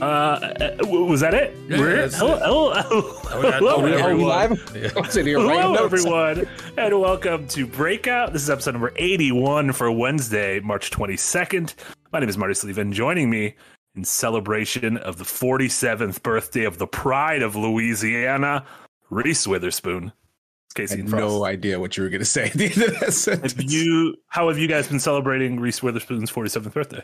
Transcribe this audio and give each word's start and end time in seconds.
Uh, 0.00 0.76
was 0.82 1.20
that 1.20 1.32
it? 1.32 1.56
Yeah, 1.68 1.78
We're- 1.80 1.96
that's 1.96 2.16
hello, 2.16 2.36
hello, 2.38 2.72
Oh, 2.74 3.36
we 3.36 3.42
got- 3.42 3.54
hello, 3.54 3.76
oh, 3.76 3.84
everyone. 3.86 4.02
are 4.02 4.14
we 4.14 4.24
live? 4.24 4.72
Yeah. 4.76 4.90
I'm 4.94 5.04
sitting 5.06 5.26
here 5.28 5.38
writing 5.38 5.62
Hello, 5.62 5.84
everyone, 5.84 6.46
and 6.76 7.00
welcome 7.00 7.48
to 7.48 7.66
Breakout. 7.66 8.32
This 8.34 8.42
is 8.42 8.50
episode 8.50 8.72
number 8.72 8.92
81 8.96 9.72
for 9.72 9.90
Wednesday, 9.90 10.60
March 10.60 10.90
22nd. 10.90 11.74
My 12.12 12.20
name 12.20 12.28
is 12.28 12.36
Marty 12.36 12.52
Sliva, 12.52 12.78
and 12.78 12.92
joining 12.92 13.30
me 13.30 13.54
in 13.94 14.04
celebration 14.04 14.98
of 14.98 15.16
the 15.16 15.24
47th 15.24 16.22
birthday 16.22 16.64
of 16.64 16.76
the 16.76 16.86
pride 16.86 17.40
of 17.40 17.56
Louisiana, 17.56 18.66
Reese 19.08 19.46
Witherspoon. 19.46 20.12
I 20.12 20.78
Casey 20.78 20.96
had 20.98 21.08
no 21.08 21.46
idea 21.46 21.80
what 21.80 21.96
you 21.96 22.02
were 22.02 22.10
going 22.10 22.20
to 22.20 22.26
say 22.26 22.46
at 22.48 22.52
the 22.52 22.64
end 22.66 22.82
of 22.82 23.00
that 23.00 23.40
Have 23.42 23.62
you, 23.62 24.14
how 24.28 24.48
have 24.48 24.58
you 24.58 24.68
guys 24.68 24.88
been 24.88 25.00
celebrating 25.00 25.58
Reese 25.58 25.82
Witherspoon's 25.82 26.30
47th 26.30 26.74
birthday? 26.74 27.02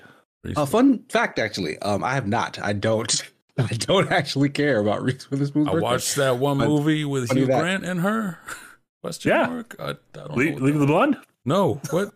A 0.57 0.67
fun 0.67 1.05
fact, 1.09 1.39
actually. 1.39 1.79
Um, 1.79 2.03
I 2.03 2.15
have 2.15 2.27
not. 2.27 2.59
I 2.61 2.73
don't. 2.73 3.23
I 3.59 3.67
don't 3.75 4.11
actually 4.11 4.49
care 4.49 4.79
about 4.81 5.03
Reese 5.03 5.31
Witherspoon's 5.31 5.69
I 5.69 5.73
birthday. 5.73 5.83
watched 5.83 6.17
that 6.17 6.39
one 6.39 6.59
But 6.59 6.69
movie 6.69 7.05
with 7.05 7.29
funny 7.29 7.41
Hugh 7.43 7.47
that. 7.49 7.61
Grant 7.61 7.85
and 7.85 8.01
her. 8.01 8.39
Question 9.03 9.31
Yeah. 9.33 9.47
mark? 9.47 9.77
I, 9.79 9.91
I 9.91 9.95
don't 10.13 10.37
Le- 10.37 10.45
know. 10.47 10.53
what 10.55 10.63
League 10.63 10.75
of 10.75 10.75
that- 10.75 10.79
the 10.81 10.87
Blonde? 10.87 11.17
no, 11.45 11.81
what? 11.91 12.13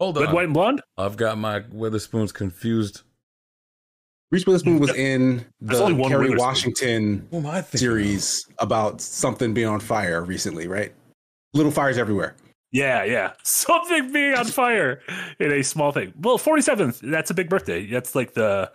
Hold 0.00 0.16
Red, 0.18 0.28
on. 0.28 0.34
White, 0.34 0.44
and 0.44 0.54
Blonde? 0.54 0.80
I've 0.96 1.16
got 1.16 1.36
my 1.38 1.64
Witherspoons 1.72 2.30
confused. 2.32 3.02
Reese 4.30 4.46
Witherspoon 4.46 4.78
was 4.78 4.94
in 4.94 5.44
the 5.60 5.82
only 5.82 6.08
Kerry 6.08 6.36
Washington 6.36 7.26
Who 7.30 7.38
am 7.38 7.46
I 7.46 7.62
thinking? 7.62 7.78
series 7.78 8.46
about 8.58 9.00
something 9.00 9.54
being 9.54 9.66
on 9.66 9.80
fire 9.80 10.22
recently, 10.22 10.68
right? 10.68 10.92
Little 11.54 11.72
fires 11.72 11.98
everywhere. 11.98 12.36
Yeah, 12.72 13.04
yeah. 13.04 13.32
Something 13.42 14.12
being 14.12 14.34
on 14.34 14.44
fire 14.46 15.00
in 15.38 15.52
a 15.52 15.62
small 15.62 15.92
thing. 15.92 16.12
Well, 16.20 16.38
47th, 16.38 17.00
that's 17.00 17.30
a 17.30 17.34
big 17.34 17.48
birthday. 17.48 17.86
That's 17.86 18.14
like 18.14 18.34
the 18.34 18.70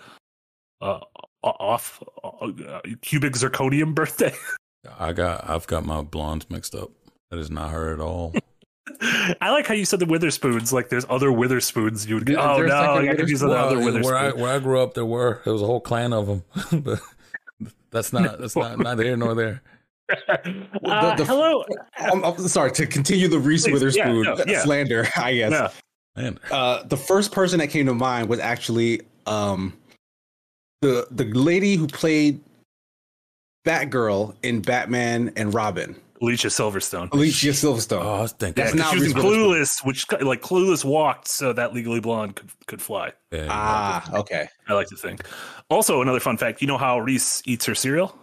uh, 0.81 0.99
off 1.43 2.02
uh, 2.23 2.79
cubic 3.02 3.33
zirconium 3.33 3.93
birthday. 3.93 4.33
I 5.00 5.13
got. 5.13 5.50
I've 5.50 5.67
got 5.67 5.85
my 5.85 6.02
blondes 6.02 6.50
mixed 6.50 6.75
up. 6.75 6.91
That 7.31 7.39
is 7.39 7.50
not 7.50 7.72
her 7.72 7.94
at 7.94 8.00
all. 8.00 8.33
I 9.41 9.50
like 9.52 9.66
how 9.66 9.73
you 9.73 9.85
said 9.85 10.00
the 10.00 10.05
Witherspoons. 10.05 10.73
Like 10.73 10.89
there's 10.89 11.05
other 11.09 11.31
Witherspoons. 11.31 12.05
You 12.05 12.16
would 12.16 12.25
get. 12.25 12.33
Is 12.33 12.39
oh 12.44 12.61
no, 12.61 12.67
second 12.95 13.09
I 13.09 13.16
could 13.16 13.30
use 13.30 13.41
Well, 13.41 13.53
another 13.53 13.78
where 13.78 13.83
I 14.17 14.25
Witherspoon. 14.25 14.41
where 14.41 14.53
I 14.55 14.59
grew 14.59 14.81
up, 14.81 14.94
there 14.94 15.05
were 15.05 15.41
there 15.45 15.53
was 15.53 15.61
a 15.61 15.66
whole 15.66 15.80
clan 15.80 16.11
of 16.13 16.28
them, 16.28 16.44
but 16.83 17.00
that's 17.91 18.11
not 18.11 18.39
that's 18.39 18.55
not 18.55 18.78
neither 18.78 19.03
here 19.03 19.16
nor 19.16 19.35
there. 19.35 19.61
Uh, 20.09 21.16
the- 21.16 21.26
hello. 21.26 21.64
I'm, 21.98 22.23
I'm 22.23 22.38
sorry 22.48 22.72
to 22.73 22.86
continue 22.86 23.28
the 23.28 23.40
Reese 23.40 23.64
Please, 23.64 23.70
yeah, 23.70 23.73
Witherspoon 24.12 24.23
no, 24.23 24.44
yeah. 24.48 24.64
slander. 24.64 25.08
I 25.16 25.34
guess. 25.36 25.52
No. 25.52 25.70
Man, 26.16 26.40
Uh, 26.52 26.84
the 26.84 26.98
first 26.98 27.32
person 27.32 27.59
that 27.59 27.68
came 27.70 27.86
to 27.88 27.94
mind 27.94 28.30
was 28.30 28.40
actually 28.40 29.02
um, 29.26 29.74
the 30.81 31.08
the 31.09 31.26
lady 31.26 31.76
who 31.76 31.88
played 31.88 32.40
Batgirl 33.66 34.36
in 34.44 34.62
Batman 34.62 35.31
and 35.36 35.54
Robin, 35.54 35.96
Alicia 36.22 36.50
Silverstone. 36.50 37.12
Alicia 37.14 37.48
Silverstone. 37.50 38.04
oh, 38.04 38.16
I 38.16 38.22
was 38.22 38.31
thinking. 38.34 38.62
Yeah, 38.62 38.72
That's 38.72 38.76
'cause 38.76 38.92
not 38.92 38.94
she 38.94 39.00
was 39.00 39.12
in 39.12 39.18
Clueless, 39.18 39.86
which 39.86 40.06
like 40.22 40.42
Clueless 40.42 40.84
walked 40.86 41.28
so 41.30 41.54
that 41.54 41.74
Legally 41.74 42.00
Blonde 42.02 42.36
could, 42.36 42.50
could 42.68 42.81
fly. 42.81 43.12
Yeah, 43.31 43.48
ah, 43.50 44.18
okay. 44.18 44.48
I 44.68 44.74
like 44.74 44.88
to 44.90 44.96
think. 44.98 45.26
Also, 45.70 46.02
another 46.02 46.20
fun 46.20 46.38
fact: 46.38 46.62
you 46.62 46.68
know 46.68 46.78
how 46.78 47.00
Reese 47.00 47.42
eats 47.46 47.66
her 47.66 47.74
cereal 47.74 48.16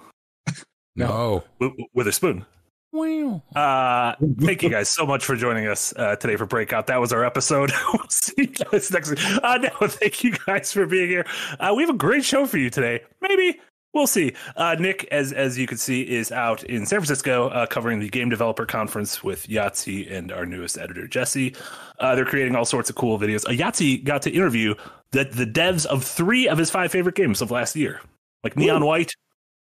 no. 0.97 1.45
with, 1.59 1.73
with 1.95 2.09
a 2.09 2.13
spoon. 2.13 2.47
Wow. 2.93 3.43
Uh, 3.55 4.15
thank 4.41 4.63
you 4.65 4.71
guys 4.71 4.91
so 4.91 5.07
much 5.07 5.25
for 5.25 5.37
joining 5.37 5.69
us 5.69 5.95
uh, 5.97 6.17
today 6.17 6.35
for 6.35 6.47
Breakout. 6.47 6.89
That 6.89 7.01
was 7.01 7.13
our 7.13 7.25
episode. 7.25 7.71
we'll 7.93 8.09
see 8.09 8.35
you 8.37 8.47
guys 8.49 8.91
next 8.91 9.11
week. 9.11 9.21
Uh, 9.45 9.59
no, 9.59 9.71
thank 9.87 10.25
you 10.25 10.35
guys 10.47 10.73
for 10.73 10.87
being 10.87 11.09
here. 11.09 11.25
Uh, 11.61 11.73
we 11.77 11.83
have 11.85 11.91
a 11.91 11.99
great 11.99 12.25
show 12.25 12.47
for 12.47 12.59
you 12.59 12.69
today. 12.69 13.01
Maybe 13.21 13.61
we'll 13.95 14.09
see. 14.09 14.33
Uh, 14.57 14.75
Nick, 14.79 15.05
as 15.13 15.33
as 15.33 15.57
you 15.57 15.69
can 15.69 15.79
see, 15.79 16.03
is 16.03 16.33
out 16.33 16.65
in 16.65 16.85
San 16.85 16.99
Francisco 16.99 17.49
uh, 17.51 17.67
covering 17.67 18.01
the 18.01 18.09
Game 18.09 18.29
Developer 18.29 18.67
Conference 18.67 19.23
with 19.23 19.47
Yahtzee 19.47 20.11
and 20.11 20.33
our 20.33 20.45
newest 20.45 20.77
editor 20.77 21.07
Jesse. 21.07 21.55
Uh, 22.01 22.17
they're 22.17 22.25
creating 22.25 22.57
all 22.57 22.65
sorts 22.65 22.91
of 22.91 22.97
cool 22.97 23.21
videos. 23.21 23.47
Uh, 23.47 23.51
Yahtzee 23.51 24.03
got 24.03 24.23
to 24.23 24.31
interview 24.31 24.75
the 25.13 25.25
the 25.25 25.47
devs 25.47 25.87
of 25.87 26.03
three 26.03 26.49
of 26.49 26.59
his 26.59 26.71
five 26.71 26.91
favorite 26.91 27.15
games 27.15 27.41
of 27.41 27.53
last 27.53 27.77
year, 27.77 28.01
like 28.43 28.57
Neon 28.57 28.85
White 28.85 29.15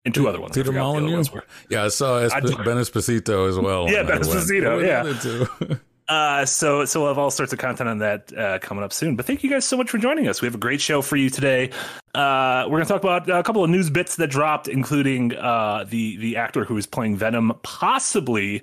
and 0.04 0.14
two 0.14 0.28
other 0.28 0.40
ones. 0.40 0.52
I 0.52 0.60
Peter 0.60 0.66
forgot 0.72 0.86
what 0.86 0.92
the 0.92 0.96
other 0.96 1.00
Molyneux? 1.02 1.16
ones 1.16 1.32
were. 1.32 1.44
Yeah, 1.70 1.84
I 1.84 1.88
saw 1.88 2.18
I 2.18 2.24
Esp- 2.26 2.40
don't- 2.42 2.64
Ben 2.64 2.76
Esposito 2.76 3.48
as 3.48 3.58
well. 3.58 3.88
Yeah, 3.90 4.00
and 4.00 4.08
Ben 4.08 4.20
Esposito, 4.20 4.84
yeah. 4.86 5.02
the 5.02 5.10
other 5.10 5.66
two?" 5.66 5.80
Uh, 6.06 6.44
so 6.44 6.84
so 6.84 7.00
we'll 7.00 7.08
have 7.08 7.16
all 7.16 7.30
sorts 7.30 7.54
of 7.54 7.58
content 7.58 7.88
on 7.88 7.96
that 7.96 8.30
uh, 8.36 8.58
coming 8.58 8.84
up 8.84 8.92
soon. 8.92 9.16
But 9.16 9.24
thank 9.24 9.42
you 9.42 9.48
guys 9.48 9.64
so 9.64 9.74
much 9.74 9.88
for 9.88 9.96
joining 9.96 10.28
us. 10.28 10.42
We 10.42 10.46
have 10.46 10.54
a 10.54 10.58
great 10.58 10.82
show 10.82 11.00
for 11.00 11.16
you 11.16 11.30
today. 11.30 11.70
Uh, 12.14 12.64
we're 12.66 12.76
going 12.76 12.82
to 12.82 12.88
talk 12.92 13.02
about 13.02 13.30
a 13.30 13.42
couple 13.42 13.64
of 13.64 13.70
news 13.70 13.88
bits 13.88 14.16
that 14.16 14.26
dropped, 14.28 14.68
including 14.68 15.34
uh, 15.36 15.86
the 15.88 16.18
the 16.18 16.36
actor 16.36 16.64
who 16.66 16.76
is 16.76 16.84
playing 16.86 17.16
Venom, 17.16 17.54
possibly 17.62 18.62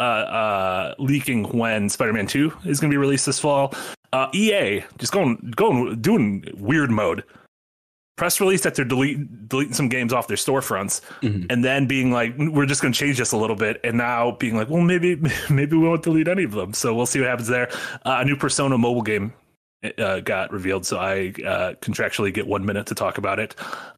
uh, 0.00 0.02
uh, 0.02 0.94
leaking 0.98 1.44
when 1.56 1.88
Spider-Man 1.88 2.26
Two 2.26 2.52
is 2.64 2.80
going 2.80 2.90
to 2.90 2.94
be 2.94 2.98
released 2.98 3.26
this 3.26 3.38
fall. 3.38 3.72
Uh, 4.12 4.28
EA 4.34 4.82
just 4.98 5.12
going 5.12 5.52
going 5.54 6.00
doing 6.00 6.44
weird 6.56 6.90
mode. 6.90 7.22
Press 8.16 8.40
release 8.40 8.62
that 8.62 8.76
they're 8.76 8.84
delete, 8.84 9.48
deleting 9.48 9.74
some 9.74 9.88
games 9.88 10.12
off 10.12 10.28
their 10.28 10.36
storefronts, 10.36 11.00
Mhm. 11.22 11.46
and 11.50 11.64
then 11.64 11.86
being 11.86 12.12
like, 12.12 12.34
"We're 12.38 12.66
just 12.66 12.80
going 12.80 12.92
to 12.92 12.98
change 12.98 13.18
this 13.18 13.32
a 13.32 13.36
little 13.36 13.56
bit," 13.56 13.80
and 13.82 13.96
now 13.96 14.30
being 14.38 14.56
like, 14.56 14.70
"Well, 14.70 14.82
maybe 14.82 15.16
maybe 15.50 15.76
we 15.76 15.88
won't 15.88 16.02
delete 16.04 16.28
any 16.28 16.44
of 16.44 16.52
them." 16.52 16.72
So 16.74 16.94
we'll 16.94 17.06
see 17.06 17.18
what 17.20 17.28
happens 17.28 17.48
there. 17.48 17.68
Uh, 18.04 18.18
a 18.20 18.24
new 18.24 18.36
Persona 18.36 18.78
mobile 18.78 19.02
game 19.02 19.32
uh, 19.98 20.20
got 20.20 20.52
revealed, 20.52 20.86
so 20.86 20.96
I 20.98 21.34
uh, 21.44 21.74
contractually 21.82 22.32
get 22.32 22.46
one 22.46 22.64
minute 22.64 22.86
to 22.86 22.94
talk 22.94 23.18
about 23.18 23.38
it. 23.40 23.56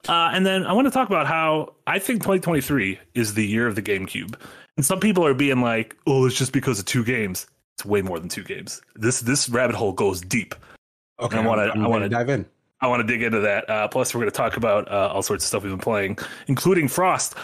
Uh, 0.08 0.30
and 0.32 0.46
then 0.46 0.64
I 0.64 0.72
want 0.72 0.86
to 0.86 0.90
talk 0.90 1.08
about 1.08 1.26
how 1.26 1.74
I 1.86 1.98
think 1.98 2.22
2023 2.22 2.98
is 3.14 3.34
the 3.34 3.46
year 3.46 3.66
of 3.66 3.74
the 3.74 3.82
GameCube, 3.82 4.34
and 4.78 4.86
some 4.86 4.98
people 4.98 5.26
are 5.26 5.34
being 5.34 5.60
like, 5.60 5.94
"Oh, 6.06 6.24
it's 6.26 6.36
just 6.38 6.52
because 6.54 6.78
of 6.78 6.86
two 6.86 7.04
games." 7.04 7.46
It's 7.76 7.84
way 7.84 8.00
more 8.00 8.18
than 8.18 8.30
two 8.30 8.42
games. 8.44 8.80
This 8.94 9.20
this 9.20 9.50
rabbit 9.50 9.76
hole 9.76 9.92
goes 9.92 10.22
deep. 10.22 10.54
Okay. 11.20 11.36
I 11.36 11.46
wanna- 11.46 11.62
I'm- 11.64 11.72
I'm 11.80 11.84
I 11.84 11.88
wanna- 11.88 12.04
to 12.06 12.14
dive 12.14 12.30
in. 12.30 12.46
I 12.80 12.88
want 12.88 13.00
to 13.00 13.06
dig 13.06 13.22
into 13.22 13.40
that. 13.40 13.68
Uh, 13.70 13.88
plus, 13.88 14.14
we're 14.14 14.20
going 14.20 14.30
to 14.30 14.36
talk 14.36 14.56
about 14.56 14.90
uh, 14.90 15.08
all 15.12 15.22
sorts 15.22 15.44
of 15.44 15.48
stuff 15.48 15.62
we've 15.62 15.72
been 15.72 15.78
playing, 15.80 16.18
including 16.46 16.88
Frost. 16.88 17.34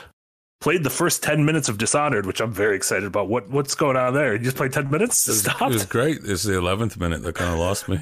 Played 0.60 0.84
the 0.84 0.90
first 0.90 1.22
ten 1.24 1.44
minutes 1.44 1.68
of 1.68 1.76
Dishonored, 1.78 2.24
which 2.26 2.40
I'm 2.40 2.52
very 2.52 2.76
excited 2.76 3.04
about. 3.04 3.28
What 3.28 3.48
what's 3.50 3.74
going 3.74 3.96
on 3.96 4.14
there? 4.14 4.34
You 4.34 4.38
just 4.44 4.56
played 4.56 4.72
ten 4.72 4.90
minutes? 4.90 5.26
It 5.26 5.30
was, 5.32 5.40
Stop. 5.40 5.62
it 5.62 5.74
was 5.74 5.86
great. 5.86 6.18
It's 6.24 6.44
the 6.44 6.56
eleventh 6.56 6.96
minute 6.98 7.22
that 7.22 7.34
kind 7.34 7.52
of 7.52 7.58
lost 7.58 7.88
me. 7.88 8.00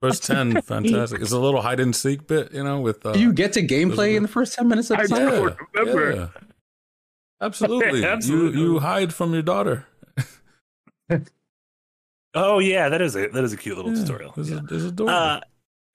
First 0.00 0.22
ten, 0.24 0.60
fantastic. 0.62 1.20
It's 1.20 1.32
a 1.32 1.38
little 1.38 1.62
hide 1.62 1.80
and 1.80 1.96
seek 1.96 2.26
bit, 2.28 2.52
you 2.52 2.62
know, 2.62 2.80
with 2.80 3.04
uh, 3.04 3.12
Do 3.12 3.18
you 3.20 3.32
get 3.32 3.52
to 3.54 3.66
gameplay 3.66 4.14
in 4.14 4.22
the 4.22 4.28
first 4.28 4.54
ten 4.54 4.68
minutes 4.68 4.90
of 4.90 4.98
I 5.00 5.06
the 5.06 5.14
don't 5.16 5.56
remember. 5.74 6.12
yeah. 6.14 6.26
Absolutely. 7.40 8.04
Absolutely. 8.06 8.60
You 8.60 8.74
you 8.74 8.78
hide 8.80 9.12
from 9.12 9.32
your 9.32 9.42
daughter. 9.42 9.86
Oh 12.34 12.60
yeah, 12.60 12.88
that 12.88 13.02
is 13.02 13.16
a 13.16 13.26
that 13.28 13.42
is 13.42 13.52
a 13.52 13.56
cute 13.56 13.76
little 13.76 13.92
Yeah, 13.92 14.04
tutorial. 14.04 14.32
It's, 14.36 14.48
Yeah. 14.50 14.58
a, 14.58 14.74
it's 14.74 14.84
adorable. 14.84 15.08
Uh, 15.14 15.40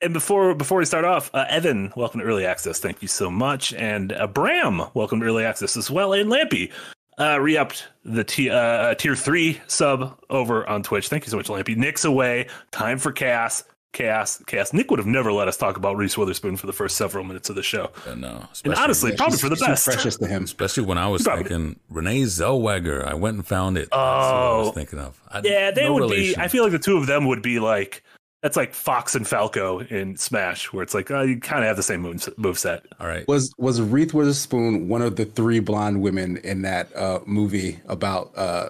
and 0.05 0.13
before 0.13 0.53
before 0.55 0.77
we 0.77 0.85
start 0.85 1.03
off, 1.03 1.29
uh, 1.33 1.45
Evan, 1.49 1.91
welcome 1.95 2.19
to 2.21 2.25
Early 2.25 2.45
Access. 2.45 2.79
Thank 2.79 3.01
you 3.01 3.07
so 3.07 3.29
much. 3.29 3.73
And 3.73 4.13
uh, 4.13 4.27
Bram, 4.27 4.83
welcome 4.93 5.19
to 5.19 5.25
Early 5.25 5.43
Access 5.43 5.75
as 5.75 5.89
well. 5.91 6.13
And 6.13 6.29
Lampy, 6.31 6.71
uh, 7.17 7.39
re-upped 7.39 7.87
the 8.03 8.23
t- 8.23 8.49
uh, 8.49 8.93
tier 8.95 9.15
three 9.15 9.59
sub 9.67 10.17
over 10.29 10.67
on 10.69 10.83
Twitch. 10.83 11.09
Thank 11.09 11.25
you 11.25 11.31
so 11.31 11.37
much, 11.37 11.47
Lampy. 11.47 11.75
Nick's 11.75 12.05
away. 12.05 12.47
Time 12.71 12.99
for 12.99 13.11
chaos. 13.11 13.63
Chaos. 13.93 14.43
Chaos. 14.45 14.73
Nick 14.73 14.91
would 14.91 14.99
have 14.99 15.07
never 15.07 15.31
let 15.31 15.47
us 15.47 15.55
talk 15.55 15.77
about 15.77 15.95
Reese 15.95 16.17
Witherspoon 16.17 16.57
for 16.57 16.67
the 16.67 16.73
first 16.73 16.97
several 16.97 17.23
minutes 17.23 17.49
of 17.49 17.55
the 17.55 17.63
show. 17.63 17.89
Yeah, 18.05 18.15
no, 18.15 18.45
And 18.65 18.75
honestly, 18.75 19.11
Yeah, 19.11 19.17
probably 19.17 19.37
for 19.37 19.47
the 19.49 19.55
best. 19.55 19.85
Precious 19.85 20.17
to 20.17 20.27
him. 20.27 20.43
especially 20.43 20.83
when 20.83 20.97
I 20.97 21.07
was 21.07 21.23
Probably. 21.23 21.45
thinking 21.45 21.79
Renee 21.89 22.23
Zellweger. 22.23 23.07
I 23.07 23.13
went 23.13 23.35
and 23.37 23.47
found 23.47 23.77
it. 23.77 23.87
That's 23.89 23.95
what 23.95 23.99
I 24.01 24.57
was 24.57 24.67
Oh. 24.67 24.71
thinking 24.71 24.99
of. 24.99 25.19
I, 25.31 25.39
Yeah, 25.45 25.71
they 25.71 25.85
no 25.85 25.93
would 25.93 26.01
relation. 26.01 26.35
be. 26.39 26.43
I 26.43 26.49
feel 26.49 26.63
like 26.63 26.73
the 26.73 26.79
two 26.79 26.97
of 26.97 27.07
them 27.07 27.25
would 27.27 27.41
be 27.41 27.59
like 27.59 28.03
that's 28.45 28.55
like 28.55 28.75
Fox 28.75 29.15
and 29.15 29.27
Falco 29.27 29.79
in 29.79 30.15
Smash, 30.17 30.71
where 30.71 30.83
it's 30.83 30.93
like 30.93 31.09
uh, 31.09 31.21
you 31.21 31.39
kind 31.39 31.63
of 31.63 31.67
have 31.67 31.77
the 31.77 31.81
same 31.81 32.01
move, 32.01 32.29
move 32.37 32.59
set. 32.59 32.85
All 32.99 33.07
right. 33.07 33.27
Was 33.27 33.51
was 33.57 33.81
Reese 33.81 34.13
Witherspoon 34.13 34.87
one 34.87 35.01
of 35.01 35.15
the 35.15 35.25
three 35.25 35.59
blonde 35.59 35.99
women 36.03 36.37
in 36.37 36.61
that 36.61 36.95
uh, 36.95 37.21
movie 37.25 37.79
about 37.87 38.31
uh, 38.37 38.69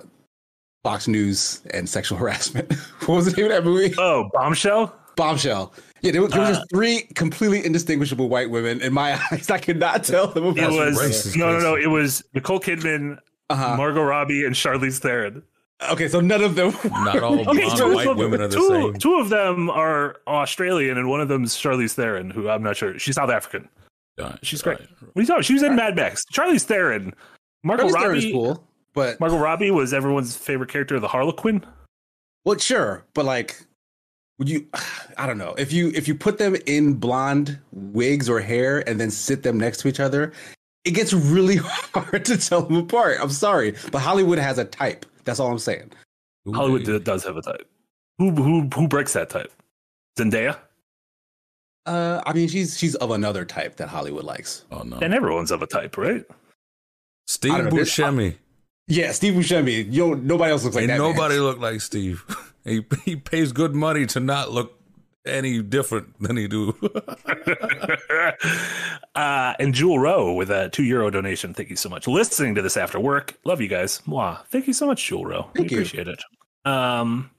Fox 0.86 1.10
News 1.10 1.62
and 1.74 1.90
sexual 1.90 2.18
harassment? 2.24 2.72
what 3.06 3.16
was 3.16 3.26
the 3.26 3.32
name 3.34 3.48
of 3.48 3.52
that 3.52 3.66
movie? 3.66 3.94
Oh, 3.98 4.30
Bombshell. 4.32 4.96
Bombshell. 5.18 5.74
Yeah, 6.00 6.14
there, 6.14 6.22
was- 6.22 6.32
there 6.32 6.40
was 6.40 6.50
Uh, 6.52 6.54
just 6.60 6.70
three 6.74 7.02
completely 7.16 7.66
indistinguishable 7.66 8.30
white 8.30 8.50
women 8.50 8.80
in 8.82 8.94
my 8.94 9.20
eyes. 9.32 9.50
I 9.50 9.58
could 9.58 9.78
not 9.80 10.06
tell 10.06 10.28
the 10.28 10.40
movie. 10.40 10.62
It 10.62 10.70
was 10.70 10.98
racist, 10.98 11.36
no, 11.36 11.52
no, 11.52 11.60
no. 11.60 11.76
It 11.76 11.88
was 11.88 12.24
Nicole 12.34 12.62
Kidman, 12.62 13.18
Uh-huh. 13.50 13.76
Margot 13.76 14.04
Robbie, 14.04 14.46
and 14.46 14.56
Charlize 14.56 15.00
Theron. 15.00 15.44
Okay, 15.90 16.08
so 16.08 16.22
none 16.22 16.42
of 16.44 16.56
them. 16.56 16.74
Not 16.86 17.22
all 17.22 17.40
Okay, 17.50 17.66
blonde 17.66 17.78
so 17.78 17.94
white 17.94 18.06
so 18.06 18.16
women 18.16 18.42
are 18.42 18.48
the 18.48 18.56
two, 18.56 18.68
same. 18.70 18.94
Two 18.94 19.16
of 19.16 19.30
them 19.30 19.70
are 19.70 20.18
Australian, 20.28 20.98
and 20.98 21.10
one 21.10 21.20
of 21.22 21.28
them 21.28 21.44
is 21.44 21.52
Charlize 21.54 21.94
Theron, 21.94 22.30
who 22.30 22.50
I'm 22.50 22.64
not 22.64 22.78
sure. 22.78 22.98
She's 22.98 23.16
South 23.16 23.30
African. 23.30 23.68
Yeah, 24.18 24.36
She's 24.42 24.66
right. 24.66 24.78
great. 24.78 24.90
What 24.90 25.18
are 25.18 25.22
you 25.22 25.26
talking? 25.28 25.36
About? 25.36 25.46
She 25.46 25.54
was 25.54 25.64
in 25.64 25.76
Mad 25.76 25.96
Max. 25.96 26.24
Charlize 26.34 26.64
Theron. 26.64 27.14
Margot 27.64 27.88
Charlize 27.90 28.00
Theron 28.00 28.18
is 28.18 28.32
cool, 28.32 28.64
but 28.94 29.20
Margot 29.20 29.38
Robbie 29.38 29.72
was 29.72 29.94
everyone's 29.94 30.38
favorite 30.38 30.70
character 30.70 30.96
of 30.96 31.02
the 31.02 31.10
Harlequin. 31.10 31.66
well, 32.46 32.58
sure, 32.58 33.04
but 33.14 33.26
like 33.26 33.62
would 34.40 34.50
you? 34.50 34.66
I 35.18 35.28
don't 35.28 35.38
know 35.38 35.56
if 35.58 35.72
you 35.74 35.92
if 35.96 36.08
you 36.08 36.16
put 36.16 36.38
them 36.38 36.56
in 36.66 36.94
blonde 36.94 37.60
wigs 37.72 38.30
or 38.30 38.40
hair 38.40 38.88
and 38.88 39.00
then 39.00 39.12
sit 39.12 39.44
them 39.44 39.58
next 39.58 39.80
to 39.80 39.88
each 39.88 40.00
other, 40.00 40.34
it 40.84 40.92
gets 40.92 41.14
really 41.14 41.56
hard 41.94 42.26
to 42.26 42.38
tell 42.38 42.62
them 42.62 42.78
apart. 42.78 43.18
I'm 43.22 43.30
sorry, 43.30 43.76
but 43.92 44.00
Hollywood 44.00 44.40
has 44.40 44.58
a 44.58 44.66
type. 44.66 45.06
That's 45.26 45.40
all 45.40 45.52
I'm 45.52 45.60
saying. 45.60 45.92
Who 46.46 46.54
Hollywood 46.54 46.86
they- 46.86 46.98
d- 46.98 47.04
does 47.04 47.24
have 47.26 47.38
a 47.38 47.42
type. 47.42 47.68
Who 48.20 48.32
who 48.32 48.70
who 48.74 48.88
breaks 48.88 49.14
that 49.14 49.30
type? 49.30 49.52
Zendaya, 50.18 50.58
Uh, 51.86 52.22
I 52.26 52.34
mean, 52.34 52.48
she's 52.48 52.78
she's 52.78 52.96
of 52.96 53.12
another 53.12 53.44
type 53.46 53.76
that 53.78 53.90
Hollywood 53.90 54.24
likes. 54.24 54.64
Oh 54.72 54.82
no, 54.84 54.98
and 54.98 55.14
everyone's 55.14 55.52
of 55.52 55.62
a 55.62 55.68
type, 55.68 55.98
right? 55.98 56.24
Steve 57.28 57.54
I 57.54 57.62
know, 57.62 57.70
this- 57.72 57.96
Buscemi. 57.96 58.36
Yeah, 58.88 59.12
Steve 59.14 59.34
Buscemi. 59.34 59.88
Yo, 59.92 60.14
nobody 60.14 60.52
else 60.52 60.64
looks 60.64 60.76
like 60.76 60.84
Ain't 60.84 60.90
that. 60.90 61.00
man. 61.00 61.12
nobody 61.16 61.38
look 61.40 61.60
like 61.60 61.82
Steve. 61.82 62.24
he 62.64 62.86
he 63.04 63.16
pays 63.16 63.52
good 63.52 63.76
money 63.76 64.06
to 64.08 64.20
not 64.20 64.52
look 64.52 64.80
any 65.26 65.62
different 65.62 66.20
than 66.22 66.38
he 66.38 66.48
do. 66.48 66.74
uh, 69.16 69.54
and 69.60 69.74
Jewel 69.74 70.00
Rowe 70.00 70.34
with 70.34 70.50
a 70.50 70.70
two 70.70 70.84
euro 70.84 71.10
donation. 71.10 71.54
Thank 71.54 71.70
you 71.70 71.76
so 71.76 71.90
much. 71.90 72.08
Listening 72.08 72.56
to 72.56 72.62
this 72.62 72.78
after 72.78 73.00
work. 73.00 73.38
Love 73.44 73.62
you 73.62 73.68
guys. 73.68 74.02
Mwah. 74.08 74.46
Thank 74.48 74.68
you 74.68 74.74
so 74.74 74.88
much, 74.88 75.06
Jewel 75.06 75.26
Rowe. 75.26 75.50
Thank 75.56 75.70
we 75.70 75.76
you. 75.76 75.78
appreciate 75.82 76.08
it. 76.08 76.24
Um, 76.66 77.32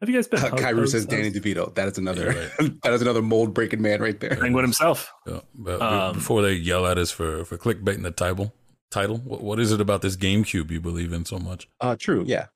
have 0.00 0.08
you 0.08 0.14
guys 0.16 0.28
been? 0.28 0.40
Uh, 0.40 0.50
How- 0.50 0.56
Kyrie 0.56 0.76
how's- 0.78 0.92
says 0.92 1.02
how's 1.04 1.10
Danny 1.10 1.30
DeVito. 1.30 1.74
That 1.74 1.88
is 1.88 1.98
another. 1.98 2.32
Yeah, 2.60 2.68
that 2.82 2.92
is 2.92 3.02
another 3.02 3.22
mold 3.22 3.52
breaking 3.54 3.82
man 3.82 4.00
right 4.00 4.18
there. 4.18 4.36
Penguin 4.36 4.64
himself. 4.64 5.12
Yeah, 5.26 5.40
but 5.54 5.82
Um, 5.82 6.14
before 6.14 6.42
they 6.42 6.54
yell 6.54 6.86
at 6.86 6.98
us 6.98 7.10
for 7.10 7.44
for 7.44 7.58
clickbaiting 7.58 8.02
the 8.02 8.10
title, 8.10 8.54
title, 8.90 9.18
what, 9.18 9.42
what 9.42 9.60
is 9.60 9.72
it 9.72 9.80
about 9.80 10.00
this 10.02 10.16
GameCube 10.16 10.70
you 10.70 10.80
believe 10.80 11.12
in 11.12 11.24
so 11.24 11.38
much? 11.38 11.68
Uh, 11.80 11.96
true. 11.98 12.24
Yeah. 12.26 12.46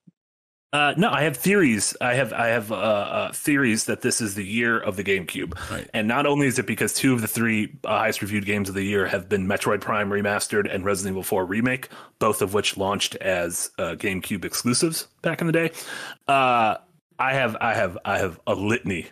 Uh, 0.74 0.92
no, 0.96 1.08
I 1.08 1.22
have 1.22 1.36
theories. 1.36 1.96
I 2.00 2.14
have 2.14 2.32
I 2.32 2.48
have 2.48 2.72
uh, 2.72 2.74
uh, 2.74 3.32
theories 3.32 3.84
that 3.84 4.00
this 4.00 4.20
is 4.20 4.34
the 4.34 4.44
year 4.44 4.76
of 4.80 4.96
the 4.96 5.04
GameCube, 5.04 5.54
Right. 5.70 5.88
and 5.94 6.08
not 6.08 6.26
only 6.26 6.48
is 6.48 6.58
it 6.58 6.66
because 6.66 6.92
two 6.92 7.14
of 7.14 7.20
the 7.20 7.28
three 7.28 7.72
uh, 7.84 7.96
highest 7.96 8.22
reviewed 8.22 8.44
games 8.44 8.68
of 8.68 8.74
the 8.74 8.82
year 8.82 9.06
have 9.06 9.28
been 9.28 9.46
Metroid 9.46 9.80
Prime 9.80 10.10
remastered 10.10 10.68
and 10.74 10.84
Resident 10.84 11.12
Evil 11.12 11.22
4 11.22 11.44
remake, 11.46 11.90
both 12.18 12.42
of 12.42 12.54
which 12.54 12.76
launched 12.76 13.14
as 13.16 13.70
uh, 13.78 13.94
GameCube 13.96 14.44
exclusives 14.44 15.06
back 15.22 15.40
in 15.40 15.46
the 15.46 15.52
day. 15.52 15.70
Uh, 16.26 16.78
I 17.20 17.34
have 17.34 17.56
I 17.60 17.74
have 17.74 17.96
I 18.04 18.18
have 18.18 18.40
a 18.48 18.56
litany 18.56 19.06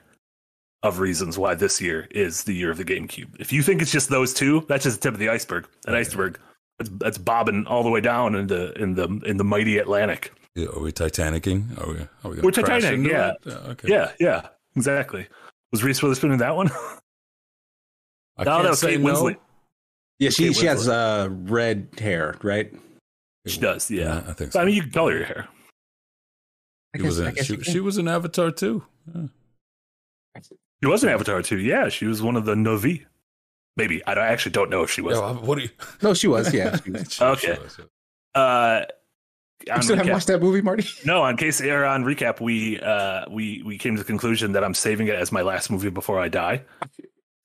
of 0.83 0.99
reasons 0.99 1.39
why 1.39 1.55
this 1.55 1.81
year 1.81 2.09
is 2.11 2.43
the 2.43 2.55
year 2.55 2.73
of 2.73 2.77
the 2.77 2.85
GameCube. 2.85 3.39
If 3.39 3.53
you 3.53 3.63
think 3.63 3.83
it's 3.83 3.93
just 3.93 4.09
those 4.09 4.35
two, 4.35 4.65
that's 4.69 4.83
just 4.83 4.97
the 5.01 5.03
tip 5.03 5.15
of 5.15 5.21
the 5.21 5.29
iceberg. 5.29 5.69
An 5.87 5.93
Okay. 5.95 6.01
iceberg 6.01 6.41
that's, 6.81 6.91
that's 6.97 7.19
bobbing 7.19 7.67
all 7.69 7.85
the 7.85 7.91
way 7.91 8.01
down 8.01 8.35
in 8.35 8.49
the 8.49 8.73
in 8.83 8.95
the 8.97 9.05
in 9.25 9.37
the 9.37 9.45
mighty 9.45 9.79
Atlantic. 9.79 10.33
Yeah, 10.55 10.67
are 10.67 10.81
we 10.81 10.93
Titanicing? 10.93 11.79
Are 11.81 11.89
we? 11.91 11.95
Are 11.99 12.07
we 12.25 12.31
gonna 12.37 12.43
We're 12.43 12.53
crash 12.53 12.83
Titanic, 12.83 12.99
into 12.99 13.11
yeah. 13.11 13.33
okay. 13.71 13.89
Yeah, 13.89 14.13
yeah, 14.21 14.49
exactly. 14.77 15.27
Was 15.71 15.83
Reese 15.83 16.03
Witherspoon 16.03 16.33
in 16.33 16.39
that 16.39 16.55
one? 16.55 16.71
I 18.37 18.45
No, 18.45 18.51
can't 18.51 18.63
that 18.65 18.71
was 18.71 18.79
say 18.81 18.91
Kate 18.93 19.01
no. 19.01 19.15
Winslet. 19.15 19.37
Yeah. 20.19 20.31
She 20.31 20.47
Kate 20.49 20.57
she 20.57 20.67
has 20.67 20.89
uh 20.89 21.29
red 21.31 21.89
hair, 21.99 22.37
right? 22.43 22.73
She 23.47 23.59
does, 23.61 23.91
yeah. 23.91 24.19
I 24.29 24.33
think 24.35 24.53
So, 24.53 24.59
so. 24.59 24.61
I 24.61 24.65
mean, 24.67 24.75
you 24.75 24.83
can 24.83 24.91
color 24.93 25.17
your 25.17 25.25
hair. 25.25 25.49
I 26.95 26.99
she 26.99 27.05
was 27.05 27.19
guess- 27.19 27.27
I 27.27 27.31
in, 27.31 27.45
she, 27.45 27.71
she 27.73 27.81
was 27.81 27.97
in 27.99 28.07
Avatar 28.07 28.51
too. 28.51 28.85
Yeah. 29.15 29.23
She 30.83 30.87
was 30.89 31.03
an 31.03 31.09
Avatar 31.11 31.43
too. 31.43 31.59
Yeah, 31.59 31.89
she 31.89 32.07
was 32.07 32.23
one 32.23 32.37
of 32.37 32.45
the 32.45 32.55
Na'vi. 32.55 33.05
Maybe 33.77 34.05
I, 34.07 34.15
don't, 34.15 34.25
I 34.25 34.29
actually 34.29 34.53
don't 34.53 34.69
know 34.69 34.83
if 34.83 34.91
she 34.91 35.01
was. 35.01 35.17
Yeah, 35.19 35.33
what 35.33 35.57
do 35.57 35.63
you? 35.65 35.71
No, 36.03 36.13
she 36.15 36.29
was. 36.29 36.53
Yeah. 36.55 36.77
She 36.85 36.91
was. 36.91 37.13
She- 37.13 37.25
Okay. 37.25 37.55
she 37.55 37.61
was, 37.61 37.79
yeah. 37.79 38.41
Uh, 38.41 38.85
You 38.85 38.87
on 39.71 39.83
still 39.83 39.97
haven't 39.97 40.13
watched 40.13 40.27
that 40.29 40.41
movie, 40.41 40.61
Marty? 40.63 40.85
no, 41.05 41.23
on 41.23 41.37
case 41.37 41.61
or 41.61 41.85
on 41.85 42.05
recap, 42.05 42.41
we 42.41 42.81
uh 42.81 43.25
we 43.31 43.63
we 43.65 43.79
came 43.79 43.95
to 43.97 44.03
the 44.03 44.07
conclusion 44.07 44.53
that 44.53 44.65
I'm 44.65 44.75
saving 44.75 45.09
it 45.09 45.15
as 45.15 45.31
my 45.33 45.43
last 45.43 45.71
movie 45.71 45.91
before 45.91 46.19
I 46.21 46.29
die. 46.29 46.63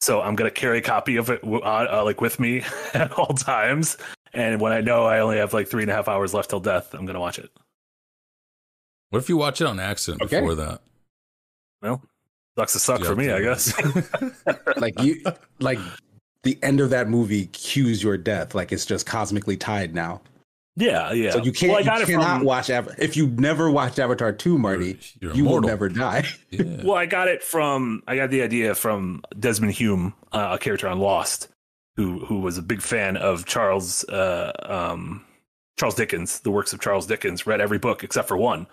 So 0.01 0.21
I'm 0.21 0.35
gonna 0.35 0.51
carry 0.51 0.77
a 0.77 0.81
copy 0.81 1.17
of 1.17 1.29
it 1.29 1.41
uh, 1.43 1.57
uh, 1.57 2.01
like 2.05 2.21
with 2.21 2.39
me 2.39 2.63
at 2.93 3.11
all 3.13 3.33
times. 3.33 3.97
And 4.33 4.61
when 4.61 4.71
I 4.71 4.81
know 4.81 5.05
I 5.05 5.19
only 5.19 5.37
have 5.37 5.53
like 5.53 5.67
three 5.67 5.83
and 5.83 5.91
a 5.91 5.95
half 5.95 6.07
hours 6.07 6.33
left 6.33 6.49
till 6.49 6.59
death, 6.59 6.93
I'm 6.93 7.05
gonna 7.05 7.19
watch 7.19 7.39
it. 7.39 7.49
What 9.09 9.19
if 9.19 9.29
you 9.29 9.37
watch 9.37 9.61
it 9.61 9.67
on 9.67 9.79
accident 9.79 10.21
Okay. 10.23 10.39
before 10.39 10.55
that? 10.55 10.81
Well, 11.81 12.01
sucks 12.57 12.73
to 12.73 12.79
suck 12.79 12.99
Yeah, 13.01 13.07
for 13.07 13.15
me, 13.15 13.31
I 13.31 13.41
guess. 13.41 13.73
Like 14.77 15.01
you, 15.01 15.23
like 15.59 15.79
the 16.43 16.59
end 16.61 16.79
of 16.81 16.91
that 16.91 17.09
movie 17.09 17.47
cues 17.47 18.03
your 18.03 18.17
death. 18.17 18.53
Like 18.53 18.71
it's 18.71 18.85
just 18.85 19.05
cosmically 19.05 19.57
tied 19.57 19.95
now. 19.95 20.21
Yeah, 20.77 21.11
yeah. 21.11 21.31
So 21.31 21.39
you 21.43 21.51
can't. 21.51 21.71
Well, 21.73 21.81
I 21.81 21.83
got 21.83 21.97
you 21.97 22.03
it 22.03 22.07
cannot 22.07 22.37
from. 22.37 22.45
watch 22.45 22.69
Avatar. 22.69 22.95
If 23.03 23.17
you 23.17 23.27
never 23.27 23.69
watched 23.69 23.97
Avatar 23.99 24.31
two, 24.31 24.57
Marty, 24.57 24.99
You're 25.19 25.33
you 25.33 25.43
will 25.43 25.57
immortal. 25.57 25.69
never 25.69 25.89
die. 25.89 26.23
Yeah. 26.51 26.83
Well, 26.83 26.95
I 26.95 27.07
got 27.07 27.27
it 27.27 27.43
from 27.43 28.03
I 28.07 28.15
got 28.15 28.29
the 28.29 28.41
idea 28.43 28.73
from 28.75 29.21
Desmond 29.37 29.73
Hume, 29.73 30.13
uh, 30.31 30.51
a 30.53 30.57
character 30.59 30.87
on 30.87 30.99
Lost, 30.99 31.49
who 31.95 32.19
who 32.25 32.39
was 32.39 32.57
a 32.57 32.61
big 32.61 32.81
fan 32.81 33.17
of 33.17 33.45
Charles 33.45 34.03
uh, 34.05 34.51
um, 34.63 35.25
Charles 35.79 35.95
Dickens, 35.95 36.39
the 36.41 36.51
works 36.51 36.71
of 36.73 36.79
Charles 36.79 37.07
Dickens. 37.07 37.45
Read 37.47 37.59
every 37.59 37.79
book 37.79 38.03
except 38.03 38.27
for 38.27 38.37
one 38.37 38.67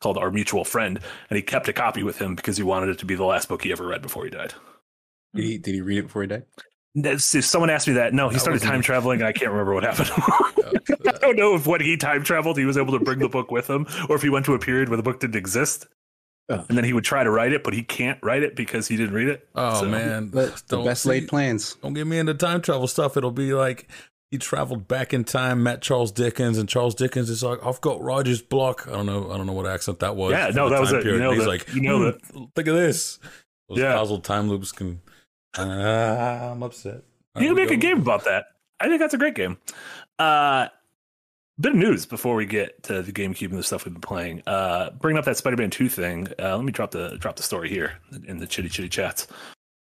called 0.00 0.18
Our 0.18 0.30
Mutual 0.32 0.64
Friend, 0.64 0.98
and 1.30 1.36
he 1.36 1.42
kept 1.42 1.68
a 1.68 1.72
copy 1.72 2.02
with 2.02 2.18
him 2.20 2.34
because 2.34 2.56
he 2.56 2.62
wanted 2.64 2.88
it 2.88 2.98
to 2.98 3.06
be 3.06 3.14
the 3.14 3.24
last 3.24 3.48
book 3.48 3.62
he 3.62 3.70
ever 3.70 3.86
read 3.86 4.02
before 4.02 4.24
he 4.24 4.30
died. 4.30 4.52
Did 5.34 5.44
he? 5.44 5.58
Did 5.58 5.74
he 5.74 5.80
read 5.80 5.98
it 5.98 6.02
before 6.04 6.22
he 6.22 6.28
died? 6.28 6.44
That's- 6.94 7.34
if 7.34 7.44
someone 7.44 7.70
asked 7.70 7.88
me 7.88 7.94
that, 7.94 8.12
no, 8.12 8.28
he 8.28 8.34
That 8.34 8.40
started 8.40 8.62
time 8.62 8.82
traveling, 8.82 9.20
and 9.20 9.28
I 9.28 9.32
can't 9.32 9.50
remember 9.50 9.74
what 9.74 9.84
happened. 9.84 10.10
I 11.06 11.18
don't 11.20 11.36
know 11.36 11.54
if 11.54 11.66
when 11.66 11.80
he 11.80 11.96
time 11.96 12.22
traveled, 12.22 12.58
he 12.58 12.64
was 12.64 12.76
able 12.76 12.92
to 12.98 13.04
bring 13.04 13.18
the 13.18 13.28
book 13.28 13.50
with 13.50 13.68
him, 13.68 13.86
or 14.08 14.16
if 14.16 14.22
he 14.22 14.28
went 14.28 14.44
to 14.46 14.54
a 14.54 14.58
period 14.58 14.88
where 14.88 14.96
the 14.96 15.02
book 15.02 15.20
didn't 15.20 15.36
exist. 15.36 15.86
Oh. 16.48 16.64
And 16.68 16.76
then 16.76 16.84
he 16.84 16.92
would 16.92 17.04
try 17.04 17.22
to 17.24 17.30
write 17.30 17.52
it, 17.52 17.62
but 17.64 17.72
he 17.72 17.82
can't 17.82 18.18
write 18.22 18.42
it 18.42 18.56
because 18.56 18.88
he 18.88 18.96
didn't 18.96 19.14
read 19.14 19.28
it. 19.28 19.48
Oh 19.54 19.80
So- 19.80 19.88
man, 19.88 20.28
But 20.28 20.62
the 20.68 20.82
best 20.82 21.04
see- 21.04 21.08
laid 21.08 21.28
plans. 21.28 21.76
Don't 21.82 21.94
get 21.94 22.06
me 22.06 22.18
into 22.18 22.34
time 22.34 22.60
travel 22.60 22.86
stuff. 22.88 23.16
It'll 23.16 23.30
be 23.30 23.54
like 23.54 23.88
he 24.30 24.38
traveled 24.38 24.88
back 24.88 25.14
in 25.14 25.24
time, 25.24 25.62
met 25.62 25.82
Charles 25.82 26.10
Dickens, 26.10 26.58
and 26.58 26.68
Charles 26.68 26.94
Dickens 26.94 27.30
is 27.30 27.42
like, 27.42 27.58
"I've 27.64 27.80
got 27.80 28.02
Roger's 28.02 28.42
block." 28.42 28.86
I 28.88 28.92
don't 28.92 29.06
know. 29.06 29.30
I 29.30 29.36
don't 29.36 29.46
know 29.46 29.52
what 29.52 29.66
accent 29.66 30.00
that 30.00 30.16
was. 30.16 30.32
Yeah, 30.32 30.50
no, 30.54 30.68
that 30.68 30.80
was 30.80 30.90
time 30.90 31.00
it. 31.00 31.04
You 31.04 31.10
period. 31.12 31.20
nailed 31.20 31.34
He's 31.36 31.44
it. 31.44 31.48
like, 31.48 31.74
You 31.74 31.80
nailed 31.80 32.20
"Hmm, 32.34 32.44
Think 32.56 32.68
of 32.68 32.74
this. 32.76 33.18
Those 33.68 33.78
Yeah. 33.78 33.94
causal 33.94 34.18
time 34.20 34.48
loops 34.48 34.72
can. 34.72 35.00
Ah, 35.56 36.50
I'm 36.50 36.62
upset. 36.62 37.02
You 37.38 37.48
can 37.48 37.54
make 37.54 37.70
a 37.70 37.76
game 37.76 37.98
about 37.98 38.24
that. 38.24 38.46
I 38.80 38.88
think 38.88 39.00
that's 39.00 39.14
a 39.14 39.18
great 39.18 39.34
game. 39.34 39.58
Uh, 40.18 40.68
bit 41.60 41.72
of 41.72 41.78
news 41.78 42.06
before 42.06 42.34
we 42.34 42.46
get 42.46 42.82
to 42.84 43.02
the 43.02 43.12
GameCube 43.12 43.50
and 43.50 43.58
the 43.58 43.62
stuff 43.62 43.84
we've 43.84 43.94
been 43.94 44.00
playing. 44.00 44.42
Uh, 44.46 44.90
bringing 44.90 45.18
up 45.18 45.24
that 45.26 45.36
Spider-Man 45.36 45.70
Two 45.70 45.88
thing. 45.88 46.28
Uh, 46.38 46.56
let 46.56 46.64
me 46.64 46.72
drop 46.72 46.90
the 46.90 47.16
drop 47.18 47.36
the 47.36 47.42
story 47.42 47.68
here 47.68 47.94
in 48.26 48.38
the 48.38 48.46
chitty 48.46 48.68
chitty 48.68 48.88
chats. 48.88 49.28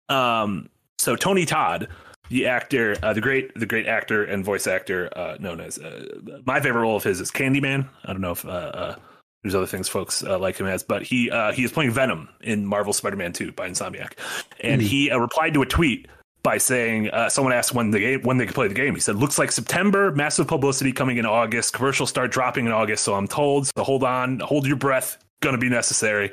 Um, 0.10 0.70
so 1.00 1.16
Tony 1.16 1.46
Todd, 1.46 1.88
the 2.30 2.46
actor, 2.46 2.96
uh, 3.02 3.14
the 3.14 3.22
great 3.22 3.54
the 3.56 3.66
great 3.66 3.88
actor 3.88 4.24
and 4.24 4.46
voice 4.46 4.68
actor 4.68 5.10
uh, 5.18 5.38
known 5.40 5.60
as 5.60 5.78
uh, 5.80 6.20
my 6.46 6.60
favorite 6.60 6.82
role 6.82 6.96
of 6.96 7.04
his 7.04 7.20
is 7.20 7.32
Candyman. 7.32 7.88
I 8.06 8.14
don't 8.14 8.22
know 8.22 8.32
if 8.32 8.46
uh, 8.46 8.50
uh, 8.50 8.96
there's 9.44 9.56
other 9.56 9.66
things 9.66 9.88
folks 9.90 10.24
uh, 10.24 10.38
like 10.38 10.58
him 10.58 10.68
as, 10.68 10.84
but 10.84 11.04
he 11.04 11.30
uh, 11.32 11.52
he 11.52 11.64
is 11.64 11.72
playing 11.72 11.92
Venom 11.92 12.30
in 12.42 12.66
Marvel 12.66 12.94
Spider-Man 12.94 13.34
Two 13.34 13.52
by 13.52 13.68
Insomniac, 13.70 14.14
and 14.62 14.82
Mhm. 14.82 14.86
he 14.86 15.12
uh, 15.12 15.18
replied 15.18 15.54
to 15.56 15.62
a 15.62 15.66
tweet 15.66 16.08
by 16.44 16.58
saying 16.58 17.10
uh, 17.12 17.30
someone 17.30 17.54
asked 17.54 17.74
when 17.74 17.92
the 17.92 18.00
game 18.00 18.22
when 18.22 18.38
they 18.38 18.46
could 18.46 18.56
play 18.56 18.68
the 18.68 18.74
game. 18.74 18.94
He 18.96 19.00
said, 19.02 19.16
"Looks 19.16 19.38
like 19.40 19.52
September. 19.52 20.12
Massive 20.12 20.48
publicity 20.48 20.92
coming 20.92 21.18
in 21.18 21.26
August. 21.26 21.74
Commercials 21.74 22.10
start 22.10 22.32
dropping 22.32 22.66
in 22.66 22.72
August. 22.72 23.04
So 23.04 23.14
I'm 23.16 23.28
told. 23.28 23.68
So 23.76 23.84
hold 23.84 24.04
on, 24.04 24.40
hold 24.40 24.66
your 24.68 24.78
breath. 24.78 25.18
Going 25.42 25.56
to 25.56 25.62
be 25.62 25.70
necessary." 25.70 26.32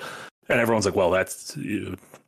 And 0.51 0.61
everyone's 0.61 0.87
like, 0.87 0.97
"Well, 0.97 1.11
that's 1.11 1.57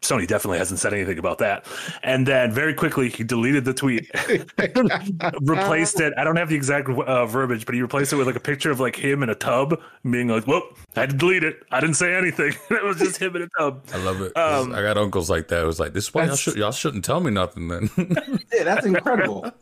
Sony 0.02 0.26
definitely 0.26 0.58
hasn't 0.58 0.80
said 0.80 0.92
anything 0.92 1.18
about 1.18 1.38
that." 1.38 1.66
And 2.02 2.26
then 2.26 2.52
very 2.52 2.74
quickly 2.74 3.08
he 3.08 3.24
deleted 3.24 3.64
the 3.64 3.74
tweet, 3.74 4.10
replaced 5.40 6.00
it. 6.00 6.12
I 6.16 6.24
don't 6.24 6.36
have 6.36 6.48
the 6.48 6.56
exact 6.56 6.88
uh, 6.88 7.26
verbiage, 7.26 7.66
but 7.66 7.74
he 7.74 7.82
replaced 7.82 8.12
it 8.12 8.16
with 8.16 8.26
like 8.26 8.36
a 8.36 8.40
picture 8.40 8.70
of 8.70 8.80
like 8.80 8.96
him 8.96 9.22
in 9.22 9.30
a 9.30 9.34
tub, 9.34 9.80
being 10.08 10.28
like, 10.28 10.46
"Whoop, 10.46 10.78
I 10.96 11.00
had 11.00 11.10
to 11.10 11.16
delete 11.16 11.44
it. 11.44 11.62
I 11.70 11.80
didn't 11.80 11.96
say 11.96 12.14
anything. 12.14 12.54
it 12.70 12.84
was 12.84 12.98
just 12.98 13.18
him 13.18 13.36
in 13.36 13.42
a 13.42 13.48
tub." 13.58 13.82
I 13.92 13.98
love 13.98 14.20
it. 14.20 14.36
Um, 14.36 14.74
I 14.74 14.82
got 14.82 14.96
uncles 14.96 15.30
like 15.30 15.48
that. 15.48 15.62
It 15.62 15.66
was 15.66 15.80
like, 15.80 15.92
this 15.92 16.08
is 16.08 16.14
why 16.14 16.24
y'all, 16.24 16.36
should, 16.36 16.56
y'all 16.56 16.72
shouldn't 16.72 17.04
tell 17.04 17.20
me 17.20 17.30
nothing 17.30 17.68
then. 17.68 17.90
Yeah, 18.52 18.64
that's 18.64 18.84
incredible. 18.84 19.52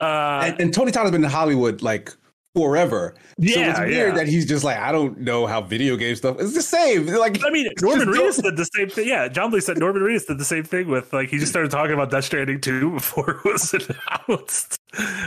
Uh, 0.00 0.40
and, 0.44 0.60
and 0.60 0.74
Tony 0.74 0.92
Todd 0.92 1.04
has 1.04 1.10
been 1.10 1.24
in 1.24 1.30
Hollywood 1.30 1.82
like 1.82 2.14
forever. 2.58 3.14
so 3.16 3.22
Yeah, 3.38 3.70
it's 3.70 3.80
weird 3.80 3.92
yeah. 3.92 4.14
that 4.14 4.28
he's 4.28 4.46
just 4.46 4.64
like, 4.64 4.78
I 4.78 4.90
don't 4.90 5.18
know 5.18 5.46
how 5.46 5.60
video 5.60 5.96
game 5.96 6.16
stuff. 6.16 6.40
is 6.40 6.54
the 6.54 6.62
same. 6.62 7.06
Like, 7.06 7.44
I 7.44 7.50
mean, 7.50 7.68
Norman 7.80 8.08
Reedus 8.08 8.42
did 8.42 8.56
the 8.56 8.68
same 8.74 8.88
thing. 8.88 9.08
Yeah, 9.08 9.28
John 9.28 9.50
Lee 9.50 9.60
said 9.60 9.78
Norman 9.78 10.02
Reedus 10.02 10.26
did 10.26 10.38
the 10.38 10.44
same 10.44 10.64
thing 10.64 10.88
with 10.88 11.12
like 11.12 11.28
he 11.28 11.38
just 11.38 11.52
started 11.52 11.70
talking 11.70 11.94
about 11.94 12.10
Death 12.10 12.24
Stranding 12.24 12.60
2 12.60 12.90
before 12.94 13.30
it 13.30 13.44
was 13.44 13.74
announced. 13.74 14.78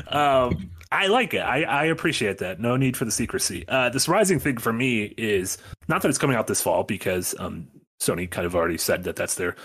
Um, 0.07 0.71
I 0.91 1.07
like 1.07 1.33
it. 1.33 1.39
I, 1.39 1.63
I 1.63 1.85
appreciate 1.85 2.39
that. 2.39 2.59
No 2.59 2.75
need 2.75 2.97
for 2.97 3.05
the 3.05 3.11
secrecy. 3.11 3.65
Uh, 3.67 3.89
this 3.89 4.07
Rising 4.07 4.39
thing 4.39 4.57
for 4.57 4.73
me 4.73 5.13
is 5.17 5.57
not 5.87 6.01
that 6.01 6.09
it's 6.09 6.17
coming 6.17 6.35
out 6.35 6.47
this 6.47 6.61
fall 6.61 6.83
because 6.83 7.33
um, 7.39 7.67
Sony 8.01 8.29
kind 8.29 8.45
of 8.45 8.55
already 8.55 8.77
said 8.77 9.03
that 9.03 9.15
that's 9.15 9.35
their 9.35 9.55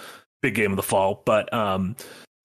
big 0.42 0.54
game 0.54 0.70
of 0.70 0.76
the 0.76 0.82
fall, 0.82 1.22
but 1.24 1.52
um, 1.52 1.96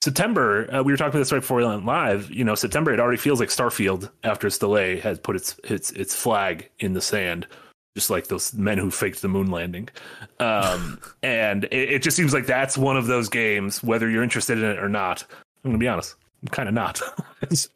September, 0.03 0.73
uh, 0.73 0.81
we 0.81 0.91
were 0.91 0.97
talking 0.97 1.11
about 1.11 1.19
this 1.19 1.31
right 1.31 1.41
before 1.41 1.57
we 1.57 1.65
went 1.65 1.85
live. 1.85 2.31
You 2.31 2.43
know, 2.43 2.55
September, 2.55 2.91
it 2.91 2.99
already 2.99 3.17
feels 3.17 3.39
like 3.39 3.49
Starfield 3.49 4.09
after 4.23 4.47
its 4.47 4.57
delay 4.57 4.99
has 4.99 5.19
put 5.19 5.35
its 5.35 5.59
its 5.63 5.91
its 5.91 6.15
flag 6.15 6.69
in 6.79 6.93
the 6.93 7.01
sand 7.01 7.47
just 7.95 8.09
like 8.09 8.27
those 8.27 8.53
men 8.53 8.77
who 8.77 8.89
faked 8.89 9.21
the 9.21 9.27
moon 9.27 9.51
landing. 9.51 9.89
Um, 10.39 10.99
and 11.23 11.65
it, 11.65 11.91
it 11.91 12.01
just 12.01 12.15
seems 12.15 12.33
like 12.33 12.45
that's 12.45 12.77
one 12.77 12.97
of 12.97 13.07
those 13.07 13.29
games, 13.29 13.83
whether 13.83 14.09
you're 14.09 14.23
interested 14.23 14.57
in 14.57 14.63
it 14.63 14.79
or 14.79 14.89
not. 14.89 15.25
I'm 15.63 15.71
gonna 15.71 15.77
be 15.77 15.87
honest, 15.87 16.15
I'm 16.41 16.47
kind 16.47 16.69
of 16.69 16.75
not. 16.75 17.01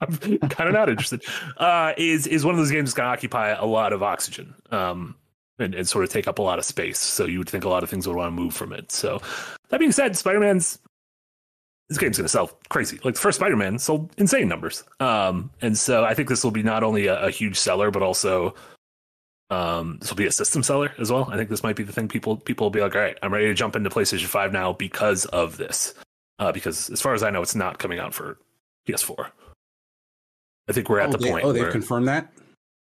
I'm 0.00 0.38
kind 0.48 0.68
of 0.68 0.74
not 0.74 0.88
interested. 0.88 1.22
Uh, 1.56 1.92
is 1.96 2.26
is 2.26 2.44
one 2.44 2.54
of 2.54 2.58
those 2.58 2.70
games 2.70 2.90
that's 2.90 2.96
gonna 2.96 3.10
occupy 3.10 3.50
a 3.50 3.64
lot 3.64 3.92
of 3.92 4.02
oxygen. 4.02 4.54
Um, 4.70 5.16
and, 5.60 5.72
and 5.72 5.88
sort 5.88 6.02
of 6.02 6.10
take 6.10 6.26
up 6.26 6.40
a 6.40 6.42
lot 6.42 6.58
of 6.58 6.64
space. 6.64 6.98
So 6.98 7.26
you 7.26 7.38
would 7.38 7.48
think 7.48 7.62
a 7.62 7.68
lot 7.68 7.84
of 7.84 7.90
things 7.90 8.08
would 8.08 8.16
want 8.16 8.36
to 8.36 8.42
move 8.42 8.54
from 8.54 8.72
it. 8.72 8.90
So 8.90 9.22
that 9.68 9.78
being 9.78 9.92
said, 9.92 10.16
Spider 10.16 10.40
Man's 10.40 10.80
this 11.88 11.98
game's 11.98 12.16
going 12.16 12.24
to 12.24 12.30
sell 12.30 12.50
crazy. 12.70 12.98
Like 13.04 13.14
the 13.14 13.20
first 13.20 13.38
Spider 13.38 13.56
Man 13.56 13.78
sold 13.78 14.10
insane 14.16 14.48
numbers. 14.48 14.84
Um, 15.00 15.50
and 15.60 15.76
so 15.76 16.04
I 16.04 16.14
think 16.14 16.28
this 16.28 16.42
will 16.42 16.50
be 16.50 16.62
not 16.62 16.82
only 16.82 17.06
a, 17.06 17.26
a 17.26 17.30
huge 17.30 17.56
seller, 17.58 17.90
but 17.90 18.02
also 18.02 18.54
um, 19.50 19.98
this 20.00 20.10
will 20.10 20.16
be 20.16 20.26
a 20.26 20.32
system 20.32 20.62
seller 20.62 20.92
as 20.98 21.12
well. 21.12 21.28
I 21.30 21.36
think 21.36 21.50
this 21.50 21.62
might 21.62 21.76
be 21.76 21.82
the 21.82 21.92
thing 21.92 22.08
people 22.08 22.36
people 22.36 22.64
will 22.64 22.70
be 22.70 22.80
like, 22.80 22.94
all 22.94 23.02
right, 23.02 23.18
I'm 23.22 23.32
ready 23.32 23.46
to 23.46 23.54
jump 23.54 23.76
into 23.76 23.90
PlayStation 23.90 24.26
Five 24.26 24.52
now 24.52 24.72
because 24.72 25.26
of 25.26 25.56
this. 25.56 25.94
Uh, 26.38 26.50
because 26.50 26.90
as 26.90 27.00
far 27.00 27.14
as 27.14 27.22
I 27.22 27.30
know, 27.30 27.42
it's 27.42 27.54
not 27.54 27.78
coming 27.78 27.98
out 27.98 28.12
for 28.12 28.38
PS4. 28.88 29.30
I 30.68 30.72
think 30.72 30.88
we're 30.88 31.00
at 31.00 31.10
oh, 31.10 31.12
the 31.12 31.18
they, 31.18 31.30
point. 31.30 31.44
Oh, 31.44 31.52
they've 31.52 31.70
confirmed 31.70 32.08
that. 32.08 32.32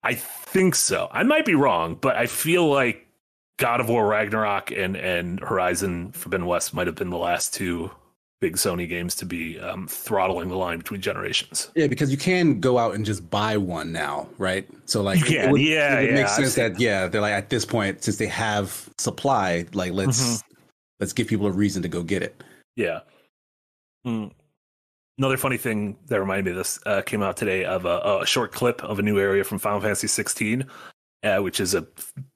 I 0.04 0.16
think 0.16 0.76
so. 0.76 1.08
I 1.12 1.24
might 1.24 1.46
be 1.46 1.56
wrong, 1.56 1.96
but 1.96 2.16
I 2.16 2.26
feel 2.26 2.68
like 2.68 3.08
God 3.58 3.80
of 3.80 3.90
War 3.90 4.08
Ragnarok 4.08 4.72
and 4.72 4.98
and 4.98 5.40
Horizon 5.40 6.12
Forbidden 6.12 6.48
West 6.48 6.74
might 6.74 6.88
have 6.88 6.96
been 6.96 7.12
the 7.12 7.18
last 7.18 7.54
two 7.54 7.92
big 8.40 8.56
Sony 8.56 8.88
games 8.88 9.16
to 9.16 9.26
be 9.26 9.60
um, 9.60 9.88
throttling 9.88 10.50
the 10.50 10.56
line 10.56 10.78
between 10.78 11.02
generations. 11.02 11.72
Yeah, 11.76 11.88
because 11.88 12.12
you 12.12 12.18
can 12.18 12.60
go 12.60 12.78
out 12.78 12.94
and 12.96 13.06
just 13.06 13.28
buy 13.30 13.58
one 13.58 13.92
now, 13.92 14.28
right? 14.38 14.68
So 14.86 15.02
like, 15.02 15.20
You 15.20 15.26
can, 15.26 15.50
it 15.50 15.52
would, 15.52 15.62
yeah, 15.62 16.00
it 16.00 16.02
would 16.02 16.10
yeah, 16.10 16.16
make 16.16 16.28
sense 16.28 16.54
seen 16.54 16.72
that 16.72 16.80
yeah, 16.80 17.08
they're 17.08 17.22
like 17.22 17.34
at 17.34 17.50
this 17.50 17.66
point 17.66 18.04
since 18.04 18.18
they 18.18 18.28
have 18.28 18.90
supply, 18.98 19.66
like 19.74 19.94
let's 19.94 20.20
Mm-hmm. 20.20 20.54
let's 21.00 21.14
give 21.14 21.28
people 21.28 21.48
a 21.48 21.52
reason 21.52 21.82
to 21.82 21.88
go 21.90 22.04
get 22.04 22.22
it. 22.24 22.44
Yeah. 22.76 23.00
Mm. 24.06 24.32
Another 25.18 25.38
funny 25.38 25.58
thing 25.58 25.98
that 26.08 26.20
reminded 26.20 26.46
me 26.46 26.52
of 26.52 26.58
this 26.58 26.80
uh, 26.86 27.02
came 27.02 27.24
out 27.24 27.38
today 27.38 27.66
of 27.66 27.86
a, 27.86 28.20
a 28.22 28.26
short 28.26 28.52
clip 28.52 28.84
of 28.84 29.00
a 29.00 29.02
new 29.02 29.20
area 29.20 29.44
from 29.44 29.58
Final 29.58 29.82
Fantasy 29.82 30.06
16, 30.08 30.64
uh, 31.24 31.38
which 31.40 31.60
is 31.60 31.74
a 31.74 31.88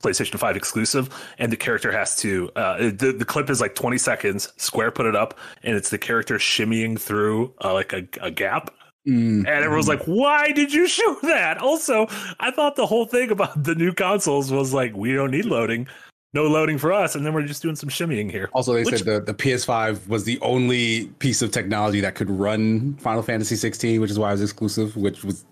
PlayStation 0.04 0.38
5 0.38 0.56
exclusive. 0.56 1.10
And 1.38 1.52
the 1.52 1.58
character 1.58 1.92
has 1.92 2.16
to, 2.18 2.50
uh, 2.56 2.78
the, 2.78 3.16
the 3.18 3.26
clip 3.26 3.50
is 3.50 3.62
like 3.62 3.76
20 3.76 3.98
seconds. 3.98 4.52
Square 4.58 4.92
put 4.92 5.06
it 5.06 5.16
up, 5.16 5.40
and 5.64 5.76
it's 5.76 5.90
the 5.90 5.98
character 5.98 6.36
shimmying 6.36 7.00
through 7.00 7.54
uh, 7.64 7.74
like 7.74 7.94
a, 7.94 8.08
a 8.22 8.32
gap. 8.32 8.74
Mm. 9.08 9.40
And 9.40 9.48
everyone's 9.48 9.88
like, 9.88 10.04
why 10.04 10.52
did 10.52 10.72
you 10.72 10.88
show 10.88 11.18
that? 11.24 11.58
Also, 11.58 12.08
I 12.40 12.52
thought 12.52 12.76
the 12.76 12.86
whole 12.86 13.06
thing 13.06 13.32
about 13.32 13.64
the 13.64 13.74
new 13.76 13.94
consoles 13.94 14.52
was 14.52 14.74
like, 14.74 14.96
we 14.96 15.14
don't 15.14 15.32
need 15.32 15.46
loading. 15.46 15.88
No 16.34 16.44
loading 16.44 16.78
for 16.78 16.94
us. 16.94 17.16
And 17.16 17.26
then 17.26 17.34
we're 17.34 17.42
just 17.42 17.62
doing 17.62 17.76
some 17.76 17.90
shimmying 17.90 18.32
here. 18.32 18.50
Also, 18.54 18.74
they 18.74 18.84
Which- 18.84 19.00
said 19.00 19.26
the, 19.26 19.34
the 19.34 19.34
PS5 19.34 20.08
was 20.08 20.24
the 20.24 20.40
only 20.40 21.08
piece 21.20 21.42
of 21.42 21.52
technology 21.52 22.00
that 22.02 22.16
could 22.16 22.30
run 22.30 22.94
Final 22.98 23.22
Fantasy 23.22 23.56
16, 23.56 24.00
which 24.00 24.12
is 24.12 24.18
why 24.20 24.30
it 24.30 24.34
was 24.34 24.44
exclusive. 24.44 24.96
Which 24.96 25.24
was 25.26 25.44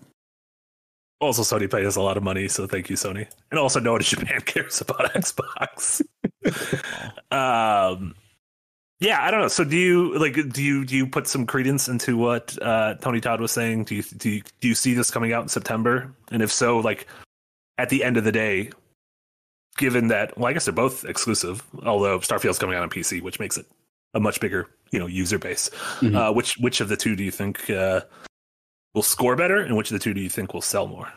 Also, 1.20 1.42
Sony 1.42 1.70
pays 1.70 1.86
us 1.86 1.96
a 1.96 2.00
lot 2.00 2.16
of 2.16 2.22
money, 2.22 2.48
so 2.48 2.66
thank 2.66 2.88
you, 2.88 2.96
Sony. 2.96 3.26
And 3.50 3.60
also, 3.60 3.78
no 3.78 3.92
one 3.92 4.00
in 4.00 4.04
Japan 4.04 4.40
cares 4.44 4.80
about 4.80 5.12
Xbox. 5.12 6.00
um, 7.30 8.14
yeah, 9.00 9.22
I 9.22 9.30
don't 9.30 9.40
know. 9.40 9.48
So, 9.48 9.64
do 9.64 9.76
you 9.76 10.18
like? 10.18 10.34
Do 10.34 10.62
you 10.62 10.84
do 10.84 10.96
you 10.96 11.06
put 11.06 11.26
some 11.26 11.46
credence 11.46 11.88
into 11.88 12.16
what 12.16 12.56
uh, 12.62 12.94
Tony 12.94 13.20
Todd 13.20 13.40
was 13.40 13.52
saying? 13.52 13.84
Do 13.84 13.96
you 13.96 14.02
do 14.02 14.30
you, 14.30 14.42
do 14.60 14.68
you 14.68 14.74
see 14.74 14.94
this 14.94 15.10
coming 15.10 15.32
out 15.32 15.42
in 15.42 15.48
September? 15.48 16.14
And 16.30 16.42
if 16.42 16.50
so, 16.50 16.78
like 16.78 17.06
at 17.76 17.90
the 17.90 18.02
end 18.04 18.16
of 18.16 18.24
the 18.24 18.32
day, 18.32 18.70
given 19.76 20.08
that, 20.08 20.36
well, 20.36 20.46
I 20.48 20.52
guess 20.52 20.66
they're 20.66 20.74
both 20.74 21.04
exclusive. 21.04 21.62
Although 21.84 22.18
Starfield's 22.20 22.58
coming 22.58 22.76
out 22.76 22.82
on 22.82 22.90
PC, 22.90 23.22
which 23.22 23.40
makes 23.40 23.56
it 23.56 23.66
a 24.14 24.20
much 24.20 24.40
bigger, 24.40 24.68
you 24.90 24.98
know, 24.98 25.06
user 25.06 25.38
base. 25.38 25.70
Mhm. 26.00 26.14
Uh, 26.14 26.32
which 26.32 26.56
which 26.58 26.80
of 26.80 26.88
the 26.88 26.96
two 26.96 27.16
do 27.16 27.24
you 27.24 27.30
think 27.30 27.68
uh, 27.70 28.02
will 28.94 29.02
score 29.02 29.36
better, 29.36 29.58
and 29.60 29.76
which 29.76 29.90
of 29.90 29.98
the 29.98 30.02
two 30.02 30.14
do 30.14 30.20
you 30.20 30.28
think 30.28 30.52
will 30.54 30.60
sell 30.60 30.86
more? 30.86 31.12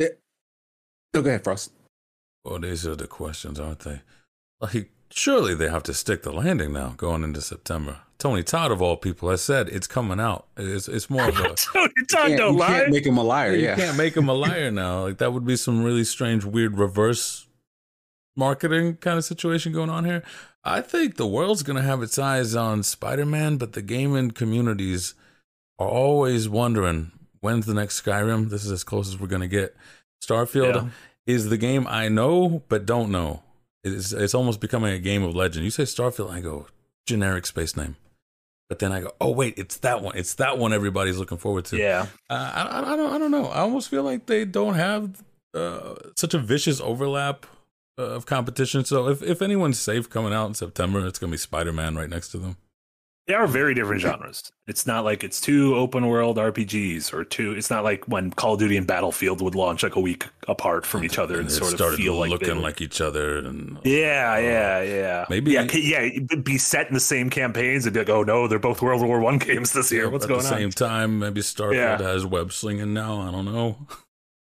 oh, 0.00 1.22
go 1.22 1.28
ahead, 1.28 1.44
Frost. 1.44 1.72
Well, 2.44 2.58
these 2.60 2.86
are 2.86 2.94
the 2.96 3.06
questions, 3.06 3.58
aren't 3.58 3.80
they? 3.80 4.02
Like, 4.60 4.90
surely 5.10 5.54
they 5.54 5.68
have 5.68 5.82
to 5.84 5.94
stick 5.94 6.22
the 6.22 6.32
landing 6.32 6.72
now, 6.72 6.94
going 6.96 7.24
into 7.24 7.40
September. 7.40 7.98
Tony 8.18 8.42
Todd, 8.42 8.70
of 8.70 8.80
all 8.80 8.96
people, 8.96 9.28
has 9.30 9.42
said 9.42 9.68
it's 9.68 9.86
coming 9.86 10.20
out. 10.20 10.46
It's 10.56 10.88
it's 10.88 11.10
more 11.10 11.28
of 11.28 11.38
a 11.38 11.54
Tony 11.54 11.88
Todd 12.08 12.28
can't, 12.28 12.38
don't 12.38 12.54
you 12.54 12.58
lie. 12.60 12.68
can't 12.68 12.90
make 12.90 13.06
him 13.06 13.18
a 13.18 13.22
liar. 13.22 13.54
you 13.54 13.64
Yeah, 13.64 13.76
can't 13.76 13.96
make 13.98 14.16
him 14.16 14.28
a 14.28 14.32
liar 14.34 14.70
now. 14.70 15.02
Like 15.06 15.18
that 15.18 15.32
would 15.32 15.44
be 15.44 15.56
some 15.56 15.82
really 15.82 16.04
strange, 16.04 16.44
weird 16.44 16.78
reverse 16.78 17.46
marketing 18.36 18.96
kind 18.96 19.18
of 19.18 19.24
situation 19.24 19.72
going 19.72 19.90
on 19.90 20.04
here. 20.04 20.22
I 20.64 20.80
think 20.80 21.16
the 21.16 21.26
world's 21.26 21.62
gonna 21.62 21.82
have 21.82 22.02
its 22.02 22.18
eyes 22.18 22.54
on 22.54 22.82
Spider-Man, 22.82 23.56
but 23.58 23.72
the 23.74 23.82
gaming 23.82 24.30
communities 24.30 25.14
are 25.78 25.88
always 25.88 26.48
wondering 26.48 27.12
when's 27.40 27.66
the 27.66 27.74
next 27.74 28.02
Skyrim. 28.02 28.50
This 28.50 28.64
is 28.64 28.70
as 28.72 28.84
close 28.84 29.08
as 29.08 29.18
we're 29.20 29.26
gonna 29.26 29.48
get. 29.48 29.76
Starfield 30.24 30.74
Yeah. 30.74 30.88
is 31.26 31.48
the 31.48 31.56
game 31.58 31.86
I 31.88 32.08
know 32.08 32.62
but 32.68 32.86
don't 32.86 33.10
know. 33.10 33.42
It's 33.84 34.12
it's 34.12 34.34
almost 34.34 34.60
becoming 34.60 34.92
a 34.92 34.98
game 34.98 35.22
of 35.22 35.34
legend. 35.34 35.64
You 35.64 35.70
say 35.70 35.84
Starfield, 35.84 36.30
I 36.30 36.40
go 36.40 36.66
generic 37.06 37.46
space 37.46 37.76
name. 37.76 37.96
But 38.68 38.80
then 38.80 38.90
I 38.90 39.00
go, 39.02 39.12
oh 39.20 39.30
wait, 39.30 39.54
it's 39.58 39.76
that 39.78 40.02
one. 40.02 40.16
It's 40.16 40.34
that 40.34 40.58
one 40.58 40.72
everybody's 40.72 41.18
looking 41.18 41.38
forward 41.38 41.66
to. 41.66 41.76
Yeah, 41.76 42.06
Uh, 42.28 42.50
I, 42.54 42.62
I, 42.62 42.92
I 42.92 42.96
don't 42.96 43.12
I 43.12 43.18
don't 43.18 43.30
know. 43.30 43.46
I 43.46 43.58
almost 43.60 43.88
feel 43.90 44.02
like 44.02 44.26
they 44.26 44.44
don't 44.44 44.74
have 44.74 45.22
uh, 45.54 45.94
such 46.16 46.34
a 46.34 46.38
vicious 46.38 46.80
overlap 46.80 47.46
uh, 47.96 48.02
of 48.02 48.26
competition. 48.26 48.84
So 48.84 49.06
if 49.08 49.22
if 49.22 49.40
anyone's 49.40 49.78
safe 49.78 50.10
coming 50.10 50.32
out 50.32 50.46
in 50.48 50.54
September, 50.54 51.06
it's 51.06 51.18
gonna 51.20 51.30
be 51.30 51.36
Spider 51.36 51.72
Man 51.72 51.94
right 51.94 52.10
next 52.10 52.30
to 52.30 52.38
them. 52.38 52.56
They 53.26 53.34
are 53.34 53.46
very 53.46 53.74
different 53.74 54.00
genres. 54.00 54.52
It's 54.68 54.86
not 54.86 55.04
like 55.04 55.24
it's 55.24 55.40
two 55.40 55.74
open 55.76 56.06
world 56.06 56.36
RPGs 56.36 57.12
or 57.12 57.24
two. 57.24 57.52
It's 57.52 57.70
not 57.70 57.82
like 57.82 58.04
when 58.06 58.30
Call 58.30 58.54
of 58.54 58.60
Duty 58.60 58.76
and 58.76 58.86
Battlefield 58.86 59.40
would 59.42 59.54
launch 59.54 59.82
like 59.82 59.96
a 59.96 60.00
week 60.00 60.26
apart 60.46 60.86
from 60.86 61.02
each 61.04 61.18
other 61.18 61.34
and, 61.34 61.42
And 61.44 61.50
sort 61.52 61.72
of 61.72 61.78
started 61.78 61.96
feel 61.96 62.16
like 62.18 62.30
looking 62.30 62.60
like 62.62 62.80
each 62.80 63.00
other, 63.00 63.38
and 63.38 63.78
Yeah, 63.84 64.34
uh, 64.36 64.40
yeah, 64.40 64.82
yeah. 64.82 65.24
Maybe- 65.28 65.52
yeah, 65.52 65.66
yeah. 65.72 66.08
Be 66.42 66.56
set 66.58 66.86
in 66.88 66.94
the 66.94 67.00
same 67.00 67.28
campaigns 67.30 67.84
and 67.86 67.92
be 67.94 68.00
like, 68.00 68.08
oh 68.10 68.22
no, 68.22 68.46
they're 68.46 68.58
both 68.60 68.80
World 68.80 69.02
War 69.04 69.18
One 69.20 69.38
games 69.48 69.72
this 69.72 69.90
year. 69.90 70.08
What's 70.08 70.24
at 70.24 70.28
going 70.28 70.42
the 70.42 70.46
on? 70.48 70.52
same 70.58 70.70
time, 70.70 71.18
maybe 71.18 71.40
Starfield 71.40 71.74
Yeah. 71.74 71.98
has 72.02 72.24
web 72.24 72.52
slinging 72.52 72.94
now. 72.94 73.20
I 73.22 73.30
don't 73.32 73.44
know. 73.46 73.86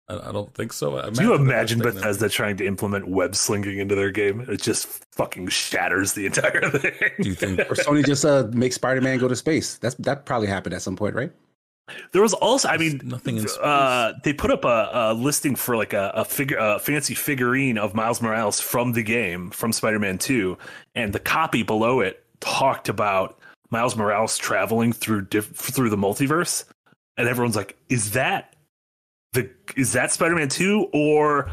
I, 0.08 0.28
I 0.28 0.32
don't 0.32 0.52
think 0.54 0.73
so. 0.73 0.99
I 0.99 1.11
Do 1.11 1.23
you 1.23 1.28
they're 1.28 1.37
imagine 1.37 1.78
taking 1.78 1.94
that- 1.94 2.00
Bethesda 2.02 2.28
trying 2.28 2.56
to 2.58 2.66
implement 2.66 3.08
web 3.08 3.34
slinging 3.34 3.78
into 3.78 3.94
their 3.94 4.11
game? 4.11 4.40
It 4.49 4.61
just 4.61 4.87
fucking 5.14 5.49
shatters 5.49 6.12
the 6.12 6.26
entire 6.26 6.68
thing. 6.78 6.92
Do 7.20 7.28
you 7.28 7.34
think? 7.34 7.61
or 7.61 7.75
Sony 7.75 8.04
just 8.04 8.25
uh, 8.25 8.49
make 8.52 8.73
Spider-Man 8.73 9.18
go 9.18 9.28
to 9.28 9.37
space. 9.37 9.78
That's 9.78 9.94
that 9.96 10.26
probably 10.26 10.49
happened 10.49 10.75
at 10.75 10.82
some 10.82 10.96
point, 10.96 11.14
right? 11.14 11.32
There 12.12 12.23
was 12.23 12.32
also, 12.32 12.66
I 12.68 12.78
mean, 12.78 13.00
nothing 13.04 13.37
in 13.37 13.46
space. 13.46 13.58
uh, 13.62 14.14
they 14.25 14.32
put 14.32 14.50
up 14.50 14.64
a, 14.64 14.88
a 14.92 15.14
listing 15.14 15.54
for 15.54 15.76
like 15.76 15.92
a, 15.92 16.12
a 16.14 16.25
figure, 16.25 16.56
a 16.58 16.78
fancy 16.78 17.14
figurine 17.14 17.76
of 17.76 17.94
Miles 17.94 18.23
Morales 18.23 18.58
from 18.58 18.92
the 18.92 19.02
game, 19.02 19.50
from 19.50 19.70
Spider-Man 19.70 20.16
Two, 20.18 20.56
and 20.94 21.12
the 21.12 21.20
copy 21.20 21.62
below 21.62 22.00
it 22.00 22.25
talked 22.40 22.88
about 22.88 23.38
Miles 23.70 23.96
Morales 23.96 24.38
traveling 24.38 24.92
through 24.94 25.23
diff- 25.26 25.54
through 25.54 25.90
the 25.90 25.96
multiverse, 25.99 26.64
and 27.18 27.28
everyone's 27.28 27.56
like, 27.56 27.76
"Is 27.90 28.12
that 28.12 28.53
the 29.34 29.50
is 29.76 29.92
that 29.92 30.10
Spider-Man 30.12 30.48
Two 30.48 30.88
or 30.92 31.50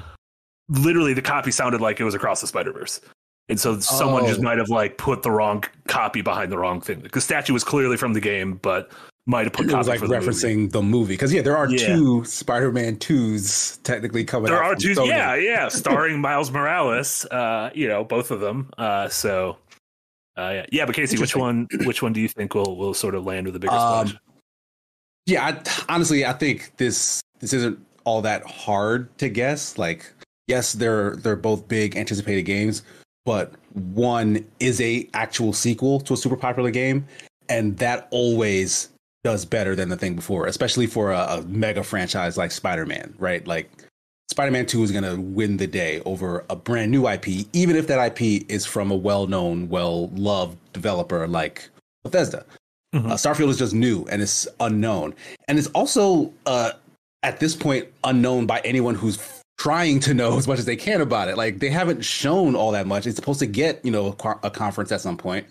literally 0.69 1.13
the 1.13 1.21
copy 1.21 1.51
sounded 1.51 1.81
like 1.81 1.99
it 1.99 2.03
was 2.03 2.15
across 2.15 2.41
the 2.41 2.47
Spider-Verse?" 2.47 3.01
And 3.49 3.59
so 3.59 3.79
someone 3.79 4.25
just 4.27 4.39
Oh. 4.39 4.43
might 4.43 4.57
have 4.59 4.69
like 4.69 4.97
put 4.97 5.23
the 5.23 5.31
wrong 5.31 5.63
copy 5.87 6.21
behind 6.21 6.51
the 6.51 6.57
wrong 6.57 6.79
thing. 6.79 7.05
The 7.11 7.19
statue 7.21 7.51
was 7.53 7.63
clearly 7.65 7.97
from 7.97 8.13
the 8.13 8.21
game, 8.21 8.53
but 8.61 8.91
might 9.27 9.45
have 9.45 9.53
put 9.53 9.69
It 9.69 9.75
was 9.75 9.87
like 9.87 9.99
for 9.99 10.07
the 10.07 10.19
movie. 10.19 10.27
referencing 10.31 10.71
the 10.71 10.81
movie 10.81 11.13
because 11.13 11.33
yeah, 11.33 11.41
there 11.41 11.57
are 11.57 11.69
Yeah. 11.69 11.95
two 11.95 12.23
Spider-Man 12.23 12.97
twos 12.97 13.77
technically 13.83 14.23
coming. 14.23 14.51
There 14.51 14.63
out 14.63 14.71
are 14.71 14.75
two, 14.75 14.93
Sony. 14.95 15.07
yeah, 15.07 15.35
yeah, 15.35 15.67
starring 15.69 16.19
Miles 16.21 16.49
Morales. 16.49 17.25
Uh, 17.25 17.69
you 17.75 17.87
know, 17.87 18.03
both 18.03 18.31
of 18.31 18.39
them. 18.39 18.69
Uh, 18.77 19.09
so, 19.09 19.57
uh, 20.37 20.51
yeah, 20.53 20.65
yeah. 20.71 20.85
But 20.85 20.95
Casey, 20.95 21.19
which 21.19 21.35
one? 21.35 21.67
Which 21.83 22.01
one 22.01 22.13
do 22.13 22.21
you 22.21 22.27
think 22.29 22.55
will 22.55 22.77
will 22.77 22.93
sort 22.93 23.13
of 23.15 23.25
land 23.25 23.45
with 23.45 23.53
the 23.53 23.59
bigger 23.59 23.73
Um? 23.73 24.17
Yeah, 25.27 25.45
I, 25.45 25.83
honestly, 25.93 26.25
I 26.25 26.33
think 26.33 26.71
this 26.77 27.21
this 27.41 27.53
isn't 27.53 27.79
all 28.05 28.21
that 28.21 28.43
hard 28.45 29.15
to 29.17 29.29
guess. 29.29 29.77
Like, 29.77 30.11
yes, 30.47 30.73
they're 30.73 31.15
they're 31.17 31.35
both 31.35 31.67
big 31.67 31.97
anticipated 31.97 32.43
games, 32.43 32.83
but 33.25 33.53
one 33.73 34.45
is 34.59 34.79
a 34.81 35.07
actual 35.13 35.53
sequel 35.53 35.99
to 36.01 36.13
a 36.13 36.17
super 36.17 36.37
popular 36.37 36.71
game, 36.71 37.05
and 37.49 37.77
that 37.77 38.07
always 38.11 38.89
does 39.23 39.45
better 39.45 39.75
than 39.75 39.89
the 39.89 39.97
thing 39.97 40.15
before, 40.15 40.47
especially 40.47 40.87
for 40.87 41.11
a, 41.11 41.19
a 41.19 41.41
mega 41.43 41.83
franchise 41.83 42.37
like 42.37 42.49
Spider-Man, 42.51 43.13
right? 43.19 43.45
Like, 43.45 43.69
Spider-Man 44.31 44.65
Two 44.65 44.81
is 44.83 44.91
gonna 44.91 45.19
win 45.19 45.57
the 45.57 45.67
day 45.67 46.01
over 46.05 46.43
a 46.49 46.55
brand 46.55 46.89
new 46.89 47.07
IP, 47.07 47.45
even 47.53 47.75
if 47.75 47.85
that 47.87 47.99
IP 47.99 48.45
is 48.49 48.65
from 48.65 48.89
a 48.89 48.95
well-known, 48.95 49.69
well-loved 49.69 50.57
developer 50.73 51.27
like 51.27 51.69
Bethesda. 52.03 52.45
Mhm. 52.95 53.11
Uh, 53.11 53.13
Starfield 53.13 53.49
is 53.49 53.57
just 53.57 53.73
new 53.73 54.05
and 54.09 54.21
it's 54.21 54.47
unknown, 54.59 55.13
and 55.47 55.59
it's 55.59 55.67
also 55.67 56.33
uh, 56.45 56.71
at 57.23 57.39
this 57.39 57.55
point 57.55 57.87
unknown 58.03 58.45
by 58.45 58.59
anyone 58.61 58.95
who's 58.95 59.17
trying 59.57 59.99
to 59.99 60.13
know 60.13 60.37
as 60.37 60.47
much 60.47 60.59
as 60.59 60.65
they 60.65 60.75
can 60.75 61.01
about 61.01 61.27
it. 61.27 61.37
Like 61.37 61.59
they 61.59 61.69
haven't 61.69 62.03
shown 62.03 62.55
all 62.55 62.71
that 62.71 62.87
much. 62.87 63.05
It's 63.05 63.15
supposed 63.15 63.39
to 63.39 63.47
get 63.47 63.83
you 63.85 63.91
know 63.91 64.15
a, 64.23 64.47
a 64.47 64.51
conference 64.51 64.91
at 64.91 65.01
some 65.01 65.17
point, 65.17 65.45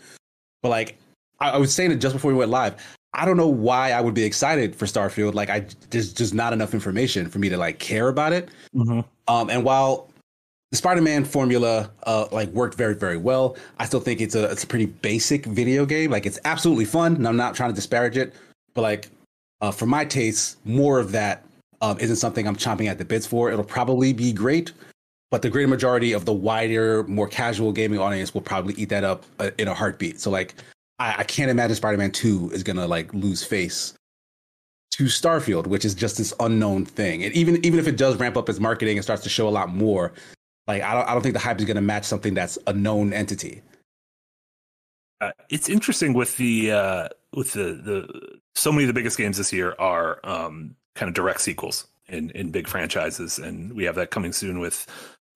but 0.62 0.68
like 0.68 0.98
I, 1.40 1.50
I 1.50 1.56
was 1.58 1.74
saying 1.74 1.92
it 1.92 1.96
just 1.96 2.14
before 2.14 2.30
we 2.32 2.36
went 2.38 2.50
live. 2.50 2.76
I 3.12 3.24
don't 3.24 3.36
know 3.36 3.48
why 3.48 3.90
I 3.90 4.00
would 4.00 4.14
be 4.14 4.22
excited 4.22 4.76
for 4.76 4.86
Starfield. 4.86 5.34
Like 5.34 5.50
I 5.50 5.66
there's 5.90 6.12
just 6.12 6.34
not 6.34 6.52
enough 6.52 6.74
information 6.74 7.28
for 7.28 7.38
me 7.38 7.48
to 7.48 7.56
like 7.56 7.78
care 7.78 8.08
about 8.08 8.32
it. 8.32 8.50
Mhm. 8.74 9.04
Um, 9.26 9.50
and 9.50 9.64
while 9.64 10.08
the 10.70 10.76
Spider-Man 10.76 11.24
formula 11.24 11.90
uh, 12.04 12.26
like 12.30 12.48
worked 12.50 12.76
very 12.76 12.94
very 12.94 13.16
well, 13.16 13.56
I 13.78 13.86
still 13.86 14.00
think 14.00 14.20
it's 14.20 14.36
a 14.36 14.44
it's 14.50 14.62
a 14.62 14.66
pretty 14.66 14.86
basic 14.86 15.46
video 15.46 15.86
game. 15.86 16.10
Like 16.10 16.26
it's 16.26 16.38
absolutely 16.44 16.84
fun, 16.84 17.16
and 17.16 17.26
I'm 17.26 17.36
not 17.36 17.56
trying 17.56 17.70
to 17.70 17.74
disparage 17.74 18.16
it, 18.16 18.32
but 18.74 18.82
like 18.82 19.08
uh, 19.60 19.72
for 19.72 19.86
my 19.86 20.04
tastes, 20.04 20.56
more 20.64 21.00
of 21.00 21.10
that 21.12 21.44
um, 21.80 21.99
isn't 21.99 22.16
something 22.16 22.46
I'm 22.46 22.56
chomping 22.56 22.88
at 22.88 22.99
the 22.99 23.04
bits 23.04 23.26
for. 23.26 23.50
It'll 23.50 23.64
probably 23.64 24.12
be 24.12 24.32
great, 24.32 24.72
but 25.30 25.42
the 25.42 25.50
greater 25.50 25.68
majority 25.68 26.12
of 26.12 26.25
the 26.25 26.32
wider, 26.32 27.04
more 27.04 27.28
casual 27.28 27.72
gaming 27.72 27.99
audience 27.99 28.34
will 28.34 28.40
probably 28.42 28.75
eat 28.75 28.88
that 28.90 29.04
up 29.04 29.25
uh, 29.38 29.50
in 29.58 29.68
a 29.68 29.75
heartbeat. 29.75 30.20
So 30.20 30.30
like, 30.30 30.54
I, 30.99 31.16
I 31.18 31.25
can't 31.25 31.50
imagine 31.50 31.76
Spider-Man 31.76 32.12
Two 32.12 32.50
is 32.52 32.62
gonna 32.62 32.87
like 32.87 33.12
lose 33.14 33.42
face 33.42 33.94
to 34.92 35.04
Starfield, 35.04 35.66
which 35.66 35.84
is 35.84 35.94
just 35.94 36.18
this 36.18 36.34
unknown 36.40 36.84
thing. 36.84 37.25
And 37.25 37.32
even 37.34 37.64
even 37.64 37.78
if 37.78 37.87
it 37.87 37.96
does 37.96 38.16
ramp 38.16 38.37
up 38.37 38.49
its 38.49 38.60
marketing 38.60 38.99
and 38.99 39.04
starts 39.04 39.22
to 39.22 39.28
show 39.28 39.49
a 39.49 39.50
lot 39.50 39.70
more, 39.70 40.12
like 40.66 40.82
I 40.82 40.94
don't 40.94 41.08
I 41.08 41.12
don't 41.12 41.22
think 41.22 41.34
the 41.34 41.40
hype 41.40 41.58
is 41.58 41.64
gonna 41.64 41.80
match 41.80 42.04
something 42.04 42.34
that's 42.34 42.58
a 42.66 42.72
known 42.72 43.12
entity. 43.12 43.62
Uh, 45.20 45.32
it's 45.50 45.68
interesting 45.68 46.14
with 46.14 46.37
the 46.37 46.72
uh, 46.72 47.08
with 47.34 47.52
the 47.52 47.75
the 47.75 48.38
so 48.54 48.72
many 48.72 48.84
of 48.84 48.88
the 48.88 48.94
biggest 48.94 49.16
games 49.16 49.37
this 49.37 49.52
year 49.52 49.75
are 49.78 50.18
um, 50.25 50.75
kind 50.94 51.09
of 51.09 51.14
direct 51.14 51.40
sequels 51.40 51.87
in 52.09 52.30
in 52.30 52.50
big 52.50 52.66
franchises, 52.68 53.38
and 53.38 53.73
we 53.75 53.85
have 53.85 53.94
that 53.97 54.11
coming 54.11 54.32
soon 54.32 54.59
with 54.61 54.87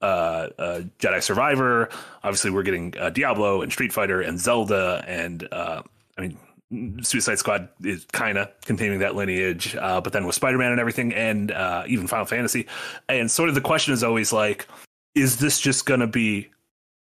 uh, 0.02 0.49
uh, 0.58 0.80
Jedi 0.99 1.23
Survivor. 1.23 1.88
Obviously, 2.23 2.50
we're 2.50 2.62
getting 2.62 2.94
uh, 2.99 3.11
Diablo 3.11 3.62
and 3.62 3.73
Street 3.73 3.92
Fighter 3.92 4.20
and 4.20 4.38
Zelda, 4.38 5.04
and 5.06 5.49
uh, 5.52 5.82
I 6.18 6.20
mean, 6.20 7.02
Suicide 7.04 7.38
Squad 7.38 7.68
is 7.82 8.04
kind 8.12 8.37
of 8.38 8.49
continuing 8.64 9.00
that 9.00 9.14
lineage, 9.14 9.76
uh, 9.76 10.00
but 10.00 10.12
then 10.12 10.26
with 10.26 10.34
Spider 10.34 10.58
Man 10.58 10.73
and 10.73 10.80
everything, 10.80 11.14
and 11.14 11.50
uh, 11.52 11.84
even 11.87 12.06
Final 12.06 12.26
Fantasy, 12.26 12.66
and 13.08 13.30
sort 13.30 13.49
of 13.49 13.54
the 13.54 13.61
question 13.61 13.94
is 13.94 14.02
always 14.02 14.32
like, 14.32 14.66
is 15.14 15.38
this 15.38 15.61
just 15.61 15.87
going 15.87 16.00
to 16.00 16.06
be 16.08 16.50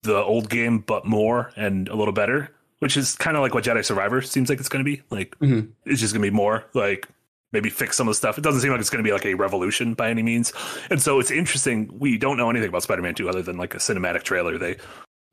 the 0.03 0.17
old 0.17 0.49
game 0.49 0.79
but 0.79 1.05
more 1.05 1.51
and 1.55 1.87
a 1.87 1.95
little 1.95 2.13
better? 2.13 2.51
Which 2.79 2.97
is 2.97 3.15
kind 3.15 3.37
of 3.37 3.41
like 3.41 3.53
what 3.53 3.63
Jedi 3.63 3.83
Survivor 3.83 4.21
seems 4.21 4.49
like 4.49 4.59
it's 4.59 4.69
going 4.69 4.83
to 4.83 4.91
be. 4.91 5.01
Like 5.09 5.35
Mhm. 5.39 5.69
it's 5.85 6.01
just 6.01 6.13
going 6.13 6.21
to 6.23 6.29
be 6.29 6.35
more 6.35 6.65
like 6.73 7.07
maybe 7.55 7.69
fix 7.69 7.97
some 7.97 8.07
of 8.07 8.11
the 8.11 8.15
stuff. 8.15 8.37
It 8.37 8.41
doesn't 8.43 8.61
seem 8.61 8.71
like 8.71 8.79
it's 8.79 8.89
going 8.89 9.03
to 9.03 9.07
be 9.07 9.13
like 9.13 9.25
a 9.25 9.33
revolution 9.33 9.93
by 9.93 10.09
any 10.09 10.21
means. 10.21 10.51
And 10.89 11.01
so 11.01 11.19
it's 11.19 11.31
interesting. 11.31 11.89
We 11.97 12.17
don't 12.17 12.37
know 12.37 12.49
anything 12.49 12.69
about 12.69 12.83
Spider-Man 12.83 13.15
2 13.15 13.29
other 13.29 13.41
than 13.41 13.57
like 13.57 13.73
a 13.73 13.77
cinematic 13.77 14.23
trailer 14.23 14.57
they 14.57 14.75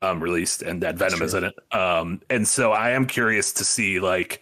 um, 0.01 0.21
released 0.23 0.61
and 0.61 0.81
that 0.81 0.95
Venom 0.95 1.21
is 1.21 1.33
in 1.33 1.43
it. 1.43 1.53
Um, 1.71 2.21
and 2.29 2.47
so 2.47 2.71
I 2.71 2.91
am 2.91 3.05
curious 3.05 3.51
to 3.53 3.65
see 3.65 3.99
like 3.99 4.41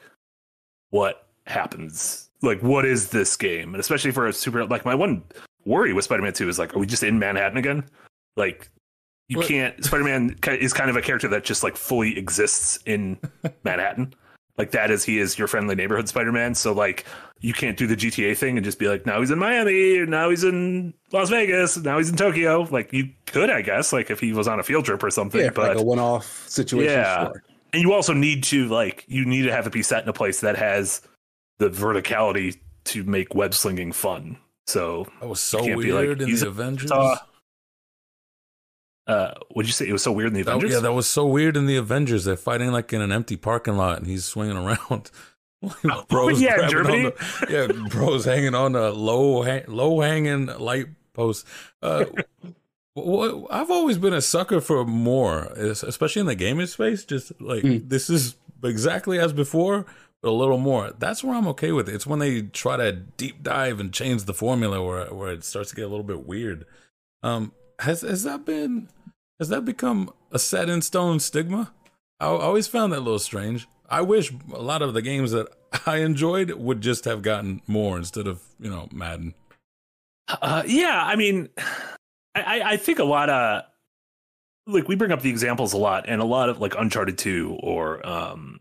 what 0.91 1.27
happens. 1.47 2.29
Like 2.41 2.61
what 2.61 2.85
is 2.85 3.09
this 3.09 3.35
game? 3.35 3.73
And 3.73 3.79
especially 3.79 4.11
for 4.11 4.27
a 4.27 4.33
super 4.33 4.65
like 4.65 4.85
my 4.85 4.95
one 4.95 5.23
worry 5.65 5.93
with 5.93 6.05
Spider-Man 6.05 6.33
2 6.33 6.49
is 6.49 6.57
like 6.59 6.75
are 6.75 6.79
we 6.79 6.87
just 6.87 7.03
in 7.03 7.19
Manhattan 7.19 7.57
again? 7.57 7.83
Like 8.37 8.69
you 9.27 9.37
What- 9.37 9.47
can't 9.47 9.83
Spider-Man 9.83 10.37
is 10.59 10.73
kind 10.73 10.89
of 10.89 10.95
a 10.95 11.01
character 11.01 11.27
that 11.29 11.43
just 11.43 11.63
like 11.63 11.75
fully 11.75 12.17
exists 12.17 12.79
in 12.85 13.19
Manhattan. 13.63 14.13
Like 14.61 14.71
that 14.71 14.91
is 14.91 15.03
he 15.03 15.17
is 15.17 15.39
your 15.39 15.47
friendly 15.47 15.73
neighborhood 15.73 16.07
Spider-Man. 16.07 16.53
So 16.53 16.71
like 16.71 17.05
you 17.39 17.51
can't 17.51 17.75
do 17.75 17.87
the 17.87 17.95
GTA 17.95 18.37
thing 18.37 18.57
and 18.57 18.63
just 18.63 18.77
be 18.77 18.87
like, 18.87 19.07
now 19.07 19.19
he's 19.19 19.31
in 19.31 19.39
Miami, 19.39 19.97
and 19.97 20.11
now 20.11 20.29
he's 20.29 20.43
in 20.43 20.93
Las 21.11 21.31
Vegas, 21.31 21.75
now 21.77 21.97
he's 21.97 22.11
in 22.11 22.15
Tokyo. 22.15 22.67
Like 22.69 22.93
you 22.93 23.09
could, 23.25 23.49
I 23.49 23.63
guess, 23.63 23.91
like 23.91 24.11
if 24.11 24.19
he 24.19 24.33
was 24.33 24.47
on 24.47 24.59
a 24.59 24.63
field 24.63 24.85
trip 24.85 25.01
or 25.01 25.09
something. 25.09 25.41
Yeah, 25.41 25.49
but 25.49 25.69
like 25.69 25.77
a 25.77 25.81
one-off 25.83 26.47
situation. 26.47 26.91
Yeah. 26.93 27.23
Sure. 27.25 27.43
and 27.73 27.81
you 27.81 27.91
also 27.93 28.13
need 28.13 28.43
to 28.43 28.67
like 28.67 29.03
you 29.07 29.25
need 29.25 29.41
to 29.43 29.51
have 29.51 29.65
it 29.65 29.73
be 29.73 29.81
set 29.81 30.03
in 30.03 30.09
a 30.09 30.13
place 30.13 30.41
that 30.41 30.55
has 30.57 31.01
the 31.57 31.69
verticality 31.69 32.59
to 32.83 33.03
make 33.03 33.33
web 33.33 33.55
slinging 33.55 33.91
fun. 33.91 34.37
So 34.67 35.07
That 35.19 35.27
was 35.27 35.39
so 35.39 35.57
can't 35.65 35.77
like, 35.79 35.87
weird 35.87 36.21
in 36.21 36.31
the 36.35 36.45
a- 36.45 36.49
Avengers. 36.49 36.91
Uh, 39.11 39.33
what'd 39.51 39.67
you 39.67 39.73
say? 39.73 39.87
It 39.87 39.91
was 39.93 40.03
so 40.03 40.11
weird 40.11 40.29
in 40.29 40.33
the 40.35 40.43
That- 40.43 40.51
Avengers? 40.57 40.73
yeah, 40.73 40.79
that 40.81 40.93
was 40.93 41.07
so 41.07 41.25
weird 41.25 41.57
in 41.57 41.65
the 41.65 41.75
Avengers. 41.77 42.23
They're 42.25 42.37
fighting 42.37 42.71
like 42.71 42.93
in 42.93 43.01
an 43.01 43.11
empty 43.11 43.35
parking 43.37 43.75
lot, 43.77 43.97
and 43.97 44.07
he's 44.07 44.25
swinging 44.25 44.57
around. 44.57 45.11
bros 46.09 46.41
yeah, 46.41 46.55
grabbing 46.55 46.69
Germany. 46.71 47.03
the- 47.03 47.47
yeah, 47.49 47.87
bros 47.89 48.25
hanging 48.25 48.55
on 48.55 48.75
a 48.75 48.89
low 48.89 49.43
ha- 49.43 49.65
low 49.67 50.01
hanging 50.01 50.47
light 50.47 50.87
post. 51.13 51.45
Uh, 51.83 52.05
what, 52.93 53.47
I've 53.51 53.69
always 53.71 53.97
been 53.97 54.13
a 54.13 54.21
sucker 54.21 54.59
for 54.61 54.85
more, 54.85 55.45
especially 55.55 56.21
in 56.21 56.25
the 56.25 56.35
gaming 56.35 56.67
space. 56.67 57.05
Just 57.05 57.39
like 57.41 57.63
Mm. 57.63 57.89
this 57.89 58.09
is 58.09 58.35
exactly 58.63 59.19
as 59.19 59.33
before, 59.33 59.85
but 60.21 60.29
a 60.29 60.31
little 60.31 60.57
more. 60.57 60.93
That's 60.97 61.23
where 61.23 61.35
I'm 61.35 61.47
okay 61.49 61.71
with 61.71 61.87
it. 61.89 61.95
It's 61.95 62.07
when 62.07 62.19
they 62.19 62.41
try 62.43 62.77
to 62.77 62.91
deep 62.91 63.43
dive 63.43 63.79
and 63.79 63.93
change 63.93 64.23
the 64.23 64.33
formula 64.33 64.83
where 64.83 65.05
where 65.13 65.31
it 65.31 65.43
starts 65.43 65.69
to 65.69 65.75
get 65.75 65.85
a 65.85 65.87
little 65.89 66.03
bit 66.03 66.25
weird. 66.25 66.65
Um, 67.23 67.51
has 67.81 68.01
has 68.01 68.23
that 68.23 68.45
been 68.45 68.89
has 69.39 69.49
that 69.49 69.65
become 69.65 70.11
a 70.31 70.39
set 70.39 70.69
in 70.69 70.81
stone 70.81 71.19
stigma? 71.19 71.73
I 72.19 72.25
always 72.27 72.67
found 72.67 72.93
that 72.93 72.99
a 72.99 73.01
little 73.01 73.19
strange. 73.19 73.67
I 73.89 74.01
wish 74.01 74.31
a 74.53 74.61
lot 74.61 74.81
of 74.81 74.93
the 74.93 75.01
games 75.01 75.31
that 75.31 75.47
I 75.85 75.97
enjoyed 75.97 76.51
would 76.51 76.81
just 76.81 77.05
have 77.05 77.21
gotten 77.21 77.61
more 77.67 77.97
instead 77.97 78.27
of 78.27 78.41
you 78.59 78.69
know 78.69 78.87
Madden. 78.91 79.33
Uh, 80.29 80.63
yeah, 80.65 81.01
I 81.05 81.15
mean, 81.15 81.49
I, 82.35 82.41
I- 82.61 82.71
I 82.71 82.77
think 82.77 82.99
a 82.99 83.03
lot 83.03 83.29
of 83.29 83.63
like 84.67 84.87
we 84.87 84.95
bring 84.95 85.11
up 85.11 85.21
the 85.21 85.29
examples 85.29 85.73
a 85.73 85.77
lot, 85.77 86.05
and 86.07 86.21
a 86.21 86.25
lot 86.25 86.49
of 86.49 86.59
like 86.61 86.75
Uncharted 86.77 87.17
Two 87.17 87.57
or 87.61 88.05
um, 88.07 88.59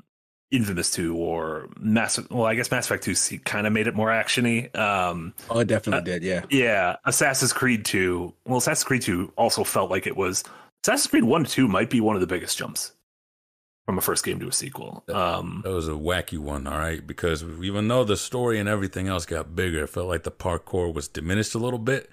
Infamous 0.50 0.90
Two 0.90 1.16
or 1.16 1.68
Mass. 1.78 2.18
Well, 2.30 2.44
I 2.46 2.54
guess 2.54 2.70
Mass 2.70 2.86
Effect 2.86 3.04
Two 3.04 3.14
kind 3.44 3.66
of 3.66 3.72
made 3.72 3.86
it 3.86 3.94
more 3.94 4.08
actiony. 4.08 4.74
Um, 4.76 5.32
Oh, 5.48 5.60
it 5.60 5.68
definitely 5.68 6.00
Uh, 6.12 6.18
did. 6.18 6.22
Yeah. 6.24 6.44
yeah, 6.50 6.96
Assassin's 7.04 7.52
Creed 7.52 7.84
Two. 7.84 8.34
Well, 8.46 8.58
Assassin's 8.58 8.84
Creed 8.84 9.02
Two 9.02 9.32
also 9.36 9.62
felt 9.64 9.90
like 9.90 10.06
it 10.06 10.16
was 10.16 10.42
Assassin's 10.84 11.08
Creed 11.10 11.24
One 11.24 11.44
to 11.44 11.50
Two 11.50 11.68
might 11.68 11.90
be 11.90 12.00
one 12.00 12.16
of 12.16 12.20
the 12.20 12.26
biggest 12.26 12.58
jumps 12.58 12.92
from 13.86 13.96
a 13.96 14.00
first 14.00 14.24
game 14.24 14.38
to 14.40 14.48
a 14.48 14.52
sequel. 14.52 15.02
Um, 15.08 15.62
That 15.64 15.72
was 15.72 15.88
a 15.88 15.92
wacky 15.92 16.38
one, 16.38 16.66
all 16.66 16.78
right, 16.78 17.04
because 17.04 17.42
even 17.42 17.88
though 17.88 18.04
the 18.04 18.16
story 18.16 18.58
and 18.58 18.68
everything 18.68 19.08
else 19.08 19.26
got 19.26 19.56
bigger, 19.56 19.84
it 19.84 19.88
felt 19.88 20.06
like 20.08 20.22
the 20.24 20.30
parkour 20.30 20.92
was 20.92 21.08
diminished 21.08 21.54
a 21.54 21.58
little 21.58 21.78
bit. 21.78 22.10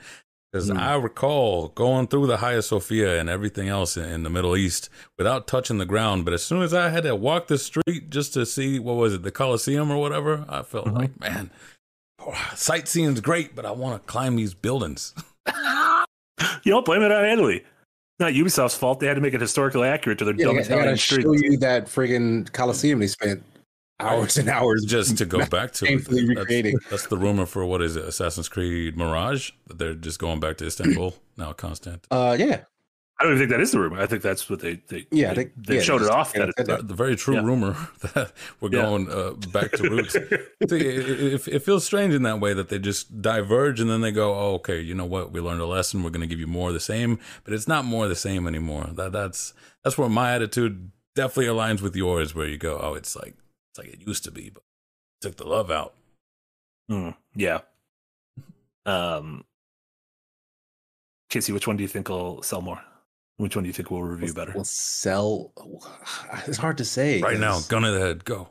Because 0.57 0.71
Mm. 0.71 0.79
I 0.79 0.95
recall 0.95 1.67
going 1.69 2.07
through 2.07 2.25
the 2.25 2.37
Hagia 2.37 2.63
Sophia 2.63 3.19
and 3.19 3.29
everything 3.29 3.67
else 3.69 3.95
in, 3.95 4.05
in 4.05 4.23
the 4.23 4.29
Middle 4.29 4.57
East 4.57 4.89
without 5.17 5.45
touching 5.45 5.77
the 5.77 5.85
ground. 5.85 6.25
But 6.25 6.33
as 6.33 6.41
soon 6.43 6.63
as 6.63 6.73
I 6.73 6.89
had 6.89 7.03
to 7.03 7.15
walk 7.15 7.45
the 7.47 7.59
street 7.59 8.09
just 8.09 8.33
to 8.33 8.43
see 8.45 8.79
what 8.79 8.95
was 8.95 9.13
it, 9.13 9.21
the 9.23 9.29
Colosseum 9.31 9.91
or 9.91 9.97
whatever, 9.97 10.45
I 10.49 10.63
felt 10.63 10.87
Mhm. 10.87 10.97
like, 10.97 11.19
man, 11.19 11.51
sightseeing's 12.55 13.21
great, 13.21 13.55
but 13.55 13.65
I 13.65 13.71
want 13.71 14.01
to 14.01 14.07
climb 14.11 14.35
these 14.35 14.53
buildings. 14.55 15.13
you 16.63 16.71
don't 16.71 16.85
blame 16.85 17.03
it 17.03 17.11
on 17.11 17.25
Italy. 17.25 17.63
Not 18.19 18.33
Ubisoft's 18.33 18.75
fault. 18.75 18.99
They 18.99 19.05
had 19.07 19.13
to 19.13 19.21
make 19.21 19.35
it 19.35 19.41
historically 19.41 19.87
accurate 19.87 20.17
to 20.19 20.25
their 20.25 20.33
Yeah, 20.33 20.45
dumb 20.45 20.55
they, 20.55 20.61
got- 20.63 20.67
they 20.69 20.73
Italian 20.73 20.95
gotta 20.95 20.97
streets. 20.97 21.23
show 21.25 21.33
you 21.33 21.57
that 21.57 21.85
friggin' 21.85 22.51
Coliseum 22.51 22.99
they 22.99 23.07
spent 23.07 23.43
hours 23.99 24.37
and 24.37 24.49
hours 24.49 24.85
Just 24.85 25.17
to 25.17 25.25
go 25.25 25.45
back 25.57 25.71
to 25.73 25.85
painfully 25.85 26.21
That's- 26.25 26.37
recreating. 26.37 26.77
That's 26.89 27.07
the 27.07 27.17
rumor 27.17 27.45
for 27.45 27.65
what 27.65 27.81
is 27.81 27.95
it, 27.95 28.03
Assassin's 28.05 28.49
Creed 28.49 28.95
Mirage? 28.97 29.51
That 29.67 29.77
they're 29.79 29.93
just 29.93 30.19
going 30.19 30.39
back 30.39 30.57
to 30.57 30.65
Istanbul 30.67 31.15
now, 31.37 31.53
Constant. 31.53 32.05
Uh, 32.11 32.35
yeah, 32.39 32.61
I 33.19 33.23
don't 33.23 33.31
even 33.33 33.39
think 33.39 33.49
that 33.49 33.61
is 33.61 33.71
the 33.71 33.79
rumor. 33.79 33.99
I 33.99 34.05
think 34.05 34.21
that's 34.21 34.47
what 34.47 34.59
they 34.59 34.75
they 34.87 35.07
Yeah, 35.09 35.33
they, 35.33 35.45
they- 35.45 35.51
they 35.57 35.75
yeah, 35.77 35.81
showed 35.81 36.03
it 36.03 36.09
off. 36.11 36.33
kinda 36.33 36.47
That 36.47 36.53
said 36.57 36.69
it's, 36.69 36.81
The, 36.83 36.87
the 36.87 36.93
very 36.93 37.15
true 37.15 37.35
Yeah. 37.35 37.41
rumor 37.43 37.75
that 38.13 38.31
we're 38.61 38.69
Yeah. 38.71 38.81
going 38.83 39.11
uh, 39.11 39.31
back 39.51 39.71
to 39.71 39.89
roots. 39.89 40.13
See, 40.13 40.19
it, 40.29 40.69
it, 40.69 41.47
it 41.47 41.59
feels 41.63 41.83
strange 41.83 42.13
in 42.13 42.21
that 42.23 42.39
way 42.39 42.53
that 42.53 42.69
they 42.69 42.77
just 42.77 43.19
diverge 43.21 43.79
and 43.79 43.89
then 43.89 44.01
they 44.01 44.11
go, 44.11 44.35
"Oh, 44.35 44.53
okay, 44.55 44.79
you 44.79 44.93
know 44.93 45.05
what? 45.05 45.31
We 45.31 45.39
learned 45.41 45.61
a 45.61 45.65
lesson. 45.65 46.03
We're 46.03 46.11
going 46.11 46.21
to 46.21 46.27
give 46.27 46.39
you 46.39 46.45
more 46.47 46.67
of 46.67 46.75
the 46.75 46.79
same." 46.79 47.17
But 47.43 47.53
it's 47.55 47.67
not 47.67 47.83
more 47.85 48.03
of 48.03 48.09
the 48.09 48.15
same 48.15 48.45
anymore. 48.47 48.89
That 48.93 49.11
that's 49.11 49.55
that's 49.83 49.97
where 49.97 50.09
my 50.09 50.33
attitude 50.33 50.91
definitely 51.15 51.47
aligns 51.51 51.81
with 51.81 51.95
yours. 51.95 52.35
Where 52.35 52.47
you 52.47 52.57
go, 52.59 52.79
"Oh, 52.79 52.93
it's 52.93 53.15
like 53.15 53.33
it's 53.77 53.87
like 53.87 54.01
it 54.01 54.07
used 54.07 54.23
to 54.23 54.31
be, 54.31 54.49
but 54.49 54.63
took 55.21 55.37
the 55.37 55.47
love 55.47 55.71
out." 55.71 55.93
Hmm, 56.89 57.11
yeah. 57.35 57.59
Um, 58.85 59.43
Casey, 61.29 61.51
which 61.51 61.67
one 61.67 61.75
do 61.75 61.83
you 61.83 61.89
think 61.89 62.07
will 62.07 62.41
sell 62.41 62.61
more? 62.61 62.81
Which 63.35 63.53
one 63.53 63.63
do 63.63 63.67
you 63.67 63.73
think 63.73 63.91
will 63.91 64.01
review 64.01 64.33
better? 64.33 64.53
will 64.53 64.63
sell. 64.63 65.51
It's 66.47 66.57
hard 66.57 66.77
to 66.77 66.85
say. 66.85 67.21
Right 67.21 67.37
now, 67.37 67.59
gun 67.67 67.81
to 67.81 67.91
the 67.91 67.99
head, 67.99 68.23
go. 68.23 68.47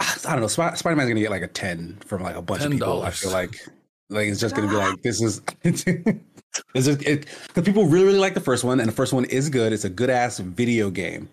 I 0.00 0.16
don't 0.24 0.40
know. 0.40 0.46
Sp- 0.48 0.76
Spider 0.76 0.96
Man's 0.96 1.10
gonna 1.10 1.20
get 1.20 1.30
like 1.30 1.42
a 1.42 1.48
ten 1.48 1.98
from 2.06 2.22
like 2.22 2.36
a 2.36 2.42
bunch 2.42 2.64
of 2.64 2.72
people. 2.72 3.02
I 3.02 3.10
feel 3.10 3.32
like 3.32 3.60
like 4.08 4.28
it's 4.28 4.40
just 4.40 4.54
gonna 4.54 4.68
be 4.68 4.76
like 4.76 5.02
this 5.02 5.20
is. 5.20 5.40
this 5.62 6.86
is 6.86 6.96
it 7.02 7.26
because 7.48 7.64
people 7.64 7.86
really 7.86 8.06
really 8.06 8.18
like 8.18 8.34
the 8.34 8.40
first 8.40 8.64
one 8.64 8.80
and 8.80 8.88
the 8.88 8.94
first 8.94 9.12
one 9.12 9.26
is 9.26 9.48
good. 9.48 9.72
It's 9.72 9.84
a 9.84 9.90
good 9.90 10.10
ass 10.10 10.38
video 10.38 10.90
game. 10.90 11.28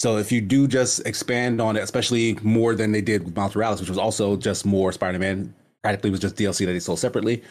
So 0.00 0.16
if 0.16 0.32
you 0.32 0.40
do 0.40 0.66
just 0.66 1.06
expand 1.06 1.60
on 1.60 1.76
it, 1.76 1.80
especially 1.80 2.38
more 2.42 2.74
than 2.74 2.90
they 2.90 3.02
did 3.02 3.22
with 3.22 3.36
Miles 3.36 3.54
Morales, 3.54 3.80
which 3.80 3.90
was 3.90 3.98
also 3.98 4.34
just 4.34 4.64
more 4.64 4.92
Spider 4.92 5.18
Man, 5.18 5.54
practically 5.82 6.08
was 6.10 6.20
just 6.20 6.36
DLC 6.36 6.64
that 6.64 6.72
they 6.72 6.80
sold 6.80 6.98
separately. 6.98 7.42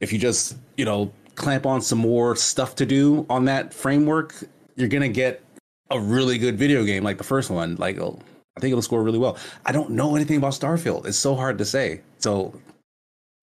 If 0.00 0.12
you 0.12 0.18
just 0.18 0.58
you 0.76 0.84
know 0.84 1.10
clamp 1.36 1.64
on 1.64 1.80
some 1.80 1.98
more 1.98 2.36
stuff 2.36 2.76
to 2.76 2.86
do 2.86 3.24
on 3.30 3.46
that 3.46 3.72
framework, 3.72 4.34
you're 4.76 4.88
gonna 4.88 5.08
get 5.08 5.42
a 5.90 5.98
really 5.98 6.36
good 6.36 6.58
video 6.58 6.84
game 6.84 7.02
like 7.02 7.16
the 7.16 7.24
first 7.24 7.48
one. 7.48 7.76
Like, 7.76 7.98
oh, 7.98 8.18
I 8.58 8.60
think 8.60 8.72
it'll 8.72 8.82
score 8.82 9.02
really 9.02 9.18
well. 9.18 9.38
I 9.64 9.72
don't 9.72 9.90
know 9.90 10.16
anything 10.16 10.36
about 10.36 10.52
Starfield. 10.52 11.06
It's 11.06 11.16
so 11.16 11.34
hard 11.34 11.56
to 11.56 11.64
say. 11.64 12.02
So 12.18 12.52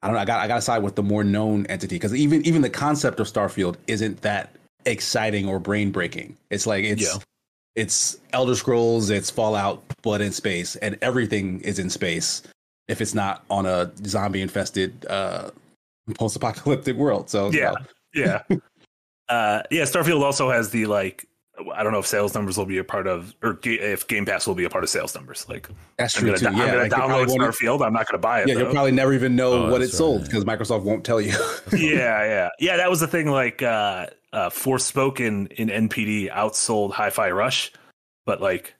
I 0.03 0.07
don't 0.07 0.15
know. 0.15 0.21
I 0.21 0.25
got 0.25 0.41
I 0.41 0.47
got 0.47 0.55
to 0.55 0.61
side 0.61 0.83
with 0.83 0.93
the 0.93 1.01
more 1.01 1.23
known 1.23 1.65
entity 1.67 1.95
because 1.95 2.13
even 2.13 2.45
even 2.45 2.61
the 2.61 2.69
concept 2.69 3.19
of 3.19 3.25
Starfield 3.25 3.77
isn't 3.87 4.21
that 4.21 4.55
exciting 4.85 5.47
or 5.47 5.57
brain 5.57 5.89
breaking. 5.89 6.37
It's 6.51 6.67
like 6.67 6.83
it's 6.83 7.01
Yeah. 7.01 7.19
It's 7.75 8.17
Elder 8.33 8.55
Scrolls, 8.55 9.09
it's 9.09 9.29
Fallout, 9.29 9.83
but 10.01 10.21
in 10.21 10.31
space, 10.31 10.75
and 10.77 10.97
everything 11.01 11.61
is 11.61 11.79
in 11.79 11.89
space. 11.89 12.43
If 12.87 13.01
it's 13.01 13.13
not 13.13 13.43
on 13.49 13.65
a 13.65 13.91
zombie 14.05 14.41
infested 14.41 15.05
uh, 15.09 15.49
post 16.15 16.35
apocalyptic 16.35 16.95
world, 16.97 17.29
so 17.29 17.49
you 17.51 17.59
Yeah. 17.59 17.71
know, 17.71 17.77
yeah. 18.49 18.57
uh, 19.29 19.63
yeah. 19.71 19.83
Starfield 19.83 20.21
also 20.21 20.49
has 20.49 20.69
the 20.69 20.85
like. 20.85 21.27
I 21.75 21.83
don't 21.83 21.93
know 21.93 21.99
if 21.99 22.07
sales 22.07 22.33
numbers 22.33 22.57
will 22.57 22.65
be 22.65 22.79
a 22.79 22.83
part 22.83 23.05
of, 23.05 23.35
or 23.43 23.59
if 23.63 24.07
Game 24.07 24.25
Pass 24.25 24.47
will 24.47 24.55
be 24.55 24.63
a 24.63 24.69
part 24.71 24.83
of 24.83 24.89
sales 24.89 25.13
numbers. 25.13 25.47
Like, 25.47 25.69
that's 25.97 26.15
I'm 26.15 26.21
true 26.21 26.29
gonna, 26.29 26.39
too. 26.39 26.47
I'm 26.47 26.57
Yeah, 26.57 26.65
gonna 26.65 26.77
like, 26.79 26.91
you 26.91 26.97
download 26.97 27.07
probably 27.07 27.39
won't- 27.39 27.53
Starfield. 27.55 27.85
I'm 27.85 27.93
not 27.93 28.07
gonna 28.07 28.17
buy 28.17 28.41
it. 28.41 28.47
yeah, 28.47 28.55
though. 28.55 28.59
you'll 28.61 28.71
probably 28.71 28.91
never 28.91 29.13
even 29.13 29.35
know 29.35 29.53
Oh, 29.67 29.71
what 29.71 29.79
that's 29.81 29.93
it 29.93 29.97
sold 29.97 30.23
because 30.23 30.43
Microsoft 30.45 30.81
won't 30.83 31.03
tell 31.05 31.21
you. 31.21 31.31
yeah, 31.71 32.25
yeah, 32.25 32.49
yeah. 32.59 32.77
That 32.77 32.89
was 32.89 32.99
the 33.01 33.07
thing. 33.07 33.27
Like, 33.27 33.61
uh, 33.61 34.07
uh, 34.33 34.49
Forspoken 34.49 35.51
in 35.53 35.69
NPD 35.69 36.31
outsold 36.31 36.91
Hi-Fi 36.93 37.29
Rush, 37.29 37.71
but 38.25 38.41
like, 38.41 38.73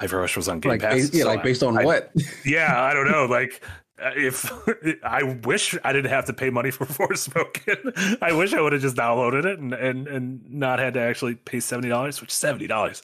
Hi-Fi 0.00 0.16
Rush 0.16 0.36
was 0.36 0.48
on 0.48 0.58
Game 0.58 0.70
like, 0.70 0.80
Pass. 0.80 0.94
bas- 0.94 1.14
yeah, 1.14 1.22
so 1.22 1.28
like 1.28 1.44
based 1.44 1.62
on 1.62 1.78
I- 1.78 1.84
what? 1.84 2.10
yeah, 2.44 2.82
I 2.82 2.92
don't 2.92 3.08
know. 3.08 3.26
Like, 3.26 3.62
if 3.98 4.50
I 5.04 5.22
wish 5.44 5.76
I 5.84 5.92
didn't 5.92 6.10
have 6.10 6.24
to 6.26 6.32
pay 6.32 6.50
money 6.50 6.70
for 6.70 6.84
Forspoken, 6.98 8.18
I 8.22 8.32
wish 8.32 8.52
I 8.52 8.60
would 8.60 8.72
have 8.72 8.82
just 8.82 8.96
downloaded 8.96 9.44
it 9.44 9.58
and 9.58 9.72
and 9.74 10.06
and 10.08 10.50
not 10.52 10.78
had 10.78 10.94
to 10.94 11.00
actually 11.00 11.34
pay 11.36 11.60
seventy 11.60 11.88
dollars, 11.88 12.20
which 12.20 12.30
seventy 12.32 12.66
dollars, 12.66 13.02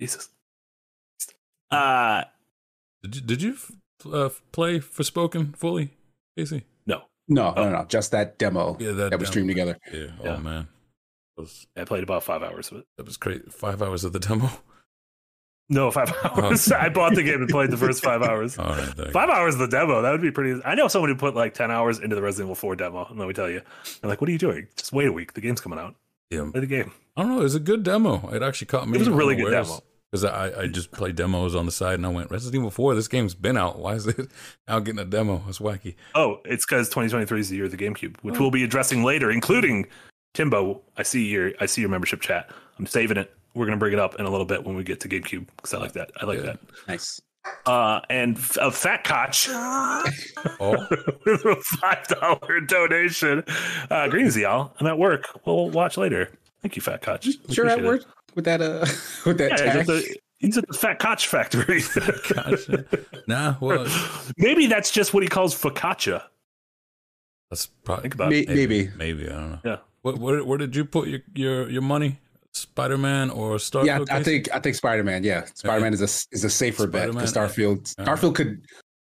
Jesus. 0.00 0.28
Uh 1.70 2.24
Did 3.02 3.16
you, 3.16 3.22
did 3.22 3.42
you 3.42 3.56
uh, 4.12 4.30
play 4.52 4.78
Forspoken 4.80 5.56
fully, 5.56 5.90
Casey? 6.36 6.64
no, 6.86 7.02
No, 7.28 7.52
no, 7.52 7.70
no, 7.70 7.84
just 7.84 8.10
that 8.12 8.38
demo 8.38 8.76
Yeah, 8.80 8.92
that, 8.92 9.04
we 9.04 9.10
demo. 9.10 9.24
streamed 9.24 9.48
together. 9.48 9.76
Yeah. 9.92 10.06
Yeah. 10.22 10.34
Oh 10.36 10.38
man, 10.38 10.68
was 11.36 11.66
I 11.76 11.84
played 11.84 12.02
about 12.04 12.22
five 12.22 12.42
hours 12.42 12.70
of 12.72 12.78
it. 12.78 12.84
that 12.96 13.04
was 13.06 13.16
great. 13.16 13.52
Five 13.52 13.82
hours 13.82 14.04
of 14.04 14.12
the 14.12 14.20
demo. 14.20 14.50
No, 15.70 15.90
five 15.90 16.12
oh. 16.24 16.42
hours. 16.42 16.70
I 16.72 16.88
bought 16.88 17.14
the 17.14 17.22
game 17.22 17.40
and 17.40 17.48
played 17.48 17.70
the 17.70 17.76
first 17.76 18.02
five 18.02 18.22
hours. 18.22 18.58
All 18.58 18.66
right. 18.66 18.96
there 18.96 19.06
you 19.06 19.12
Five 19.12 19.28
hours 19.28 19.54
of 19.54 19.60
the 19.60 19.68
demo. 19.68 20.00
That 20.00 20.12
would 20.12 20.22
be 20.22 20.30
pretty. 20.30 20.60
I 20.64 20.74
know 20.74 20.88
someone 20.88 21.10
who 21.10 21.16
put 21.16 21.34
like 21.34 21.54
ten 21.54 21.70
hours 21.70 21.98
into 21.98 22.16
the 22.16 22.22
Resident 22.22 22.46
Evil 22.46 22.54
Four 22.54 22.76
demo. 22.76 23.06
And 23.06 23.18
let 23.18 23.28
me 23.28 23.34
tell 23.34 23.50
you, 23.50 23.60
they're 24.00 24.08
like, 24.08 24.20
"What 24.20 24.28
are 24.28 24.32
you 24.32 24.38
doing? 24.38 24.66
Just 24.76 24.92
wait 24.92 25.08
a 25.08 25.12
week. 25.12 25.34
The 25.34 25.40
game's 25.40 25.60
coming 25.60 25.78
out. 25.78 25.94
Yeah. 26.30 26.48
Play 26.50 26.60
the 26.60 26.66
game." 26.66 26.92
I 27.16 27.22
don't 27.22 27.32
know. 27.32 27.40
It 27.40 27.44
was 27.44 27.54
a 27.54 27.60
good 27.60 27.82
demo. 27.82 28.30
It 28.32 28.42
actually 28.42 28.68
caught 28.68 28.88
me. 28.88 28.96
It 28.96 29.00
was 29.00 29.08
a 29.08 29.12
really 29.12 29.36
good 29.36 29.50
demo. 29.50 29.80
Because 30.10 30.24
I, 30.24 30.62
I 30.62 30.66
just 30.68 30.90
play 30.90 31.12
demos 31.12 31.54
on 31.54 31.66
the 31.66 31.72
side 31.72 31.94
and 31.94 32.06
I 32.06 32.08
went, 32.08 32.30
Resident 32.30 32.54
Evil 32.54 32.70
4, 32.70 32.94
this 32.94 33.08
game's 33.08 33.34
been 33.34 33.58
out. 33.58 33.78
Why 33.78 33.92
is 33.92 34.06
it 34.06 34.30
now 34.68 34.78
getting 34.78 35.00
a 35.00 35.04
demo? 35.04 35.42
It's 35.46 35.58
wacky. 35.58 35.96
Oh, 36.14 36.40
it's 36.46 36.64
because 36.64 36.88
2023 36.88 37.40
is 37.40 37.50
the 37.50 37.56
year 37.56 37.66
of 37.66 37.72
the 37.72 37.76
GameCube, 37.76 38.16
which 38.22 38.36
oh. 38.36 38.40
we'll 38.40 38.50
be 38.50 38.64
addressing 38.64 39.04
later, 39.04 39.30
including 39.30 39.86
Timbo. 40.32 40.80
I 40.96 41.02
see 41.02 41.26
your 41.26 41.52
I 41.60 41.66
see 41.66 41.82
your 41.82 41.90
membership 41.90 42.22
chat. 42.22 42.50
I'm 42.78 42.86
saving 42.86 43.18
it. 43.18 43.34
We're 43.54 43.66
gonna 43.66 43.76
bring 43.78 43.92
it 43.92 43.98
up 43.98 44.14
in 44.16 44.24
a 44.26 44.30
little 44.30 44.46
bit 44.46 44.64
when 44.64 44.76
we 44.76 44.84
get 44.84 45.00
to 45.00 45.08
GameCube 45.08 45.46
because 45.56 45.74
I 45.74 45.78
like 45.78 45.92
that. 45.92 46.10
I 46.20 46.24
like 46.26 46.42
Yeah. 46.42 46.54
Nice. 46.86 47.20
Uh, 47.66 48.00
and 48.10 48.36
f- 48.36 48.58
a 48.60 48.70
fat 48.70 49.04
cotch 49.04 49.48
Oh, 50.60 50.86
with 51.24 51.44
a 51.46 51.56
five 51.80 52.06
dollar 52.08 52.60
donation. 52.60 53.42
Uh, 53.90 54.06
greetings, 54.08 54.36
y'all. 54.36 54.72
I'm 54.78 54.86
at 54.86 54.98
work. 54.98 55.24
We'll 55.46 55.70
watch 55.70 55.96
later. 55.96 56.30
Thank 56.62 56.76
you, 56.76 56.82
fat 56.82 57.00
cotch. 57.00 57.28
Sure, 57.50 57.66
at 57.66 57.78
Appreciate 57.78 57.78
it. 57.78 57.86
work 57.86 58.02
with 58.34 58.44
that 58.44 58.60
uh 58.60 58.80
with 59.26 59.38
that 59.38 59.50
Yeah, 59.52 59.56
he's, 59.56 59.60
tag. 59.72 59.76
at 59.80 59.86
the, 59.86 60.16
he's 60.38 60.58
at 60.58 60.66
the 60.68 60.74
fat 60.74 60.98
cotch 60.98 61.26
factory. 61.26 61.82
gotcha. 62.34 62.84
nah, 63.26 63.54
well, 63.60 63.86
Maybe 64.36 64.66
that's 64.66 64.90
just 64.90 65.14
what 65.14 65.22
he 65.22 65.28
calls 65.28 65.54
focaccia. 65.60 66.22
that's 67.50 67.66
probably. 67.84 68.02
Think 68.02 68.14
about 68.14 68.28
May- 68.30 68.40
it. 68.40 68.48
maybe. 68.48 68.90
Maybe. 68.96 69.26
I 69.28 69.32
don't 69.32 69.50
know. 69.52 69.58
Yeah. 69.64 69.76
What, 70.02 70.18
where, 70.18 70.44
where 70.44 70.58
did 70.58 70.76
you 70.76 70.84
put 70.84 71.08
your, 71.08 71.20
your, 71.34 71.70
your 71.70 71.82
money? 71.82 72.18
Spider 72.54 72.98
Man 72.98 73.30
or 73.30 73.56
Starfield? 73.56 73.86
Yeah, 73.86 74.00
I 74.10 74.18
Casey? 74.18 74.24
think 74.24 74.48
I 74.54 74.60
think 74.60 74.76
Spider 74.76 75.04
Man. 75.04 75.24
Yeah, 75.24 75.44
Spider 75.54 75.80
Man 75.80 75.92
is 75.94 76.00
a 76.00 76.10
is 76.34 76.44
a 76.44 76.50
safer 76.50 76.86
bet 76.86 77.10
because 77.12 77.30
Spider-Man, 77.30 77.50
Starfield 77.50 77.94
yeah. 77.98 78.04
Uh-huh. 78.04 78.16
Starfield 78.16 78.34
could 78.34 78.66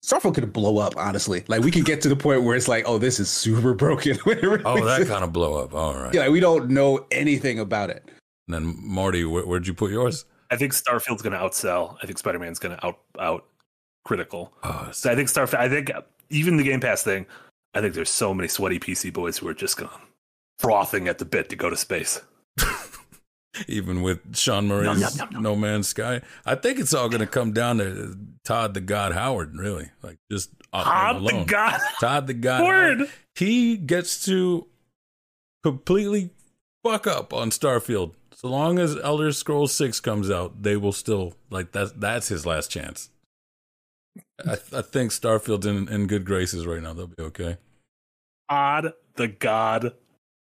Starfield 0.06 0.36
could 0.36 0.52
blow 0.54 0.78
up. 0.80 0.96
Honestly, 0.98 1.44
like 1.48 1.62
we 1.62 1.72
could 1.72 1.86
get 1.86 2.02
to 2.02 2.10
the 2.10 2.16
point 2.16 2.44
where 2.44 2.56
it's 2.56 2.68
like, 2.68 2.84
oh, 2.88 2.98
this 2.98 3.20
is 3.20 3.30
super 3.30 3.74
broken. 3.84 4.18
Oh, 4.66 4.84
that 4.86 5.08
kind 5.08 5.24
of 5.24 5.32
blow 5.34 5.56
up. 5.64 5.74
All 5.74 5.96
right. 5.96 6.14
yeah, 6.14 6.22
like, 6.22 6.32
we 6.32 6.40
don't 6.40 6.70
know 6.70 7.06
anything 7.12 7.60
about 7.60 7.90
it. 7.90 8.04
And 8.48 8.54
then, 8.54 8.76
Marty, 8.80 9.24
where, 9.24 9.46
where'd 9.46 9.66
you 9.66 9.74
put 9.74 9.92
yours? 9.92 10.26
I 10.52 10.58
think 10.58 10.74
Starfield's 10.74 11.22
going 11.22 11.32
to 11.34 11.40
outsell. 11.40 11.98
I 12.04 12.06
think 12.06 12.18
Spider 12.18 12.38
Man's 12.38 12.60
going 12.60 12.76
to 12.76 12.86
out 12.86 13.00
out 13.20 13.46
critical. 14.04 14.54
Oh, 14.64 14.90
So 14.92 15.12
I 15.12 15.16
think 15.16 15.30
Starfield. 15.30 15.60
I 15.60 15.70
think 15.70 15.92
even 16.30 16.58
the 16.58 16.64
Game 16.64 16.80
Pass 16.82 17.04
thing. 17.04 17.26
I 17.74 17.82
think 17.82 17.96
there's 17.96 18.10
so 18.10 18.34
many 18.34 18.48
sweaty 18.48 18.78
PC 18.80 19.12
boys 19.12 19.38
who 19.38 19.48
are 19.48 19.54
just 19.54 19.78
gonna 19.78 19.90
frothing 20.60 21.08
at 21.08 21.18
the 21.18 21.26
bit 21.26 21.50
to 21.50 21.56
go 21.56 21.70
to 21.70 21.78
space. 21.78 22.22
even 23.68 24.02
with 24.02 24.36
Sean 24.36 24.68
Murray's 24.68 24.86
Nom, 24.86 25.00
nom, 25.00 25.18
nom, 25.18 25.30
nom. 25.32 25.44
No 25.44 25.56
Man's 25.56 25.88
Sky. 25.88 26.22
I 26.46 26.56
think 26.56 26.80
it's 26.80 26.94
all 26.94 27.10
going 27.10 27.22
to 27.22 27.28
come 27.28 27.54
down 27.54 27.78
to 27.78 28.18
Todd 28.44 28.74
the 28.74 28.82
God 28.82 29.14
Howard, 29.14 29.56
really. 29.56 29.90
Like 30.02 30.18
just 30.32 30.50
him 30.50 30.58
Ah, 30.74 31.20
the. 31.20 31.46
God 31.46 31.80
Todd 32.00 32.28
the 32.28 32.34
God 32.34 32.64
word. 32.64 32.98
Howard. 33.00 33.12
He 33.36 33.78
gets 33.78 34.26
to 34.26 34.68
completely 35.64 36.32
fuck 36.84 37.08
up 37.08 37.34
on 37.34 37.50
Starfield. 37.52 38.14
So 38.34 38.50
long 38.50 38.78
as 38.80 38.98
Elder 38.98 39.32
Scrolls 39.32 39.74
6 39.74 40.00
comes 40.02 40.30
out, 40.30 40.64
they 40.64 40.76
will 40.76 40.92
still 40.92 41.34
like 41.50 41.72
that's 41.72 41.92
that's 41.94 42.28
his 42.28 42.46
last 42.46 42.70
chance. 42.72 43.10
I, 44.46 44.54
I 44.54 44.82
think 44.82 45.12
Starfield's 45.12 45.66
in, 45.66 45.88
in 45.88 46.08
good 46.08 46.26
graces 46.26 46.66
right 46.68 46.82
now. 46.82 46.94
They'll 46.94 47.08
be 47.08 47.24
okay. 47.24 47.58
Odd 48.50 48.94
the 49.16 49.28
God 49.28 49.94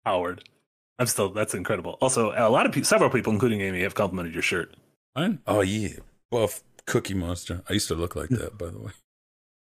Howard. 0.06 0.48
I'm 0.98 1.06
still. 1.06 1.30
That's 1.30 1.54
incredible. 1.54 1.98
Also, 2.00 2.32
a 2.36 2.48
lot 2.50 2.66
of 2.66 2.72
people, 2.72 2.86
several 2.86 3.10
people, 3.10 3.32
including 3.32 3.60
Amy, 3.60 3.82
have 3.82 3.94
complimented 3.94 4.34
your 4.34 4.42
shirt. 4.42 4.74
Fine. 5.14 5.40
Oh 5.46 5.60
yeah, 5.60 5.88
buff 6.30 6.62
Cookie 6.86 7.14
Monster. 7.14 7.62
I 7.68 7.74
used 7.74 7.88
to 7.88 7.94
look 7.94 8.14
like 8.16 8.28
that, 8.30 8.56
by 8.58 8.66
the 8.68 8.78
way. 8.78 8.92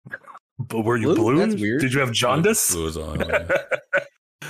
But 0.59 0.81
were 0.81 0.97
you 0.97 1.05
Blue? 1.05 1.15
blue? 1.15 1.37
That's 1.37 1.55
weird. 1.61 1.79
Did 1.79 1.93
you 1.93 2.01
have 2.01 2.11
jaundice? 2.11 2.73
Blue 2.73 2.87
is 2.87 2.97
on. 2.97 3.21
yeah. 3.21 4.49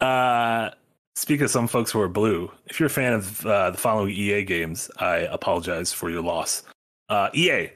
uh, 0.04 0.70
speak 1.14 1.40
of 1.40 1.50
some 1.50 1.68
folks 1.68 1.92
who 1.92 2.00
are 2.00 2.08
blue. 2.08 2.50
If 2.66 2.80
you're 2.80 2.88
a 2.88 2.90
fan 2.90 3.12
of 3.12 3.46
uh, 3.46 3.70
the 3.70 3.78
following 3.78 4.10
EA 4.10 4.42
games, 4.42 4.90
I 4.98 5.18
apologize 5.18 5.92
for 5.92 6.10
your 6.10 6.22
loss. 6.22 6.64
Uh, 7.08 7.28
EA 7.32 7.68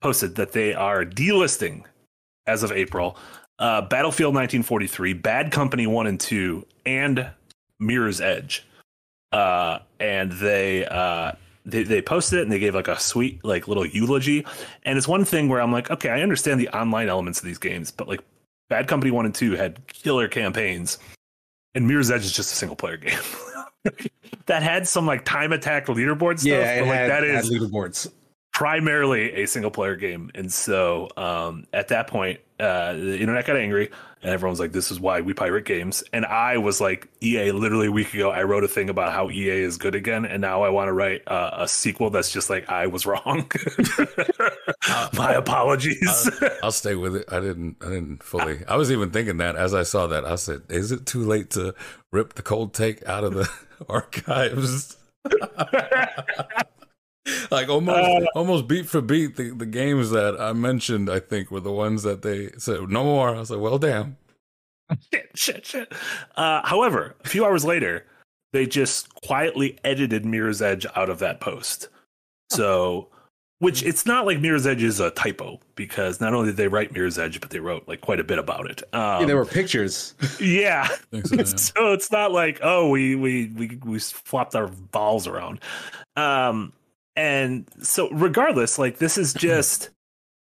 posted 0.00 0.36
that 0.36 0.52
they 0.52 0.72
are 0.72 1.04
delisting 1.04 1.82
as 2.46 2.62
of 2.62 2.70
April 2.70 3.16
uh, 3.58 3.82
Battlefield 3.82 4.34
1943, 4.34 5.12
Bad 5.14 5.50
Company 5.50 5.88
1 5.88 6.06
and 6.06 6.18
2, 6.20 6.64
and 6.86 7.28
Mirror's 7.80 8.20
Edge. 8.20 8.64
Uh, 9.32 9.78
and 9.98 10.32
they, 10.32 10.86
uh, 10.86 11.32
they 11.66 11.82
they 11.82 12.00
posted 12.00 12.38
it 12.38 12.42
and 12.42 12.50
they 12.50 12.58
gave 12.58 12.74
like 12.74 12.88
a 12.88 12.98
sweet 12.98 13.44
like 13.44 13.68
little 13.68 13.86
eulogy. 13.86 14.46
And 14.84 14.96
it's 14.96 15.06
one 15.06 15.24
thing 15.24 15.48
where 15.48 15.60
I'm 15.60 15.72
like, 15.72 15.90
okay, 15.90 16.10
I 16.10 16.22
understand 16.22 16.60
the 16.60 16.68
online 16.68 17.08
elements 17.08 17.38
of 17.38 17.44
these 17.44 17.58
games, 17.58 17.90
but 17.90 18.08
like 18.08 18.20
Bad 18.68 18.88
Company 18.88 19.10
1 19.10 19.26
and 19.26 19.34
2 19.34 19.52
had 19.52 19.86
killer 19.88 20.26
campaigns 20.26 20.98
and 21.74 21.86
Mirror's 21.86 22.10
Edge 22.10 22.24
is 22.24 22.32
just 22.32 22.52
a 22.52 22.56
single 22.56 22.76
player 22.76 22.96
game. 22.96 23.18
that 24.46 24.62
had 24.62 24.86
some 24.86 25.06
like 25.06 25.24
time 25.24 25.52
attack 25.52 25.86
leaderboard 25.86 26.38
stuff, 26.38 26.50
yeah, 26.50 26.74
it 26.74 26.80
but 26.80 26.88
like 26.88 26.98
had, 26.98 27.10
that 27.10 27.22
had 27.24 27.44
leaderboards. 27.44 28.10
Primarily 28.60 29.32
a 29.42 29.46
single 29.46 29.70
player 29.70 29.96
game. 29.96 30.30
And 30.34 30.52
so 30.52 31.08
um, 31.16 31.66
at 31.72 31.88
that 31.88 32.08
point, 32.08 32.40
uh, 32.58 32.92
the 32.92 33.18
internet 33.18 33.46
got 33.46 33.56
angry 33.56 33.90
and 34.22 34.32
everyone 34.32 34.50
was 34.50 34.60
like, 34.60 34.72
this 34.72 34.90
is 34.90 35.00
why 35.00 35.22
we 35.22 35.32
pirate 35.32 35.64
games. 35.64 36.04
And 36.12 36.26
I 36.26 36.58
was 36.58 36.78
like, 36.78 37.08
EA, 37.22 37.52
literally 37.52 37.86
a 37.86 37.90
week 37.90 38.12
ago, 38.12 38.30
I 38.30 38.42
wrote 38.42 38.62
a 38.62 38.68
thing 38.68 38.90
about 38.90 39.14
how 39.14 39.30
EA 39.30 39.62
is 39.62 39.78
good 39.78 39.94
again. 39.94 40.26
And 40.26 40.42
now 40.42 40.62
I 40.62 40.68
want 40.68 40.88
to 40.88 40.92
write 40.92 41.26
uh, 41.26 41.52
a 41.54 41.66
sequel 41.66 42.10
that's 42.10 42.30
just 42.30 42.50
like, 42.50 42.68
I 42.68 42.86
was 42.86 43.06
wrong. 43.06 43.50
My 45.14 45.32
apologies. 45.32 46.30
I'll 46.62 46.70
stay 46.70 46.96
with 46.96 47.16
it. 47.16 47.32
I 47.32 47.40
didn't. 47.40 47.78
I 47.80 47.86
didn't 47.86 48.22
fully. 48.22 48.62
I 48.66 48.76
was 48.76 48.92
even 48.92 49.10
thinking 49.10 49.38
that 49.38 49.56
as 49.56 49.72
I 49.72 49.84
saw 49.84 50.06
that. 50.08 50.26
I 50.26 50.34
said, 50.34 50.62
"Is 50.68 50.92
it 50.92 51.06
too 51.06 51.24
late 51.24 51.48
to 51.50 51.74
rip 52.12 52.34
the 52.34 52.42
cold 52.42 52.74
take 52.74 53.06
out 53.08 53.24
of 53.24 53.32
the 53.32 53.48
archives?" 53.88 54.98
like 57.50 57.68
almost, 57.68 58.26
almost 58.34 58.68
beat 58.68 58.88
for 58.88 59.00
beat, 59.00 59.36
the, 59.36 59.50
the 59.50 59.66
games 59.66 60.10
that 60.10 60.40
I 60.40 60.52
mentioned, 60.52 61.10
I 61.10 61.20
think, 61.20 61.50
were 61.50 61.60
the 61.60 61.72
ones 61.72 62.02
that 62.02 62.22
they 62.22 62.50
said 62.58 62.88
no 62.88 63.04
more. 63.04 63.34
I 63.34 63.38
was 63.38 63.50
like, 63.50 63.60
"Well, 63.60 63.78
damn." 63.78 64.16
shit, 65.12 65.30
shit, 65.34 65.66
shit. 65.66 65.92
Uh, 66.36 66.66
however, 66.66 67.14
a 67.24 67.28
few 67.28 67.44
hours 67.44 67.64
later, 67.64 68.06
they 68.52 68.66
just 68.66 69.14
quietly 69.14 69.78
edited 69.84 70.24
Mirror's 70.24 70.62
Edge 70.62 70.86
out 70.96 71.10
of 71.10 71.18
that 71.20 71.40
post. 71.40 71.88
So 72.50 73.08
which 73.60 73.82
it's 73.82 74.06
not 74.06 74.24
like 74.24 74.40
Mirror's 74.40 74.66
Edge 74.66 74.82
is 74.82 75.00
a 75.00 75.10
typo 75.10 75.60
because 75.74 76.18
not 76.18 76.32
only 76.32 76.48
did 76.48 76.56
they 76.56 76.66
write 76.66 76.92
Mirror's 76.92 77.18
Edge, 77.18 77.40
but 77.40 77.50
they 77.50 77.60
wrote 77.60 77.86
like 77.86 78.00
quite 78.00 78.18
a 78.18 78.24
bit 78.24 78.38
about 78.38 78.68
it. 78.68 78.82
Um, 78.94 79.20
Yeah, 79.20 79.26
there 79.26 79.36
were 79.36 79.44
pictures. 79.44 80.14
yeah. 80.40 80.88
So, 81.24 81.36
yeah. 81.36 81.44
so 81.44 81.92
it's 81.92 82.10
not 82.10 82.32
like 82.32 82.58
oh 82.62 82.88
we 82.88 83.14
we 83.14 83.48
we 83.48 83.78
we 83.84 83.98
flopped 83.98 84.56
our 84.56 84.68
balls 84.68 85.26
around 85.26 85.60
um 86.16 86.72
and 87.20 87.66
so 87.82 88.08
regardless 88.12 88.78
like 88.78 88.96
this 88.96 89.18
is 89.18 89.34
just 89.48 89.90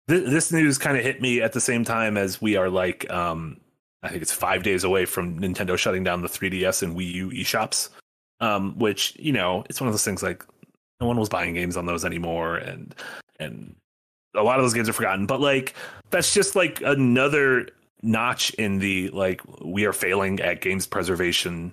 th- 0.09 0.29
this 0.29 0.53
news 0.53 0.79
kind 0.79 0.97
of 0.97 1.03
hit 1.03 1.21
me 1.21 1.43
at 1.43 1.53
the 1.53 1.61
same 1.61 1.85
time 1.85 2.17
as 2.17 2.41
we 2.41 2.57
are 2.57 2.71
like 2.71 3.11
um 3.11 3.61
i 4.03 4.09
think 4.09 4.23
it's 4.23 4.33
five 4.33 4.63
days 4.63 4.85
away 4.85 5.05
from 5.05 5.39
nintendo 5.41 5.77
shutting 5.77 6.05
down 6.05 6.23
the 6.23 6.29
3ds 6.29 6.83
and 6.83 6.97
wii 6.97 7.13
u 7.13 7.31
eShops. 7.31 7.89
Um 8.41 8.79
which 8.79 9.17
you 9.19 9.33
know 9.33 9.65
it's 9.69 9.81
one 9.81 9.89
of 9.89 9.93
those 9.93 10.05
things 10.05 10.23
like 10.23 10.45
no 11.01 11.07
one 11.07 11.19
was 11.19 11.29
buying 11.29 11.55
games 11.55 11.77
on 11.77 11.87
those 11.87 12.05
anymore 12.05 12.57
and 12.57 12.95
and 13.41 13.75
a 14.35 14.43
lot 14.43 14.59
of 14.59 14.65
those 14.65 14.75
games 14.75 14.89
are 14.89 14.93
forgotten. 14.93 15.27
But 15.27 15.41
like 15.41 15.75
that's 16.11 16.35
just 16.35 16.55
like 16.55 16.81
another 16.83 17.69
notch 18.03 18.51
in 18.51 18.79
the 18.79 19.09
like 19.11 19.41
we 19.61 19.85
are 19.85 19.93
failing 19.93 20.39
at 20.41 20.61
games 20.61 20.87
preservation 20.87 21.73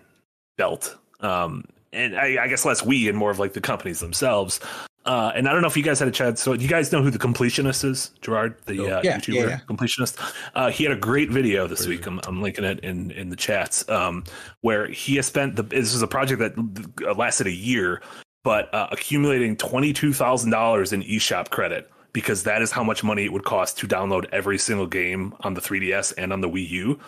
belt. 0.57 0.95
Um 1.19 1.65
and 1.93 2.15
I, 2.15 2.43
I 2.43 2.47
guess 2.47 2.65
less 2.65 2.83
we 2.83 3.07
and 3.07 3.17
more 3.17 3.31
of 3.31 3.39
like 3.39 3.53
the 3.53 3.61
companies 3.61 3.99
themselves 3.99 4.59
uh 5.05 5.31
and 5.35 5.47
i 5.47 5.51
don't 5.51 5.61
know 5.61 5.67
if 5.67 5.77
you 5.77 5.83
guys 5.83 5.99
had 5.99 6.07
a 6.07 6.11
chance 6.11 6.41
so 6.41 6.53
you 6.53 6.67
guys 6.67 6.91
know 6.91 7.01
who 7.01 7.11
the 7.11 7.19
completionist 7.19 7.83
is 7.85 8.11
Jirard 8.21 8.59
the 8.65 8.79
uh, 8.81 9.01
Yeah, 9.03 9.17
youtuber 9.17 9.33
yeah, 9.33 9.47
yeah. 9.47 9.59
completionist 9.67 10.19
uh 10.55 10.69
he 10.69 10.83
had 10.83 10.93
a 10.93 10.99
great 10.99 11.29
video 11.29 11.67
this 11.67 11.85
week 11.87 12.05
I'm, 12.05 12.19
I'm 12.27 12.41
linking 12.41 12.63
it 12.63 12.79
in 12.79 13.11
in 13.11 13.29
the 13.29 13.35
chats 13.35 13.87
um 13.89 14.23
where 14.61 14.87
he 14.87 15.15
has 15.17 15.25
spent 15.25 15.55
the 15.55 15.63
this 15.63 15.93
is 15.93 16.01
a 16.01 16.07
project 16.07 16.39
that 16.39 17.07
uh, 17.07 17.13
lasted 17.13 17.47
a 17.47 17.51
year 17.51 18.01
but 18.45 18.71
uh, 18.75 18.87
accumulating 18.91 19.57
$22000 19.57 20.93
in 20.93 21.01
eShop 21.01 21.49
credit 21.49 21.89
because 22.13 22.43
that 22.43 22.61
is 22.61 22.71
how 22.71 22.83
much 22.83 23.03
money 23.03 23.25
it 23.25 23.33
would 23.33 23.43
cost 23.43 23.77
to 23.79 23.87
download 23.87 24.25
every 24.31 24.57
single 24.57 24.85
game 24.87 25.33
on 25.41 25.55
the 25.55 25.59
3DS 25.59 26.13
and 26.17 26.31
on 26.31 26.39
the 26.41 26.47
Wii 26.47 26.69
U. 26.69 26.99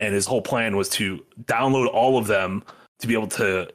And 0.00 0.14
his 0.14 0.26
whole 0.26 0.42
plan 0.42 0.74
was 0.74 0.88
to 0.90 1.24
download 1.44 1.86
all 1.92 2.18
of 2.18 2.26
them 2.26 2.64
to 2.98 3.06
be 3.06 3.12
able 3.12 3.28
to 3.28 3.68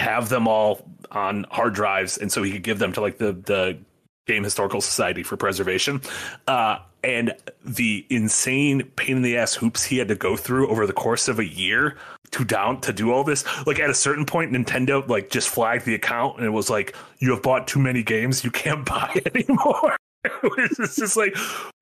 have 0.00 0.30
them 0.30 0.48
all 0.48 0.84
on 1.12 1.44
hard 1.50 1.74
drives, 1.74 2.18
and 2.18 2.32
so 2.32 2.42
he 2.42 2.50
could 2.50 2.62
give 2.62 2.78
them 2.78 2.92
to 2.94 3.00
like 3.00 3.18
the 3.18 3.32
the 3.32 3.78
Game 4.26 4.42
Historical 4.42 4.80
Society 4.80 5.22
for 5.22 5.36
preservation. 5.36 6.00
Uh, 6.46 6.78
and 7.02 7.34
the 7.64 8.06
insane 8.10 8.82
pain 8.96 9.16
in 9.16 9.22
the 9.22 9.36
ass 9.36 9.54
hoops 9.54 9.84
he 9.84 9.96
had 9.96 10.08
to 10.08 10.14
go 10.14 10.36
through 10.36 10.68
over 10.68 10.86
the 10.86 10.92
course 10.92 11.28
of 11.28 11.38
a 11.38 11.46
year 11.46 11.96
to 12.30 12.44
down 12.44 12.80
to 12.82 12.92
do 12.92 13.10
all 13.10 13.24
this. 13.24 13.44
Like 13.66 13.78
at 13.78 13.88
a 13.90 13.94
certain 13.94 14.26
point, 14.26 14.52
Nintendo 14.52 15.06
like 15.08 15.30
just 15.30 15.48
flagged 15.48 15.84
the 15.84 15.94
account 15.94 16.36
and 16.36 16.46
it 16.46 16.50
was 16.50 16.70
like, 16.70 16.94
"You 17.18 17.30
have 17.32 17.42
bought 17.42 17.66
too 17.66 17.80
many 17.80 18.02
games. 18.02 18.44
You 18.44 18.50
can't 18.50 18.84
buy 18.94 19.20
anymore." 19.34 19.96
it's 20.42 20.96
just 20.96 21.16
like 21.16 21.34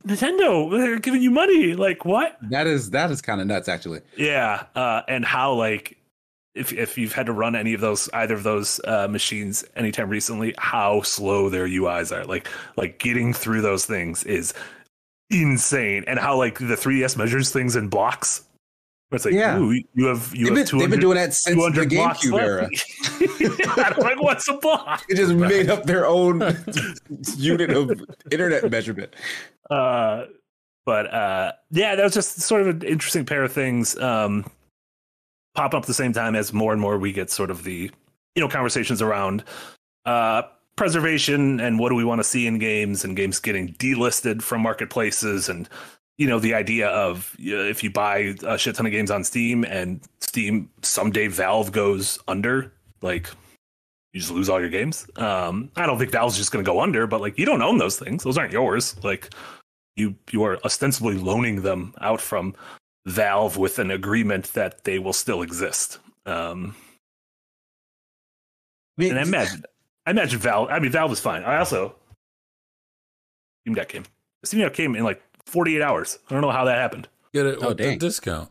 Nintendo, 0.07 0.71
they're 0.71 1.01
giving 1.01 1.21
you 1.21 1.31
money. 1.31 1.75
Like 1.75 2.05
what? 2.05 2.39
That 2.51 2.67
is 2.67 2.91
that 2.91 3.11
is 3.11 3.21
kind 3.21 3.41
of 3.41 3.47
nuts, 3.47 3.69
actually. 3.69 4.01
Yeah, 4.17 4.65
uh, 4.75 5.03
and 5.09 5.25
how 5.25 5.55
like 5.55 5.98
if 6.55 6.73
if 6.73 6.99
you've 6.99 7.13
had 7.13 7.27
to 7.27 7.33
run 7.33 7.55
any 7.57 7.75
of 7.75 7.81
those 7.81 8.09
either 8.15 8.35
of 8.35 8.43
those 8.43 8.81
uh, 8.85 9.07
machines 9.09 9.65
anytime 9.77 10.09
recently, 10.09 10.55
how 10.59 11.03
slow 11.03 11.49
their 11.49 11.67
UIs 11.69 12.17
are. 12.17 12.25
Like 12.25 12.49
like 12.77 12.99
getting 12.99 13.33
through 13.33 13.61
those 13.63 13.85
things 13.87 14.25
is 14.25 14.55
insane, 15.31 16.05
and 16.07 16.19
how 16.19 16.37
like 16.37 16.59
the 16.59 16.75
3ds 16.77 17.17
measures 17.17 17.53
things 17.53 17.77
in 17.77 17.89
blocks. 17.89 18.43
It's 19.11 19.25
like, 19.25 19.33
Yeah. 19.33 19.59
ooh, 19.59 19.73
you 19.95 20.05
have 20.07 20.35
you 20.35 20.47
They've 20.49 20.57
have 20.59 20.71
been, 20.71 20.79
they've 20.81 20.91
been 20.91 21.01
doing 21.01 21.17
that 21.17 21.33
since 21.33 21.57
the 21.75 21.87
GameCube 21.87 22.39
era. 22.39 22.69
Like, 24.03 24.21
what's 24.21 24.47
a 24.49 24.55
block? 24.55 25.07
They 25.09 25.15
just 25.15 25.33
made 25.33 25.71
up 25.71 25.85
their 25.85 26.07
own 26.07 26.41
unit 27.37 27.71
of 27.71 28.03
internet 28.31 28.71
measurement. 28.71 29.15
uh 29.71 30.25
but 30.85 31.13
uh 31.13 31.53
yeah 31.71 31.95
that 31.97 32.03
was 32.05 32.15
just 32.15 32.41
sort 32.41 32.63
of 32.63 32.69
an 32.69 32.83
interesting 32.83 33.25
pair 33.27 33.43
of 33.45 33.53
things 33.53 33.99
um 33.99 34.45
pop 35.59 35.75
up 35.75 35.87
the 35.87 35.93
same 35.95 36.13
time 36.13 36.37
as 36.37 36.53
more 36.53 36.73
and 36.73 36.81
more 36.81 36.97
we 36.99 37.11
get 37.11 37.33
sort 37.33 37.51
of 37.51 37.65
the 37.65 37.91
you 38.37 38.41
know 38.41 38.49
conversations 38.49 39.03
around 39.03 39.43
uh 40.07 40.43
preservation 40.77 41.59
and 41.59 41.81
what 41.81 41.89
do 41.89 41.97
we 41.97 42.05
want 42.05 42.21
to 42.21 42.25
see 42.25 42.47
in 42.47 42.61
games 42.61 43.05
and 43.05 43.17
games 43.17 43.41
getting 43.41 43.75
delisted 43.75 44.41
from 44.41 44.61
marketplaces 44.61 45.49
and 45.49 45.69
you 46.17 46.29
know 46.29 46.39
the 46.39 46.55
idea 46.55 46.87
of 46.91 47.35
uh, 47.41 47.67
if 47.67 47.83
you 47.83 47.91
buy 47.91 48.37
a 48.47 48.57
shit 48.57 48.77
ton 48.77 48.87
of 48.87 48.93
games 48.93 49.11
on 49.11 49.25
steam 49.25 49.65
and 49.65 50.01
steam 50.21 50.71
someday 50.83 51.27
valve 51.27 51.73
goes 51.73 52.21
under 52.29 52.73
like 53.03 53.29
you 54.13 54.21
just 54.21 54.33
lose 54.33 54.49
all 54.49 54.61
your 54.61 54.69
games. 54.69 55.11
Um 55.17 55.73
i 55.75 55.87
don't 55.87 55.99
think 55.99 56.13
valve's 56.13 56.37
just 56.37 56.53
going 56.53 56.65
to 56.65 56.71
go 56.71 56.81
under 56.81 57.09
but 57.09 57.21
like 57.21 57.37
you 57.37 57.45
don't 57.45 57.63
own 57.63 57.79
those 57.79 57.99
things. 57.99 58.23
Those 58.23 58.39
aren't 58.39 58.53
yours. 58.53 58.95
Like 59.03 59.35
you 59.97 60.15
you 60.31 60.45
are 60.45 60.61
ostensibly 60.65 61.17
loaning 61.17 61.63
them 61.63 61.95
out 62.01 62.21
from 62.21 62.55
Valve 63.09 63.57
with 63.57 63.79
an 63.79 63.91
agreement 63.91 64.53
that 64.55 64.85
they 64.85 64.99
will 64.99 65.13
still 65.13 65.43
exist. 65.43 65.99
Um, 66.27 66.75
I 68.99 69.03
mean, 69.03 69.11
and 69.11 69.21
I 69.21 69.23
imagine, 69.23 69.65
I 70.07 70.11
imagine 70.11 70.39
Valve. 70.41 70.69
I 70.71 70.79
mean, 70.79 70.91
Valve 70.91 71.13
is 71.13 71.21
fine. 71.21 71.43
I 71.45 71.59
also 71.59 71.95
Steam 73.63 73.75
Deck 73.75 73.89
came. 73.89 74.05
Steam 74.45 74.61
Deck 74.61 74.75
came 74.75 74.95
in 74.97 75.05
like 75.05 75.23
48 75.47 75.83
hours. 75.83 76.19
I 76.29 76.33
don't 76.35 76.43
know 76.43 76.51
how 76.51 76.65
that 76.65 76.79
happened. 76.79 77.09
Get 77.33 77.47
it 77.47 77.59
Oh, 77.63 77.69
with 77.69 77.79
the 77.79 77.85
dang. 77.85 77.99
discount. 77.99 78.51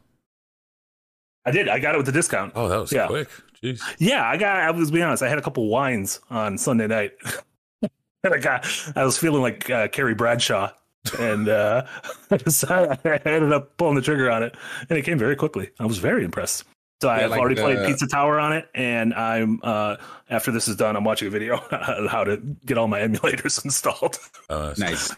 I 1.45 1.51
did. 1.51 1.69
I 1.69 1.79
got 1.79 1.95
it 1.95 1.97
with 1.97 2.05
the 2.05 2.11
discount. 2.11 2.53
Oh, 2.55 2.67
that 2.67 2.77
was 2.77 2.91
Yeah. 2.91 3.07
quick. 3.07 3.29
Jeez. 3.63 3.81
Yeah, 3.97 4.23
I 4.27 4.37
got. 4.37 4.57
I 4.57 4.71
was 4.71 4.91
being 4.91 5.03
honest. 5.03 5.23
I 5.23 5.29
had 5.29 5.37
a 5.37 5.41
couple 5.41 5.67
wines 5.67 6.19
on 6.29 6.57
Sunday 6.57 6.85
night, 6.87 7.13
and 7.81 8.33
I 8.33 8.37
got. 8.37 8.67
I 8.95 9.03
was 9.03 9.17
feeling 9.17 9.41
like 9.41 9.67
uh, 9.69 9.87
Carrie 9.87 10.13
Bradshaw, 10.13 10.71
and 11.15 11.49
uh, 11.49 11.85
I, 12.31 12.37
decided, 12.37 12.99
I 13.05 13.21
ended 13.25 13.53
up 13.53 13.77
pulling 13.77 13.95
the 13.95 14.01
trigger 14.01 14.29
on 14.31 14.43
it, 14.43 14.55
and 14.89 14.97
it 14.97 15.03
came 15.03 15.17
very 15.17 15.35
quickly. 15.35 15.69
I 15.79 15.85
was 15.85 15.97
very 15.97 16.23
impressed. 16.23 16.63
So 17.01 17.09
Yeah, 17.09 17.25
I've 17.25 17.31
like 17.31 17.39
already 17.39 17.55
played 17.55 17.85
Pizza 17.85 18.07
Tower 18.07 18.39
on 18.39 18.53
it, 18.53 18.67
and 18.73 19.13
I'm 19.13 19.59
uh, 19.61 19.97
after 20.29 20.51
this 20.51 20.67
is 20.67 20.75
done, 20.75 20.95
I'm 20.95 21.03
watching 21.03 21.27
a 21.27 21.31
video 21.31 21.57
on 21.71 22.07
how 22.07 22.23
to 22.23 22.37
get 22.65 22.77
all 22.77 22.87
my 22.87 23.01
emulators 23.01 23.63
installed. 23.65 24.17
That's 24.49 24.79
nice. 24.79 25.15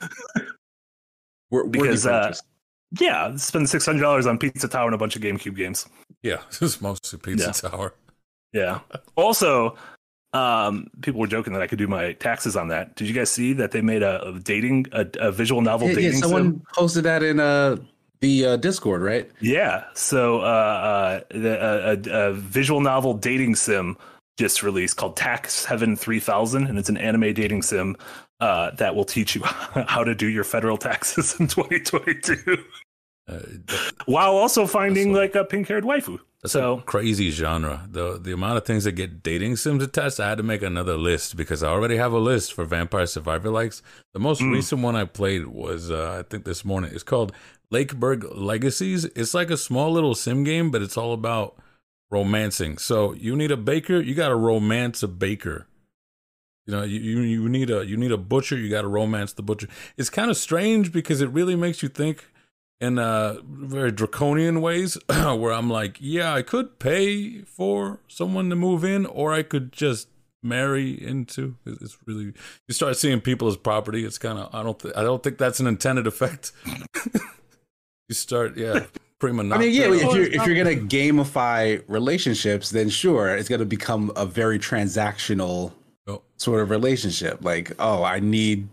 Where, 1.49 1.63
where'd 1.63 1.75
you 1.75 1.81
Because, 1.81 2.05
uh, 2.05 2.35
yeah, 2.99 3.35
spend 3.37 3.69
six 3.69 3.85
hundred 3.85 4.01
dollars 4.01 4.27
on 4.27 4.37
Pizza 4.37 4.67
Tower 4.67 4.87
and 4.87 4.95
a 4.95 4.97
bunch 4.97 5.15
of 5.15 5.21
GameCube 5.21 5.55
games. 5.55 5.87
Yeah, 6.21 6.41
this 6.49 6.61
is 6.61 6.81
mostly 6.81 7.17
Pizza 7.19 7.69
Tower. 7.69 7.93
Yeah. 8.51 8.79
Also, 9.15 9.77
um, 10.33 10.87
people 11.01 11.19
were 11.19 11.27
joking 11.27 11.53
that 11.53 11.61
I 11.61 11.67
could 11.67 11.79
do 11.79 11.87
my 11.87 12.13
taxes 12.13 12.55
on 12.55 12.67
that. 12.69 12.95
Did 12.95 13.07
you 13.07 13.13
guys 13.13 13.29
see 13.29 13.53
that 13.53 13.71
they 13.71 13.81
made 13.81 14.03
a, 14.03 14.27
a 14.27 14.39
dating, 14.39 14.87
a, 14.91 15.07
a 15.19 15.31
visual 15.31 15.61
novel 15.61 15.87
yeah, 15.87 15.93
yeah, 15.93 16.01
dating 16.01 16.19
someone 16.19 16.43
sim? 16.43 16.61
posted 16.73 17.03
that 17.05 17.23
in 17.23 17.39
uh, 17.39 17.77
the 18.21 18.45
uh, 18.45 18.55
Discord, 18.57 19.01
right? 19.01 19.29
Yeah. 19.39 19.85
So, 19.95 20.41
uh, 20.41 20.43
uh, 20.43 21.19
the, 21.31 21.59
uh, 21.61 21.95
a, 22.05 22.29
a 22.29 22.33
visual 22.33 22.81
novel 22.81 23.13
dating 23.15 23.55
sim 23.55 23.97
just 24.37 24.63
released 24.63 24.97
called 24.97 25.17
Tax 25.17 25.65
Heaven 25.65 25.95
3000, 25.95 26.65
and 26.65 26.77
it's 26.77 26.89
an 26.89 26.97
anime 26.97 27.33
dating 27.33 27.61
sim 27.63 27.95
uh, 28.39 28.71
that 28.71 28.95
will 28.95 29.05
teach 29.05 29.35
you 29.35 29.41
how 29.45 30.03
to 30.03 30.15
do 30.15 30.27
your 30.27 30.43
federal 30.43 30.77
taxes 30.77 31.39
in 31.39 31.47
2022 31.47 32.63
Uh, 33.29 33.39
while 34.05 34.35
also 34.35 34.65
finding 34.65 35.13
like 35.13 35.35
a 35.35 35.45
pink 35.45 35.67
haired 35.67 35.83
waifu. 35.83 36.19
That's 36.41 36.53
So- 36.53 36.79
a 36.79 36.81
crazy 36.81 37.31
genre. 37.31 37.87
The 37.91 38.17
the 38.19 38.31
amount 38.33 38.57
of 38.57 38.65
things 38.65 38.83
that 38.85 38.93
get 38.93 39.21
dating 39.23 39.57
sims 39.57 39.83
attached, 39.83 40.19
I 40.19 40.29
had 40.29 40.37
to 40.37 40.43
make 40.43 40.61
another 40.61 40.97
list 40.97 41.35
because 41.37 41.63
I 41.63 41.69
already 41.69 41.97
have 41.97 42.13
a 42.13 42.19
list 42.19 42.53
for 42.53 42.65
Vampire 42.65 43.05
Survivor 43.05 43.49
likes. 43.49 43.81
The 44.13 44.19
most 44.19 44.41
Mm. 44.41 44.53
recent 44.53 44.81
one 44.81 44.95
I 44.95 45.05
played 45.05 45.47
was 45.47 45.91
uh, 45.91 46.17
I 46.19 46.23
think 46.29 46.45
this 46.45 46.63
morning. 46.63 46.91
It's 46.93 47.03
called 47.03 47.31
Lakeburg 47.71 48.25
Legacies. 48.35 49.05
It's 49.05 49.33
like 49.33 49.49
a 49.51 49.57
small 49.57 49.91
little 49.91 50.15
sim 50.15 50.43
game, 50.43 50.71
but 50.71 50.81
it's 50.81 50.97
all 50.97 51.13
about 51.13 51.55
romancing. 52.11 52.77
So 52.77 53.13
you 53.13 53.35
need 53.35 53.51
a 53.51 53.57
baker, 53.57 53.99
you 53.99 54.15
got 54.15 54.29
to 54.29 54.35
romance 54.35 55.03
a 55.03 55.07
baker. 55.07 55.67
You 56.65 56.75
know, 56.75 56.83
you, 56.83 56.99
you 56.99 57.21
you 57.21 57.49
need 57.49 57.69
a 57.71 57.85
you 57.85 57.97
need 57.97 58.11
a 58.11 58.17
butcher, 58.17 58.55
you 58.57 58.69
got 58.69 58.81
to 58.83 58.87
romance 58.87 59.33
the 59.33 59.41
butcher. 59.41 59.67
It's 59.97 60.09
kind 60.09 60.29
of 60.29 60.37
strange 60.37 60.91
because 60.91 61.19
it 61.21 61.29
really 61.31 61.55
makes 61.55 61.81
you 61.83 61.89
think 61.89 62.27
in 62.81 62.97
uh 62.97 63.37
very 63.45 63.91
draconian 63.91 64.61
ways 64.61 64.97
where 65.09 65.51
I'm 65.51 65.69
like, 65.69 65.97
yeah, 65.99 66.33
I 66.33 66.41
could 66.41 66.79
pay 66.79 67.41
for 67.41 67.99
someone 68.07 68.49
to 68.49 68.55
move 68.55 68.83
in 68.83 69.05
or 69.05 69.33
I 69.33 69.43
could 69.43 69.71
just 69.71 70.07
marry 70.41 70.91
into 70.91 71.55
It's- 71.65 71.81
it's 71.81 71.97
really 72.05 72.33
you 72.67 72.73
start 72.73 72.95
seeing 72.97 73.19
people 73.21 73.47
as 73.49 73.57
property. 73.57 74.05
It's 74.05 74.17
kind 74.17 74.39
of 74.39 74.53
I 74.55 74.63
don't 74.63 74.79
th- 74.79 74.93
I 74.95 75.03
don't 75.03 75.21
think 75.21 75.37
that's 75.37 75.59
an 75.59 75.67
intended 75.67 76.07
effect. 76.07 76.51
you 78.07 78.15
start 78.15 78.57
yeah, 78.57 78.85
prima 79.19 79.43
I 79.53 79.57
mean, 79.57 79.73
yeah, 79.73 79.91
if 79.93 80.13
you're 80.13 80.23
if 80.25 80.45
you're 80.47 80.55
gonna 80.55 80.75
gamify 80.87 81.83
relationships, 81.87 82.69
then 82.69 82.87
sure, 82.89 83.35
it's 83.35 83.49
gonna 83.49 83.65
become 83.65 84.11
a 84.15 84.25
very 84.25 84.57
transactional 84.59 85.73
Oh. 86.07 86.23
sort 86.37 86.61
of 86.61 86.71
relationship. 86.71 87.43
Like, 87.43 87.73
oh, 87.77 88.03
I 88.03 88.19
need 88.19 88.67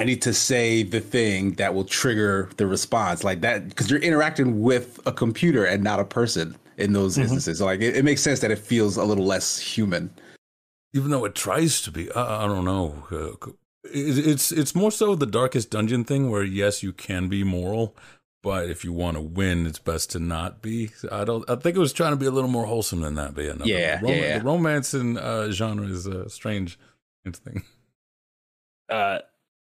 I 0.00 0.04
need 0.04 0.22
to 0.22 0.32
say 0.32 0.82
the 0.82 0.98
thing 1.00 1.52
that 1.52 1.74
will 1.74 1.84
trigger 1.84 2.48
the 2.56 2.66
response, 2.66 3.22
like 3.22 3.42
that, 3.42 3.68
because 3.68 3.90
you're 3.90 4.00
interacting 4.00 4.62
with 4.62 4.98
a 5.04 5.12
computer 5.12 5.66
and 5.66 5.84
not 5.84 6.00
a 6.00 6.04
person 6.06 6.56
in 6.78 6.94
those 6.94 7.16
Mhm. 7.18 7.22
instances. 7.22 7.58
So, 7.58 7.66
like, 7.66 7.80
it, 7.82 7.94
it 7.96 8.02
makes 8.04 8.22
sense 8.22 8.40
that 8.40 8.50
it 8.50 8.58
feels 8.58 8.96
a 8.96 9.04
little 9.04 9.26
less 9.26 9.58
human. 9.58 10.10
even 10.92 11.10
though 11.12 11.24
it 11.24 11.36
tries 11.36 11.80
to 11.82 11.92
be 11.92 12.10
I, 12.12 12.44
I 12.44 12.48
don't 12.48 12.64
know 12.64 13.04
uh, 13.12 13.50
It- 13.84 14.26
It's 14.26 14.50
it's 14.50 14.74
more 14.74 14.90
so 14.90 15.14
the 15.14 15.26
darkest 15.26 15.70
dungeon 15.70 16.02
thing 16.04 16.30
where 16.30 16.42
yes, 16.42 16.82
you 16.82 16.92
can 16.92 17.28
be 17.28 17.44
moral, 17.44 17.94
but 18.42 18.68
if 18.70 18.84
you 18.84 18.92
want 18.92 19.16
to 19.16 19.20
win, 19.20 19.66
it's 19.66 19.78
best 19.78 20.10
to 20.12 20.18
not 20.18 20.60
be. 20.62 20.90
I 21.12 21.24
don't. 21.24 21.48
I 21.48 21.54
think 21.56 21.76
it 21.76 21.80
was 21.80 21.92
trying 21.92 22.10
to 22.12 22.16
be 22.16 22.26
a 22.26 22.30
little 22.32 22.50
more 22.50 22.66
wholesome 22.66 23.02
than 23.02 23.14
that. 23.16 23.34
But 23.34 23.44
yeah, 23.44 23.52
no, 23.52 23.64
the 23.66 23.70
Yeah, 23.70 24.00
rom- 24.02 24.14
yeah. 24.14 24.38
The 24.38 24.44
romance 24.44 24.92
and 24.94 25.16
uh, 25.18 25.50
genre 25.52 25.86
is 25.86 26.06
a 26.06 26.28
strange 26.28 26.76
thing. 27.44 27.62
uh, 28.88 29.18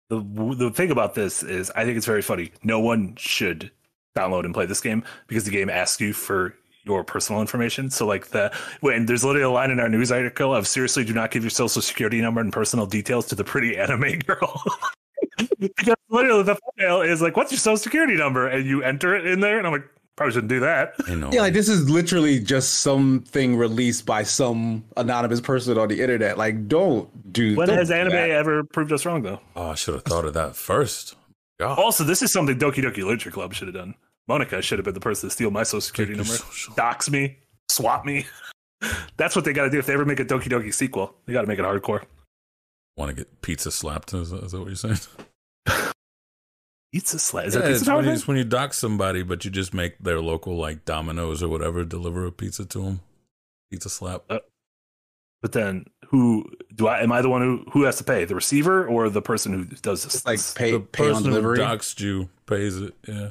the 0.09 0.55
the 0.57 0.71
thing 0.71 0.91
about 0.91 1.15
this 1.15 1.43
is 1.43 1.71
I 1.75 1.85
think 1.85 1.97
it's 1.97 2.05
very 2.05 2.21
funny. 2.21 2.51
No 2.63 2.79
one 2.79 3.15
should 3.17 3.71
download 4.15 4.45
and 4.45 4.53
play 4.53 4.65
this 4.65 4.81
game 4.81 5.03
because 5.27 5.45
the 5.45 5.51
game 5.51 5.69
asks 5.69 6.01
you 6.01 6.13
for 6.13 6.55
your 6.83 7.03
personal 7.03 7.41
information. 7.41 7.89
So 7.89 8.05
like 8.07 8.27
the 8.27 8.51
when 8.81 9.05
there's 9.05 9.23
literally 9.23 9.45
a 9.45 9.49
line 9.49 9.71
in 9.71 9.79
our 9.79 9.89
news 9.89 10.11
article 10.11 10.53
of 10.55 10.67
seriously 10.67 11.03
do 11.03 11.13
not 11.13 11.31
give 11.31 11.43
your 11.43 11.51
social 11.51 11.81
security 11.81 12.21
number 12.21 12.41
and 12.41 12.51
personal 12.51 12.85
details 12.85 13.27
to 13.27 13.35
the 13.35 13.43
pretty 13.43 13.77
anime 13.77 14.19
girl. 14.27 14.63
because 15.59 15.95
literally 16.09 16.43
the 16.43 16.55
thumbnail 16.55 17.01
is 17.01 17.21
like, 17.21 17.37
what's 17.37 17.51
your 17.51 17.59
social 17.59 17.77
security 17.77 18.15
number? 18.15 18.47
And 18.47 18.65
you 18.65 18.83
enter 18.83 19.15
it 19.15 19.25
in 19.25 19.39
there, 19.39 19.57
and 19.57 19.67
I'm 19.67 19.73
like, 19.73 19.89
probably 20.19 20.33
shouldn't 20.33 20.49
do 20.49 20.59
that. 20.59 20.93
You 21.07 21.15
know, 21.15 21.31
Yeah, 21.33 21.41
like 21.41 21.53
this 21.53 21.67
is 21.69 21.89
literally 21.89 22.39
just 22.39 22.79
something 22.81 23.55
released 23.57 24.05
by 24.05 24.21
some 24.23 24.83
anonymous 24.97 25.41
person 25.41 25.77
on 25.77 25.87
the 25.87 25.99
internet. 26.01 26.37
Like, 26.37 26.67
don't 26.67 27.33
do. 27.33 27.55
When 27.55 27.67
don't 27.67 27.77
has 27.77 27.87
do 27.87 27.95
anime 27.95 28.11
that. 28.11 28.29
ever 28.29 28.63
proved 28.63 28.91
us 28.91 29.05
wrong 29.05 29.23
though? 29.23 29.39
oh, 29.55 29.71
I 29.71 29.75
should 29.75 29.95
have 29.95 30.03
thought 30.03 30.25
of 30.25 30.33
that 30.35 30.55
first. 30.55 31.15
God, 31.59 31.79
Also, 31.79 32.03
this 32.03 32.21
is 32.21 32.31
something 32.31 32.57
Doki 32.59 32.83
Doki 32.83 32.97
Literature 33.03 33.31
Club 33.31 33.53
should 33.53 33.67
have 33.67 33.75
done. 33.75 33.95
Monica 34.27 34.61
should 34.61 34.77
have 34.77 34.85
been 34.85 34.93
the 34.93 34.99
person 34.99 35.27
to 35.29 35.33
steal 35.33 35.49
my 35.51 35.63
social 35.63 35.81
security 35.81 36.13
Take 36.13 36.25
number, 36.25 36.37
social- 36.37 36.73
dox 36.75 37.09
me, 37.09 37.37
swap 37.69 38.05
me. 38.05 38.25
That's 39.17 39.35
what 39.35 39.43
they 39.43 39.53
got 39.53 39.63
to 39.63 39.69
do 39.69 39.79
if 39.79 39.85
they 39.87 39.93
ever 39.93 40.05
make 40.05 40.19
a 40.19 40.25
Doki 40.25 40.45
Doki 40.49 40.73
sequel. 40.73 41.15
They 41.25 41.33
got 41.33 41.41
to 41.41 41.47
make 41.47 41.59
it 41.59 41.65
hardcore. 41.65 42.03
want 42.95 43.09
to 43.09 43.15
get 43.15 43.41
pizza 43.41 43.71
slapped? 43.71 44.13
Is 44.13 44.29
that, 44.29 44.43
is 44.43 44.51
that 44.51 44.59
what 44.59 44.67
you're 44.67 44.75
saying? 44.75 44.97
Pizza 46.91 47.19
slap. 47.19 47.45
Is 47.45 47.55
yeah, 47.55 47.61
that 47.61 47.67
pizza 47.67 47.81
it's 47.81 47.87
when, 47.87 47.97
you, 47.97 48.03
tower? 48.03 48.13
it's 48.13 48.27
when 48.27 48.37
you 48.37 48.43
dock 48.43 48.73
somebody, 48.73 49.21
but 49.21 49.45
you 49.45 49.51
just 49.51 49.73
make 49.73 49.99
their 49.99 50.19
local 50.21 50.55
like 50.55 50.85
Domino's 50.85 51.43
or 51.43 51.47
whatever 51.47 51.83
deliver 51.83 52.25
a 52.25 52.31
pizza 52.31 52.65
to 52.65 52.79
them. 52.81 52.99
Pizza 53.71 53.89
slap. 53.89 54.23
Uh, 54.29 54.39
but 55.41 55.51
then, 55.51 55.85
who 56.07 56.45
do 56.73 56.87
I? 56.87 57.01
Am 57.01 57.11
I 57.11 57.21
the 57.21 57.29
one 57.29 57.41
who 57.41 57.63
who 57.71 57.83
has 57.83 57.97
to 57.97 58.03
pay? 58.03 58.25
The 58.25 58.35
receiver 58.35 58.87
or 58.87 59.09
the 59.09 59.21
person 59.21 59.53
who 59.53 59.65
does 59.65 60.03
this? 60.03 60.15
It's 60.15 60.25
like 60.25 60.39
pay 60.55 60.71
the 60.71 60.79
pay 60.79 61.03
on 61.03 61.09
person 61.09 61.25
who 61.25 61.29
delivery. 61.29 61.59
doxed 61.59 61.99
you 61.99 62.29
pays 62.45 62.77
it. 62.77 62.95
Yeah. 63.07 63.29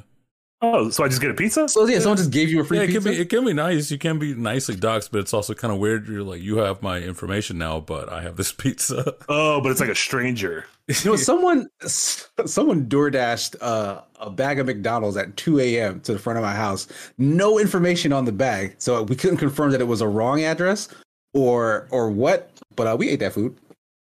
Oh, 0.61 0.89
so 0.89 1.03
I 1.03 1.07
just 1.07 1.21
get 1.21 1.31
a 1.31 1.33
pizza? 1.33 1.67
So 1.69 1.85
yeah, 1.87 1.99
someone 1.99 2.17
just 2.17 2.31
gave 2.31 2.49
you 2.49 2.61
a 2.61 2.63
free 2.63 2.77
yeah, 2.77 2.83
it 2.83 2.87
pizza. 2.87 3.01
can 3.01 3.11
be 3.11 3.21
it 3.21 3.29
can 3.29 3.45
be 3.45 3.53
nice. 3.53 3.91
You 3.91 3.97
can 3.97 4.19
be 4.19 4.33
nicely 4.33 4.75
doxed, 4.75 5.09
but 5.11 5.19
it's 5.19 5.33
also 5.33 5.53
kind 5.53 5.73
of 5.73 5.79
weird. 5.79 6.07
You're 6.07 6.23
like, 6.23 6.41
you 6.41 6.57
have 6.57 6.81
my 6.81 6.99
information 6.99 7.57
now, 7.57 7.79
but 7.79 8.09
I 8.09 8.21
have 8.21 8.35
this 8.35 8.51
pizza. 8.63 9.15
Oh, 9.27 9.61
but 9.61 9.71
it's 9.71 9.79
like 9.79 9.89
a 9.89 9.95
stranger. 9.95 10.65
You 10.87 10.95
know, 11.11 11.15
someone 11.15 11.67
someone 11.85 12.87
door 12.87 13.09
dashed 13.11 13.55
uh, 13.61 14.01
a 14.19 14.29
bag 14.29 14.59
of 14.59 14.65
McDonald's 14.65 15.17
at 15.17 15.37
2 15.37 15.59
a.m. 15.59 15.99
to 16.01 16.13
the 16.13 16.19
front 16.19 16.37
of 16.37 16.43
my 16.43 16.53
house. 16.53 16.87
No 17.17 17.59
information 17.59 18.11
on 18.11 18.25
the 18.25 18.31
bag, 18.31 18.75
so 18.79 19.03
we 19.03 19.15
couldn't 19.15 19.37
confirm 19.37 19.71
that 19.71 19.81
it 19.81 19.87
was 19.87 20.01
a 20.01 20.07
wrong 20.07 20.41
address 20.43 20.87
or 21.33 21.87
or 21.91 22.09
what. 22.09 22.51
But 22.75 22.87
uh, 22.87 22.95
we 22.97 23.09
ate 23.09 23.19
that 23.19 23.33
food. 23.33 23.57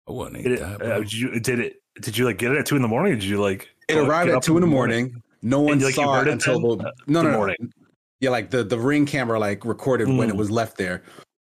I 0.08 0.12
wouldn't 0.12 0.38
eat 0.38 0.44
Did 0.44 0.52
it, 0.52 0.60
that. 0.60 0.82
uh, 0.82 0.98
did 1.00 1.12
you 1.12 1.40
did 1.40 1.58
it? 1.60 1.82
Did 2.00 2.16
you 2.16 2.24
like 2.24 2.38
get 2.38 2.52
it 2.52 2.58
at 2.58 2.66
two 2.66 2.76
in 2.76 2.82
the 2.82 2.88
morning? 2.88 3.12
Or 3.12 3.16
did 3.16 3.24
you 3.24 3.40
like? 3.40 3.68
It 3.88 3.98
arrived 3.98 4.30
at 4.30 4.42
two 4.42 4.56
in 4.56 4.60
the 4.62 4.66
morning. 4.66 5.22
No 5.42 5.60
one 5.60 5.74
And, 5.74 5.82
like, 5.82 5.94
saw 5.94 6.20
it 6.20 6.28
it 6.28 6.32
until 6.32 6.60
then? 6.76 6.78
the 6.78 6.84
Uh, 6.88 6.92
no 7.06 7.22
the 7.22 7.22
no 7.24 7.30
no. 7.30 7.36
morning. 7.36 7.72
Yeah, 8.20 8.30
like 8.30 8.50
the 8.50 8.64
the 8.64 8.78
ring 8.78 9.06
camera 9.06 9.38
like 9.38 9.64
recorded 9.64 10.08
when 10.08 10.28
it 10.28 10.34
Mm. 10.34 10.38
was 10.38 10.50
left 10.50 10.76
there. 10.78 11.02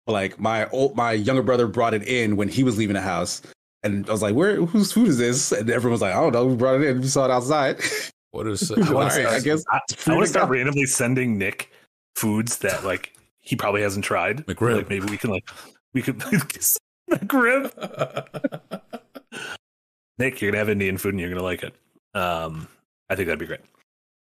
But, 0.06 0.12
like 0.12 0.38
my 0.40 0.68
old 0.70 0.96
my 0.96 1.12
younger 1.12 1.42
brother 1.42 1.66
brought 1.66 1.94
it 1.94 2.02
in 2.06 2.36
when 2.36 2.48
he 2.48 2.62
was 2.64 2.76
leaving 2.78 2.94
the 2.94 3.00
house, 3.00 3.40
and 3.82 4.06
I 4.08 4.12
was 4.12 4.22
like, 4.22 4.34
"Where? 4.34 4.56
Whose 4.64 4.92
food 4.92 5.08
is 5.08 5.18
this?" 5.18 5.52
And 5.52 5.68
everyone 5.70 5.92
was 5.92 6.02
like, 6.02 6.14
"I 6.14 6.20
don't 6.20 6.32
know. 6.32 6.46
We 6.46 6.56
brought 6.56 6.80
it 6.80 6.82
in. 6.86 7.00
We 7.00 7.06
saw 7.08 7.24
it 7.24 7.30
outside." 7.30 7.80
what 8.32 8.46
is 8.46 8.70
All 8.70 8.76
wanna 8.76 9.06
right, 9.06 9.12
start- 9.12 9.26
I 9.34 9.40
guess. 9.40 9.64
I, 9.70 9.78
it's 9.90 10.02
free 10.02 10.14
want 10.14 10.26
to 10.26 10.30
start 10.30 10.50
randomly 10.50 10.84
sending 10.86 11.38
Nick 11.38 11.70
foods 12.16 12.58
that 12.58 12.84
like 12.84 13.14
he 13.40 13.56
probably 13.56 13.80
hasn't 13.82 14.04
tried. 14.04 14.44
McRib. 14.46 14.76
Like 14.76 14.88
maybe 14.90 15.06
we 15.06 15.16
can 15.16 15.30
like 15.30 15.48
we 15.94 16.02
could 16.02 16.18
McRib. 17.10 17.72
Nick, 20.18 20.40
you're 20.40 20.50
gonna 20.50 20.58
have 20.58 20.68
Indian 20.68 20.98
food 20.98 21.14
and 21.14 21.20
you're 21.20 21.30
gonna 21.30 21.42
like 21.42 21.62
it. 21.62 21.74
Um, 22.14 22.68
I 23.08 23.14
think 23.14 23.26
that'd 23.26 23.38
be 23.38 23.46
great. 23.46 23.60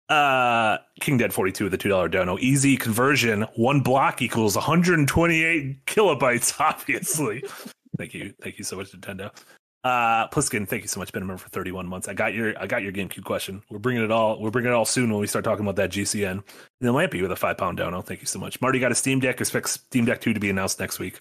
Uh, 0.09 0.79
King 1.01 1.17
Dead 1.17 1.33
42 1.33 1.65
with 1.65 1.75
a 1.75 1.79
two 1.79 1.89
dollar 1.89 2.09
dono. 2.09 2.39
Easy 2.39 2.77
conversion. 2.77 3.43
One 3.57 3.81
block 3.81 4.21
equals 4.21 4.55
128 4.55 5.87
kilobytes. 5.87 6.55
Obviously. 6.61 7.43
thank 7.97 8.15
you, 8.15 8.35
thank 8.43 8.59
you 8.59 8.65
so 8.65 8.77
much, 8.77 8.93
Nintendo. 8.93 9.31
Uh, 9.83 10.27
Pliskin, 10.29 10.67
thank 10.67 10.81
you 10.81 10.89
so 10.89 10.99
much. 10.99 11.13
Been 11.13 11.23
a 11.23 11.27
member 11.27 11.43
for 11.43 11.51
31 11.51 11.87
months. 11.87 12.09
I 12.09 12.15
got 12.15 12.33
your, 12.33 12.59
I 12.59 12.67
got 12.67 12.83
your 12.83 12.91
GameCube 12.91 13.25
question. 13.25 13.63
We're 13.71 13.79
bringing 13.79 14.03
it 14.03 14.11
all. 14.11 14.41
We're 14.41 14.51
bringing 14.51 14.71
it 14.71 14.75
all 14.75 14.87
soon 14.87 15.11
when 15.11 15.21
we 15.21 15.27
start 15.27 15.45
talking 15.45 15.63
about 15.65 15.77
that 15.77 15.91
GCN. 15.91 16.31
And 16.31 16.43
then 16.81 16.93
Lampy 16.93 17.21
with 17.21 17.31
a 17.33 17.37
five 17.37 17.59
pound 17.59 17.77
dono. 17.77 18.01
Thank 18.01 18.21
you 18.21 18.27
so 18.27 18.39
much. 18.39 18.61
Marty 18.63 18.79
got 18.79 18.93
a 18.93 18.95
Steam 18.95 19.21
Deck. 19.21 19.41
Expect 19.41 19.69
Steam 19.69 20.07
Deck 20.07 20.23
2 20.23 20.33
to 20.33 20.41
be 20.41 20.49
announced 20.49 20.81
next 20.81 20.99
week. 20.99 21.21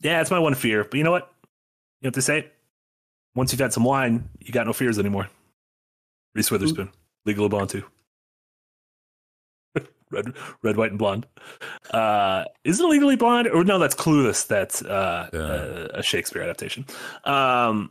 Yeah, 0.00 0.20
it's 0.22 0.30
my 0.30 0.38
one 0.38 0.54
fear. 0.54 0.84
But 0.84 0.96
you 0.96 1.04
know 1.04 1.10
what? 1.10 1.30
You 2.00 2.06
have 2.06 2.14
to 2.14 2.22
say, 2.22 2.50
once 3.34 3.52
you've 3.52 3.60
had 3.60 3.74
some 3.74 3.84
wine, 3.84 4.30
you 4.40 4.52
got 4.52 4.66
no 4.66 4.72
fears 4.72 4.98
anymore. 4.98 5.28
Reese 6.34 6.50
Witherspoon, 6.50 6.90
Legal 7.26 7.50
2. 7.66 7.84
Red, 10.10 10.32
red, 10.62 10.76
white, 10.76 10.90
and 10.90 10.98
blonde. 10.98 11.26
Uh, 11.90 12.44
is 12.64 12.80
it 12.80 12.84
Legally 12.84 13.16
Blonde? 13.16 13.48
Or 13.48 13.64
no, 13.64 13.78
that's 13.78 13.94
Clueless. 13.94 14.46
That's 14.46 14.82
uh, 14.82 15.28
Yeah. 15.32 15.38
uh, 15.38 15.88
a 15.94 16.02
Shakespeare 16.02 16.42
adaptation. 16.42 16.84
Um, 17.24 17.90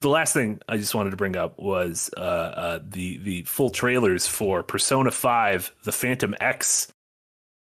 the 0.00 0.08
last 0.08 0.32
thing 0.32 0.60
I 0.68 0.76
just 0.78 0.94
wanted 0.94 1.10
to 1.10 1.16
bring 1.16 1.36
up 1.36 1.58
was 1.58 2.10
uh, 2.16 2.20
uh, 2.20 2.78
the 2.82 3.18
the 3.18 3.42
full 3.42 3.70
trailers 3.70 4.26
for 4.26 4.62
Persona 4.62 5.10
Five: 5.10 5.72
The 5.84 5.92
Phantom 5.92 6.34
X 6.40 6.90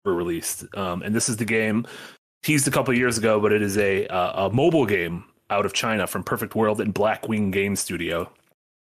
were 0.05 0.15
released, 0.15 0.65
um, 0.75 1.03
and 1.03 1.15
this 1.15 1.29
is 1.29 1.37
the 1.37 1.45
game 1.45 1.87
teased 2.43 2.67
a 2.67 2.71
couple 2.71 2.93
years 2.95 3.19
ago, 3.19 3.39
but 3.39 3.53
it 3.53 3.61
is 3.63 3.77
a 3.77 4.07
uh, 4.07 4.47
a 4.47 4.51
mobile 4.51 4.87
game 4.87 5.25
out 5.51 5.67
of 5.67 5.75
China 5.75 6.07
from 6.07 6.25
Perfect 6.25 6.55
World 6.55 6.81
and 6.81 6.95
Blackwing 6.95 7.53
Game 7.53 7.77
Studio, 7.77 8.33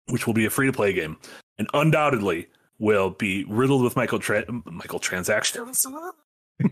which 0.08 0.26
will 0.26 0.34
be 0.34 0.44
a 0.46 0.50
free 0.50 0.66
to 0.66 0.72
play 0.72 0.92
game, 0.92 1.16
and 1.58 1.68
undoubtedly 1.72 2.48
will 2.78 3.10
be 3.10 3.44
riddled 3.44 3.82
with 3.82 3.96
Michael 3.96 4.18
tra- 4.18 4.44
Michael 4.64 4.98
transactions. 4.98 5.86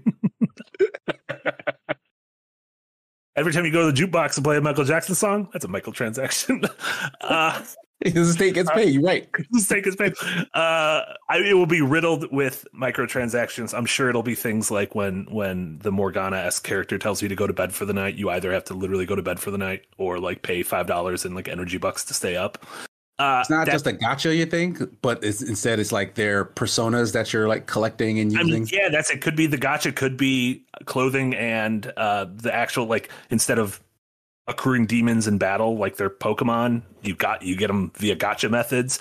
Every 3.37 3.53
time 3.53 3.65
you 3.65 3.73
go 3.73 3.91
to 3.91 3.93
the 3.93 4.07
jukebox 4.07 4.37
and 4.37 4.45
play 4.45 4.57
a 4.57 4.61
Michael 4.61 4.85
Jackson 4.85 5.17
song, 5.17 5.49
that's 5.53 5.65
a 5.65 5.69
Michael 5.69 5.93
transaction. 5.93 6.63
uh, 7.21 7.65
the 8.01 8.25
state 8.27 8.55
gets 8.55 8.71
paid. 8.71 8.95
You're 8.95 9.03
right. 9.03 9.29
Take 9.69 9.87
his 9.87 9.97
pain. 9.97 10.13
Uh, 10.55 11.03
I, 11.29 11.39
it 11.39 11.55
will 11.55 11.67
be 11.67 11.81
riddled 11.81 12.31
with 12.33 12.67
microtransactions. 12.75 13.77
I'm 13.77 13.87
sure 13.87 14.09
it'll 14.09 14.23
be 14.23 14.35
things 14.35 14.71
like 14.71 14.95
when 14.95 15.27
when 15.31 15.79
the 15.79 15.91
Morgana 15.91 16.37
s 16.37 16.61
character 16.61 16.99
tells 16.99 17.23
you 17.23 17.29
to 17.29 17.35
go 17.35 17.47
to 17.47 17.53
bed 17.53 17.73
for 17.73 17.85
the 17.85 17.93
night, 17.93 18.15
you 18.15 18.31
either 18.31 18.53
have 18.53 18.65
to 18.65 18.75
literally 18.75 19.07
go 19.07 19.17
to 19.17 19.23
bed 19.23 19.41
for 19.41 19.51
the 19.51 19.59
night 19.59 19.83
or 19.99 20.19
like 20.21 20.43
pay 20.43 20.63
five 20.63 20.87
dollars 20.87 21.25
in 21.25 21.35
like 21.35 21.49
energy 21.49 21.79
bucks 21.79 22.05
to 22.05 22.15
stay 22.15 22.37
up. 22.37 22.65
Uh, 23.19 23.39
It's 23.41 23.51
not 23.51 23.67
just 23.67 23.87
a 23.87 23.93
gacha, 23.93 24.37
you 24.37 24.45
think, 24.45 24.81
but 25.01 25.23
it's, 25.23 25.41
instead 25.41 25.79
it's 25.79 25.93
like 25.93 26.15
their 26.15 26.45
personas 26.45 27.13
that 27.13 27.33
you're 27.33 27.47
like 27.47 27.67
collecting 27.67 28.19
and 28.19 28.37
I 28.37 28.41
using. 28.41 28.63
mean, 28.65 28.69
yeah, 28.73 28.89
that's 28.89 29.11
it. 29.11 29.21
Could 29.21 29.37
be 29.37 29.47
the 29.47 29.57
gacha. 29.59 29.95
Could 29.95 30.17
be 30.17 30.65
clothing 30.87 31.35
and 31.35 31.93
uh, 31.97 32.27
the 32.35 32.53
actual 32.53 32.87
like 32.87 33.11
instead 33.31 33.59
of 33.59 33.81
accruing 34.49 34.85
demons 34.87 35.27
in 35.27 35.39
battle 35.39 35.79
like 35.79 35.97
their 35.97 36.11
Pokemon, 36.11 36.83
you 37.03 37.15
got 37.15 37.43
you 37.43 37.57
get 37.57 37.69
them 37.69 37.93
via 37.97 38.17
gacha 38.17 38.51
methods. 38.51 38.99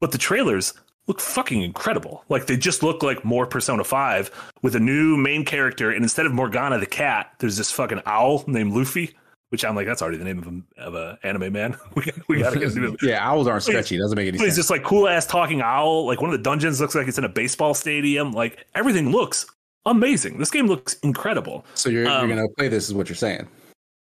But 0.00 0.10
the 0.10 0.18
trailers 0.18 0.74
look 1.06 1.20
fucking 1.20 1.62
incredible. 1.62 2.24
Like 2.28 2.46
they 2.46 2.56
just 2.56 2.82
look 2.82 3.04
like 3.04 3.24
more 3.24 3.46
Persona 3.46 3.84
Five 3.84 4.30
with 4.62 4.74
a 4.74 4.80
new 4.80 5.16
main 5.16 5.44
character, 5.44 5.92
and 5.92 6.02
instead 6.02 6.26
of 6.26 6.32
Morgana 6.32 6.78
the 6.78 6.86
cat, 6.86 7.32
there's 7.38 7.56
this 7.58 7.70
fucking 7.70 8.02
owl 8.06 8.42
named 8.48 8.72
Luffy. 8.72 9.14
Which 9.52 9.66
I'm 9.66 9.76
like, 9.76 9.86
that's 9.86 10.00
already 10.00 10.16
the 10.16 10.24
name 10.24 10.38
of 10.38 10.46
a, 10.48 10.82
of 10.82 10.94
a 10.94 11.18
anime 11.22 11.52
man. 11.52 11.76
we, 11.94 12.04
got- 12.04 12.28
we 12.28 12.38
gotta 12.38 12.58
get 12.58 12.74
a 12.74 12.96
yeah, 13.02 13.28
owls 13.28 13.46
aren't 13.46 13.62
stretchy. 13.62 13.96
It 13.96 13.98
doesn't 13.98 14.16
make 14.16 14.26
any 14.28 14.38
He's 14.38 14.46
sense. 14.48 14.56
just 14.56 14.70
like 14.70 14.82
cool 14.82 15.06
ass 15.06 15.26
talking 15.26 15.60
owl. 15.60 16.06
Like 16.06 16.22
one 16.22 16.30
of 16.32 16.38
the 16.38 16.42
dungeons 16.42 16.80
looks 16.80 16.94
like 16.94 17.06
it's 17.06 17.18
in 17.18 17.24
a 17.24 17.28
baseball 17.28 17.74
stadium. 17.74 18.32
Like 18.32 18.64
everything 18.74 19.10
looks 19.10 19.44
amazing. 19.84 20.38
This 20.38 20.50
game 20.50 20.68
looks 20.68 20.94
incredible. 21.02 21.66
so 21.74 21.90
you're, 21.90 22.08
um, 22.08 22.26
you're 22.26 22.36
gonna 22.36 22.48
play 22.56 22.68
this, 22.68 22.88
is 22.88 22.94
what 22.94 23.10
you're 23.10 23.16
saying. 23.16 23.46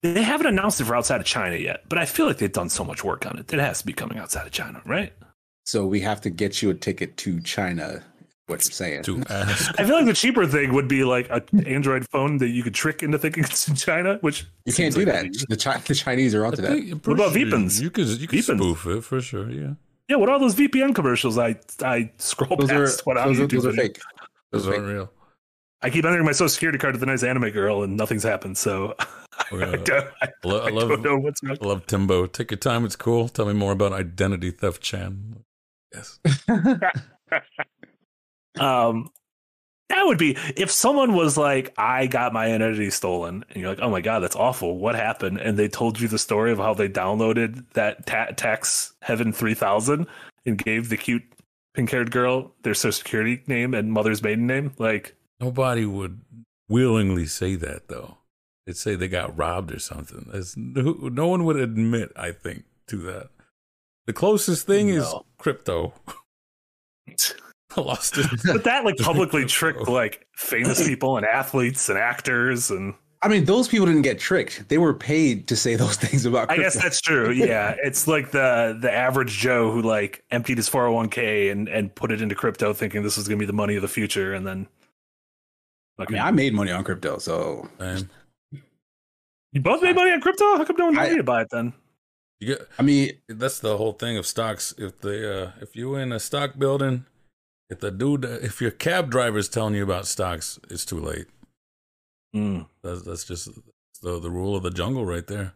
They 0.04 0.22
haven't 0.22 0.46
announced 0.48 0.80
it 0.82 0.84
for 0.86 0.96
outside 0.96 1.20
of 1.20 1.26
China 1.26 1.56
yet, 1.56 1.82
but 1.90 1.98
I 1.98 2.06
feel 2.06 2.28
like 2.28 2.38
they've 2.38 2.52
done 2.52 2.70
so 2.70 2.84
much 2.84 3.04
work 3.04 3.26
on 3.26 3.40
it. 3.40 3.52
It 3.52 3.60
has 3.60 3.80
to 3.80 3.86
be 3.88 3.94
coming 3.94 4.20
outside 4.20 4.46
of 4.46 4.52
China, 4.52 4.82
right? 4.86 5.14
So 5.66 5.86
we 5.88 6.02
have 6.02 6.22
to 6.22 6.30
get 6.30 6.62
you 6.62 6.70
a 6.70 6.74
ticket 6.74 7.16
to 7.18 7.40
China. 7.42 8.04
Is 8.48 8.50
What 8.52 8.64
you're 8.66 8.72
saying? 8.72 9.04
to 9.04 9.24
ask. 9.30 9.80
I 9.80 9.86
feel 9.86 9.96
like 9.96 10.06
the 10.06 10.14
cheaper 10.14 10.46
thing 10.46 10.74
would 10.74 10.88
be 10.88 11.04
like 11.04 11.28
an 11.30 11.66
Android 11.66 12.06
phone 12.10 12.38
that 12.40 12.50
you 12.50 12.62
could 12.64 12.74
trick 12.74 13.02
into 13.04 13.18
thinking 13.18 13.44
it's 13.44 13.68
in 13.68 13.76
China, 13.76 14.18
which 14.22 14.46
You 14.66 14.74
can't 14.74 14.94
do 14.94 15.06
like 15.06 15.32
that. 15.32 15.46
The, 15.50 15.56
Chi- 15.58 15.78
the 15.80 15.96
Chinese 15.96 16.36
are 16.36 16.44
I 16.46 16.48
onto 16.50 16.62
that. 16.62 16.72
think- 16.72 16.92
I'm 16.92 17.00
What 17.00 17.14
about 17.14 17.32
pretty 17.32 17.50
sure 17.50 17.60
Vipins? 17.60 17.82
You 17.82 17.90
could 17.90 18.08
you 18.08 18.28
could 18.28 18.40
Vipins. 18.40 18.58
spoof 18.58 18.86
it 18.88 19.02
for 19.04 19.22
sure. 19.22 19.50
Yeah, 19.50 19.74
Yeah, 20.10 20.18
what 20.18 20.30
are 20.30 20.34
all 20.34 20.40
those 20.40 20.56
VPN 20.56 20.94
commercials 20.94 21.38
I 21.38 21.56
I 21.82 22.12
scroll 22.18 22.58
Those 22.58 22.72
are 22.72 22.86
past? 22.86 23.06
what 23.06 23.18
on 23.18 23.28
those, 23.30 23.40
are, 23.40 23.44
YouTube 23.48 23.52
those 23.52 23.66
are 23.68 23.74
fake. 23.74 24.00
those 24.52 24.66
Those 24.66 24.74
are 24.74 24.76
aren't 24.78 24.94
real. 24.94 25.12
I 25.82 25.90
keep 25.90 26.06
entering 26.06 26.26
my 26.26 26.32
social 26.32 26.48
security 26.50 26.78
card 26.78 26.94
to 26.94 27.00
the 27.00 27.06
nice 27.06 27.24
anime 27.24 27.50
girl, 27.50 27.84
and 27.84 27.98
nothing's 27.98 28.24
happened. 28.24 28.58
So 28.58 28.96
oh, 29.00 29.06
I, 29.52 29.76
don't, 29.76 29.90
I, 30.22 30.28
I 30.28 30.30
lo- 30.46 30.60
I 30.62 30.68
I 30.68 30.70
love, 30.70 30.90
don't 30.90 31.02
know 31.02 31.18
what's 31.18 31.44
wrong. 31.44 31.58
I 31.62 31.66
love 31.66 31.86
Timbo. 31.88 32.26
Take 32.26 32.52
your 32.52 32.58
time. 32.58 32.86
It's 32.86 32.96
cool. 32.96 33.28
Tell 33.28 33.46
me 33.46 33.54
more 33.54 33.74
about 33.74 33.92
identity 33.92 34.52
theft, 34.52 34.82
Chan. 34.82 35.44
Yes. 35.94 36.20
Um, 38.60 39.10
that 39.90 40.04
would 40.06 40.18
be 40.18 40.38
if 40.56 40.72
someone 40.72 41.14
was 41.14 41.38
like, 41.38 41.74
"I 41.78 42.08
got 42.08 42.34
my 42.34 42.46
identity 42.46 42.90
stolen," 42.90 43.46
and 43.50 43.62
you're 43.62 43.70
like, 43.70 43.80
"Oh 43.82 43.90
my 43.90 44.02
god, 44.02 44.20
that's 44.20 44.36
awful. 44.36 44.78
What 44.78 44.96
happened?" 44.96 45.40
And 45.40 45.58
they 45.58 45.68
told 45.68 46.00
you 46.00 46.08
the 46.08 46.18
story 46.18 46.52
of 46.52 46.58
how 46.58 46.74
they 46.74 46.90
downloaded 46.90 47.66
that 47.74 48.06
ta- 48.06 48.32
tax 48.36 48.94
heaven 49.02 49.32
three 49.34 49.54
thousand 49.54 50.08
and 50.46 50.58
gave 50.58 50.90
the 50.90 50.98
cute 50.98 51.24
pink-haired 51.74 52.12
girl 52.12 52.54
their 52.64 52.74
social 52.74 52.92
security 52.92 53.44
name 53.48 53.74
and 53.74 53.92
mother's 53.92 54.22
maiden 54.22 54.48
name. 54.48 54.74
Like, 54.78 55.16
Nobody 55.40 55.86
would 55.86 56.22
willingly 56.70 57.26
say 57.26 57.56
that, 57.56 57.88
though. 57.88 58.18
They'd 58.66 58.78
say 58.78 58.96
they 58.96 59.08
got 59.08 59.38
robbed 59.38 59.74
or 59.74 59.80
something. 59.80 60.30
There's 60.32 60.56
no, 60.56 60.94
no 61.12 61.28
one 61.28 61.44
would 61.46 61.58
admit, 61.58 62.12
I 62.16 62.32
think, 62.32 62.66
to 62.88 62.98
that. 62.98 63.30
The 64.06 64.14
closest 64.14 64.68
thing 64.68 64.90
is 64.90 65.14
crypto. 65.38 65.94
I 67.78 67.82
lost 67.82 68.18
it. 68.18 68.28
but 68.46 68.64
that 68.64 68.86
like 68.86 68.98
publicly 69.00 69.46
tricked 69.46 69.88
like 69.88 70.26
famous 70.36 70.88
people 70.88 71.18
and 71.18 71.26
athletes 71.26 71.90
and 71.90 71.98
actors 71.98 72.72
and 72.72 72.94
I 73.22 73.30
mean, 73.30 73.46
those 73.46 73.70
people 73.70 73.86
didn't 73.86 74.02
get 74.02 74.20
tricked. 74.20 74.68
They 74.68 74.78
were 74.78 74.94
paid 74.94 75.48
to 75.48 75.56
say 75.56 75.76
those 75.78 75.96
things 76.04 76.26
about. 76.26 76.52
I 76.52 76.58
guess 76.58 76.74
that's 76.76 77.00
true. 77.00 77.32
Yeah, 77.32 77.74
it's 77.82 78.06
like 78.06 78.32
the 78.32 78.78
the 78.82 78.92
average 78.92 79.38
Joe 79.38 79.72
who 79.72 79.82
like 79.82 80.26
emptied 80.30 80.58
his 80.58 80.70
401k 80.70 81.50
and 81.50 81.70
and 81.70 81.96
put 81.96 82.12
it 82.12 82.22
into 82.22 82.36
crypto, 82.36 82.74
thinking 82.74 83.02
this 83.02 83.16
was 83.16 83.28
gonna 83.30 83.40
be 83.40 83.46
the 83.46 83.54
money 83.54 83.78
of 83.78 83.82
the 83.82 83.88
future, 83.88 84.34
and 84.34 84.46
then. 84.46 84.68
I 85.98 86.06
mean, 86.12 86.20
I 86.22 86.32
made 86.32 86.54
money 86.54 86.72
on 86.72 86.84
crypto, 86.84 87.18
so 87.20 87.70
Man, 87.80 88.10
you 89.54 89.62
both 89.62 89.82
made 89.82 89.96
money 89.96 90.12
on 90.12 90.20
crypto. 90.20 90.58
How 90.58 90.66
come 90.66 90.76
no 90.78 90.86
one 90.88 90.96
told 90.96 91.08
I- 91.08 91.12
you 91.12 91.18
to 91.18 91.24
buy 91.24 91.44
it 91.44 91.48
then? 91.50 91.72
you 92.40 92.48
get 92.58 92.68
I 92.78 92.82
mean, 92.82 93.12
that's 93.30 93.60
the 93.60 93.78
whole 93.78 93.94
thing 93.94 94.18
of 94.18 94.26
stocks. 94.28 94.74
If 94.78 95.00
they, 95.00 95.24
uh, 95.26 95.52
if 95.62 95.76
you 95.78 95.96
in 95.96 96.12
a 96.12 96.20
stock 96.20 96.58
building, 96.58 97.06
if 97.74 97.80
the 97.80 97.92
dude, 97.92 98.24
if 98.24 98.62
your 98.62 98.72
cab 98.72 99.10
driver 99.10 99.38
is 99.38 99.50
telling 99.50 99.76
you 99.76 99.84
about 99.84 100.08
stocks, 100.08 100.60
it's 100.70 100.86
too 100.86 101.00
late. 101.00 101.26
Mm. 102.36 102.68
That's 102.84 103.02
that's 103.02 103.24
just 103.26 103.50
the 104.02 104.20
the 104.20 104.30
rule 104.30 104.56
of 104.56 104.64
the 104.64 104.72
jungle 104.72 105.06
right 105.06 105.26
there. 105.26 105.54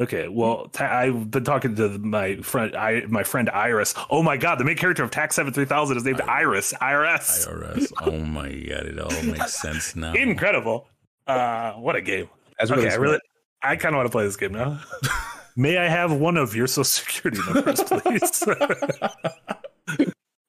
Okay, 0.00 0.26
well, 0.26 0.68
ta- 0.68 0.90
I've 0.90 1.30
been 1.30 1.44
talking 1.44 1.76
to 1.76 1.98
my 1.98 2.36
friend, 2.36 2.74
I 2.74 3.02
my 3.08 3.24
friend 3.24 3.50
Iris. 3.50 3.94
Oh 4.08 4.22
my 4.22 4.36
God, 4.36 4.58
the 4.58 4.64
main 4.64 4.76
character 4.76 5.02
of 5.02 5.10
Tax 5.10 5.36
Seven 5.36 5.52
Three 5.52 5.64
Thousand 5.64 5.96
is 5.96 6.04
named 6.04 6.20
Iris. 6.22 6.72
IRS. 6.80 7.46
IRS. 7.46 7.92
oh 8.02 8.18
my 8.18 8.48
god, 8.48 8.86
it 8.86 8.98
all 8.98 9.22
makes 9.22 9.60
sense 9.60 9.94
now. 9.94 10.12
Incredible. 10.14 10.88
Uh, 11.26 11.72
what 11.72 11.94
a 11.94 12.00
game. 12.00 12.28
that's 12.58 12.70
Okay, 12.70 12.88
I 12.88 12.94
really, 12.94 13.18
I 13.62 13.76
kind 13.76 13.94
of 13.94 13.98
want 13.98 14.06
to 14.06 14.12
play 14.12 14.24
this 14.24 14.36
game 14.36 14.52
now. 14.52 14.80
May 15.56 15.76
I 15.76 15.86
have 15.86 16.12
one 16.12 16.36
of 16.38 16.56
your 16.56 16.66
social 16.66 16.84
security 16.84 17.40
numbers, 17.52 17.82
please? 17.82 18.42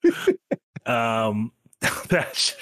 um, 0.86 1.52
that 2.10 2.56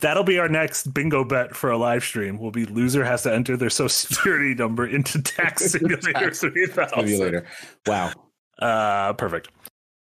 that'll 0.00 0.22
be 0.24 0.38
our 0.38 0.48
next 0.48 0.94
bingo 0.94 1.24
bet 1.24 1.56
for 1.56 1.70
a 1.70 1.76
live 1.78 2.04
stream. 2.04 2.38
Will 2.38 2.50
be 2.52 2.64
loser 2.66 3.04
has 3.04 3.22
to 3.24 3.32
enter 3.34 3.56
their 3.56 3.70
social 3.70 3.88
security 4.14 4.54
number 4.54 4.86
into 4.86 5.20
tax 5.22 5.70
simulator 5.72 6.12
Tax 6.12 6.40
three 6.40 6.66
thousand. 6.66 7.08
simulator. 7.08 7.46
Wow. 7.86 8.12
Uh, 8.60 9.12
perfect. 9.14 9.48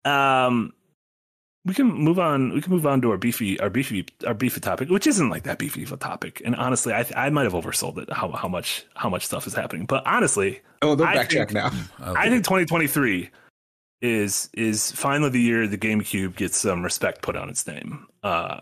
Um, 0.04 0.72
we 1.64 1.74
can 1.74 1.86
move 1.86 2.18
on. 2.18 2.52
We 2.52 2.60
can 2.60 2.72
move 2.72 2.86
on 2.86 3.00
to 3.02 3.10
our 3.12 3.16
beefy, 3.16 3.58
our 3.60 3.70
beefy, 3.70 4.04
our 4.26 4.34
beefy 4.34 4.60
topic, 4.60 4.88
which 4.90 5.06
isn't 5.06 5.30
like 5.30 5.44
that 5.44 5.58
beefy 5.58 5.84
of 5.84 5.92
a 5.92 5.96
topic. 5.96 6.42
And 6.44 6.56
honestly, 6.56 6.92
I 6.92 7.04
I 7.16 7.30
might 7.30 7.44
have 7.44 7.52
oversold 7.52 7.98
it. 7.98 8.12
How 8.12 8.32
how 8.32 8.48
much 8.48 8.84
how 8.94 9.08
much 9.08 9.24
stuff 9.26 9.46
is 9.46 9.54
happening? 9.54 9.86
But 9.86 10.04
honestly, 10.06 10.60
Oh, 10.82 10.96
they'll 10.96 11.06
I 11.06 11.16
backtrack 11.18 11.50
think- 11.50 11.52
now. 11.52 11.70
I 12.00 12.28
think 12.28 12.42
2023 12.44 13.30
is 14.02 14.50
is 14.52 14.92
finally 14.92 15.30
the 15.30 15.40
year 15.40 15.66
the 15.66 15.78
GameCube 15.78 16.36
gets 16.36 16.58
some 16.58 16.82
respect 16.82 17.22
put 17.22 17.36
on 17.36 17.48
its 17.48 17.66
name. 17.66 18.06
Uh, 18.22 18.60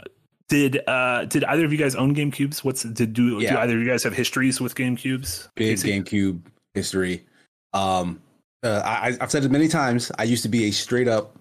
did 0.49 0.87
uh 0.87 1.25
did 1.25 1.45
either 1.45 1.65
of 1.65 1.73
you 1.73 1.79
guys 1.79 1.95
own 1.95 2.15
GameCubes? 2.15 2.63
What's 2.63 2.83
did 2.83 3.15
do, 3.15 3.41
do 3.41 3.49
either 3.49 3.75
of 3.75 3.83
you 3.83 3.89
guys 3.89 4.03
have 4.05 4.15
histories 4.15 4.61
with 4.61 4.75
GameCubes? 4.75 5.49
Big 5.55 5.79
Casey? 5.79 6.01
GameCube 6.01 6.41
history. 6.75 7.25
Um, 7.73 8.21
uh, 8.63 8.83
I, 8.85 9.17
I've 9.21 9.31
said 9.31 9.45
it 9.45 9.51
many 9.51 9.69
times. 9.69 10.13
I 10.19 10.25
used 10.25 10.43
to 10.43 10.49
be 10.49 10.65
a 10.65 10.71
straight 10.71 11.09
up, 11.09 11.37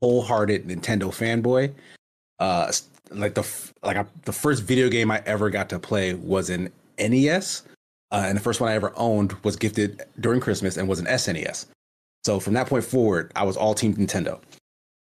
wholehearted 0.00 0.68
Nintendo 0.68 1.04
fanboy. 1.04 1.72
Uh, 2.38 2.70
like 3.10 3.34
the 3.34 3.46
like 3.82 3.96
I, 3.96 4.04
the 4.24 4.32
first 4.32 4.62
video 4.62 4.88
game 4.88 5.10
I 5.10 5.22
ever 5.26 5.50
got 5.50 5.68
to 5.70 5.78
play 5.78 6.14
was 6.14 6.50
an 6.50 6.70
NES, 6.98 7.62
uh, 8.12 8.24
and 8.26 8.36
the 8.36 8.42
first 8.42 8.60
one 8.60 8.70
I 8.70 8.74
ever 8.74 8.92
owned 8.96 9.32
was 9.42 9.56
gifted 9.56 10.02
during 10.20 10.40
Christmas 10.40 10.76
and 10.76 10.88
was 10.88 11.00
an 11.00 11.06
SNES. 11.06 11.66
So 12.24 12.38
from 12.40 12.54
that 12.54 12.68
point 12.68 12.84
forward, 12.84 13.32
I 13.34 13.44
was 13.44 13.56
all 13.56 13.74
team 13.74 13.94
Nintendo. 13.94 14.40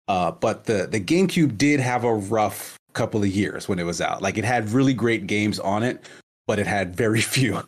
Uh, 0.09 0.31
but 0.31 0.65
the 0.65 0.89
the 0.91 1.01
GameCube 1.01 1.59
did 1.59 1.81
have 1.81 2.05
a 2.05 2.15
rough 2.15 2.79
couple 2.95 3.23
of 3.23 3.29
years 3.29 3.69
when 3.69 3.79
it 3.79 3.85
was 3.85 4.01
out. 4.01 4.23
Like 4.23 4.39
it 4.39 4.45
had 4.45 4.71
really 4.71 4.95
great 4.95 5.27
games 5.27 5.61
on 5.61 5.83
it, 5.83 6.09
but 6.47 6.59
it 6.59 6.67
had 6.67 6.97
very 6.97 7.21
few. 7.37 7.63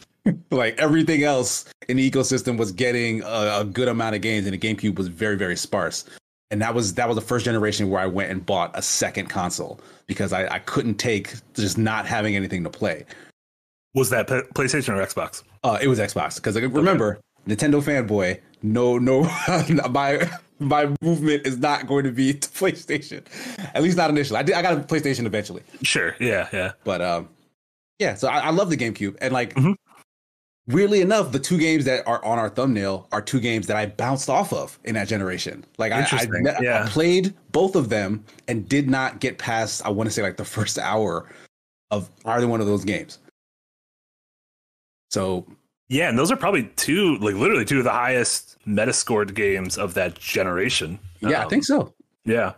like 0.51 0.79
everything 0.79 1.23
else 1.23 1.65
in 1.89 1.97
the 1.97 2.11
ecosystem 2.11 2.59
was 2.59 2.73
getting 2.73 3.23
a, 3.23 3.61
a 3.61 3.65
good 3.65 3.89
amount 3.89 4.15
of 4.15 4.23
games, 4.23 4.47
and 4.47 4.55
the 4.55 4.59
GameCube 4.59 4.97
was 4.97 5.09
very 5.09 5.37
very 5.37 5.57
sparse. 5.57 6.05
And 6.51 6.61
that 6.63 6.75
was 6.75 6.95
that 6.95 7.07
was 7.09 7.15
the 7.15 7.23
first 7.23 7.45
generation 7.45 7.91
where 7.91 8.01
I 8.01 8.07
went 8.07 8.31
and 8.31 8.45
bought 8.45 8.71
a 8.75 8.83
second 8.83 9.29
console 9.29 9.81
because 10.07 10.33
I, 10.33 10.49
I 10.49 10.59
couldn't 10.61 10.97
take 10.97 11.35
just 11.55 11.79
not 11.79 12.07
having 12.07 12.35
anything 12.35 12.65
to 12.65 12.71
play. 12.71 13.05
Was 13.95 14.11
that 14.11 14.29
PlayStation 14.29 14.91
or 14.91 15.05
Xbox? 15.05 15.43
Uh, 15.63 15.79
it 15.81 15.89
was 15.89 15.99
Xbox 15.99 16.37
because 16.37 16.55
like, 16.55 16.73
remember 16.73 17.21
Nintendo 17.49 17.83
fanboy. 17.83 18.41
No, 18.63 18.99
no, 18.99 19.23
my 19.91 20.31
my 20.59 20.95
movement 21.01 21.47
is 21.47 21.57
not 21.59 21.87
going 21.87 22.05
to 22.05 22.13
be 22.13 22.35
to 22.35 22.49
PlayStation. 22.51 23.25
At 23.75 23.83
least 23.83 23.97
not 23.97 24.11
initially. 24.11 24.39
I 24.39 24.43
did. 24.43 24.55
I 24.55 24.63
got 24.63 24.75
a 24.75 24.81
PlayStation 24.83 25.25
eventually, 25.27 25.63
Sure. 25.83 26.15
Yeah. 26.21 26.49
Yeah. 26.53 26.73
but 26.85 27.01
um, 27.01 27.29
yeah. 27.99 28.15
So 28.15 28.29
I, 28.29 28.41
I 28.41 28.51
love 28.51 28.69
the 28.71 28.77
GameCube, 28.77 29.17
and 29.23 29.33
like 29.33 29.55
Mhm. 29.55 29.75
weirdly 30.69 31.01
enough, 31.01 31.33
the 31.33 31.39
two 31.39 31.57
games 31.57 31.87
that 31.87 32.07
are 32.07 32.23
on 32.23 32.39
our 32.39 32.51
thumbnail 32.51 33.09
are 33.13 33.23
two 33.23 33.41
games 33.41 33.67
that 33.69 33.77
I 33.79 33.87
bounced 33.87 34.29
off 34.29 34.53
of 34.53 34.79
in 34.85 34.95
that 34.97 35.09
generation. 35.09 35.65
Like 35.79 35.93
I, 35.93 36.07
I, 36.11 36.27
ne- 36.31 36.51
I 36.51 36.61
yeah. 36.61 36.87
played 36.91 37.35
both 37.53 37.75
of 37.77 37.89
them 37.89 38.23
and 38.47 38.69
did 38.69 38.91
not 38.91 39.21
get 39.21 39.39
past. 39.39 39.85
I 39.87 39.89
want 39.89 40.09
to 40.09 40.13
say 40.13 40.21
like 40.23 40.37
the 40.37 40.45
first 40.45 40.79
hour 40.79 41.27
of 41.91 42.11
either 42.27 42.47
one 42.47 42.61
of 42.61 42.67
those 42.67 42.85
games. 42.85 43.19
So 45.11 45.47
Yeah, 45.91 46.09
and 46.09 46.17
those 46.17 46.31
are 46.31 46.37
probably 46.37 46.65
two, 46.77 47.17
like 47.19 47.35
literally 47.35 47.65
two 47.65 47.79
of 47.79 47.85
the 47.85 47.91
highest 47.91 48.57
Metascored 48.67 49.35
games 49.35 49.77
of 49.77 49.95
that 49.95 50.19
generation. 50.19 50.99
yeah, 51.21 51.41
I 51.41 51.43
Um, 51.45 51.51
think 51.51 51.65
so. 51.65 51.93
Yeah. 52.25 52.53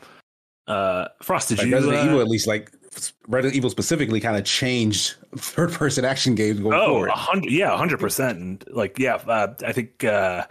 Uh, 0.68 1.08
Frost, 1.22 1.48
did 1.48 1.58
Like 1.58 1.66
you? 1.68 1.74
Resident 1.74 1.98
uh, 2.02 2.04
Evil, 2.04 2.20
at 2.20 2.28
least, 2.28 2.46
like 2.46 2.70
Resident 3.26 3.56
Evil 3.56 3.70
specifically, 3.70 4.20
kind 4.20 4.36
of 4.36 4.44
changed 4.44 5.14
third-person 5.36 6.04
action 6.04 6.34
games 6.34 6.60
going 6.60 6.74
Oh, 6.74 6.86
forward. 6.88 7.08
a 7.08 7.12
hundred, 7.12 7.50
yeah, 7.50 7.72
a 7.72 7.76
hundred 7.76 7.98
percent. 8.00 8.38
And 8.38 8.64
like, 8.70 8.98
yeah, 8.98 9.14
uh, 9.14 9.54
I 9.64 9.72
think, 9.72 10.04
uh, 10.04 10.44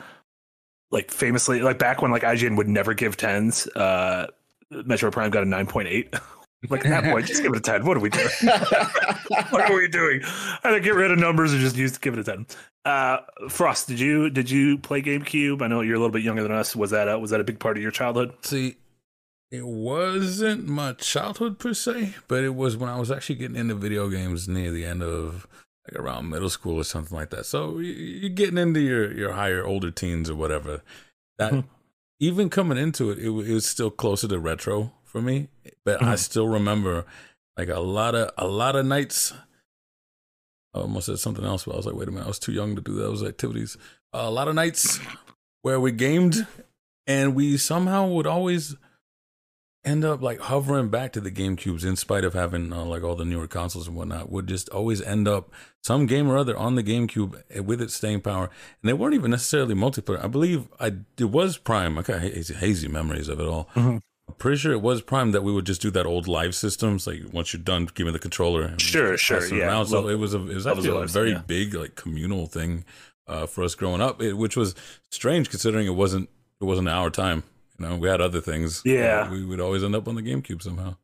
like 0.89 1.11
famously, 1.11 1.61
like 1.61 1.77
back 1.77 2.01
when 2.01 2.09
like 2.11 2.23
IGN 2.23 2.57
would 2.57 2.67
never 2.67 2.93
give 2.95 3.15
tens, 3.15 3.67
uh, 3.75 4.25
Metroid 4.73 5.11
Prime 5.11 5.29
got 5.29 5.43
a 5.43 5.45
nine 5.45 5.67
point 5.67 5.87
eight. 5.87 6.13
like 6.69 6.85
at 6.85 6.89
that 7.03 7.11
point, 7.11 7.25
just 7.25 7.41
give 7.41 7.51
it 7.53 7.57
a 7.57 7.61
ten. 7.61 7.85
What 7.85 7.97
are 7.97 8.01
we 8.01 8.09
doing? 8.09 8.27
what 9.49 9.61
are 9.69 9.75
we 9.75 9.87
doing? 9.87 10.21
Either 10.63 10.79
get 10.79 10.93
rid 10.95 11.11
of 11.11 11.17
numbers 11.19 11.53
or 11.53 11.57
just 11.59 11.75
use 11.75 11.97
give 11.97 12.13
it 12.13 12.19
a 12.19 12.23
ten. 12.23 12.45
Uh, 12.85 13.17
Frost, 13.49 13.87
did 13.87 13.99
you 13.99 14.29
did 14.29 14.49
you 14.49 14.77
play 14.77 15.01
GameCube? 15.01 15.61
I 15.61 15.67
know 15.67 15.81
you're 15.81 15.95
a 15.95 15.99
little 15.99 16.11
bit 16.11 16.23
younger 16.23 16.43
than 16.43 16.51
us. 16.51 16.75
Was 16.75 16.91
that 16.91 17.07
a, 17.07 17.17
was 17.17 17.31
that 17.31 17.39
a 17.39 17.43
big 17.43 17.59
part 17.59 17.77
of 17.77 17.83
your 17.83 17.91
childhood? 17.91 18.33
See, 18.43 18.77
it 19.51 19.65
wasn't 19.65 20.67
my 20.67 20.93
childhood 20.93 21.59
per 21.59 21.73
se, 21.73 22.15
but 22.27 22.43
it 22.43 22.55
was 22.55 22.77
when 22.77 22.89
I 22.89 22.99
was 22.99 23.11
actually 23.11 23.35
getting 23.35 23.57
into 23.57 23.75
video 23.75 24.09
games 24.09 24.47
near 24.47 24.71
the 24.71 24.85
end 24.85 25.03
of 25.03 25.47
like 25.89 25.99
around 25.99 26.29
middle 26.29 26.49
school 26.49 26.77
or 26.77 26.83
something 26.83 27.17
like 27.17 27.31
that. 27.31 27.45
So 27.45 27.79
you're 27.79 28.29
getting 28.29 28.57
into 28.57 28.79
your 28.79 29.11
your 29.11 29.33
higher 29.33 29.65
older 29.65 29.91
teens 29.91 30.29
or 30.29 30.35
whatever. 30.35 30.81
That 31.37 31.53
Mhm. 31.53 31.63
even 32.19 32.49
coming 32.49 32.77
into 32.77 33.09
it, 33.11 33.17
it, 33.19 33.25
it 33.29 33.53
was 33.53 33.65
still 33.65 33.89
closer 33.91 34.27
to 34.27 34.39
retro 34.39 34.93
for 35.11 35.21
me. 35.21 35.49
But 35.85 36.01
I 36.01 36.13
Mhm. 36.15 36.19
still 36.19 36.47
remember 36.47 37.05
like 37.57 37.69
a 37.69 37.79
lot 37.79 38.15
of 38.15 38.31
a 38.37 38.47
lot 38.47 38.75
of 38.75 38.85
nights. 38.85 39.33
I 40.73 40.79
almost 40.79 41.07
said 41.07 41.19
something 41.19 41.43
else, 41.43 41.65
but 41.65 41.73
I 41.73 41.77
was 41.77 41.85
like, 41.85 41.95
wait 41.95 42.07
a 42.07 42.11
minute, 42.11 42.25
I 42.25 42.29
was 42.29 42.39
too 42.39 42.53
young 42.53 42.75
to 42.75 42.81
do 42.81 42.95
those 42.95 43.21
activities. 43.23 43.77
a 44.13 44.29
lot 44.29 44.47
of 44.49 44.55
nights 44.55 44.99
where 45.61 45.79
we 45.79 45.89
gamed 45.91 46.45
and 47.07 47.33
we 47.33 47.55
somehow 47.57 48.07
would 48.07 48.27
always 48.27 48.75
end 49.85 50.03
up 50.03 50.21
like 50.21 50.39
hovering 50.41 50.89
back 50.89 51.13
to 51.13 51.21
the 51.21 51.31
GameCubes 51.31 51.85
in 51.85 51.95
spite 51.95 52.23
of 52.25 52.33
having 52.33 52.71
uh, 52.73 52.83
like 52.83 53.03
all 53.03 53.15
the 53.15 53.23
newer 53.25 53.47
consoles 53.47 53.87
and 53.87 53.95
whatnot 53.95 54.29
would 54.29 54.47
just 54.47 54.67
always 54.69 55.01
end 55.01 55.27
up 55.29 55.49
some 55.81 56.05
game 56.07 56.29
or 56.29 56.37
other 56.37 56.55
on 56.57 56.75
the 56.75 56.83
GameCube 56.83 57.41
eh, 57.49 57.59
with 57.61 57.81
its 57.81 57.95
staying 57.95 58.19
power 58.21 58.49
and 58.81 58.89
they 58.89 58.93
weren't 58.93 59.15
even 59.15 59.31
necessarily 59.31 59.73
multiplayer 59.73 60.23
I 60.23 60.27
believe 60.27 60.67
I 60.79 60.87
it 61.17 61.29
was 61.31 61.57
Prime 61.57 61.97
I 61.97 62.01
got 62.03 62.19
hazy, 62.21 62.53
hazy 62.53 62.87
memories 62.89 63.27
of 63.29 63.39
it 63.39 63.47
all 63.47 63.69
Mhm. 63.75 64.01
I'm 64.31 64.37
pretty 64.37 64.57
sure 64.57 64.71
it 64.71 64.81
was 64.81 65.01
Prime 65.01 65.33
that 65.33 65.43
we 65.43 65.51
would 65.51 65.65
just 65.65 65.81
do 65.81 65.91
that 65.91 66.05
old 66.05 66.25
live 66.25 66.55
systems. 66.55 67.05
Like 67.05 67.21
once 67.33 67.51
you're 67.51 67.61
done, 67.61 67.89
give 67.93 68.05
me 68.05 68.13
the 68.13 68.19
controller. 68.19 68.61
and 68.61 68.81
Sure, 68.81 69.17
sure, 69.17 69.45
yeah. 69.53 69.83
So 69.83 70.07
it 70.07 70.15
was 70.15 70.33
a 70.33 70.37
it 70.37 70.55
was 70.55 70.65
actually 70.65 70.89
a 70.89 71.07
very 71.07 71.31
yeah. 71.31 71.41
big 71.45 71.73
like 71.73 71.95
communal 71.95 72.47
thing 72.47 72.85
uh, 73.27 73.45
for 73.45 73.63
us 73.65 73.75
growing 73.75 73.99
up, 73.99 74.21
it, 74.21 74.33
which 74.33 74.55
was 74.55 74.73
strange 75.09 75.49
considering 75.49 75.85
it 75.85 75.95
wasn't 75.95 76.29
it 76.61 76.63
wasn't 76.63 76.87
our 76.87 77.09
time. 77.09 77.43
You 77.77 77.87
know, 77.87 77.97
we 77.97 78.07
had 78.07 78.21
other 78.21 78.39
things. 78.39 78.81
Yeah. 78.85 79.29
We 79.29 79.43
would 79.43 79.59
always 79.59 79.83
end 79.83 79.95
up 79.95 80.07
on 80.07 80.15
the 80.15 80.21
GameCube 80.21 80.61
somehow. 80.61 80.95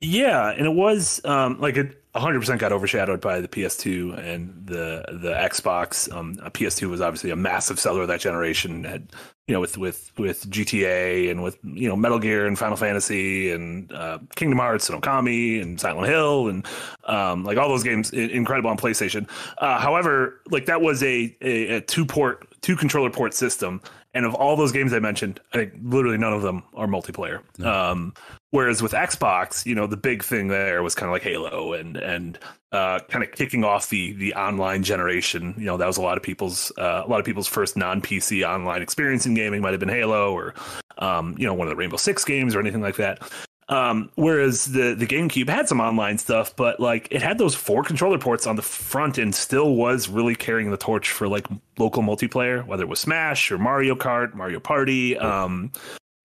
Yeah, 0.00 0.50
and 0.50 0.66
it 0.66 0.74
was 0.74 1.24
um, 1.24 1.58
like 1.58 1.76
it 1.76 2.02
100% 2.14 2.58
got 2.58 2.72
overshadowed 2.72 3.20
by 3.20 3.40
the 3.40 3.48
PS2 3.48 4.18
and 4.18 4.66
the 4.66 5.04
the 5.08 5.32
Xbox. 5.32 6.12
Um, 6.12 6.38
a 6.42 6.50
PS2 6.50 6.90
was 6.90 7.00
obviously 7.00 7.30
a 7.30 7.36
massive 7.36 7.78
seller 7.78 8.02
of 8.02 8.08
that 8.08 8.20
generation. 8.20 8.84
Had 8.84 9.08
you 9.46 9.54
know 9.54 9.60
with 9.60 9.78
with 9.78 10.12
with 10.18 10.50
GTA 10.50 11.30
and 11.30 11.42
with 11.42 11.58
you 11.62 11.88
know 11.88 11.96
Metal 11.96 12.18
Gear 12.18 12.46
and 12.46 12.58
Final 12.58 12.76
Fantasy 12.76 13.50
and 13.50 13.90
uh, 13.92 14.18
Kingdom 14.34 14.58
Hearts 14.58 14.90
and 14.90 15.00
Okami 15.00 15.62
and 15.62 15.80
Silent 15.80 16.08
Hill 16.08 16.48
and 16.48 16.66
um, 17.04 17.44
like 17.44 17.56
all 17.56 17.68
those 17.68 17.84
games 17.84 18.10
incredible 18.10 18.68
on 18.68 18.76
PlayStation. 18.76 19.28
Uh, 19.58 19.78
however, 19.78 20.42
like 20.50 20.66
that 20.66 20.82
was 20.82 21.02
a, 21.02 21.34
a, 21.40 21.76
a 21.76 21.80
two 21.80 22.04
port 22.04 22.46
two 22.60 22.76
controller 22.76 23.10
port 23.10 23.32
system. 23.32 23.80
And 24.14 24.24
of 24.24 24.34
all 24.34 24.56
those 24.56 24.72
games 24.72 24.94
I 24.94 24.98
mentioned, 24.98 25.40
I 25.52 25.58
think 25.58 25.74
literally 25.82 26.16
none 26.16 26.32
of 26.32 26.40
them 26.40 26.62
are 26.74 26.86
multiplayer. 26.86 27.42
Um, 27.62 28.14
Whereas 28.56 28.80
with 28.80 28.92
Xbox, 28.92 29.66
you 29.66 29.74
know, 29.74 29.86
the 29.86 29.98
big 29.98 30.24
thing 30.24 30.48
there 30.48 30.82
was 30.82 30.94
kind 30.94 31.10
of 31.10 31.12
like 31.12 31.20
Halo 31.20 31.74
and 31.74 31.98
and 31.98 32.38
uh, 32.72 33.00
kind 33.00 33.22
of 33.22 33.30
kicking 33.32 33.64
off 33.64 33.90
the 33.90 34.14
the 34.14 34.32
online 34.32 34.82
generation. 34.82 35.54
You 35.58 35.66
know, 35.66 35.76
that 35.76 35.86
was 35.86 35.98
a 35.98 36.00
lot 36.00 36.16
of 36.16 36.22
people's 36.22 36.72
uh, 36.78 37.02
a 37.04 37.06
lot 37.06 37.20
of 37.20 37.26
people's 37.26 37.46
first 37.46 37.76
non 37.76 38.00
PC 38.00 38.48
online 38.48 38.80
experience 38.80 39.26
in 39.26 39.34
gaming 39.34 39.60
might 39.60 39.72
have 39.72 39.80
been 39.80 39.90
Halo 39.90 40.32
or 40.32 40.54
um, 40.96 41.34
you 41.36 41.46
know 41.46 41.52
one 41.52 41.66
of 41.66 41.70
the 41.70 41.76
Rainbow 41.76 41.98
Six 41.98 42.24
games 42.24 42.54
or 42.54 42.60
anything 42.60 42.80
like 42.80 42.96
that. 42.96 43.30
Um, 43.68 44.10
whereas 44.14 44.64
the 44.64 44.94
the 44.94 45.06
GameCube 45.06 45.50
had 45.50 45.68
some 45.68 45.82
online 45.82 46.16
stuff, 46.16 46.56
but 46.56 46.80
like 46.80 47.08
it 47.10 47.20
had 47.20 47.36
those 47.36 47.54
four 47.54 47.82
controller 47.82 48.16
ports 48.16 48.46
on 48.46 48.56
the 48.56 48.62
front 48.62 49.18
and 49.18 49.34
still 49.34 49.74
was 49.74 50.08
really 50.08 50.34
carrying 50.34 50.70
the 50.70 50.78
torch 50.78 51.10
for 51.10 51.28
like 51.28 51.46
local 51.76 52.02
multiplayer, 52.02 52.66
whether 52.66 52.84
it 52.84 52.88
was 52.88 53.00
Smash 53.00 53.52
or 53.52 53.58
Mario 53.58 53.94
Kart, 53.94 54.32
Mario 54.32 54.60
Party. 54.60 55.18
Um, 55.18 55.72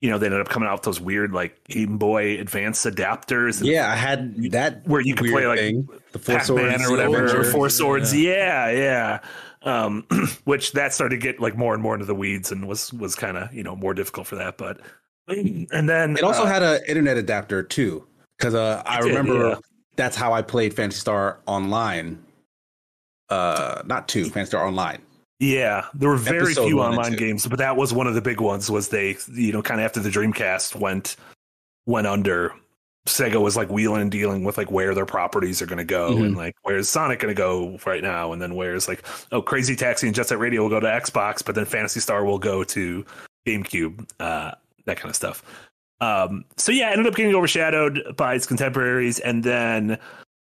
you 0.02 0.10
know, 0.10 0.18
they 0.18 0.26
ended 0.26 0.41
up 0.41 0.49
coming 0.49 0.68
out 0.68 0.74
with 0.74 0.82
those 0.84 0.99
weird 0.99 1.32
like 1.32 1.64
Game 1.66 1.97
Boy 1.97 2.39
Advance 2.39 2.86
adapters. 2.86 3.60
and 3.60 3.68
Yeah, 3.68 3.89
I 3.89 3.95
had 3.95 4.52
that 4.52 4.86
Where 4.88 4.99
you 4.99 5.14
could 5.14 5.30
play, 5.30 5.45
like, 5.45 5.60
thing, 5.60 5.88
the 6.12 6.20
four 6.20 6.38
Pac-Man 6.39 6.80
swords 6.80 6.86
or 6.86 6.91
whatever, 6.91 7.39
or 7.39 7.43
Four 7.43 7.70
Swords. 7.70 8.16
Yeah, 8.16 8.72
yeah. 8.72 9.20
Um, 9.62 10.08
which 10.43 10.72
that 10.72 10.91
started 10.93 11.16
to 11.16 11.22
get 11.22 11.39
like 11.39 11.56
more 11.56 11.76
and 11.76 11.84
more 11.84 11.93
into 11.93 12.08
the 12.08 12.16
weeds 12.16 12.52
and 12.52 12.68
was 12.68 12.91
was 12.93 13.16
kind 13.16 13.38
of 13.38 13.54
you 13.54 13.62
know 13.62 13.76
more 13.76 13.93
difficult 13.93 14.26
for 14.26 14.36
that. 14.38 14.58
But 14.58 14.80
and 15.28 15.88
then 15.88 16.18
It 16.18 16.24
also 16.24 16.43
uh, 16.43 16.47
had 16.47 16.64
an 16.64 16.82
internet 16.88 17.18
adapter 17.18 17.62
too, 17.62 18.08
because 18.38 18.56
uh, 18.56 18.82
I 18.88 19.02
did, 19.02 19.10
remember 19.10 19.49
yeah. 19.49 19.56
that's 19.97 20.16
how 20.16 20.34
I 20.34 20.41
played 20.41 20.74
Phantasy 20.74 20.99
Star 20.99 21.41
Online. 21.45 22.24
Uh, 23.30 23.84
not 23.86 24.08
two, 24.08 24.26
Phantasy 24.26 24.49
Star 24.49 24.66
Online. 24.66 24.99
Yeah, 25.42 25.88
there 25.96 26.08
were 26.08 26.18
very 26.18 26.52
Episode 26.52 26.68
few 26.68 26.82
online 26.82 27.14
games, 27.14 27.48
but 27.48 27.58
that 27.58 27.76
was 27.76 27.92
one 27.92 28.06
of 28.06 28.14
the 28.14 28.22
big 28.22 28.39
ones. 28.39 28.70
Was 28.70 28.89
they, 28.89 29.18
you 29.34 29.52
know, 29.52 29.64
kind 29.64 29.82
of 29.82 29.86
after 29.86 30.00
the 30.00 30.10
Dreamcast 30.10 30.76
went 30.76 31.16
went 31.88 32.06
under, 32.06 32.54
Sega 33.08 33.42
was 33.42 33.58
like 33.58 33.68
wheeling 33.72 34.04
and 34.04 34.12
dealing 34.12 34.44
with 34.44 34.56
like 34.60 34.70
where 34.70 34.94
their 34.94 35.08
properties 35.08 35.60
are 35.60 35.66
going 35.66 35.80
to 35.80 35.84
go, 35.84 36.12
Mhm. 36.12 36.26
and 36.26 36.38
like 36.38 36.54
where's 36.62 36.88
Sonic 36.88 37.18
going 37.20 37.34
to 37.34 37.38
go 37.38 37.80
right 37.88 38.04
now, 38.04 38.34
and 38.34 38.39
then 38.39 38.54
where's 38.54 38.88
like 38.88 39.04
oh 39.32 39.42
Crazy 39.42 39.76
Taxi 39.76 40.06
and 40.06 40.16
Jet 40.16 40.28
Set 40.28 40.38
Radio 40.38 40.62
will 40.62 40.70
go 40.70 40.80
to 40.80 40.86
Xbox, 40.86 41.44
but 41.44 41.56
then 41.56 41.66
Phantasy 41.66 42.02
Star 42.02 42.24
will 42.24 42.38
go 42.38 42.64
to 42.66 43.04
GameCube, 43.48 44.08
uh, 44.20 44.52
that 44.86 44.98
kind 44.98 45.10
of 45.10 45.16
stuff. 45.16 45.44
Um, 46.02 46.46
so 46.56 46.72
yeah, 46.72 46.92
ended 46.92 47.08
up 47.08 47.16
getting 47.16 47.34
overshadowed 47.34 48.16
by 48.16 48.36
its 48.36 48.46
contemporaries, 48.46 49.18
and 49.18 49.44
then 49.44 49.98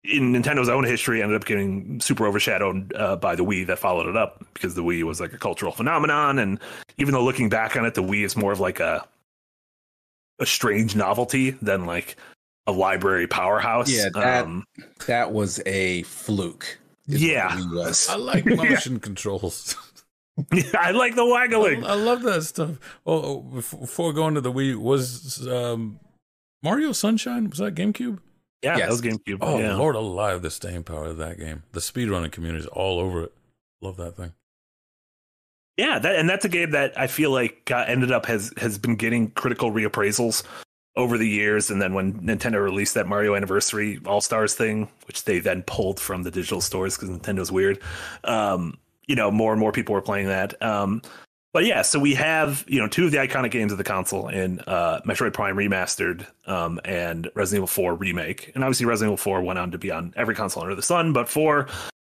in 0.03 0.33
Nintendo's 0.33 0.69
own 0.69 0.83
history, 0.83 1.21
ended 1.21 1.35
up 1.35 1.45
getting 1.45 1.99
super 1.99 2.25
overshadowed 2.25 2.93
uh, 2.95 3.15
by 3.17 3.35
the 3.35 3.43
Wii 3.43 3.67
that 3.67 3.79
followed 3.79 4.07
it 4.07 4.15
up 4.15 4.45
because 4.53 4.75
the 4.75 4.83
Wii 4.83 5.03
was 5.03 5.19
like 5.19 5.33
a 5.33 5.37
cultural 5.37 5.71
phenomenon, 5.71 6.39
and 6.39 6.59
even 6.97 7.13
though 7.13 7.23
looking 7.23 7.49
back 7.49 7.75
on 7.75 7.85
it, 7.85 7.95
the 7.95 8.03
Wii 8.03 8.23
is 8.25 8.35
more 8.35 8.51
of 8.51 8.59
like 8.59 8.79
a 8.79 9.05
a 10.39 10.45
strange 10.45 10.95
novelty 10.95 11.51
than 11.61 11.85
like 11.85 12.15
a 12.65 12.71
library 12.71 13.27
powerhouse. 13.27 13.89
Yeah, 13.91 14.09
that- 14.13 14.45
um, 14.45 14.63
That 15.07 15.31
was 15.33 15.59
a 15.65 16.03
fluke. 16.03 16.79
Yeah. 17.07 17.59
was. 17.71 18.07
I 18.07 18.15
like 18.15 18.45
motion 18.45 18.99
controls. 18.99 19.75
I 20.77 20.91
like 20.91 21.15
the 21.15 21.23
I, 21.23 21.31
waggling. 21.31 21.83
I 21.85 21.95
love 21.95 22.21
that 22.21 22.43
stuff. 22.43 22.79
Oh, 23.05 23.21
oh, 23.21 23.39
before, 23.41 23.79
before 23.81 24.13
going 24.13 24.35
to 24.35 24.41
the 24.41 24.51
Wii, 24.53 24.75
was 24.77 25.45
um, 25.47 25.99
Mario 26.63 26.91
Sunshine? 26.93 27.49
Was 27.49 27.59
that 27.59 27.75
GameCube? 27.75 28.19
Yeah, 28.61 28.77
Yes. 28.77 28.87
that 28.87 28.91
was 28.91 29.01
GameCube. 29.01 29.37
Oh 29.41 29.57
yeah. 29.59 29.75
Lord 29.75 29.95
alive, 29.95 30.41
the 30.41 30.51
staying 30.51 30.83
power 30.83 31.05
of 31.05 31.17
that 31.17 31.39
game. 31.39 31.63
The 31.71 31.79
speedrunning 31.79 32.31
community 32.31 32.63
is 32.63 32.67
all 32.67 32.99
over 32.99 33.23
it. 33.23 33.33
Love 33.81 33.97
that 33.97 34.17
thing. 34.17 34.33
Yeah, 35.77 35.97
that 35.99 36.15
and 36.17 36.29
that's 36.29 36.43
a 36.43 36.49
game 36.49 36.71
that 36.71 36.99
I 36.99 37.07
feel 37.07 37.31
like 37.31 37.63
got, 37.65 37.89
ended 37.89 38.11
up 38.11 38.25
has 38.25 38.51
has 38.57 38.77
been 38.77 38.95
getting 38.97 39.31
critical 39.31 39.71
reappraisals 39.71 40.43
over 40.97 41.17
the 41.17 41.27
years. 41.27 41.71
And 41.71 41.81
then 41.81 41.93
when 41.93 42.13
Nintendo 42.21 42.61
released 42.61 42.95
that 42.95 43.07
Mario 43.07 43.33
Anniversary 43.35 43.99
All 44.05 44.19
Stars 44.19 44.55
thing, 44.55 44.89
which 45.07 45.23
they 45.23 45.39
then 45.39 45.63
pulled 45.63 45.97
from 45.99 46.23
the 46.23 46.31
digital 46.31 46.59
stores 46.59 46.97
because 46.97 47.09
Nintendo's 47.09 47.51
weird, 47.51 47.79
um, 48.25 48.77
you 49.07 49.15
know, 49.15 49.31
more 49.31 49.53
and 49.53 49.59
more 49.61 49.71
people 49.71 49.93
were 49.95 50.01
playing 50.01 50.27
that. 50.27 50.61
Um, 50.61 51.01
but 51.51 51.65
yeah, 51.65 51.81
so 51.81 51.99
we 51.99 52.13
have 52.15 52.63
you 52.67 52.79
know 52.79 52.87
two 52.87 53.05
of 53.05 53.11
the 53.11 53.17
iconic 53.17 53.51
games 53.51 53.71
of 53.71 53.77
the 53.77 53.83
console 53.83 54.27
in 54.27 54.59
uh, 54.61 55.01
Metroid 55.05 55.33
Prime 55.33 55.55
Remastered 55.55 56.27
um, 56.47 56.79
and 56.85 57.29
Resident 57.35 57.59
Evil 57.59 57.67
4 57.67 57.95
Remake, 57.95 58.51
and 58.55 58.63
obviously 58.63 58.85
Resident 58.85 59.09
Evil 59.09 59.17
4 59.17 59.41
went 59.41 59.59
on 59.59 59.71
to 59.71 59.77
be 59.77 59.91
on 59.91 60.13
every 60.15 60.35
console 60.35 60.63
under 60.63 60.75
the 60.75 60.81
sun, 60.81 61.13
but 61.13 61.27
for 61.27 61.67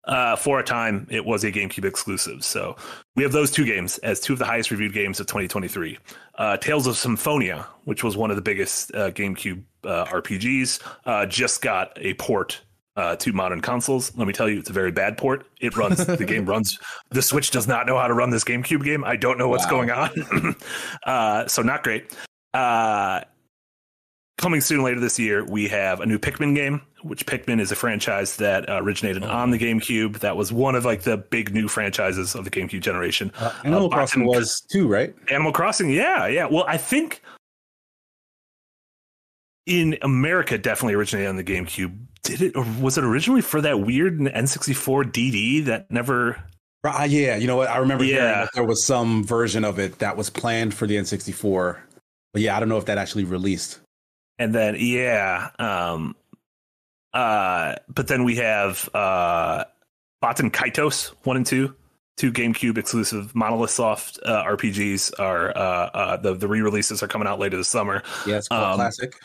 uh, 0.06 0.36
for 0.36 0.60
a 0.60 0.64
time 0.64 1.06
it 1.10 1.26
was 1.26 1.44
a 1.44 1.52
GameCube 1.52 1.86
exclusive. 1.86 2.44
So 2.44 2.76
we 3.16 3.24
have 3.24 3.32
those 3.32 3.52
two 3.52 3.66
games 3.66 3.98
as 4.00 4.20
two 4.20 4.34
of 4.34 4.40
the 4.40 4.46
highest 4.46 4.72
reviewed 4.72 4.94
games 4.94 5.20
of 5.20 5.28
2023. 5.28 6.00
Uh, 6.36 6.58
Tales 6.58 6.88
of 6.88 6.98
Symphonia, 6.98 7.68
which 7.84 8.04
was 8.04 8.18
one 8.18 8.30
of 8.30 8.38
the 8.38 8.42
biggest 8.42 8.94
uh, 8.96 9.12
GameCube 9.12 9.64
uh, 9.84 10.06
RPGs, 10.06 10.82
uh, 11.06 11.26
just 11.26 11.62
got 11.62 11.92
a 11.98 12.14
port 12.16 12.62
uh, 12.98 13.16
to 13.16 13.32
modern 13.32 13.62
consoles. 13.62 14.12
Let 14.18 14.28
me 14.28 14.34
tell 14.34 14.50
you, 14.50 14.60
it's 14.60 14.70
a 14.70 14.74
very 14.74 14.92
bad 14.92 15.18
port. 15.18 15.46
It 15.62 15.78
runs 15.78 16.06
the 16.06 16.26
game 16.26 16.46
runs. 16.54 16.78
The 17.12 17.22
Switch 17.22 17.52
does 17.52 17.68
not 17.68 17.86
know 17.88 17.98
how 17.98 18.08
to 18.08 18.14
run 18.14 18.32
this 18.32 18.44
GameCube 18.44 18.84
game. 18.84 19.04
I 19.06 19.16
don't 19.16 19.38
know 19.38 19.48
what's 19.48 19.66
Wow. 19.66 19.70
going 19.86 19.92
on. 19.92 20.56
uh, 21.06 21.48
so 21.48 21.62
not 21.62 21.84
great. 21.84 22.14
Uh, 22.54 23.22
coming 24.38 24.62
soon 24.62 24.84
later 24.84 25.00
this 25.00 25.18
year, 25.18 25.46
we 25.46 25.68
have 25.68 26.00
a 26.00 26.06
new 26.06 26.20
Pikmin 26.20 26.54
game, 26.56 26.82
which 27.04 27.26
Pikmin 27.26 27.60
is 27.60 27.72
a 27.72 27.76
franchise 27.76 28.36
that 28.38 28.70
uh, 28.70 28.80
originated 28.82 29.24
Oh. 29.24 29.30
on 29.30 29.52
the 29.52 29.58
GameCube. 29.60 30.20
That 30.20 30.36
was 30.38 30.52
one 30.52 30.76
of 30.76 30.86
like 30.86 31.02
the 31.04 31.18
big 31.18 31.54
new 31.54 31.68
franchises 31.68 32.36
of 32.36 32.46
the 32.46 32.52
GameCube 32.52 32.82
generation. 32.82 33.32
Uh, 33.40 33.52
Animal 33.64 33.88
Uh, 33.88 33.90
Crossing 33.96 34.26
was 34.26 34.62
too, 34.72 34.88
right? 34.88 35.14
Animal 35.30 35.52
Crossing, 35.52 35.90
yeah, 35.90 36.28
yeah. 36.28 36.46
Well, 36.46 36.66
I 36.68 36.78
think 36.78 37.22
in 39.68 39.98
America, 40.02 40.58
definitely 40.58 40.96
originated 40.96 41.30
on 41.30 41.36
the 41.36 41.44
GameCube. 41.44 41.96
Did 42.24 42.42
it, 42.42 42.56
or 42.56 42.66
was 42.82 42.98
it 42.98 43.04
originally 43.04 43.42
for 43.42 43.62
that 43.62 43.82
weird 43.82 44.18
N64 44.18 45.12
DD 45.12 45.66
that 45.66 45.92
never? 45.92 46.42
Uh, 46.84 47.06
yeah, 47.08 47.36
you 47.36 47.48
know 47.48 47.58
what? 47.58 47.70
I 47.70 47.78
remember 47.78 48.04
hearing 48.04 48.24
Yeah. 48.24 48.42
that 48.46 48.50
there 48.54 48.64
was 48.66 48.84
some 48.86 49.24
version 49.24 49.64
of 49.66 49.78
it 49.78 50.00
that 50.00 50.16
was 50.18 50.30
planned 50.30 50.74
for 50.74 50.88
the 50.88 50.96
N64. 50.96 51.78
But 52.34 52.42
yeah, 52.42 52.56
I 52.56 52.60
don't 52.60 52.70
know 52.70 52.78
if 52.78 52.86
that 52.86 52.98
actually 52.98 53.26
released. 53.26 53.80
And 54.40 54.54
then, 54.56 54.76
yeah, 54.80 55.50
um, 55.60 56.16
uh, 57.14 57.76
but 57.90 58.08
then 58.08 58.24
we 58.24 58.36
have 58.38 58.90
uh, 58.94 59.66
Baten 60.24 60.52
Kaitos 60.52 61.14
one 61.24 61.38
and 61.38 61.46
two, 61.46 61.76
two 62.18 62.32
GameCube 62.32 62.78
exclusive 62.78 63.34
Monolith 63.36 63.72
Soft 63.72 64.20
uh, 64.26 64.44
RPGs 64.44 65.20
are 65.20 65.50
uh, 65.58 65.90
uh, 65.94 66.18
the 66.18 66.36
the 66.36 66.48
re 66.48 66.62
releases 66.62 67.02
are 67.02 67.08
coming 67.08 67.28
out 67.28 67.40
later 67.40 67.58
this 67.58 67.68
summer. 67.70 68.04
Yeah, 68.26 68.38
it's 68.38 68.48
Um, 68.52 68.76
classic. 68.76 69.16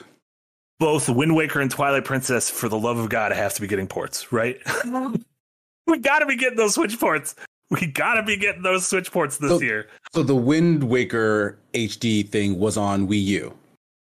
Both 0.82 1.08
Wind 1.08 1.36
Waker 1.36 1.60
and 1.60 1.70
Twilight 1.70 2.04
Princess, 2.04 2.50
for 2.50 2.68
the 2.68 2.76
love 2.76 2.98
of 2.98 3.08
God, 3.08 3.30
have 3.30 3.54
to 3.54 3.60
be 3.60 3.68
getting 3.68 3.86
ports, 3.86 4.32
right? 4.32 4.58
we 5.86 5.98
got 5.98 6.18
to 6.18 6.26
be 6.26 6.34
getting 6.36 6.56
those 6.58 6.74
Switch 6.74 6.98
ports. 6.98 7.36
We 7.70 7.86
got 7.86 8.14
to 8.14 8.24
be 8.24 8.36
getting 8.36 8.62
those 8.62 8.86
Switch 8.88 9.12
ports 9.12 9.38
this 9.38 9.50
So- 9.52 9.60
year. 9.60 9.86
So 10.12 10.24
the 10.24 10.34
Wind 10.34 10.82
Waker 10.82 11.56
HD 11.72 12.28
thing 12.28 12.58
was 12.58 12.76
on 12.76 13.06
Wii 13.06 13.22
U. 13.26 13.54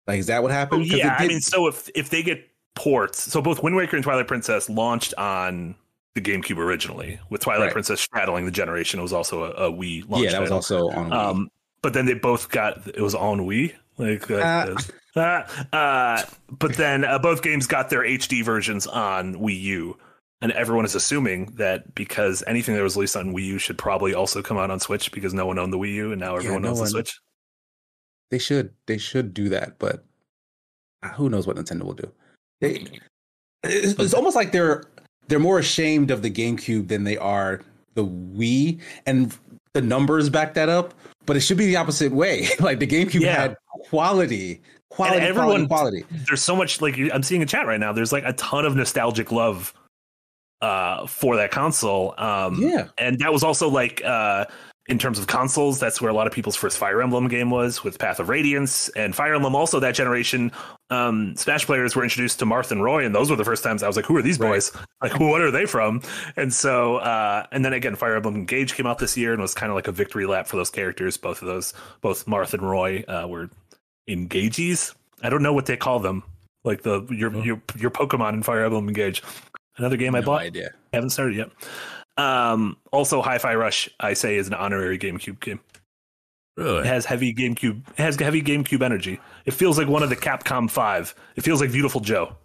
Like, 0.06 0.20
is 0.20 0.28
that 0.28 0.42
what 0.44 0.52
happened? 0.52 0.88
'Cause 0.88 0.96
Yeah, 0.98 1.16
I 1.18 1.26
mean, 1.26 1.40
so 1.40 1.66
if 1.66 1.90
if 1.96 2.08
they 2.10 2.22
get 2.22 2.48
ports, 2.76 3.20
so 3.20 3.42
both 3.42 3.62
Wind 3.64 3.74
Waker 3.76 3.96
and 3.96 4.04
Twilight 4.04 4.28
Princess 4.28 4.70
launched 4.70 5.12
on 5.18 5.74
the 6.14 6.20
GameCube 6.20 6.56
originally, 6.58 7.18
with 7.30 7.40
Twilight 7.42 7.64
Right. 7.66 7.72
Princess 7.72 8.00
straddling 8.00 8.44
the 8.44 8.50
generation. 8.52 9.00
It 9.00 9.02
was 9.02 9.12
also 9.12 9.42
a, 9.44 9.50
a 9.68 9.72
Wii 9.72 10.08
launch. 10.08 10.24
yeah, 10.24 10.30
that 10.30 10.40
was 10.40 10.50
also 10.52 10.88
on 10.90 11.10
Wii. 11.10 11.14
Um, 11.16 11.48
but 11.82 11.92
then 11.94 12.06
they 12.06 12.14
both 12.14 12.48
got 12.50 12.86
it 12.86 13.00
was 13.00 13.14
on 13.16 13.40
Wii. 13.40 13.74
Like, 13.98 14.30
uh, 14.30 14.36
uh, 14.36 14.76
uh, 15.16 16.22
but 16.50 16.74
then 16.76 17.04
uh, 17.04 17.18
both 17.18 17.42
games 17.42 17.66
got 17.66 17.90
their 17.90 18.02
HD 18.02 18.44
versions 18.44 18.86
on 18.86 19.34
Wii 19.34 19.60
U, 19.62 19.98
and 20.40 20.52
everyone 20.52 20.84
is 20.84 20.94
assuming 20.94 21.46
that 21.56 21.94
because 21.94 22.42
anything 22.46 22.74
that 22.76 22.82
was 22.82 22.96
released 22.96 23.16
on 23.16 23.34
Wii 23.34 23.44
U 23.46 23.58
should 23.58 23.78
probably 23.78 24.14
also 24.14 24.42
come 24.42 24.56
out 24.58 24.70
on 24.70 24.80
Switch 24.80 25.10
because 25.12 25.34
no 25.34 25.46
one 25.46 25.58
owned 25.58 25.72
the 25.72 25.78
Wii 25.78 25.94
U 25.94 26.12
and 26.12 26.20
now 26.20 26.36
everyone 26.36 26.62
no 26.62 26.70
owns 26.70 26.80
the 26.80 26.86
Switch. 26.86 27.18
they 28.30 28.38
should 28.38 28.70
they 28.86 28.98
should 28.98 29.34
do 29.34 29.48
that, 29.48 29.78
but 29.78 30.04
who 31.14 31.28
knows 31.28 31.46
what 31.46 31.56
Nintendo 31.56 31.82
will 31.82 31.94
do. 31.94 32.10
They, 32.60 32.86
it's, 33.62 33.98
it's 33.98 34.14
almost 34.14 34.36
like 34.36 34.52
they're 34.52 34.84
they're 35.28 35.38
more 35.38 35.58
ashamed 35.58 36.10
of 36.10 36.22
the 36.22 36.30
GameCube 36.30 36.88
than 36.88 37.04
they 37.04 37.16
are 37.16 37.62
the 37.94 38.04
Wii, 38.04 38.80
and 39.06 39.36
the 39.72 39.80
numbers 39.82 40.28
back 40.30 40.54
that 40.54 40.68
up. 40.68 40.94
But 41.26 41.36
it 41.36 41.40
should 41.40 41.58
be 41.58 41.66
the 41.66 41.76
opposite 41.76 42.12
way. 42.12 42.48
like 42.60 42.78
the 42.80 42.86
GameCube 42.86 43.20
Yeah. 43.20 43.40
had 43.40 43.56
quality, 43.88 44.60
quality, 44.90 45.16
And 45.18 45.26
everyone- 45.26 45.66
quality, 45.66 46.02
quality. 46.02 46.24
there's 46.26 46.42
so 46.42 46.54
much 46.54 46.80
like 46.82 46.98
I'm 47.12 47.22
seeing 47.22 47.40
in 47.42 47.48
chat 47.48 47.66
right 47.66 47.80
now. 47.80 47.92
There's 47.92 48.12
like 48.12 48.24
a 48.24 48.32
ton 48.34 48.64
of 48.66 48.76
nostalgic 48.76 49.32
love 49.32 49.72
uh 50.62 51.06
for 51.06 51.36
that 51.36 51.50
console. 51.50 52.14
Um 52.18 52.56
Yeah. 52.60 52.88
and 52.98 53.18
that 53.20 53.32
was 53.32 53.42
also 53.42 53.68
like 53.68 54.02
uh 54.04 54.44
in 54.88 54.98
terms 54.98 55.20
of 55.20 55.28
consoles, 55.28 55.78
that's 55.78 56.00
where 56.00 56.10
a 56.10 56.14
lot 56.14 56.26
of 56.26 56.32
people's 56.32 56.56
first 56.56 56.76
Fire 56.76 57.00
Emblem 57.00 57.28
game 57.28 57.48
was 57.48 57.84
with 57.84 57.96
Path 58.00 58.18
of 58.18 58.28
Radiance 58.28 58.88
and 58.90 59.14
Fire 59.14 59.34
Emblem. 59.34 59.54
Also, 59.54 59.78
that 59.78 59.94
generation, 59.94 60.50
um, 60.88 61.36
Smash 61.36 61.64
players 61.64 61.94
were 61.94 62.02
introduced 62.02 62.40
to 62.40 62.44
Marth 62.44 62.72
and 62.72 62.82
Roy, 62.82 63.04
and 63.04 63.14
those 63.14 63.30
were 63.30 63.36
the 63.36 63.44
first 63.44 63.62
times 63.62 63.84
I 63.84 63.86
was 63.86 63.94
like, 63.94 64.06
"Who 64.06 64.16
are 64.16 64.22
these 64.22 64.40
Right. 64.40 64.48
boys? 64.48 64.72
Like, 65.00 65.20
what 65.20 65.42
are 65.42 65.52
they 65.52 65.64
from?" 65.64 66.02
And 66.36 66.52
so, 66.52 66.96
uh, 66.96 67.44
and 67.52 67.64
then 67.64 67.72
again, 67.72 67.94
Fire 67.94 68.16
Emblem 68.16 68.34
Engage 68.34 68.74
came 68.74 68.86
out 68.86 68.98
this 68.98 69.16
year 69.16 69.32
and 69.32 69.40
was 69.40 69.54
kind 69.54 69.70
of 69.70 69.76
like 69.76 69.86
a 69.86 69.92
victory 69.92 70.26
lap 70.26 70.48
for 70.48 70.56
those 70.56 70.70
characters. 70.70 71.16
Both 71.16 71.40
of 71.40 71.46
those, 71.46 71.72
both 72.00 72.26
Marth 72.26 72.52
and 72.52 72.68
Roy, 72.68 73.04
uh, 73.06 73.28
were 73.28 73.48
Engages. 74.08 74.94
I 75.22 75.28
don't 75.30 75.42
know 75.42 75.52
what 75.52 75.66
they 75.66 75.76
call 75.76 76.00
them. 76.00 76.22
Like 76.64 76.82
the 76.82 77.06
your 77.10 77.34
Oh. 77.34 77.42
your 77.42 77.62
your 77.76 77.90
Pokemon 77.90 78.34
in 78.34 78.42
Fire 78.42 78.64
Emblem 78.64 78.88
Engage. 78.88 79.22
Another 79.76 79.96
game 79.96 80.14
I 80.14 80.20
No 80.20 80.26
bought. 80.26 80.42
idea. 80.42 80.70
Haven't 80.92 81.10
started 81.10 81.36
yet. 81.36 81.50
Um, 82.22 82.76
also, 82.92 83.22
Hi-Fi 83.22 83.54
Rush, 83.54 83.88
I 84.00 84.12
say, 84.12 84.36
is 84.36 84.46
an 84.46 84.52
honorary 84.54 84.98
GameCube 84.98 85.40
game. 85.40 85.60
It 86.58 86.62
Really? 86.62 86.86
has 86.86 87.06
heavy 87.06 87.32
GameCube. 87.32 87.88
It 87.90 87.98
has 88.02 88.16
heavy 88.16 88.42
GameCube 88.42 88.82
energy. 88.82 89.18
It 89.46 89.52
feels 89.54 89.78
like 89.78 89.88
one 89.88 90.02
of 90.02 90.10
the 90.10 90.16
Capcom 90.16 90.70
Five. 90.70 91.14
It 91.36 91.42
feels 91.42 91.60
like 91.62 91.72
Beautiful 91.72 92.00
Joe. 92.02 92.36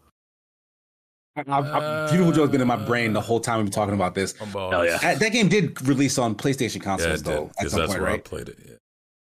I, 1.36 1.42
I, 1.50 2.08
Beautiful 2.10 2.32
Joe's 2.32 2.50
been 2.50 2.62
in 2.62 2.68
my 2.68 2.78
brain 2.78 3.12
the 3.12 3.20
whole 3.20 3.42
time 3.42 3.58
we've 3.58 3.66
been 3.66 3.74
talking 3.74 3.96
about 3.96 4.16
this. 4.16 4.34
I'm. 4.40 4.48
Hell 4.52 4.86
yeah. 4.86 4.98
That, 5.00 5.20
that 5.20 5.34
game 5.34 5.50
did 5.50 5.86
release 5.86 6.18
on 6.18 6.36
PlayStation 6.36 6.78
Yeah, 6.78 6.84
consoles 6.84 7.22
it 7.22 7.26
though 7.26 7.32
did. 7.32 7.50
at 7.50 7.56
Because 7.58 7.72
some 7.72 7.80
that's 7.82 7.92
point, 7.92 8.02
where 8.02 8.10
I 8.10 8.14
right? 8.14 8.24
played 8.24 8.48
it. 8.50 8.58
Yeah. 8.66 8.76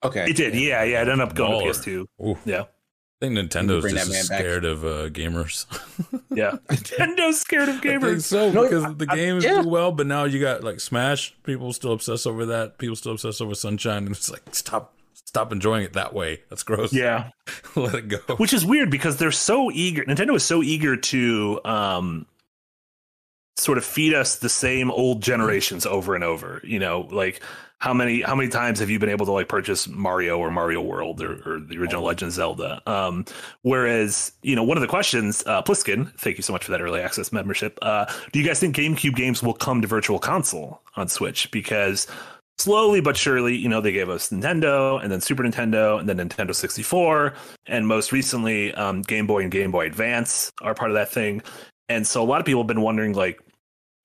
Okay, 0.05 0.25
It 0.29 0.35
did. 0.35 0.55
Yeah, 0.55 0.83
yeah. 0.83 1.01
It 1.01 1.07
ended 1.09 1.21
up 1.21 1.35
going 1.35 1.67
Baller. 1.67 1.83
to 1.83 2.07
PS2. 2.19 2.25
Ooh. 2.27 2.37
Yeah, 2.45 2.61
I 2.61 2.65
think 3.27 3.37
Nintendo's 3.37 3.81
bring 3.81 3.95
just 3.95 4.07
that 4.07 4.11
man 4.13 4.19
as 4.21 4.29
back. 4.29 4.39
scared 4.39 4.65
of 4.65 4.83
uh, 4.85 5.09
gamers. 5.09 5.65
yeah. 6.31 6.57
Nintendo's 6.69 7.39
scared 7.39 7.69
of 7.69 7.75
gamers. 7.81 8.23
so 8.23 8.51
No, 8.51 8.63
because 8.63 8.83
I- 8.85 8.93
the 8.93 9.07
I- 9.09 9.15
games 9.15 9.43
yeah. 9.43 9.61
do 9.61 9.69
well, 9.69 9.91
but 9.91 10.07
now 10.07 10.25
you 10.25 10.39
got 10.39 10.63
like 10.63 10.79
Smash. 10.79 11.35
People 11.43 11.71
still 11.73 11.93
obsess 11.93 12.25
over 12.25 12.45
that. 12.47 12.77
People 12.77 12.95
still 12.95 13.13
obsess 13.13 13.41
over 13.41 13.55
Sunshine, 13.55 14.05
and 14.05 14.15
it's 14.15 14.29
like 14.29 14.41
stop, 14.51 14.93
stop 15.13 15.51
enjoying 15.51 15.83
it 15.83 15.93
that 15.93 16.13
way. 16.13 16.41
That's 16.49 16.63
gross. 16.63 16.91
Yeah, 16.93 17.29
let 17.75 17.95
it 17.95 18.07
go. 18.09 18.17
which 18.37 18.53
is 18.53 18.65
weird 18.65 18.89
because 18.91 19.17
they're 19.17 19.31
so 19.31 19.71
eager. 19.71 20.03
Nintendo 20.05 20.35
is 20.35 20.43
so 20.43 20.61
eager 20.61 20.95
to 20.97 21.61
um, 21.65 22.25
sort 23.57 23.77
of 23.77 23.85
feed 23.85 24.13
us 24.13 24.37
the 24.37 24.49
same 24.49 24.91
old 24.91 25.21
generations 25.21 25.85
over 25.85 26.15
and 26.15 26.23
over. 26.23 26.61
You 26.63 26.79
know, 26.79 27.07
like 27.11 27.41
how 27.79 27.93
many 27.93 28.21
how 28.21 28.35
many 28.35 28.49
times 28.49 28.79
have 28.79 28.89
you 28.89 28.99
been 28.99 29.09
able 29.09 29.25
to 29.25 29.31
like 29.31 29.47
purchase 29.47 29.87
Mario 29.87 30.37
or 30.37 30.49
Mario 30.49 30.81
World 30.81 31.21
or, 31.21 31.33
or 31.45 31.59
the 31.59 31.77
original 31.77 32.03
Legend 32.03 32.29
of 32.29 32.33
Zelda? 32.33 32.81
Um, 32.85 33.25
whereas 33.61 34.31
you 34.41 34.55
know, 34.55 34.63
one 34.63 34.77
of 34.77 34.81
the 34.81 34.87
questions, 34.87 35.43
uh, 35.45 35.61
Pliskin, 35.61 36.11
thank 36.19 36.37
you 36.37 36.43
so 36.43 36.53
much 36.53 36.65
for 36.65 36.71
that 36.71 36.81
early 36.81 37.01
access 37.01 37.31
membership. 37.31 37.77
Uh, 37.81 38.05
do 38.31 38.39
you 38.39 38.45
guys 38.45 38.59
think 38.59 38.75
GameCube 38.75 39.15
games 39.15 39.43
will 39.43 39.53
come 39.53 39.81
to 39.81 39.87
Virtual 39.87 40.19
Console 40.19 40.81
on 40.95 41.07
Switch? 41.07 41.49
Because 41.51 42.07
slowly 42.57 43.01
but 43.01 43.17
surely, 43.17 43.55
you 43.55 43.69
know, 43.69 43.81
they 43.81 43.91
gave 43.91 44.09
us 44.09 44.29
Nintendo 44.29 45.01
and 45.01 45.11
then 45.11 45.21
Super 45.21 45.43
Nintendo 45.43 45.99
and 45.99 46.07
then 46.07 46.17
Nintendo 46.17 46.55
64. 46.55 47.33
And 47.67 47.87
most 47.87 48.11
recently, 48.11 48.73
um, 48.75 49.01
Game 49.01 49.27
Boy 49.27 49.43
and 49.43 49.51
Game 49.51 49.71
Boy 49.71 49.87
Advance 49.87 50.51
are 50.61 50.73
part 50.73 50.91
of 50.91 50.95
that 50.95 51.09
thing. 51.09 51.41
And 51.89 52.05
so 52.05 52.23
a 52.23 52.25
lot 52.25 52.39
of 52.39 52.45
people 52.45 52.61
have 52.61 52.67
been 52.67 52.81
wondering, 52.81 53.13
like, 53.13 53.39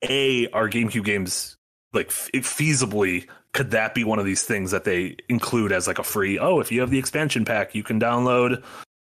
A, 0.07 0.47
are 0.49 0.69
GameCube 0.69 1.03
games 1.03 1.57
like 1.93 2.09
feasibly 2.09 3.27
could 3.53 3.71
that 3.71 3.93
be 3.93 4.03
one 4.03 4.19
of 4.19 4.25
these 4.25 4.43
things 4.43 4.71
that 4.71 4.83
they 4.83 5.15
include 5.29 5.71
as 5.71 5.87
like 5.87 5.99
a 5.99 6.03
free 6.03 6.39
oh 6.39 6.59
if 6.59 6.71
you 6.71 6.79
have 6.79 6.89
the 6.89 6.99
expansion 6.99 7.45
pack 7.45 7.75
you 7.75 7.83
can 7.83 7.99
download 7.99 8.63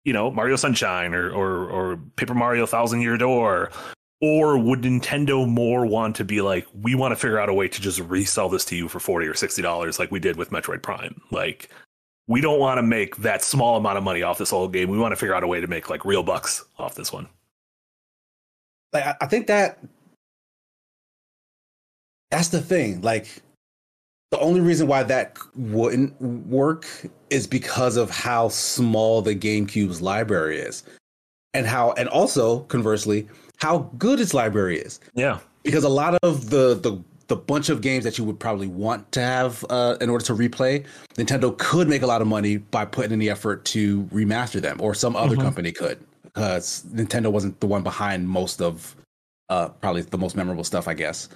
you 0.06 0.14
know 0.14 0.30
mario 0.30 0.56
sunshine 0.56 1.14
or 1.14 1.30
or, 1.32 1.70
or 1.70 1.98
paper 2.16 2.34
mario 2.34 2.66
thousand 2.66 3.02
year 3.02 3.18
door? 3.18 3.72
Or 4.20 4.58
would 4.58 4.82
nintendo 4.82 5.48
more 5.48 5.86
want 5.86 6.16
to 6.16 6.26
be 6.26 6.42
like 6.42 6.66
we 6.74 6.96
want 6.96 7.12
to 7.12 7.16
figure 7.16 7.40
out 7.40 7.50
a 7.50 7.54
way 7.54 7.68
to 7.68 7.82
just 7.82 8.00
resell 8.00 8.50
this 8.50 8.66
to 8.66 8.76
you 8.76 8.88
for 8.88 9.00
40 9.00 9.28
or 9.28 9.36
60 9.36 9.62
dollars 9.62 10.00
like 10.00 10.10
we 10.10 10.20
did 10.20 10.38
with 10.38 10.50
metroid 10.50 10.82
prime? 10.82 11.22
Like 11.30 11.70
we 12.26 12.42
don't 12.42 12.60
want 12.60 12.80
to 12.80 12.82
make 12.82 13.18
that 13.18 13.44
small 13.44 13.78
amount 13.78 14.00
of 14.00 14.04
money 14.04 14.24
off 14.24 14.40
this 14.40 14.50
whole 14.50 14.68
game. 14.70 14.90
We 14.90 14.98
want 14.98 15.12
to 15.12 15.16
figure 15.18 15.36
out 15.36 15.44
a 15.44 15.48
way 15.48 15.62
to 15.62 15.68
make 15.68 15.92
like 15.92 16.04
real 16.04 16.24
bucks 16.24 16.66
off 16.80 16.96
this 16.96 17.14
one 17.14 17.28
like 18.94 19.06
I, 19.06 19.16
I 19.22 19.26
think 19.28 19.48
that 19.48 19.80
that's 22.32 22.50
the 22.50 22.62
thing. 22.62 23.02
Like 23.02 23.42
the 24.32 24.40
only 24.40 24.60
reason 24.60 24.88
why 24.88 25.04
that 25.04 25.38
wouldn't 25.56 26.20
work 26.22 26.86
is 27.30 27.48
because 27.48 27.96
of 27.98 28.10
how 28.10 28.50
small 28.50 29.22
the 29.22 29.36
GameCube's 29.36 30.02
library 30.02 30.60
is, 30.60 30.84
and 31.54 31.66
how, 31.66 31.94
and 31.94 32.10
also 32.10 32.60
conversely, 32.62 33.28
how 33.58 33.90
good 33.98 34.20
its 34.20 34.34
library 34.34 34.80
is. 34.80 35.00
yeah 35.16 35.40
Because 35.64 35.84
a 35.84 35.90
lot 35.90 36.18
of 36.24 36.50
the 36.50 36.76
the 36.76 37.02
the 37.28 37.36
bunch 37.36 37.68
of 37.68 37.82
games 37.82 38.06
that 38.06 38.18
you 38.18 38.24
would 38.24 38.40
probably 38.40 38.68
want 38.68 39.12
to 39.12 39.20
have 39.20 39.66
uh, 39.70 39.98
in 40.00 40.10
order 40.10 40.24
to 40.24 40.34
replay, 40.34 40.86
Nintendo 41.16 41.58
could 41.58 41.90
make 41.90 42.02
a 42.02 42.08
lot 42.08 42.22
of 42.22 42.28
money 42.28 42.56
by 42.56 42.86
putting 42.86 43.12
in 43.12 43.20
the 43.20 43.30
effort 43.30 43.66
to 43.66 44.04
remaster 44.06 44.62
them, 44.62 44.78
or 44.80 44.94
some 44.94 45.14
other 45.16 45.36
Mhm. 45.36 45.42
company 45.42 45.74
could, 45.74 46.00
because 46.38 46.84
Nintendo 46.94 47.32
wasn't 47.32 47.60
the 47.62 47.66
one 47.66 47.82
behind 47.82 48.30
most 48.30 48.62
of 48.62 48.96
uh, 49.50 49.70
probably 49.70 50.04
the 50.04 50.20
most 50.20 50.36
memorable 50.36 50.64
stuff, 50.64 50.88
I 50.88 50.94
guess. 50.94 51.30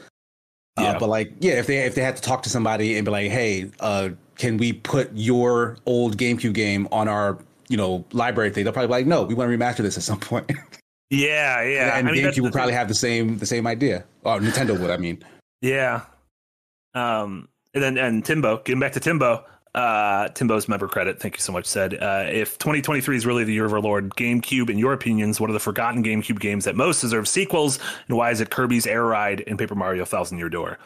Yeah. 0.80 0.92
Uh, 0.92 1.00
but 1.00 1.10
like, 1.10 1.34
yeah, 1.40 1.54
if 1.54 1.66
they 1.66 1.80
if 1.80 1.96
they 1.96 2.04
had 2.04 2.16
to 2.18 2.22
talk 2.22 2.44
to 2.44 2.50
somebody 2.50 2.98
and 2.98 3.04
be 3.04 3.10
like, 3.10 3.32
hey, 3.32 3.72
uh, 3.80 4.10
can 4.36 4.58
we 4.58 4.74
put 4.74 5.10
your 5.16 5.78
old 5.88 6.18
GameCube 6.18 6.54
game 6.54 6.88
on 6.92 7.08
our 7.08 7.40
you 7.68 7.78
know 7.78 8.06
library 8.14 8.52
thing? 8.52 8.64
They'll 8.64 8.74
probably 8.74 8.90
be 8.90 8.92
like, 8.92 9.08
no, 9.08 9.24
we 9.24 9.34
want 9.34 9.50
to 9.50 9.58
remaster 9.58 9.78
this 9.78 9.98
at 9.98 10.04
some 10.04 10.20
point. 10.20 10.52
yeah 11.10 11.62
yeah 11.64 11.98
and 11.98 12.08
I 12.08 12.12
mean, 12.12 12.24
GameCube 12.24 12.42
would 12.42 12.54
probably 12.54 12.74
have 12.74 12.88
the 12.88 12.94
same 12.94 13.40
the 13.40 13.48
same 13.48 13.66
idea. 13.66 14.06
Oh, 14.24 14.40
Nintendo 14.40 14.80
would, 14.80 14.92
I 14.92 14.98
mean. 14.98 15.24
Yeah. 15.62 16.02
Um, 16.94 17.50
and 17.74 17.82
then 17.82 17.98
and 17.98 18.24
Timbo, 18.24 18.58
getting 18.60 18.80
back 18.80 18.94
to 18.94 19.00
Timbo, 19.00 19.46
uh, 19.76 20.28
Timbo's 20.30 20.68
member 20.68 20.88
credit, 20.88 21.20
thank 21.20 21.36
you 21.38 21.42
so 21.42 21.52
much, 21.54 21.66
said 21.66 21.94
uh, 21.96 22.26
if 22.30 22.58
2023 22.58 23.16
is 23.16 23.26
really 23.26 23.44
the 23.44 23.54
year 23.54 23.66
of 23.66 23.74
our 23.74 23.80
Lord, 23.80 24.10
GameCube, 24.12 24.70
in 24.70 24.78
your 24.78 24.94
opinions, 24.94 25.40
what 25.40 25.50
are 25.50 25.54
the 25.54 25.60
forgotten 25.60 26.04
GameCube 26.04 26.40
games 26.40 26.66
that 26.66 26.76
most 26.76 27.02
deserve 27.02 27.28
sequels, 27.28 27.80
and 28.08 28.18
why 28.18 28.32
is 28.32 28.42
it 28.42 28.50
Kirby's 28.50 28.86
Air 28.86 29.06
Ride 29.06 29.44
and 29.48 29.58
Paper 29.58 29.76
Mario 29.76 30.06
Thousand 30.06 30.38
Year 30.38 30.50
Door? 30.50 30.78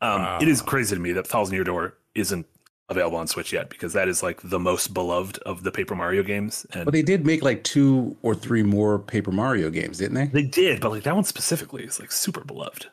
Um, 0.00 0.22
Wow. 0.22 0.38
It 0.40 0.48
is 0.48 0.62
crazy 0.62 0.94
to 0.94 1.00
me 1.00 1.12
that 1.12 1.26
Thousand 1.26 1.54
Year 1.54 1.64
Door 1.64 1.94
isn't 2.14 2.46
available 2.88 3.18
on 3.18 3.26
Switch 3.26 3.52
yet 3.52 3.68
because 3.68 3.92
that 3.92 4.08
is 4.08 4.22
like 4.22 4.40
the 4.42 4.58
most 4.58 4.94
beloved 4.94 5.38
of 5.38 5.62
the 5.62 5.70
Paper 5.70 5.94
Mario 5.94 6.22
games, 6.22 6.66
and 6.72 6.84
But 6.84 6.92
they 6.92 7.02
did 7.02 7.26
make 7.26 7.42
like 7.42 7.64
two 7.64 8.16
or 8.22 8.34
three 8.34 8.62
more 8.62 8.98
Paper 8.98 9.32
Mario 9.32 9.70
games, 9.70 9.98
didn't 9.98 10.14
they? 10.14 10.26
They 10.26 10.48
did, 10.48 10.80
but 10.80 10.90
like 10.90 11.02
that 11.02 11.14
one 11.14 11.24
specifically 11.24 11.84
is 11.84 11.98
like 12.00 12.12
super 12.12 12.44
beloved. 12.44 12.86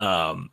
Um, 0.00 0.50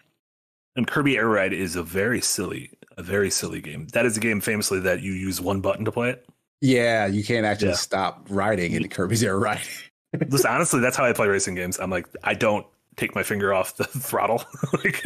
and 0.75 0.87
Kirby 0.87 1.17
Air 1.17 1.29
Ride 1.29 1.53
is 1.53 1.75
a 1.75 1.83
very 1.83 2.19
silly, 2.21 2.71
a 2.97 3.03
very 3.03 3.29
silly 3.29 3.61
game. 3.61 3.87
That 3.93 4.05
is 4.05 4.17
a 4.17 4.19
game 4.19 4.41
famously 4.41 4.79
that 4.81 5.01
you 5.01 5.13
use 5.13 5.39
one 5.39 5.61
button 5.61 5.85
to 5.85 5.91
play 5.91 6.09
it. 6.09 6.25
Yeah, 6.61 7.05
you 7.05 7.23
can't 7.23 7.45
actually 7.45 7.69
Yeah. 7.69 7.75
stop 7.75 8.25
riding 8.29 8.73
in 8.73 8.87
Kirby's 8.89 9.23
Air 9.23 9.37
Ride. 9.39 9.61
Listen, 10.29 10.49
honestly, 10.49 10.79
that's 10.79 10.97
how 10.97 11.05
I 11.05 11.13
play 11.13 11.27
racing 11.27 11.55
games. 11.55 11.79
I'm 11.79 11.89
like, 11.91 12.07
I 12.23 12.33
don't 12.33 12.65
take 12.95 13.13
my 13.13 13.21
finger 13.21 13.53
off 13.53 13.77
the 13.77 13.83
throttle. 13.85 14.43
like, 14.83 15.05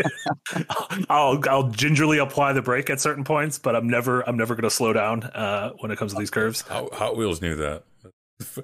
I'll 1.09 1.41
I'll 1.49 1.69
gingerly 1.69 2.19
apply 2.19 2.53
the 2.53 2.61
brake 2.61 2.89
at 2.89 3.01
certain 3.01 3.23
points, 3.25 3.59
but 3.59 3.75
I'm 3.75 3.89
never 3.89 4.21
I'm 4.27 4.37
never 4.37 4.55
going 4.55 4.63
to 4.63 4.69
slow 4.69 4.93
down 4.93 5.23
uh, 5.23 5.71
when 5.79 5.91
it 5.91 5.97
comes 5.97 6.13
to 6.13 6.19
these 6.19 6.29
curves. 6.29 6.61
Hot, 6.61 6.93
Hot 6.93 7.17
Wheels 7.17 7.41
knew 7.41 7.55
that. 7.57 7.83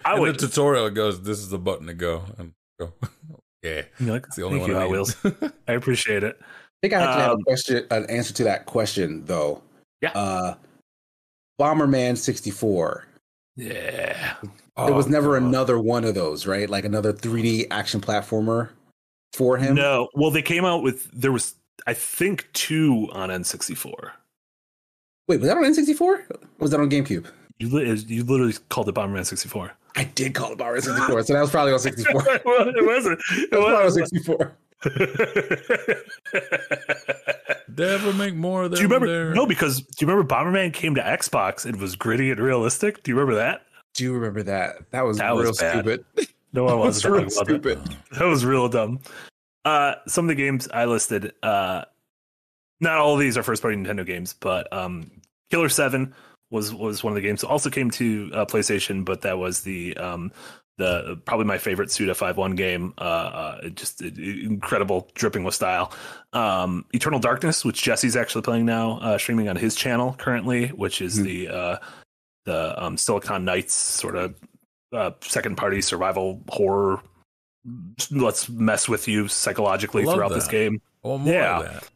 I 0.05 0.15
In 0.15 0.21
would- 0.21 0.39
the 0.39 0.47
tutorial, 0.47 0.85
it 0.87 0.93
goes, 0.93 1.21
"This 1.21 1.39
is 1.39 1.49
the 1.49 1.59
button 1.59 1.87
to 1.87 1.93
go." 1.93 2.23
And 2.37 2.53
go. 2.79 2.93
yeah, 3.63 3.81
You're 3.99 4.13
like, 4.13 4.25
it's 4.27 4.35
the 4.37 4.43
only 4.43 4.59
Thank 4.59 4.71
one. 4.71 4.71
you, 4.71 4.77
I 4.77 4.81
Hot 4.81 4.89
Wheels. 4.91 5.15
I 5.67 5.73
appreciate 5.73 6.23
it. 6.23 6.39
I 6.83 6.87
think 6.87 6.93
I 6.93 7.03
actually 7.03 7.21
have 7.21 7.31
Um, 7.31 7.39
a 7.39 7.43
question, 7.43 7.87
an 7.91 8.05
answer 8.05 8.33
to 8.33 8.43
that 8.43 8.65
question 8.65 9.25
though. 9.25 9.61
Yeah. 10.01 10.11
Uh, 10.11 10.55
Bomberman 11.59 12.17
64. 12.17 13.05
Yeah. 13.55 14.35
there 14.77 14.93
was 14.93 15.07
Oh, 15.07 15.09
never 15.09 15.39
God. 15.39 15.47
another 15.47 15.79
one 15.79 16.03
of 16.05 16.13
those, 16.13 16.45
right? 16.45 16.69
Like 16.69 16.85
another 16.85 17.11
3D 17.11 17.65
action 17.71 17.99
platformer 17.99 18.69
for 19.33 19.57
him. 19.57 19.73
No, 19.75 20.09
well, 20.13 20.29
they 20.29 20.43
came 20.43 20.65
out 20.65 20.83
with 20.83 21.09
there 21.11 21.31
was 21.31 21.55
I 21.87 21.93
think 21.93 22.47
two 22.53 23.07
on 23.11 23.29
N64. 23.29 24.11
Wait, 25.27 25.39
was 25.39 25.47
that 25.49 25.57
on 25.57 25.63
N64? 25.63 26.01
Or 26.01 26.25
was 26.59 26.71
that 26.71 26.79
on 26.79 26.89
GameCube? 26.89 27.25
You 27.59 27.69
li- 27.69 28.03
you 28.07 28.23
literally 28.23 28.53
called 28.69 28.87
it 28.87 28.93
Bomberman 28.95 29.25
64. 29.25 29.71
I 29.95 30.03
did 30.03 30.35
call 30.35 30.51
it 30.51 30.59
Bomberman 30.59 30.81
64, 30.83 31.23
so 31.23 31.33
that 31.33 31.41
was 31.41 31.49
probably 31.49 31.73
on 31.73 31.79
64. 31.79 32.21
Well, 32.45 32.67
it 32.69 32.85
wasn't. 32.85 33.19
It 33.31 33.51
was 33.51 33.65
probably 33.65 33.85
on 33.85 33.91
64. 33.91 34.55
Did 34.83 34.95
they 37.69 37.93
ever 37.93 38.13
make 38.13 38.35
more 38.35 38.63
of 38.63 38.71
them? 38.71 38.77
do 38.77 38.81
you 38.83 38.87
remember? 38.87 39.07
there? 39.07 39.33
No, 39.33 39.45
because 39.45 39.81
do 39.81 40.05
you 40.05 40.07
remember 40.07 40.27
Bomberman 40.27 40.73
came 40.73 40.95
to 40.95 41.01
Xbox 41.01 41.65
and 41.65 41.75
was 41.79 41.95
gritty 41.95 42.31
and 42.31 42.39
realistic? 42.39 43.03
Do 43.03 43.11
you 43.11 43.15
remember 43.15 43.35
that? 43.35 43.63
do 43.93 44.03
you 44.03 44.13
remember 44.13 44.43
that. 44.43 44.75
That 44.91 45.01
was 45.05 45.17
That 45.17 45.29
real 45.29 45.37
was 45.47 45.57
bad. 45.59 45.71
stupid. 45.83 46.05
No 46.53 46.65
I 46.65 46.69
That 46.71 46.77
wants 46.77 46.95
was 46.97 47.01
to 47.01 47.11
real 47.11 47.21
talk 47.25 47.49
about 47.49 47.61
that. 47.63 47.77
stupid. 47.81 47.97
That 48.19 48.25
was 48.25 48.45
real 48.45 48.69
dumb. 48.69 48.99
Uh, 49.65 49.95
some 50.07 50.25
of 50.25 50.29
the 50.29 50.35
games 50.35 50.67
I 50.73 50.85
listed, 50.85 51.33
uh, 51.43 51.83
not 52.79 52.97
all 52.99 53.15
of 53.15 53.19
these 53.19 53.37
are 53.37 53.43
first 53.43 53.61
party 53.61 53.75
Nintendo 53.75 54.05
games, 54.05 54.33
but 54.39 54.71
um, 54.71 55.09
Killer 55.51 55.67
Seven 55.67 56.13
was 56.51 56.73
was 56.73 57.03
one 57.03 57.11
of 57.11 57.15
the 57.15 57.21
games. 57.21 57.43
Also 57.43 57.69
came 57.69 57.89
to 57.91 58.31
uh, 58.33 58.45
PlayStation, 58.45 59.03
but 59.03 59.21
that 59.21 59.37
was 59.39 59.61
the 59.61 59.97
um, 59.97 60.31
the 60.77 61.19
probably 61.25 61.45
my 61.45 61.57
favorite 61.57 61.91
Suda 61.91 62.13
Five 62.15 62.37
One 62.37 62.55
game. 62.55 62.93
Uh, 62.97 63.01
uh, 63.01 63.69
just 63.69 64.01
incredible, 64.01 65.09
dripping 65.15 65.43
with 65.43 65.55
style. 65.55 65.91
Um, 66.33 66.85
Eternal 66.93 67.19
Darkness, 67.19 67.65
which 67.65 67.81
Jesse's 67.81 68.15
actually 68.15 68.43
playing 68.43 68.65
now, 68.65 68.99
uh, 68.99 69.17
streaming 69.17 69.49
on 69.49 69.55
his 69.55 69.75
channel 69.75 70.15
currently, 70.17 70.67
which 70.69 71.01
is 71.01 71.17
Hmm. 71.17 71.23
the 71.23 71.47
uh, 71.49 71.77
the 72.45 72.83
um, 72.83 72.97
Silicon 72.97 73.43
Knights 73.43 73.73
sort 73.73 74.15
of 74.15 74.35
uh, 74.93 75.11
second 75.21 75.57
party 75.57 75.81
survival 75.81 76.41
horror. 76.49 77.01
Let's 78.11 78.47
mess 78.47 78.87
with 78.87 79.07
you 79.07 79.27
psychologically 79.27 80.05
Love 80.05 80.15
throughout 80.15 80.31
this 80.31 80.47
game. 80.47 80.81
Well, 81.03 81.17
more 81.17 81.33
Yeah. 81.33 81.59
of 81.59 81.65
that. 81.65 81.89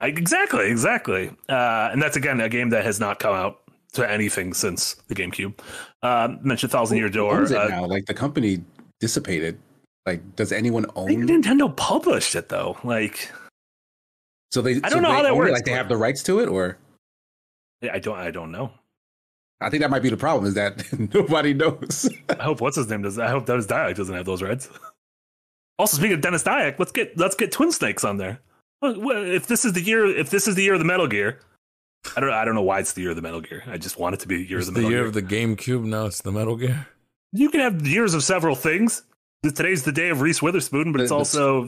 I, 0.00 0.06
exactly, 0.08 0.68
exactly. 0.68 1.30
Uh, 1.48 1.90
and 1.92 2.02
that's 2.02 2.16
again 2.16 2.40
a 2.40 2.48
game 2.48 2.70
that 2.70 2.84
has 2.84 2.98
not 2.98 3.20
come 3.20 3.34
out 3.36 3.61
to 3.94 4.10
anything 4.10 4.54
since 4.54 4.94
the 5.08 5.14
GameCube. 5.14 5.58
Uh, 6.02 6.36
mentioned 6.40 6.72
Thousand 6.72 6.96
Year 6.98 7.08
Door. 7.08 7.40
owns 7.40 7.50
it 7.50 7.56
Uh, 7.58 7.68
now? 7.68 7.86
Like 7.86 8.06
the 8.06 8.14
company 8.14 8.64
dissipated. 9.00 9.58
Like, 10.06 10.34
does 10.36 10.50
anyone 10.52 10.86
I 10.96 11.04
think 11.06 11.30
own? 11.30 11.42
Nintendo 11.42 11.74
published 11.76 12.34
it 12.34 12.48
though. 12.48 12.76
Like 12.84 13.30
So 14.50 14.62
they. 14.62 14.80
I 14.82 14.88
don't 14.88 15.02
know 15.02 15.10
they 15.10 15.14
how 15.16 15.22
that 15.22 15.30
own 15.32 15.36
it, 15.36 15.38
works, 15.40 15.52
Like 15.52 15.64
they 15.64 15.72
have 15.72 15.88
the 15.88 15.96
rights 15.96 16.22
to 16.24 16.40
it, 16.40 16.48
or 16.48 16.78
I 17.90 17.98
don't, 17.98 18.18
I 18.18 18.30
don't 18.30 18.50
know. 18.52 18.72
I 19.60 19.70
think 19.70 19.82
that 19.82 19.90
might 19.90 20.02
be 20.02 20.10
the 20.10 20.16
problem. 20.16 20.46
Is 20.46 20.54
that 20.54 20.84
nobody 21.14 21.54
knows. 21.54 22.08
I 22.28 22.42
hope 22.42 22.60
what's 22.60 22.76
his 22.76 22.88
name 22.88 23.02
does. 23.02 23.18
I 23.18 23.28
hope 23.28 23.46
Dennis 23.46 23.66
Dyack 23.66 23.94
doesn't 23.96 24.14
have 24.14 24.26
those 24.26 24.42
rights. 24.42 24.68
Also, 25.78 25.96
speaking 25.96 26.14
of 26.14 26.20
Dennis 26.20 26.42
Dyack, 26.42 26.78
let's 26.78 26.92
get 26.92 27.16
let's 27.16 27.34
get 27.36 27.52
Twin 27.52 27.70
Snakes 27.72 28.04
on 28.04 28.16
there. 28.16 28.40
If 28.82 29.46
this 29.46 29.64
is 29.64 29.72
the 29.74 29.80
year, 29.80 30.04
if 30.06 30.30
this 30.30 30.48
is 30.48 30.56
the 30.56 30.62
year 30.64 30.72
of 30.74 30.80
the 30.80 30.84
Metal 30.84 31.06
Gear, 31.06 31.38
I 32.16 32.20
don't 32.20 32.30
I 32.30 32.44
don't 32.44 32.54
know 32.54 32.62
why 32.62 32.80
it's 32.80 32.92
the 32.92 33.02
year 33.02 33.10
of 33.10 33.16
the 33.16 33.22
Metal 33.22 33.40
Gear. 33.40 33.62
I 33.66 33.78
just 33.78 33.98
want 33.98 34.14
it 34.14 34.20
to 34.20 34.28
be 34.28 34.38
the 34.38 34.48
year 34.48 34.58
It's 34.58 34.68
of 34.68 34.74
the 34.74 34.80
the 34.82 34.88
year 34.88 34.98
Gear. 34.98 35.06
of 35.06 35.12
the 35.14 35.22
GameCube. 35.22 35.84
Now 35.84 36.06
it's 36.06 36.20
the 36.22 36.32
Metal 36.32 36.56
Gear. 36.56 36.86
you 37.32 37.48
can 37.50 37.60
have 37.60 37.86
years 37.86 38.14
of 38.14 38.22
several 38.24 38.54
things. 38.54 39.02
Today's 39.42 39.82
the 39.82 39.92
day 39.92 40.08
of 40.10 40.20
Reese 40.20 40.42
Witherspoon, 40.42 40.92
but 40.92 41.00
it's 41.00 41.08
The- 41.10 41.14
the- 41.14 41.18
also 41.18 41.64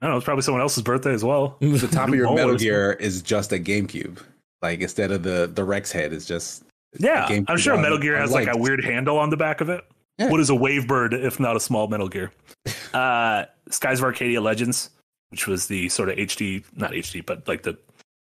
I 0.00 0.06
don't 0.06 0.10
know. 0.12 0.16
It's 0.18 0.24
probably 0.24 0.42
someone 0.42 0.60
else's 0.60 0.82
birthday 0.84 1.12
as 1.12 1.24
well. 1.24 1.56
the 1.60 1.88
top 1.90 2.08
of 2.08 2.14
your 2.14 2.32
Metal. 2.34 2.56
Gear 2.56 2.92
is 3.00 3.20
just 3.22 3.52
a 3.52 3.58
GameCube. 3.58 4.18
Like 4.62 4.80
instead 4.80 5.10
of 5.12 5.22
the 5.22 5.50
the 5.52 5.64
Rex 5.64 5.90
head, 5.92 6.12
is 6.12 6.24
just 6.26 6.62
Yeah, 6.98 7.26
a 7.26 7.28
GameCube 7.30 7.44
I'm 7.48 7.56
sure 7.58 7.74
on- 7.74 7.82
Metal 7.82 7.98
Gear 7.98 8.16
has 8.18 8.30
like 8.32 8.48
a 8.48 8.56
weird 8.56 8.84
handle 8.84 9.18
on 9.18 9.30
the 9.30 9.36
back 9.36 9.60
of 9.60 9.68
it. 9.70 9.82
Yeah. 10.18 10.30
What 10.30 10.40
is 10.40 10.50
a 10.50 10.54
Wavebird 10.54 11.12
if 11.24 11.38
not 11.40 11.56
a 11.56 11.60
small 11.60 11.88
Metal 11.88 12.08
Gear? 12.08 12.32
Uh, 12.94 13.44
Skies 13.70 13.98
of 13.98 14.04
Arcadia 14.04 14.40
Legends, 14.40 14.88
which 15.28 15.46
was 15.46 15.66
the 15.66 15.90
sort 15.90 16.08
of 16.08 16.16
HD, 16.16 16.64
not 16.74 16.92
HD, 16.92 17.24
but 17.24 17.46
like 17.46 17.62
the 17.62 17.76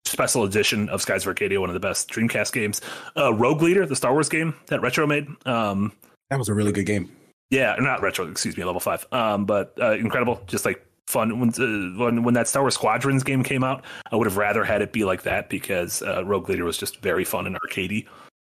special 0.09 0.43
edition 0.43 0.89
of 0.89 1.01
Skies 1.01 1.23
of 1.23 1.27
Arcadia, 1.29 1.59
one 1.59 1.69
of 1.69 1.73
the 1.73 1.79
best 1.79 2.09
Dreamcast 2.09 2.51
games. 2.53 2.81
Uh, 3.15 3.33
Rogue 3.33 3.61
Leader, 3.61 3.85
the 3.85 3.95
Star 3.95 4.13
Wars 4.13 4.29
game 4.29 4.53
that 4.67 4.81
Retro 4.81 5.07
made. 5.07 5.27
Um, 5.45 5.91
That 6.29 6.39
was 6.39 6.49
a 6.49 6.53
really 6.53 6.71
good 6.71 6.85
game. 6.85 7.11
yeah, 7.49 7.75
not 7.79 8.01
Retro, 8.01 8.27
excuse 8.27 8.57
me, 8.57 8.63
level 8.63 8.79
five. 8.79 9.05
Um, 9.11 9.45
but 9.45 9.73
uh, 9.81 9.93
incredible, 9.93 10.41
just 10.47 10.65
like 10.65 10.85
fun. 11.07 11.39
When, 11.39 11.49
uh, 11.49 11.97
when 12.03 12.23
when 12.23 12.33
that 12.35 12.47
Star 12.47 12.61
Wars 12.63 12.75
Squadrons 12.75 13.23
game 13.23 13.43
came 13.43 13.63
out, 13.63 13.83
I 14.11 14.15
would 14.15 14.27
have 14.27 14.37
rather 14.37 14.63
had 14.63 14.81
it 14.81 14.91
be 14.93 15.03
like 15.05 15.23
that 15.23 15.49
because 15.49 16.01
uh, 16.01 16.23
Rogue 16.25 16.49
Leader 16.49 16.65
was 16.65 16.77
just 16.77 17.01
very 17.01 17.25
fun 17.25 17.47
and 17.47 17.57
arcadey. 17.61 18.05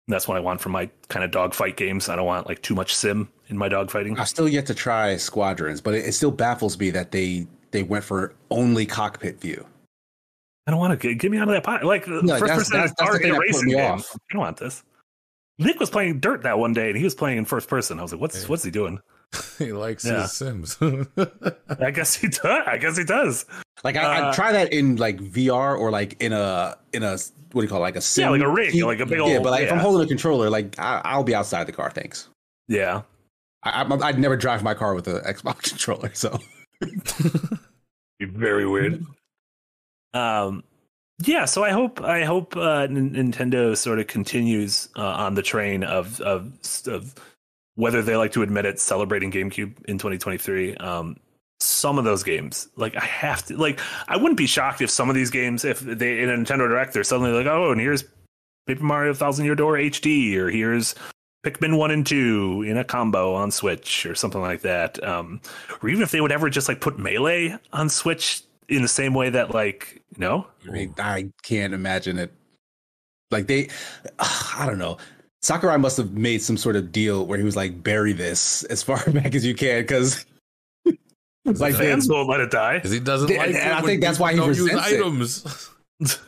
And 0.09 0.15
that's 0.15 0.29
what 0.29 0.37
I 0.37 0.41
want 0.41 0.61
from 0.61 0.71
my 0.73 0.89
kind 1.09 1.25
of 1.25 1.33
dogfight 1.33 1.77
games. 1.77 2.09
I 2.09 2.15
don't 2.17 2.27
want 2.27 2.47
like 2.47 2.63
too 2.63 2.75
much 2.77 2.95
sim 2.95 3.29
in 3.49 3.59
my 3.59 3.69
dogfighting. 3.69 4.19
I've 4.19 4.29
still 4.29 4.49
yet 4.49 4.65
to 4.67 4.75
try 4.75 5.17
Squadrons, 5.17 5.81
but 5.81 5.95
it, 5.95 6.07
it 6.07 6.13
still 6.13 6.31
baffles 6.31 6.79
me 6.79 6.91
that 6.91 7.11
they 7.11 7.47
they 7.73 7.83
went 7.83 8.05
for 8.05 8.33
only 8.51 8.87
cockpit 8.87 9.41
view. 9.41 9.67
I 10.67 10.71
don't 10.73 10.81
want 10.81 10.99
to 11.01 11.09
get, 11.09 11.19
get 11.19 11.31
me 11.31 11.39
out 11.39 11.49
of 11.49 11.55
that 11.55 11.63
pot. 11.65 11.85
Like 11.85 12.05
the 12.05 12.23
No, 12.23 12.39
first 12.39 12.41
that's- 12.41 12.59
person 12.59 12.73
that's- 12.77 12.95
that's 12.99 13.09
the 13.11 13.15
arcade 13.15 13.33
thing 13.33 13.41
racing 13.41 13.65
me 13.67 13.73
game. 13.75 13.93
off. 13.93 14.11
I 14.15 14.33
don't 14.33 14.41
want 14.41 14.57
this. 14.57 14.83
Nick 15.59 15.81
was 15.81 15.89
playing 15.91 16.21
Dirt 16.21 16.43
that 16.43 16.59
one 16.59 16.73
day, 16.75 16.89
and 16.89 16.99
he 16.99 17.05
was 17.05 17.15
playing 17.15 17.39
in 17.39 17.45
first 17.47 17.69
person. 17.69 17.99
I 17.99 18.03
was 18.03 18.13
like, 18.13 18.21
"What's 18.21 18.43
Yeah. 18.43 18.49
what's 18.49 18.63
he 18.63 18.71
doing?" 18.71 18.99
he 19.59 19.73
likes 19.73 20.05
Yeah. 20.05 20.23
his 20.23 20.33
Sims. 20.37 20.77
I 21.81 21.91
guess 21.91 22.15
he 22.15 22.29
does. 22.29 22.63
I 22.67 22.77
guess 22.77 22.97
he 22.97 23.05
does. 23.05 23.47
Like 23.83 23.97
I, 23.97 24.05
Uh, 24.05 24.29
I'd 24.29 24.35
try 24.35 24.53
that 24.53 24.73
in 24.73 24.97
like 24.97 25.19
VR 25.19 25.79
or 25.79 25.91
like 25.91 26.21
in 26.23 26.33
a 26.35 26.77
in 26.93 27.03
a 27.03 27.13
what 27.53 27.63
do 27.63 27.63
you 27.63 27.69
call 27.69 27.79
it? 27.79 27.83
like 27.83 27.97
a 27.97 28.01
sim 28.03 28.25
Yeah, 28.25 28.31
like 28.31 28.43
a 28.43 28.49
rig, 28.49 28.75
like 28.83 29.01
a 29.01 29.07
big 29.07 29.19
old 29.19 29.31
yeah. 29.31 29.39
But 29.39 29.51
like 29.53 29.63
if 29.65 29.73
I'm 29.73 29.79
holding 29.79 30.05
a 30.05 30.07
controller, 30.09 30.51
like 30.51 30.79
I, 30.79 31.01
I'll 31.05 31.25
be 31.25 31.35
outside 31.35 31.67
the 31.67 31.73
car. 31.73 31.91
Thanks. 31.91 32.29
Yeah, 32.69 33.03
I, 33.63 33.83
I, 33.83 34.09
I'd 34.09 34.19
never 34.19 34.37
drive 34.37 34.63
my 34.63 34.75
car 34.75 34.95
with 34.95 35.09
an 35.09 35.21
Xbox 35.23 35.63
controller. 35.71 36.11
So 36.13 36.39
be 38.19 38.27
very 38.27 38.67
weird. 38.67 39.05
Um, 40.17 40.65
yeah. 41.25 41.45
So 41.45 41.65
I 41.65 41.71
hope 41.71 42.01
I 42.03 42.25
hope 42.25 42.57
uh, 42.57 42.83
N- 42.91 43.15
Nintendo 43.15 43.77
sort 43.77 43.99
of 43.99 44.07
continues 44.07 44.89
uh, 44.97 45.03
on 45.03 45.35
the 45.35 45.43
train 45.43 45.85
of 45.85 46.21
of 46.21 46.53
of 46.87 47.15
whether 47.75 48.03
they 48.03 48.17
like 48.17 48.33
to 48.33 48.43
admit 48.43 48.65
it, 48.65 48.81
celebrating 48.81 49.31
GameCube 49.31 49.85
in 49.85 49.99
2023. 49.99 50.77
Um, 50.77 51.17
some 51.61 51.99
of 51.99 52.05
those 52.05 52.23
games, 52.23 52.69
like 52.77 52.97
I 52.97 53.05
have 53.05 53.47
to, 53.47 53.57
like 53.57 53.81
I 54.09 54.17
wouldn't 54.17 54.37
be 54.37 54.47
shocked 54.47 54.83
if 54.83 54.91
some 54.91 55.09
of 55.09 55.15
these 55.15 55.31
games, 55.31 55.65
if 55.65 55.81
they 55.81 56.21
in 56.23 56.29
a 56.29 56.37
Nintendo 56.37 56.69
Direct, 56.69 56.93
they're 56.93 57.05
suddenly 57.05 57.33
like, 57.33 57.47
oh, 57.47 57.71
and 57.73 57.81
here's 57.81 58.05
Paper 58.67 58.85
Mario 58.85 59.15
Thousand 59.15 59.45
Year 59.45 59.55
Door 59.55 59.75
HD, 59.75 60.37
or 60.37 60.51
here's 60.51 60.95
Pikmin 61.45 61.79
one 61.79 61.91
and 61.91 62.07
two 62.07 62.63
in 62.67 62.77
a 62.77 62.85
combo 62.85 63.35
on 63.35 63.51
Switch, 63.51 64.05
or 64.05 64.15
something 64.15 64.41
like 64.41 64.63
that. 64.63 65.03
Um, 65.03 65.41
or 65.83 65.89
even 65.89 66.03
if 66.03 66.11
they 66.11 66.21
would 66.21 66.33
ever 66.33 66.51
just 66.51 66.69
like 66.69 66.81
put 66.81 66.99
Melee 66.99 67.57
on 67.73 67.89
Switch 67.89 68.43
in 68.69 68.83
the 68.83 68.89
same 68.89 69.15
way 69.15 69.31
that, 69.31 69.53
like, 69.55 70.03
you 70.15 70.21
know, 70.21 70.47
I, 70.67 70.71
mean, 70.71 70.95
I 70.99 71.31
can't 71.43 71.73
imagine 71.75 72.19
it. 72.19 72.33
Like 73.31 73.47
they, 73.49 73.69
I 74.19 74.65
don't 74.67 74.79
know. 74.79 74.99
Sakurai 75.43 75.79
must 75.79 75.97
have 75.97 76.13
made 76.13 76.43
some 76.43 76.57
sort 76.57 76.77
of 76.77 76.91
deal 76.93 77.27
where 77.27 77.39
he 77.39 77.45
was 77.45 77.57
like, 77.57 77.83
bury 77.83 78.13
this 78.13 78.63
as 78.65 78.83
far 78.83 78.99
back 79.11 79.35
as 79.35 79.45
you 79.45 79.55
can, 79.55 79.83
because 79.83 80.25
like 81.45 81.75
fans 81.75 82.07
they- 82.09 82.15
won't 82.15 82.29
let 82.29 82.41
it 82.41 82.51
die. 82.51 82.79
Because 82.79 82.91
he 82.93 83.01
doesn't 83.01 83.29
Yeah, 83.29 83.39
like 83.39 83.49
and 83.49 83.57
it 83.57 83.73
I 83.73 83.81
think 83.83 84.01
that's 84.01 84.19
why 84.19 84.33
he 84.33 84.37
people 84.39 84.49
don't 84.49 84.57
use 84.57 84.65
resents 84.73 84.91
it. 84.93 85.01
items. 85.01 85.71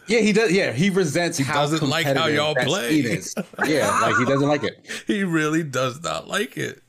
yeah, 0.08 0.20
he 0.20 0.32
does. 0.32 0.52
Yeah, 0.52 0.72
he 0.72 0.90
resents. 0.90 1.36
He 1.38 1.44
how 1.44 1.54
doesn't 1.54 1.88
like 1.88 2.06
how 2.06 2.26
y'all 2.26 2.54
play. 2.54 3.00
is. 3.00 3.34
Yeah, 3.66 3.98
like 4.00 4.16
he 4.16 4.24
doesn't 4.24 4.48
like 4.48 4.62
it. 4.64 4.84
he 5.06 5.24
really 5.24 5.62
does 5.62 6.00
not 6.02 6.26
like 6.28 6.56
it. 6.56 6.80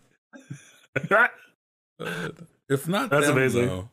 If 2.70 2.88
not, 2.88 3.10
That's 3.10 3.26
them, 3.28 3.38
amazing. 3.38 3.66
though, 3.66 3.90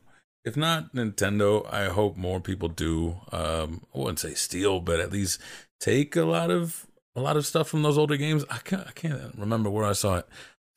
if 0.47 0.55
not 0.57 0.93
Nintendo, 0.93 1.49
I 1.71 1.85
hope 1.89 2.17
more 2.17 2.39
people 2.39 2.69
do. 2.69 3.17
Um, 3.31 3.83
I 3.93 3.97
wouldn't 3.99 4.19
say 4.19 4.33
steal, 4.33 4.79
but 4.79 4.99
at 4.99 5.11
least 5.11 5.39
take 5.79 6.15
a 6.15 6.25
lot 6.25 6.49
of 6.51 6.85
a 7.15 7.21
lot 7.21 7.37
of 7.37 7.45
stuff 7.45 7.67
from 7.67 7.81
those 7.83 7.97
older 7.97 8.17
games. 8.17 8.45
I 8.49 8.57
can't 8.59 8.87
I 8.87 8.91
can't 8.91 9.35
remember 9.37 9.69
where 9.69 9.85
I 9.85 9.93
saw 9.93 10.17
it. 10.17 10.27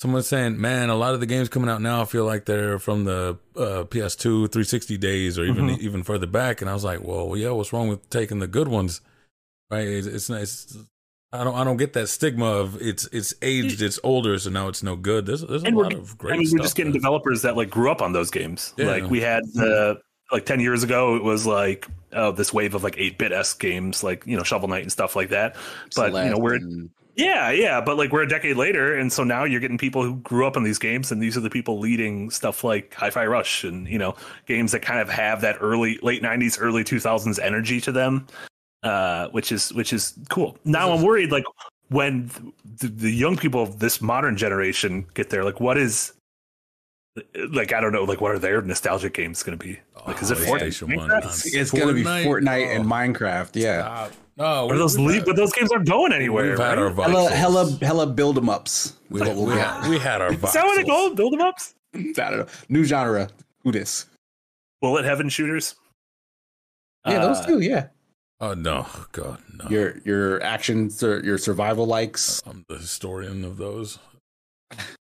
Someone 0.01 0.23
saying, 0.23 0.59
"Man, 0.61 0.89
a 0.89 0.97
lot 0.97 1.13
of 1.15 1.21
the 1.21 1.27
games 1.27 1.49
coming 1.51 1.69
out 1.69 1.83
now 1.83 2.05
feel 2.07 2.25
like 2.25 2.47
they're 2.47 2.79
from 2.79 3.05
the 3.05 3.39
uh, 3.57 3.85
PS2 3.85 4.49
360 4.51 4.97
days, 4.97 5.39
or 5.39 5.45
even 5.45 5.67
Mhm. 5.67 5.79
even 5.79 6.03
further 6.03 6.27
back." 6.27 6.61
And 6.63 6.71
I 6.71 6.75
was 6.75 6.85
like, 6.85 7.03
"Well, 7.05 7.37
yeah, 7.37 7.51
what's 7.51 7.73
wrong 7.73 7.89
with 7.89 8.09
taking 8.11 8.39
the 8.39 8.47
good 8.49 8.69
ones?" 8.69 9.01
Right? 9.71 9.87
It's, 9.87 10.07
it's 10.07 10.31
nice. 10.31 10.77
I 11.33 11.45
don't. 11.45 11.55
I 11.55 11.63
don't 11.63 11.77
get 11.77 11.93
that 11.93 12.09
stigma 12.09 12.47
of 12.47 12.81
it's 12.83 13.07
it's 13.13 13.35
aged, 13.41 13.83
it's 13.83 14.01
older, 14.03 14.37
so 14.39 14.51
now 14.51 14.67
it's 14.69 14.83
no 14.83 14.97
good. 14.97 15.27
There's 15.27 15.43
there's 15.43 15.63
a 15.63 15.67
And 15.67 15.77
we're- 15.77 15.91
lot 15.91 15.95
of 15.99 16.19
great. 16.19 16.35
I 16.35 16.37
mean, 16.39 16.47
stuff 16.47 16.59
we're 16.59 16.63
just 16.65 16.77
getting 16.77 16.93
there. 16.93 16.99
developers 17.01 17.43
that 17.43 17.57
like 17.57 17.71
grew 17.71 17.91
up 17.91 18.03
on 18.03 18.13
those 18.13 18.31
games. 18.31 18.75
Yeah. 18.77 18.87
Like 18.87 19.09
we 19.09 19.21
had 19.21 19.45
the 19.55 20.01
like 20.33 20.45
ten 20.45 20.59
years 20.59 20.83
ago, 20.83 21.15
it 21.17 21.23
was 21.23 21.47
like 21.47 21.87
oh, 22.13 22.33
this 22.33 22.53
wave 22.53 22.75
of 22.75 22.83
like 22.83 22.97
eight 22.99 23.17
bit 23.19 23.31
s 23.31 23.55
games, 23.55 24.03
like 24.03 24.27
you 24.27 24.37
know 24.37 24.43
Shovel 24.43 24.69
Knight 24.69 24.83
and 24.83 24.91
stuff 24.91 25.15
like 25.15 25.29
that. 25.29 25.55
But 25.95 26.13
you 26.13 26.31
know 26.31 26.39
we're 26.39 26.55
and- 26.55 26.91
yeah, 27.15 27.51
yeah. 27.51 27.81
But 27.81 27.97
like 27.97 28.11
we're 28.13 28.23
a 28.23 28.29
decade 28.29 28.57
later, 28.57 28.97
and 28.99 29.13
so 29.13 29.23
now 29.23 29.45
you're 29.45 29.61
getting 29.61 29.79
people 29.79 30.03
who 30.03 30.17
grew 30.17 30.47
up 30.49 30.57
on 30.57 30.65
these 30.65 30.79
games, 30.79 31.13
and 31.13 31.23
these 31.23 31.37
are 31.37 31.41
the 31.41 31.51
people 31.51 31.79
leading 31.79 32.31
stuff 32.31 32.65
like 32.65 32.95
Hi-Fi 32.95 33.27
Rush 33.27 33.63
and 33.63 33.87
you 33.87 33.99
know 33.99 34.17
games 34.47 34.73
that 34.73 34.81
kind 34.83 34.99
of 35.01 35.09
have 35.09 35.43
that 35.43 35.59
early 35.61 35.99
late 36.03 36.23
'90s, 36.23 36.57
early 36.61 36.83
2000s 36.83 37.39
energy 37.41 37.81
to 37.83 37.93
them, 37.93 38.27
uh, 38.83 39.29
which 39.29 39.53
is 39.53 39.73
which 39.73 39.93
is 39.93 40.15
cool. 40.29 40.57
Now 40.65 40.93
I'm 40.93 41.03
worried 41.03 41.31
like 41.33 41.45
when 41.89 42.31
the, 42.79 42.89
the 42.89 43.11
young 43.11 43.37
people 43.37 43.63
of 43.63 43.79
this 43.79 44.01
modern 44.01 44.37
generation 44.37 45.07
get 45.15 45.31
there, 45.31 45.45
like 45.45 45.61
what 45.61 45.77
is 45.79 46.13
like 47.51 47.73
I 47.73 47.81
don't 47.81 47.93
know, 47.93 48.05
like 48.05 48.21
what 48.21 48.31
are 48.33 48.39
their 48.39 48.63
nostalgic 48.63 49.15
games 49.15 49.43
going 49.43 49.59
to 49.59 49.65
be? 49.65 49.79
Like 50.07 50.23
is 50.23 50.31
it 50.31 50.39
Oh, 50.39 50.45
Fortnite? 50.45 50.97
One, 50.97 51.11
It's 51.45 51.71
gonna 51.71 51.93
be 51.93 52.05
Fortnite 52.05 52.75
and 52.75 52.85
Oh, 52.85 52.89
Minecraft. 52.89 53.51
Yeah, 53.55 53.83
stop. 53.83 54.13
No, 54.37 54.67
Or 54.71 54.79
those 54.79 54.97
we've 54.97 55.07
leap, 55.09 55.25
but 55.27 55.37
those 55.37 55.53
games 55.53 55.71
aren't 55.73 55.89
going 55.89 56.13
anywhere. 56.13 56.51
We've 56.51 56.59
had 56.59 56.79
our 56.79 56.89
right? 56.91 57.11
hella 57.11 57.31
hella 57.31 57.79
hella 57.83 58.07
build 58.07 58.39
'em 58.39 58.49
ups. 58.49 58.95
We, 59.11 59.21
what 59.21 59.35
we'll 59.37 59.47
we, 59.47 59.55
had, 59.55 59.89
we 59.91 59.99
had 59.99 60.23
our 60.23 60.33
Is 60.33 60.41
that 60.41 60.65
what 60.65 60.77
they 60.77 60.85
voxels. 60.85 60.87
call 60.87 61.15
build 61.15 61.33
them 61.35 61.41
ups? 61.43 61.75
I 61.95 61.99
don't 62.01 62.39
know. 62.39 62.47
New 62.69 62.85
genre. 62.85 63.29
Who 63.65 63.73
this? 63.73 64.07
Bullet 64.81 65.05
heaven 65.05 65.29
shooters. 65.29 65.75
Yeah, 67.07 67.19
those 67.19 67.39
Uh, 67.41 67.47
two. 67.47 67.61
Yeah, 67.61 67.89
Oh 68.43 68.55
no, 68.55 68.87
God, 69.13 69.39
no! 69.63 69.69
your 69.69 69.99
your 70.05 70.43
action, 70.43 70.91
your 71.01 71.37
survival 71.39 71.87
likes. 71.87 72.43
I'm 72.47 72.65
the 72.69 72.79
historian 72.79 73.45
of 73.45 73.59
those. 73.59 73.99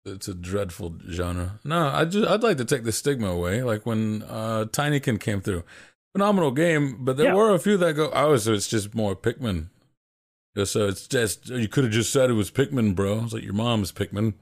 It's 0.05 0.27
a 0.27 0.33
dreadful 0.33 0.95
genre. 1.09 1.59
No, 1.63 1.87
I 1.89 2.05
just 2.05 2.27
I'd 2.27 2.41
like 2.41 2.57
to 2.57 2.65
take 2.65 2.83
the 2.83 2.91
stigma 2.91 3.27
away. 3.27 3.61
Like 3.63 3.85
when 3.85 4.23
uh 4.23 4.65
Tinykin 4.69 5.19
came 5.19 5.41
through, 5.41 5.63
phenomenal 6.15 6.51
game, 6.51 6.97
but 7.05 7.17
there 7.17 7.27
Yeah. 7.27 7.35
were 7.35 7.53
a 7.53 7.59
few 7.59 7.77
that 7.77 7.93
go, 7.93 8.09
oh, 8.13 8.37
so 8.37 8.53
it's 8.53 8.67
just 8.67 8.95
more 8.95 9.15
Pikmin. 9.15 9.67
So 10.63 10.87
it's 10.87 11.05
just 11.07 11.49
you 11.49 11.67
could 11.67 11.83
have 11.83 11.93
just 11.93 12.11
said 12.11 12.31
it 12.31 12.33
was 12.33 12.49
Pikmin, 12.49 12.95
bro. 12.95 13.23
It's 13.25 13.33
like 13.33 13.43
your 13.43 13.53
mom's 13.53 13.91
Pikmin. 13.91 14.33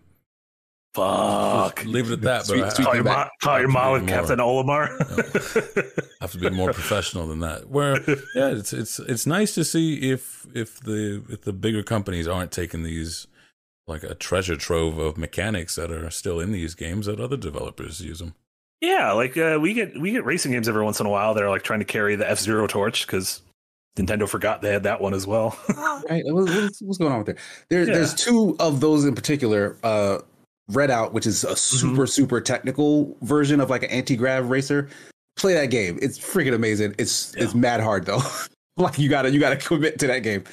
Fuck. 0.95 1.75
Just 1.77 1.87
leave 1.87 2.09
it 2.09 2.13
at 2.13 2.21
that. 2.21 2.45
Sweet- 2.45 2.61
but 2.61 2.75
sweet 2.75 2.85
Call 2.85 2.95
your, 2.95 3.03
feedback. 3.03 3.17
mom, 3.17 3.29
call 3.41 3.59
your 3.59 3.67
mom 3.69 3.93
be 3.93 3.97
and 3.99 4.05
more- 4.07 4.15
Captain 4.17 4.39
Olimar. 4.39 6.11
have 6.21 6.31
to 6.31 6.37
be 6.37 6.49
more 6.49 6.71
professional 6.73 7.27
than 7.27 7.39
that. 7.41 7.69
Where 7.69 7.99
yeah, 8.35 8.49
it's 8.49 8.73
it's 8.73 8.99
it's 8.99 9.25
nice 9.25 9.53
to 9.55 9.63
see 9.63 10.11
if 10.11 10.47
if 10.53 10.79
the 10.79 11.23
if 11.29 11.41
the 11.41 11.53
bigger 11.53 11.83
companies 11.83 12.27
aren't 12.27 12.51
taking 12.51 12.83
these 12.83 13.27
like 13.87 14.03
a 14.03 14.15
treasure 14.15 14.55
trove 14.55 14.97
of 14.97 15.17
mechanics 15.17 15.75
that 15.75 15.91
are 15.91 16.09
still 16.09 16.39
in 16.39 16.51
these 16.51 16.73
games 16.73 17.05
that 17.05 17.19
other 17.19 17.37
developers 17.37 18.01
use 18.01 18.17
them. 18.19 18.33
yeah, 18.81 19.11
like 19.11 19.37
uh, 19.37 19.59
we 19.61 19.73
get 19.73 19.99
we 19.99 20.11
get 20.11 20.25
racing 20.25 20.51
games 20.53 20.67
every 20.67 20.83
once 20.83 20.99
in 20.99 21.05
a 21.05 21.09
while 21.09 21.33
that 21.33 21.43
are 21.43 21.49
like 21.49 21.61
trying 21.63 21.79
to 21.79 21.85
carry 21.85 22.15
the 22.15 22.27
F 22.29 22.39
Zero 22.39 22.65
torch 22.67 23.05
because 23.05 23.41
Nintendo 23.97 24.27
forgot 24.27 24.61
they 24.61 24.71
had 24.73 24.83
that 24.83 24.99
one 25.01 25.13
as 25.13 25.27
well. 25.27 25.57
right? 26.09 26.23
What's, 26.25 26.81
what's 26.81 26.97
going 26.97 27.11
on 27.11 27.19
with 27.19 27.27
there? 27.27 27.37
there 27.69 27.87
Yeah. 27.87 27.93
There's 27.93 28.13
two 28.15 28.55
of 28.59 28.79
those 28.79 29.05
in 29.05 29.13
particular. 29.15 29.77
Uh, 29.83 30.19
Red 30.69 30.89
Out, 30.91 31.13
which 31.13 31.25
is 31.27 31.43
a 31.43 31.55
super 31.55 32.07
super 32.07 32.41
technical 32.41 33.15
version 33.21 33.59
of 33.59 33.69
like 33.69 33.83
an 33.83 33.89
anti 33.91 34.15
grav 34.15 34.49
racer. 34.49 34.89
Play 35.37 35.53
that 35.53 35.67
game. 35.67 35.99
It's 36.01 36.17
freaking 36.17 36.53
amazing. 36.55 36.95
It's 36.97 37.35
it's 37.35 37.53
mad 37.53 37.81
hard 37.81 38.05
though. 38.05 38.21
like 38.77 38.97
you 38.97 39.09
gotta 39.09 39.29
you 39.31 39.39
gotta 39.39 39.57
commit 39.57 39.99
to 39.99 40.07
that 40.07 40.19
game. 40.19 40.43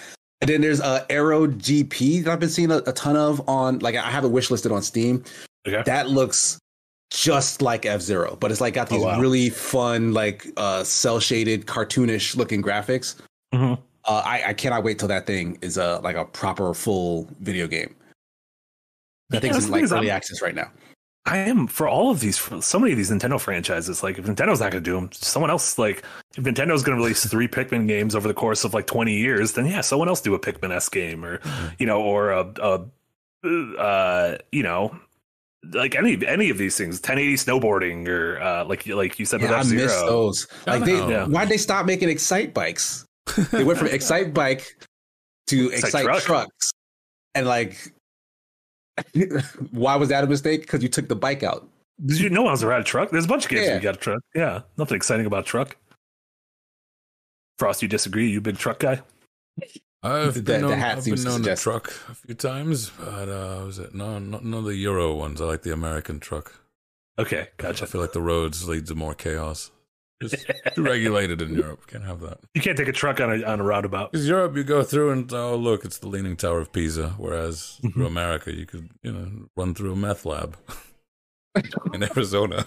And 0.41 0.49
then 0.51 0.61
there's 0.61 0.81
uh, 0.81 1.05
Aero 1.09 1.47
GP 1.47 2.25
that 2.25 2.33
I've 2.33 2.41
been 2.41 2.49
seeing 2.49 2.73
a, 2.73 2.79
a 2.79 2.93
ton 2.93 3.17
of 3.17 3.49
on 3.49 3.79
like 3.79 3.95
I 3.95 4.11
have 4.11 4.25
it 4.25 4.33
wishlisted 4.33 4.73
on 4.75 4.83
Steam. 4.83 5.23
okay. 5.69 5.83
That 5.87 6.09
looks 6.11 6.59
just 7.13 7.63
like 7.63 7.87
F 7.87 8.01
Zero, 8.01 8.37
but 8.41 8.51
it's 8.51 8.61
like 8.61 8.75
got 8.75 8.91
Oh, 8.91 8.97
these 8.97 9.05
wow. 9.05 9.21
really 9.21 9.51
fun 9.51 10.13
like 10.13 10.47
uh 10.57 10.83
cell 10.83 11.21
shaded 11.21 11.67
cartoonish 11.67 12.37
looking 12.37 12.61
graphics. 12.63 13.15
Mhm. 13.55 13.79
Uh, 14.05 14.23
I, 14.25 14.43
I 14.49 14.55
cannot 14.55 14.83
wait 14.83 14.99
till 14.99 15.07
that 15.09 15.27
thing 15.29 15.59
is 15.63 15.77
a 15.77 16.01
like 16.03 16.17
a 16.17 16.25
proper 16.25 16.75
full 16.75 17.29
video 17.41 17.69
game. 17.69 17.95
That 19.33 19.35
Yeah, 19.35 19.41
thing's 19.41 19.55
that's 19.55 19.67
in 19.67 19.73
like 19.73 19.83
early 19.93 20.11
I'm- 20.11 20.17
access 20.17 20.41
right 20.43 20.55
now. 20.55 20.71
I 21.25 21.37
am 21.37 21.69
for 21.69 21.87
all 21.89 22.11
of 22.11 22.19
these, 22.19 22.37
so 22.67 22.81
many 22.81 22.91
of 22.91 22.99
these 22.99 23.09
Nintendo 23.13 23.41
franchises. 23.41 24.03
Like, 24.03 24.19
if 24.19 24.25
Nintendo's 24.25 24.59
not 24.59 24.73
going 24.73 24.83
to 24.83 24.91
do 24.91 24.97
them, 24.97 25.09
someone 25.13 25.51
else. 25.51 25.79
Like, 25.79 26.03
if 26.37 26.43
Nintendo's 26.43 26.83
going 26.83 26.99
to 26.99 27.01
release 27.03 27.25
three 27.25 27.47
Pikmin 27.47 27.87
games 27.87 28.17
over 28.17 28.27
the 28.27 28.35
course 28.35 28.65
of 28.65 28.75
like 28.75 28.89
twenty 28.89 29.15
years, 29.17 29.53
then 29.53 29.67
yeah, 29.67 29.83
someone 29.83 30.09
else 30.09 30.21
do 30.21 30.35
a 30.35 30.39
Pikmin 30.41 30.73
s 30.73 30.89
game, 30.89 31.25
or 31.25 31.41
you 31.79 31.87
know, 31.87 32.03
or 32.03 32.31
a, 32.33 32.53
a 32.61 32.85
uh, 33.79 34.37
you 34.51 34.65
know, 34.65 34.99
like 35.73 35.95
any 35.95 36.27
any 36.27 36.51
of 36.51 36.59
these 36.59 36.77
things, 36.77 36.97
1080 36.97 37.35
snowboarding, 37.37 38.09
or 38.09 38.41
uh, 38.43 38.65
like 38.65 38.87
like 38.89 39.19
you 39.21 39.25
said 39.25 39.41
Yeah, 39.43 39.53
I 39.55 39.63
miss 39.63 39.93
those. 40.03 40.49
Like 40.67 40.85
they. 40.85 40.97
Yeah. 40.97 41.27
why'd 41.27 41.49
they 41.49 41.57
stop 41.57 41.87
making 41.87 42.09
Excite 42.09 42.53
bikes? 42.53 43.07
They 43.53 43.63
went 43.63 43.79
from 43.79 43.89
Excite 43.93 44.35
bike 44.35 44.77
to 45.47 45.67
Excite 45.71 45.85
Excite 45.85 46.05
truck. 46.05 46.23
trucks, 46.23 46.71
and 47.37 47.47
like, 47.47 47.93
why 49.71 49.97
was 49.97 50.09
that 50.11 50.25
a 50.25 50.27
mistake? 50.27 50.63
Because 50.63 50.83
you 50.83 50.89
took 50.89 51.09
the 51.09 51.17
bike 51.17 51.43
out. 51.43 51.67
Did 52.05 52.21
you 52.21 52.31
know 52.31 52.47
I 52.47 52.51
was 52.53 52.63
around 52.63 52.81
a 52.81 52.85
truck? 52.85 53.11
There's 53.11 53.25
a 53.25 53.29
bunch 53.29 53.45
of 53.45 53.51
games 53.51 53.63
Yeah. 53.63 53.69
where 53.69 53.77
you 53.77 53.83
got 53.83 53.95
a 53.97 53.99
truck. 54.01 54.23
Yeah, 54.35 54.63
nothing 54.77 54.97
exciting 54.97 55.27
about 55.27 55.47
truck. 55.47 55.77
Frost, 57.59 57.83
you 57.83 57.89
disagree? 57.89 58.29
You 58.31 58.41
big 58.41 58.59
truck 58.59 58.79
guy? 58.81 59.03
I've 60.03 60.35
The- 60.35 60.43
been 60.43 60.63
the 60.63 60.69
known, 60.71 60.79
hat 60.79 60.99
I've 60.99 61.05
been 61.05 61.17
to 61.17 61.23
known 61.25 61.39
to 61.39 61.45
suggest- 61.45 61.63
truck 61.63 61.93
a 62.09 62.15
few 62.15 62.35
times, 62.35 62.91
but 62.91 63.29
uh, 63.29 63.63
was 63.65 63.79
it 63.79 63.95
no, 63.95 64.19
not 64.19 64.45
none 64.45 64.59
of 64.61 64.65
the 64.65 64.75
Euro 64.77 65.15
ones. 65.15 65.41
I 65.41 65.45
like 65.45 65.63
the 65.63 65.73
American 65.73 66.19
truck. 66.19 66.53
Okay, 67.19 67.49
gotcha. 67.59 67.85
I 67.85 67.87
feel 67.87 68.01
like 68.01 68.13
the 68.13 68.23
roads 68.23 68.67
lead 68.67 68.87
to 68.87 68.95
more 68.95 69.15
chaos. 69.15 69.71
Just 70.29 70.47
too 70.75 70.83
regulated 70.83 71.43
in 71.43 71.55
Europe. 71.55 71.87
Can't 71.87 72.05
have 72.05 72.21
that. 72.21 72.39
You 72.55 72.61
can't 72.63 72.77
take 72.77 72.89
a 72.89 72.93
truck 72.93 73.21
on 73.21 73.33
a 73.33 73.45
on 73.45 73.61
a 73.61 73.65
roundabout. 73.65 74.13
Because 74.13 74.29
Europe, 74.29 74.57
you 74.57 74.65
go 74.65 74.83
through 74.83 75.11
and 75.11 75.33
oh 75.33 75.57
look, 75.57 75.85
it's 75.85 75.99
the 75.99 76.09
Leaning 76.09 76.37
Tower 76.37 76.61
of 76.61 76.73
Pisa. 76.73 77.11
Whereas 77.19 77.79
Mhm. 77.83 77.95
through 77.95 78.07
America, 78.07 78.53
you 78.53 78.67
could 78.67 78.89
you 79.03 79.13
know 79.13 79.49
run 79.57 79.75
through 79.75 79.93
a 79.93 79.97
meth 79.97 80.25
lab 80.25 80.57
in 81.93 82.03
Arizona. 82.03 82.67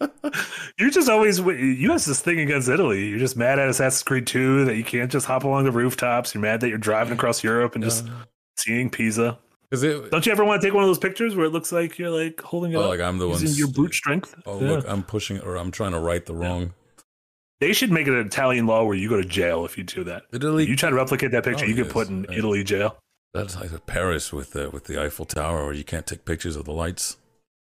You're 0.78 0.90
just 0.90 1.08
always 1.10 1.38
you 1.38 1.90
have 1.90 2.04
this 2.04 2.20
thing 2.20 2.40
against 2.40 2.68
Italy. 2.68 3.08
You're 3.08 3.18
just 3.18 3.36
mad 3.36 3.58
at 3.58 3.68
Assassin's 3.68 4.02
Creed 4.02 4.26
2 4.26 4.64
that 4.64 4.76
you 4.76 4.84
can't 4.84 5.10
just 5.10 5.26
hop 5.26 5.44
along 5.44 5.64
the 5.64 5.70
rooftops. 5.72 6.34
You're 6.34 6.40
mad 6.42 6.60
that 6.60 6.68
you're 6.70 6.78
driving 6.78 7.12
across 7.12 7.44
Europe 7.44 7.74
and 7.74 7.84
just 7.84 8.06
seeing 8.58 8.88
Pisa. 8.90 9.38
Because 9.70 9.82
it, 9.84 10.10
Don't 10.10 10.26
you 10.26 10.32
ever 10.32 10.44
want 10.44 10.60
to 10.60 10.66
take 10.66 10.74
one 10.74 10.82
of 10.82 10.88
those 10.88 10.98
pictures 10.98 11.36
where 11.36 11.46
it 11.46 11.50
looks 11.50 11.70
like 11.70 11.96
you're 11.98 12.10
like 12.10 12.40
holding 12.40 12.72
it 12.72 12.76
oh, 12.76 12.82
up 12.82 12.88
like 12.88 13.00
I'm 13.00 13.18
the 13.18 13.28
one. 13.28 13.40
using 13.40 13.56
your 13.56 13.68
brute 13.68 13.94
strength? 13.94 14.34
Oh 14.46 14.60
Yeah. 14.60 14.68
look, 14.72 14.84
I'm 14.88 15.02
pushing 15.04 15.38
or 15.40 15.56
I'm 15.56 15.70
trying 15.70 15.92
to 15.92 16.00
right 16.00 16.24
the 16.26 16.34
wrong. 16.34 16.74
They 17.60 17.72
should 17.72 17.92
make 17.92 18.06
it 18.08 18.14
an 18.14 18.26
Italian 18.26 18.66
law 18.66 18.84
where 18.84 18.96
you 18.96 19.08
go 19.08 19.16
to 19.20 19.24
jail 19.28 19.64
if 19.66 19.76
you 19.78 19.84
do 19.84 20.02
that. 20.04 20.22
Italy, 20.32 20.64
If 20.64 20.68
you 20.70 20.76
try 20.76 20.88
to 20.90 20.96
replicate 20.96 21.30
that 21.32 21.44
picture, 21.44 21.66
Oh, 21.66 21.68
you 21.68 21.74
get 21.74 21.84
yes, 21.86 21.92
put 21.92 22.08
in 22.08 22.22
right. 22.22 22.38
Italy 22.38 22.64
jail. 22.64 22.96
that's 23.34 23.54
like 23.60 23.86
Paris 23.86 24.32
with 24.32 24.52
the 24.52 24.70
with 24.70 24.84
the 24.84 25.00
Eiffel 25.00 25.24
Tower, 25.26 25.66
where 25.66 25.74
you 25.74 25.84
can't 25.84 26.06
take 26.06 26.24
pictures 26.24 26.56
of 26.56 26.64
the 26.64 26.72
lights. 26.72 27.16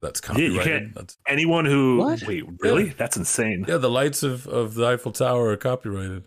That's 0.00 0.20
copyrighted. 0.20 0.54
Yeah, 0.54 0.62
you 0.62 0.80
can't- 0.80 0.94
That's, 0.94 1.16
Anyone 1.26 1.64
who 1.64 1.96
What? 1.98 2.22
wait, 2.22 2.44
really? 2.60 2.90
That's 2.90 3.16
insane. 3.16 3.64
yeah, 3.66 3.78
the 3.78 3.90
lights 3.90 4.22
of, 4.22 4.46
of 4.46 4.74
the 4.74 4.86
Eiffel 4.86 5.10
Tower 5.10 5.48
are 5.48 5.56
copyrighted. 5.56 6.22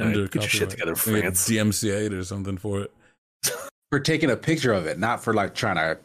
All 0.00 0.06
right, 0.06 0.16
under 0.16 0.26
get 0.26 0.42
your 0.42 0.48
shit 0.48 0.70
together, 0.70 0.94
We 1.06 1.20
get 1.20 1.36
France. 1.36 1.48
DMCA'd 1.48 2.12
or 2.12 2.24
something 2.24 2.56
for 2.56 2.80
it. 2.80 2.90
For 3.90 3.98
taking 4.00 4.30
a 4.30 4.36
picture 4.36 4.72
of 4.72 4.86
it, 4.86 4.98
not 4.98 5.22
for 5.22 5.34
like 5.34 5.54
trying 5.54 5.74
to 5.76 5.98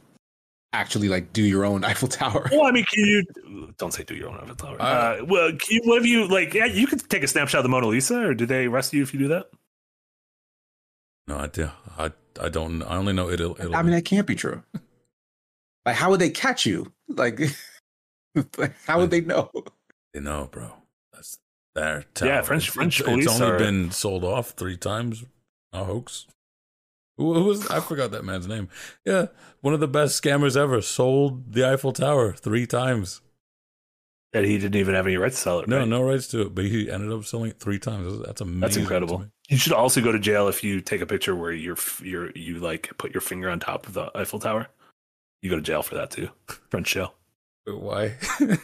actually 0.74 1.08
like 1.08 1.32
do 1.34 1.44
your 1.44 1.66
own 1.66 1.84
Eiffel 1.90 2.08
Tower. 2.08 2.50
Well, 2.52 2.66
I 2.66 2.72
mean, 2.72 2.86
can 2.92 3.06
you 3.06 3.74
don't 3.78 3.94
say 3.94 4.04
do 4.04 4.16
your 4.16 4.30
own 4.30 4.40
avatar? 4.40 4.76
Uh, 4.80 4.84
Uh, 5.22 5.26
well, 5.28 5.50
can 5.52 5.60
you, 5.70 5.82
what 5.84 5.98
have 5.98 6.06
you 6.06 6.28
like? 6.28 6.54
Yeah, 6.54 6.66
you 6.66 6.88
could 6.88 7.08
take 7.10 7.24
a 7.24 7.28
snapshot 7.28 7.60
of 7.60 7.64
the 7.64 7.70
Mona 7.70 7.88
Lisa, 7.88 8.20
or 8.28 8.34
do 8.34 8.46
they 8.46 8.66
arrest 8.66 8.94
you 8.94 9.04
if 9.04 9.14
you 9.14 9.20
do 9.20 9.28
that? 9.30 9.50
No 11.28 11.38
idea. 11.38 11.74
I 11.98 12.12
I 12.42 12.50
don't. 12.50 12.82
I 12.84 12.98
only 12.98 13.14
know 13.14 13.30
Italy. 13.30 13.56
Italy. 13.60 13.76
I 13.76 13.82
mean, 13.84 13.92
that 13.92 14.06
can't 14.06 14.28
be 14.28 14.36
true. 14.36 14.64
Like, 15.86 15.96
how 15.96 16.10
would 16.10 16.20
they 16.20 16.30
catch 16.32 16.66
you? 16.66 16.92
Like, 17.08 17.40
like, 18.58 18.74
how 18.88 19.00
would 19.00 19.12
they 19.12 19.22
know? 19.22 19.52
They 20.14 20.20
know, 20.20 20.50
bro. 20.52 20.72
That's 21.14 21.38
their 21.76 22.04
tower. 22.16 22.30
Yeah, 22.30 22.42
French- 22.42 22.64
It's- 22.64 22.74
French 22.76 23.00
it's, 23.00 23.08
police 23.08 23.26
It's 23.26 23.40
only 23.40 23.54
are- 23.54 23.60
been 23.60 23.92
sold 23.92 24.24
off 24.24 24.52
three 24.52 24.78
times. 24.78 25.24
A 25.74 25.84
hoax. 25.84 26.26
Who, 27.18 27.32
was? 27.44 27.68
I 27.68 27.80
forgot 27.80 28.12
that 28.12 28.26
man's 28.26 28.48
name. 28.48 28.70
Yeah, 29.06 29.28
one 29.62 29.74
of 29.74 29.80
the 29.80 29.88
best 29.88 30.22
scammers 30.22 30.58
ever. 30.58 30.82
Sold 30.82 31.54
the 31.54 31.66
Eiffel 31.66 31.94
Tower 31.94 32.34
three 32.34 32.68
times. 32.68 33.22
And 34.34 34.46
he 34.46 34.58
didn't 34.58 34.76
even 34.76 34.96
have 34.96 35.08
any 35.08 35.16
rights 35.16 35.38
to 35.38 35.42
sell 35.42 35.60
it. 35.60 35.70
No, 35.70 35.80
right? 35.80 35.88
no 35.88 36.04
rights 36.04 36.28
to 36.30 36.42
it, 36.42 36.54
but 36.54 36.66
he 36.66 36.92
ended 36.92 37.10
up 37.10 37.24
selling 37.24 37.52
it 37.52 37.60
three 37.60 37.80
times. 37.80 38.22
That's 38.26 38.42
amazing. 38.42 38.60
that's 38.60 38.76
incredible. 38.76 39.26
You 39.48 39.58
should 39.58 39.72
also 39.72 40.02
go 40.02 40.12
to 40.12 40.20
jail 40.20 40.50
if 40.50 40.62
you 40.62 40.82
take 40.82 41.00
a 41.00 41.06
picture 41.06 41.34
where 41.36 41.54
you're 41.54 41.78
you're 42.02 42.32
you 42.32 42.60
like 42.60 42.92
put 42.98 43.14
your 43.14 43.22
finger 43.22 43.50
on 43.50 43.62
top 43.62 43.88
of 43.88 43.94
the 43.94 44.12
Eiffel 44.14 44.40
Tower. 44.40 44.68
You 45.42 45.50
go 45.50 45.56
to 45.56 45.62
jail 45.62 45.84
for 45.84 45.96
that 45.96 46.12
too, 46.12 46.30
French 46.70 46.92
jail. 46.92 47.14
Why? 47.66 48.16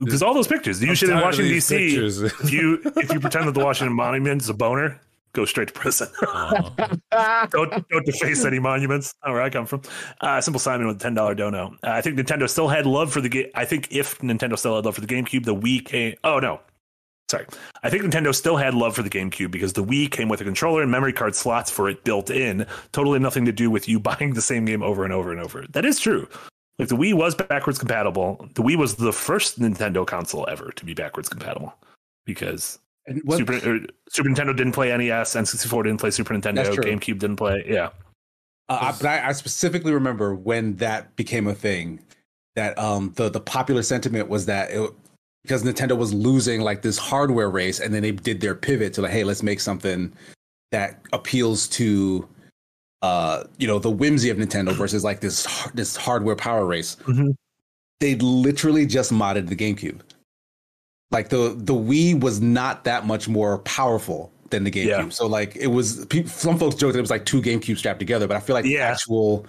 Because 0.00 0.22
all 0.22 0.32
those 0.32 0.46
pictures 0.46 0.80
you 0.80 0.90
I'm 0.90 0.94
should 0.94 1.10
in 1.10 1.16
Washington 1.16 1.52
D.C. 1.52 1.96
If 1.96 2.52
you 2.52 2.80
if 2.96 3.12
you 3.12 3.18
pretend 3.18 3.48
that 3.48 3.52
the 3.52 3.64
Washington 3.64 3.96
Monument 3.96 4.40
is 4.40 4.48
a 4.48 4.54
boner, 4.54 5.00
go 5.32 5.44
straight 5.44 5.68
to 5.68 5.74
prison. 5.74 6.08
Oh. 6.22 6.74
don't 7.50 7.70
don't 7.88 8.06
deface 8.06 8.44
any 8.44 8.58
monuments. 8.58 9.14
Not 9.24 9.32
where 9.32 9.42
I 9.42 9.50
come 9.50 9.66
from. 9.66 9.82
Uh, 10.20 10.40
Simple 10.40 10.60
Simon 10.60 10.86
with 10.86 10.96
a 10.96 11.00
ten 11.00 11.14
dollar 11.14 11.34
dono. 11.34 11.76
Uh, 11.82 11.90
I 11.90 12.00
think 12.00 12.18
Nintendo 12.18 12.48
still 12.48 12.68
had 12.68 12.86
love 12.86 13.12
for 13.12 13.20
the 13.20 13.28
game. 13.28 13.46
I 13.54 13.64
think 13.64 13.88
if 13.90 14.18
Nintendo 14.18 14.58
still 14.58 14.76
had 14.76 14.84
love 14.84 14.94
for 14.94 15.00
the 15.00 15.06
GameCube, 15.06 15.44
the 15.44 15.54
Wii 15.54 15.84
came. 15.84 16.14
Oh 16.24 16.38
no, 16.38 16.60
sorry. 17.30 17.46
I 17.82 17.90
think 17.90 18.02
Nintendo 18.02 18.34
still 18.34 18.56
had 18.56 18.74
love 18.74 18.94
for 18.94 19.02
the 19.02 19.10
GameCube 19.10 19.50
because 19.50 19.72
the 19.72 19.84
Wii 19.84 20.10
came 20.10 20.28
with 20.28 20.40
a 20.40 20.44
controller 20.44 20.82
and 20.82 20.90
memory 20.90 21.12
card 21.12 21.34
slots 21.34 21.70
for 21.70 21.88
it 21.88 22.04
built 22.04 22.30
in. 22.30 22.66
Totally 22.92 23.18
nothing 23.18 23.44
to 23.44 23.52
do 23.52 23.70
with 23.70 23.88
you 23.88 24.00
buying 24.00 24.34
the 24.34 24.42
same 24.42 24.64
game 24.64 24.82
over 24.82 25.04
and 25.04 25.12
over 25.12 25.32
and 25.32 25.40
over. 25.40 25.64
That 25.70 25.84
is 25.84 26.00
true. 26.00 26.28
Like 26.78 26.88
the 26.88 26.96
Wii 26.96 27.14
was 27.14 27.34
backwards 27.34 27.78
compatible. 27.78 28.48
The 28.54 28.62
Wii 28.62 28.76
was 28.76 28.96
the 28.96 29.12
first 29.12 29.58
Nintendo 29.58 30.06
console 30.06 30.46
ever 30.48 30.70
to 30.76 30.84
be 30.84 30.94
backwards 30.94 31.28
compatible 31.28 31.74
because 32.24 32.78
And 33.08 33.22
what, 33.24 33.38
Super, 33.38 33.54
or 33.54 33.80
Super 34.10 34.28
Nintendo 34.28 34.54
didn't 34.56 34.72
play 34.72 34.94
NES, 34.96 35.34
N64 35.34 35.84
didn't 35.84 35.98
play 35.98 36.10
Super 36.10 36.34
Nintendo, 36.34 36.64
GameCube 36.64 37.18
didn't 37.18 37.36
play. 37.36 37.64
Yeah. 37.66 37.88
Uh, 38.68 38.78
I, 38.80 38.92
but 38.92 39.06
I, 39.06 39.28
I 39.28 39.32
specifically 39.32 39.92
remember 39.92 40.34
when 40.34 40.76
that 40.76 41.16
became 41.16 41.46
a 41.46 41.54
thing. 41.54 42.00
That 42.54 42.76
um 42.78 43.12
the 43.14 43.28
the 43.30 43.40
popular 43.40 43.82
sentiment 43.82 44.28
was 44.28 44.46
that 44.46 44.70
it, 44.72 44.90
because 45.42 45.62
Nintendo 45.62 45.96
was 45.96 46.12
losing 46.12 46.60
like 46.60 46.82
this 46.82 46.98
hardware 46.98 47.48
race, 47.48 47.78
and 47.78 47.94
then 47.94 48.02
they 48.02 48.10
did 48.10 48.40
their 48.40 48.54
pivot 48.54 48.92
to 48.94 49.02
like, 49.02 49.12
hey, 49.12 49.22
let's 49.22 49.42
make 49.44 49.60
something 49.60 50.12
that 50.72 51.00
appeals 51.12 51.68
to 51.68 52.28
uh 53.02 53.44
you 53.58 53.68
know 53.68 53.78
the 53.78 53.90
whimsy 53.90 54.28
of 54.28 54.38
Nintendo 54.38 54.72
versus 54.76 55.04
like 55.04 55.20
this 55.20 55.46
this 55.72 55.96
hardware 55.96 56.36
power 56.36 56.66
race. 56.66 56.96
Mhm. 57.04 57.36
They 58.00 58.16
literally 58.16 58.86
just 58.86 59.12
modded 59.12 59.48
the 59.48 59.56
GameCube. 59.56 60.00
Like 61.10 61.28
the 61.30 61.54
the 61.56 61.74
Wii 61.74 62.20
was 62.20 62.40
not 62.40 62.84
that 62.84 63.06
much 63.06 63.28
more 63.28 63.58
powerful 63.60 64.30
than 64.50 64.64
the 64.64 64.70
GameCube. 64.70 64.86
Yeah. 64.86 65.08
So 65.10 65.26
like 65.26 65.56
it 65.56 65.68
was 65.68 66.04
peop 66.06 66.28
some 66.28 66.58
folks 66.58 66.74
joked 66.74 66.92
that 66.94 66.98
it 66.98 67.02
was 67.02 67.10
like 67.10 67.24
two 67.24 67.40
GameCubes 67.42 67.78
strapped 67.78 67.98
together, 67.98 68.26
but 68.26 68.36
I 68.36 68.40
feel 68.40 68.54
like 68.54 68.64
the 68.64 68.78
actual 68.78 69.46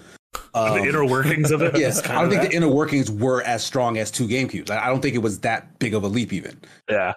Um, 0.54 0.78
the 0.82 0.88
inner 0.88 1.06
workings 1.06 1.52
of 1.52 1.62
it. 1.62 1.76
Yes, 1.78 2.06
I 2.08 2.22
don't 2.22 2.30
think 2.30 2.42
that. 2.44 2.52
the 2.52 2.56
inner 2.58 2.68
workings 2.70 3.10
were 3.12 3.42
as 3.44 3.64
strong 3.64 3.98
as 3.98 4.12
two 4.12 4.28
GameCubes. 4.28 4.70
I 4.70 4.86
I 4.86 4.88
don't 4.88 5.02
think 5.02 5.16
it 5.16 5.20
was 5.24 5.40
that 5.40 5.80
big 5.80 5.94
of 5.94 6.04
a 6.04 6.08
leap 6.08 6.32
even. 6.34 6.60
yeah. 6.90 7.14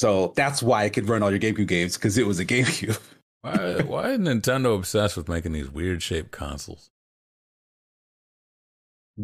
So 0.00 0.32
that's 0.36 0.62
why 0.62 0.84
it 0.84 0.90
could 0.90 1.08
run 1.08 1.22
all 1.24 1.30
your 1.30 1.40
GameCube 1.40 1.66
games 1.66 1.96
because 1.96 2.18
it 2.18 2.26
was 2.26 2.38
a 2.38 2.44
GameCube. 2.54 2.98
Why, 3.42 3.82
why 3.82 4.10
is 4.10 4.18
Nintendo 4.18 4.76
obsessed 4.76 5.16
with 5.16 5.28
making 5.28 5.52
these 5.52 5.70
weird 5.70 6.02
shaped 6.02 6.30
consoles? 6.30 6.90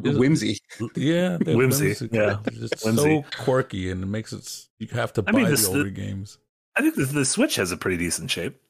Is 0.03 0.19
Whimsy. 0.19 0.59
Yeah, 0.97 1.39
they're 1.41 1.57
Whimsy, 1.57 1.87
whimsical. 1.89 2.17
yeah. 2.19 2.39
They're 2.43 2.69
just 2.69 2.85
Whimsy. 2.85 3.23
so 3.23 3.43
quirky, 3.45 3.91
and 3.91 4.03
it 4.03 4.07
makes 4.07 4.33
it 4.33 4.67
you 4.79 4.89
have 4.89 5.13
to 5.15 5.25
I 5.27 5.31
buy 5.31 5.37
mean, 5.39 5.45
the 5.47 5.51
this- 5.53 5.69
older 5.69 5.91
games. 5.91 6.39
I 6.77 6.81
think 6.83 6.97
the, 6.97 7.05
the 7.05 7.25
Switch 7.25 7.55
has 7.57 7.71
a 7.71 7.77
pretty 7.77 7.97
decent 7.97 8.31
shape. 8.33 8.61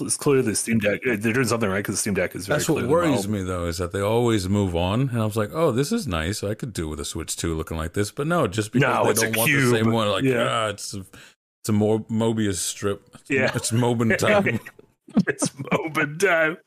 It's 0.00 0.16
clear 0.18 0.42
the 0.42 0.54
Steam 0.54 0.80
Deck. 0.80 1.00
They're 1.04 1.16
doing 1.32 1.46
something 1.46 1.70
right 1.70 1.76
because 1.78 1.94
the 1.94 2.00
Steam 2.00 2.12
Deck 2.14 2.34
is 2.34 2.46
very 2.46 2.58
That's 2.58 2.68
what 2.68 2.86
worries 2.88 3.26
me 3.28 3.42
though, 3.42 3.66
is 3.66 3.78
that 3.78 3.92
they 3.92 4.00
always 4.00 4.48
move 4.48 4.74
on, 4.76 5.08
and 5.08 5.22
I 5.22 5.24
was 5.24 5.36
like, 5.36 5.50
"Oh, 5.54 5.70
this 5.72 5.92
is 5.92 6.06
nice. 6.06 6.42
I 6.44 6.54
could 6.54 6.72
do 6.74 6.88
with 6.88 7.00
a 7.00 7.04
Switch 7.06 7.36
Two 7.36 7.54
looking 7.54 7.76
like 7.78 7.94
this." 7.94 8.10
But 8.10 8.26
no, 8.26 8.46
just 8.48 8.72
because 8.72 8.82
No, 9.06 9.12
they 9.12 9.14
don't 9.28 9.36
want 9.36 9.50
the 9.50 9.70
same 9.70 9.92
one, 9.92 10.08
like, 10.10 10.24
Yeah. 10.24 10.46
ah, 10.50 10.68
it's 10.68 10.92
a, 10.92 10.98
it's 10.98 11.68
a 11.68 11.72
Mo- 11.72 12.04
Mobius 12.10 12.56
strip. 12.56 13.08
It's, 13.14 13.30
Yeah. 13.30 13.50
it's 13.54 13.70
Mobin 13.70 14.18
time. 14.18 14.60
it's 15.26 15.50
moment 15.72 16.20
time. 16.20 16.58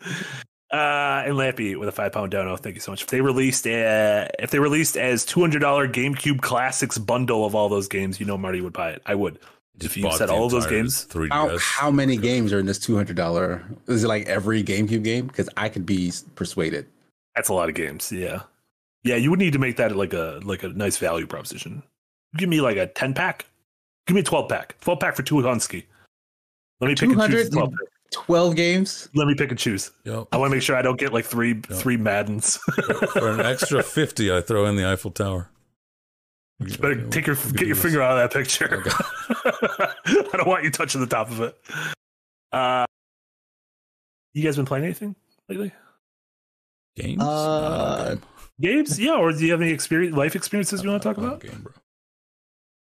Uh, 0.71 1.23
and 1.25 1.35
Lappy 1.35 1.75
with 1.75 1.89
a 1.89 1.91
five 1.91 2.13
pound 2.13 2.31
dono. 2.31 2.55
Thank 2.55 2.75
you 2.75 2.81
so 2.81 2.91
much. 2.93 3.01
If 3.01 3.07
they 3.09 3.19
released, 3.19 3.67
uh, 3.67 4.27
if 4.39 4.51
they 4.51 4.59
released 4.59 4.95
as 4.95 5.25
two 5.25 5.41
hundred 5.41 5.59
dollar 5.59 5.87
GameCube 5.87 6.41
Classics 6.41 6.97
bundle 6.97 7.45
of 7.45 7.55
all 7.55 7.67
those 7.67 7.87
games, 7.89 8.19
you 8.21 8.25
know 8.25 8.37
Marty 8.37 8.61
would 8.61 8.73
buy 8.73 8.91
it. 8.91 9.01
I 9.05 9.15
would. 9.15 9.39
If 9.81 9.97
you 9.97 10.11
said 10.11 10.29
all 10.29 10.45
of 10.45 10.51
those 10.51 10.67
games, 10.67 11.07
3DS. 11.07 11.29
How, 11.31 11.57
how 11.57 11.91
many 11.91 12.15
games 12.15 12.53
are 12.53 12.59
in 12.59 12.67
this 12.67 12.77
two 12.77 12.95
hundred 12.95 13.15
dollar? 13.15 13.63
Is 13.87 14.03
it 14.03 14.07
like 14.07 14.27
every 14.27 14.63
GameCube 14.63 15.03
game? 15.03 15.27
Because 15.27 15.49
I 15.57 15.69
could 15.69 15.85
be 15.85 16.11
persuaded. 16.35 16.85
that's 17.35 17.49
a 17.49 17.53
lot 17.53 17.67
of 17.67 17.75
games. 17.75 18.11
Yeah, 18.11 18.43
yeah. 19.03 19.15
You 19.15 19.31
would 19.31 19.39
need 19.39 19.53
to 19.53 19.59
make 19.59 19.77
that 19.77 19.95
like 19.95 20.13
a 20.13 20.39
like 20.43 20.63
a 20.63 20.69
nice 20.69 20.97
value 20.97 21.25
proposition. 21.27 21.83
Give 22.37 22.47
me 22.47 22.61
like 22.61 22.77
a 22.77 22.87
ten 22.87 23.13
pack. 23.13 23.47
Give 24.07 24.15
me 24.15 24.21
a 24.21 24.23
twelve 24.23 24.47
pack. 24.49 24.79
Twelve 24.81 24.99
pack 24.99 25.15
for 25.15 25.23
two 25.23 25.35
Hunsky. 25.35 25.85
Let 26.79 26.87
me 26.87 26.95
pick 26.95 27.09
and 27.09 27.19
choose. 27.31 27.49
200? 27.49 27.51
12 27.51 27.69
pack. 27.71 27.79
Twelve 28.11 28.55
games. 28.55 29.09
Let 29.15 29.27
me 29.27 29.35
pick 29.35 29.51
and 29.51 29.59
choose. 29.59 29.91
Yep. 30.03 30.27
I 30.31 30.37
want 30.37 30.51
to 30.51 30.55
make 30.55 30.63
sure 30.63 30.75
I 30.75 30.81
don't 30.81 30.99
get 30.99 31.13
like 31.13 31.25
three 31.25 31.61
three 31.61 31.97
Maddens. 31.97 32.57
For 33.13 33.29
an 33.29 33.39
extra 33.39 33.81
fifty, 33.83 34.31
I 34.31 34.41
throw 34.41 34.65
in 34.65 34.75
the 34.75 34.85
Eiffel 34.85 35.11
Tower. 35.11 35.49
You 36.59 36.77
Better 36.77 37.07
take 37.07 37.25
your 37.25 37.37
get 37.53 37.67
your 37.67 37.75
finger 37.75 38.01
out 38.01 38.17
of 38.17 38.29
that 38.29 38.37
picture. 38.37 38.83
I 40.05 40.37
don't 40.37 40.47
want 40.47 40.63
you 40.63 40.71
touching 40.71 41.01
the 41.01 41.07
top 41.07 41.31
of 41.31 41.41
it. 41.41 41.57
Uh, 42.51 42.85
you 44.33 44.43
guys 44.43 44.57
been 44.57 44.65
playing 44.65 44.85
anything 44.85 45.15
lately? 45.49 45.71
Games. 46.95 47.21
Uh, 47.21 48.15
game. 48.15 48.21
Games? 48.59 48.99
Yeah, 48.99 49.15
or 49.15 49.31
do 49.31 49.43
you 49.43 49.51
have 49.51 49.61
any 49.61 49.71
experience, 49.71 50.15
life 50.15 50.35
experiences 50.35 50.83
you 50.83 50.89
want 50.89 51.01
to 51.01 51.09
talk 51.09 51.17
about? 51.17 51.39
game, 51.39 51.61
bro. 51.63 51.73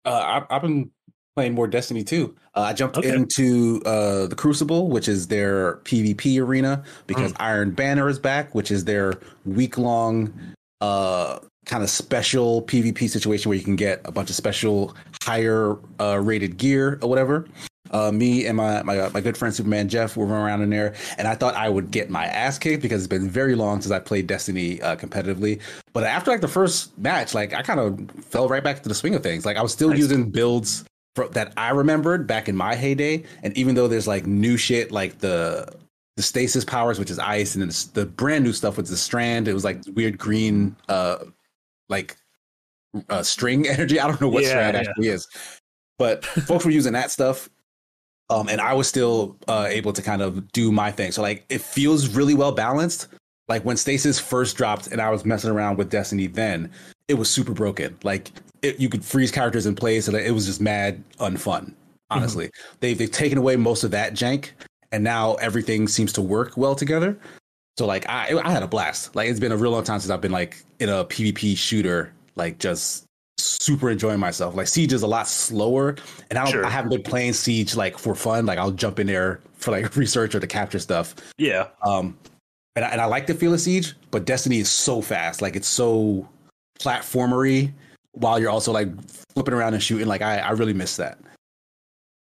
Uh, 0.05 0.43
I, 0.49 0.55
I've 0.55 0.61
been 0.61 0.91
playing 1.39 1.53
more 1.55 1.67
Destiny 1.67 2.03
2. 2.03 2.35
Uh, 2.53 2.59
I 2.59 2.73
jumped 2.73 2.97
Okay. 2.97 3.13
into 3.15 3.81
uh, 3.85 4.27
the 4.27 4.35
Crucible, 4.35 4.89
which 4.89 5.07
is 5.07 5.27
their 5.27 5.77
PvP 5.85 6.37
arena, 6.41 6.83
because 7.07 7.31
Mm. 7.31 7.35
Iron 7.39 7.71
Banner 7.71 8.09
is 8.09 8.19
back, 8.19 8.53
which 8.53 8.71
is 8.71 8.83
their 8.83 9.13
week 9.45 9.77
long 9.77 10.33
uh, 10.81 11.39
kind 11.65 11.81
of 11.83 11.89
special 11.89 12.61
PvP 12.63 13.09
situation 13.09 13.47
where 13.49 13.57
you 13.57 13.63
can 13.63 13.75
get 13.77 14.01
a 14.03 14.11
bunch 14.11 14.29
of 14.29 14.35
special 14.35 14.93
higher 15.23 15.77
uh, 16.01 16.19
rated 16.21 16.57
gear 16.57 16.99
or 17.01 17.09
whatever. 17.09 17.45
Uh, 17.91 18.11
me 18.11 18.45
and 18.45 18.55
my, 18.57 18.83
my 18.83 19.09
my 19.09 19.19
good 19.21 19.35
friend 19.37 19.53
Superman 19.55 19.89
Jeff 19.89 20.15
were 20.15 20.25
running 20.25 20.45
around 20.45 20.61
in 20.61 20.69
there, 20.69 20.93
and 21.17 21.27
I 21.27 21.35
thought 21.35 21.55
I 21.55 21.69
would 21.69 21.89
get 21.91 22.09
my 22.09 22.25
ass 22.25 22.59
kicked 22.59 22.81
because 22.83 23.01
it's 23.01 23.07
been 23.09 23.29
very 23.29 23.55
long 23.55 23.81
since 23.81 23.91
I 23.91 23.99
played 23.99 24.27
Destiny 24.27 24.79
uh, 24.81 24.95
competitively. 24.95 25.59
But 25.93 26.03
after 26.03 26.31
like 26.31 26.41
the 26.41 26.47
first 26.47 26.95
match, 26.99 27.33
like 27.33 27.53
I 27.53 27.61
kind 27.63 27.79
of 27.79 28.25
fell 28.25 28.47
right 28.47 28.63
back 28.63 28.83
to 28.83 28.89
the 28.89 28.95
swing 28.95 29.15
of 29.15 29.23
things. 29.23 29.45
Like 29.45 29.57
I 29.57 29.61
was 29.63 29.71
still 29.73 29.89
Nice. 29.89 29.99
using 29.99 30.29
builds 30.29 30.83
that 31.27 31.53
I 31.57 31.69
remembered 31.71 32.27
back 32.27 32.49
in 32.49 32.55
my 32.55 32.75
heyday, 32.75 33.23
and 33.43 33.55
even 33.57 33.75
though 33.75 33.87
there's 33.87 34.07
like 34.07 34.25
new 34.25 34.57
shit 34.57 34.91
like 34.91 35.19
the 35.19 35.71
the 36.17 36.23
stasis 36.23 36.65
powers, 36.65 36.99
which 36.99 37.09
is 37.09 37.19
ice, 37.19 37.55
and 37.55 37.61
then 37.61 37.69
the, 37.69 38.01
the 38.01 38.05
brand 38.05 38.43
new 38.43 38.53
stuff 38.53 38.77
with 38.77 38.87
the 38.87 38.97
strand, 38.97 39.47
it 39.47 39.53
was 39.53 39.63
like 39.63 39.81
weird 39.93 40.17
green, 40.17 40.75
uh, 40.89 41.17
like 41.87 42.17
uh, 43.09 43.23
string 43.23 43.67
energy. 43.69 43.99
I 43.99 44.07
don't 44.07 44.19
know 44.19 44.29
what 44.29 44.43
Yeah, 44.43 44.49
strand 44.49 44.75
yeah. 44.75 44.81
actually 44.89 45.07
is, 45.07 45.27
but 45.97 46.25
folks 46.25 46.65
were 46.65 46.71
using 46.71 46.93
that 46.93 47.11
stuff. 47.11 47.49
Um, 48.31 48.47
and 48.47 48.61
I 48.61 48.73
was 48.73 48.87
still 48.87 49.37
uh, 49.47 49.65
able 49.69 49.91
to 49.93 50.01
kind 50.03 50.21
of 50.21 50.51
do 50.51 50.71
my 50.71 50.91
thing. 50.91 51.11
So 51.11 51.21
like 51.21 51.45
it 51.49 51.61
feels 51.61 52.09
really 52.09 52.35
well 52.35 52.51
balanced. 52.51 53.07
Like 53.47 53.65
when 53.65 53.75
Stasis 53.75 54.19
first 54.19 54.55
dropped 54.55 54.87
and 54.87 55.01
I 55.01 55.09
was 55.09 55.25
messing 55.25 55.49
around 55.49 55.77
with 55.77 55.89
Destiny 55.89 56.27
then, 56.27 56.69
it 57.07 57.15
was 57.15 57.27
super 57.29 57.53
broken. 57.53 57.97
Like 58.03 58.29
it, 58.61 58.79
you 58.79 58.89
could 58.89 59.03
freeze 59.03 59.31
characters 59.31 59.65
in 59.65 59.75
place 59.75 60.07
and 60.07 60.15
it 60.15 60.31
was 60.31 60.45
just 60.45 60.61
mad 60.61 61.03
unfun. 61.19 61.73
Honestly, 62.11 62.49
they've 62.79 62.97
they've 62.97 63.11
taken 63.11 63.37
away 63.37 63.55
most 63.55 63.83
of 63.83 63.91
that 63.91 64.13
jank, 64.13 64.49
and 64.91 65.03
now 65.03 65.35
everything 65.35 65.87
seems 65.87 66.11
to 66.13 66.21
work 66.21 66.57
well 66.57 66.73
together. 66.73 67.17
So 67.77 67.85
like 67.85 68.09
I 68.09 68.35
I 68.43 68.49
had 68.49 68.63
a 68.63 68.67
blast. 68.67 69.15
Like 69.15 69.29
it's 69.29 69.39
been 69.39 69.51
a 69.51 69.57
real 69.57 69.71
long 69.71 69.83
time 69.83 69.99
since 69.99 70.09
I've 70.09 70.21
been 70.21 70.31
like 70.31 70.63
in 70.79 70.89
a 70.89 71.05
PvP 71.05 71.55
shooter, 71.55 72.11
like 72.35 72.57
just 72.57 73.05
super 73.37 73.91
enjoying 73.91 74.19
myself. 74.19 74.55
Like 74.55 74.67
Siege 74.67 74.91
is 74.91 75.03
a 75.03 75.07
lot 75.07 75.27
slower, 75.27 75.97
and 76.31 76.39
I 76.39 76.43
don't 76.43 76.51
Sure. 76.51 76.65
I 76.65 76.69
haven't 76.71 76.89
been 76.89 77.03
playing 77.03 77.33
Siege 77.33 77.75
like 77.75 77.97
for 77.97 78.15
fun. 78.15 78.47
Like 78.47 78.57
I'll 78.57 78.71
jump 78.71 78.99
in 78.99 79.05
there 79.05 79.39
for 79.53 79.69
like 79.69 79.95
research 79.95 80.33
or 80.33 80.39
to 80.39 80.47
capture 80.47 80.79
stuff. 80.79 81.15
Yeah, 81.37 81.67
Um, 81.83 82.17
and 82.75 82.85
I, 82.85 82.89
and 82.89 83.01
I 83.01 83.05
like 83.05 83.27
the 83.27 83.35
feel 83.35 83.53
of 83.53 83.61
Siege, 83.61 83.93
but 84.09 84.25
Destiny 84.25 84.57
is 84.57 84.69
so 84.69 84.99
fast. 85.01 85.43
Like 85.43 85.55
it's 85.55 85.67
so 85.67 86.27
platformery 86.79 87.71
while 88.13 88.39
you're 88.39 88.49
also 88.49 88.71
like 88.71 88.89
flipping 89.33 89.53
around 89.53 89.73
and 89.73 89.83
shooting. 89.83 90.07
Like 90.07 90.21
I 90.21 90.39
I 90.39 90.51
really 90.51 90.73
miss 90.73 90.97
that. 90.97 91.19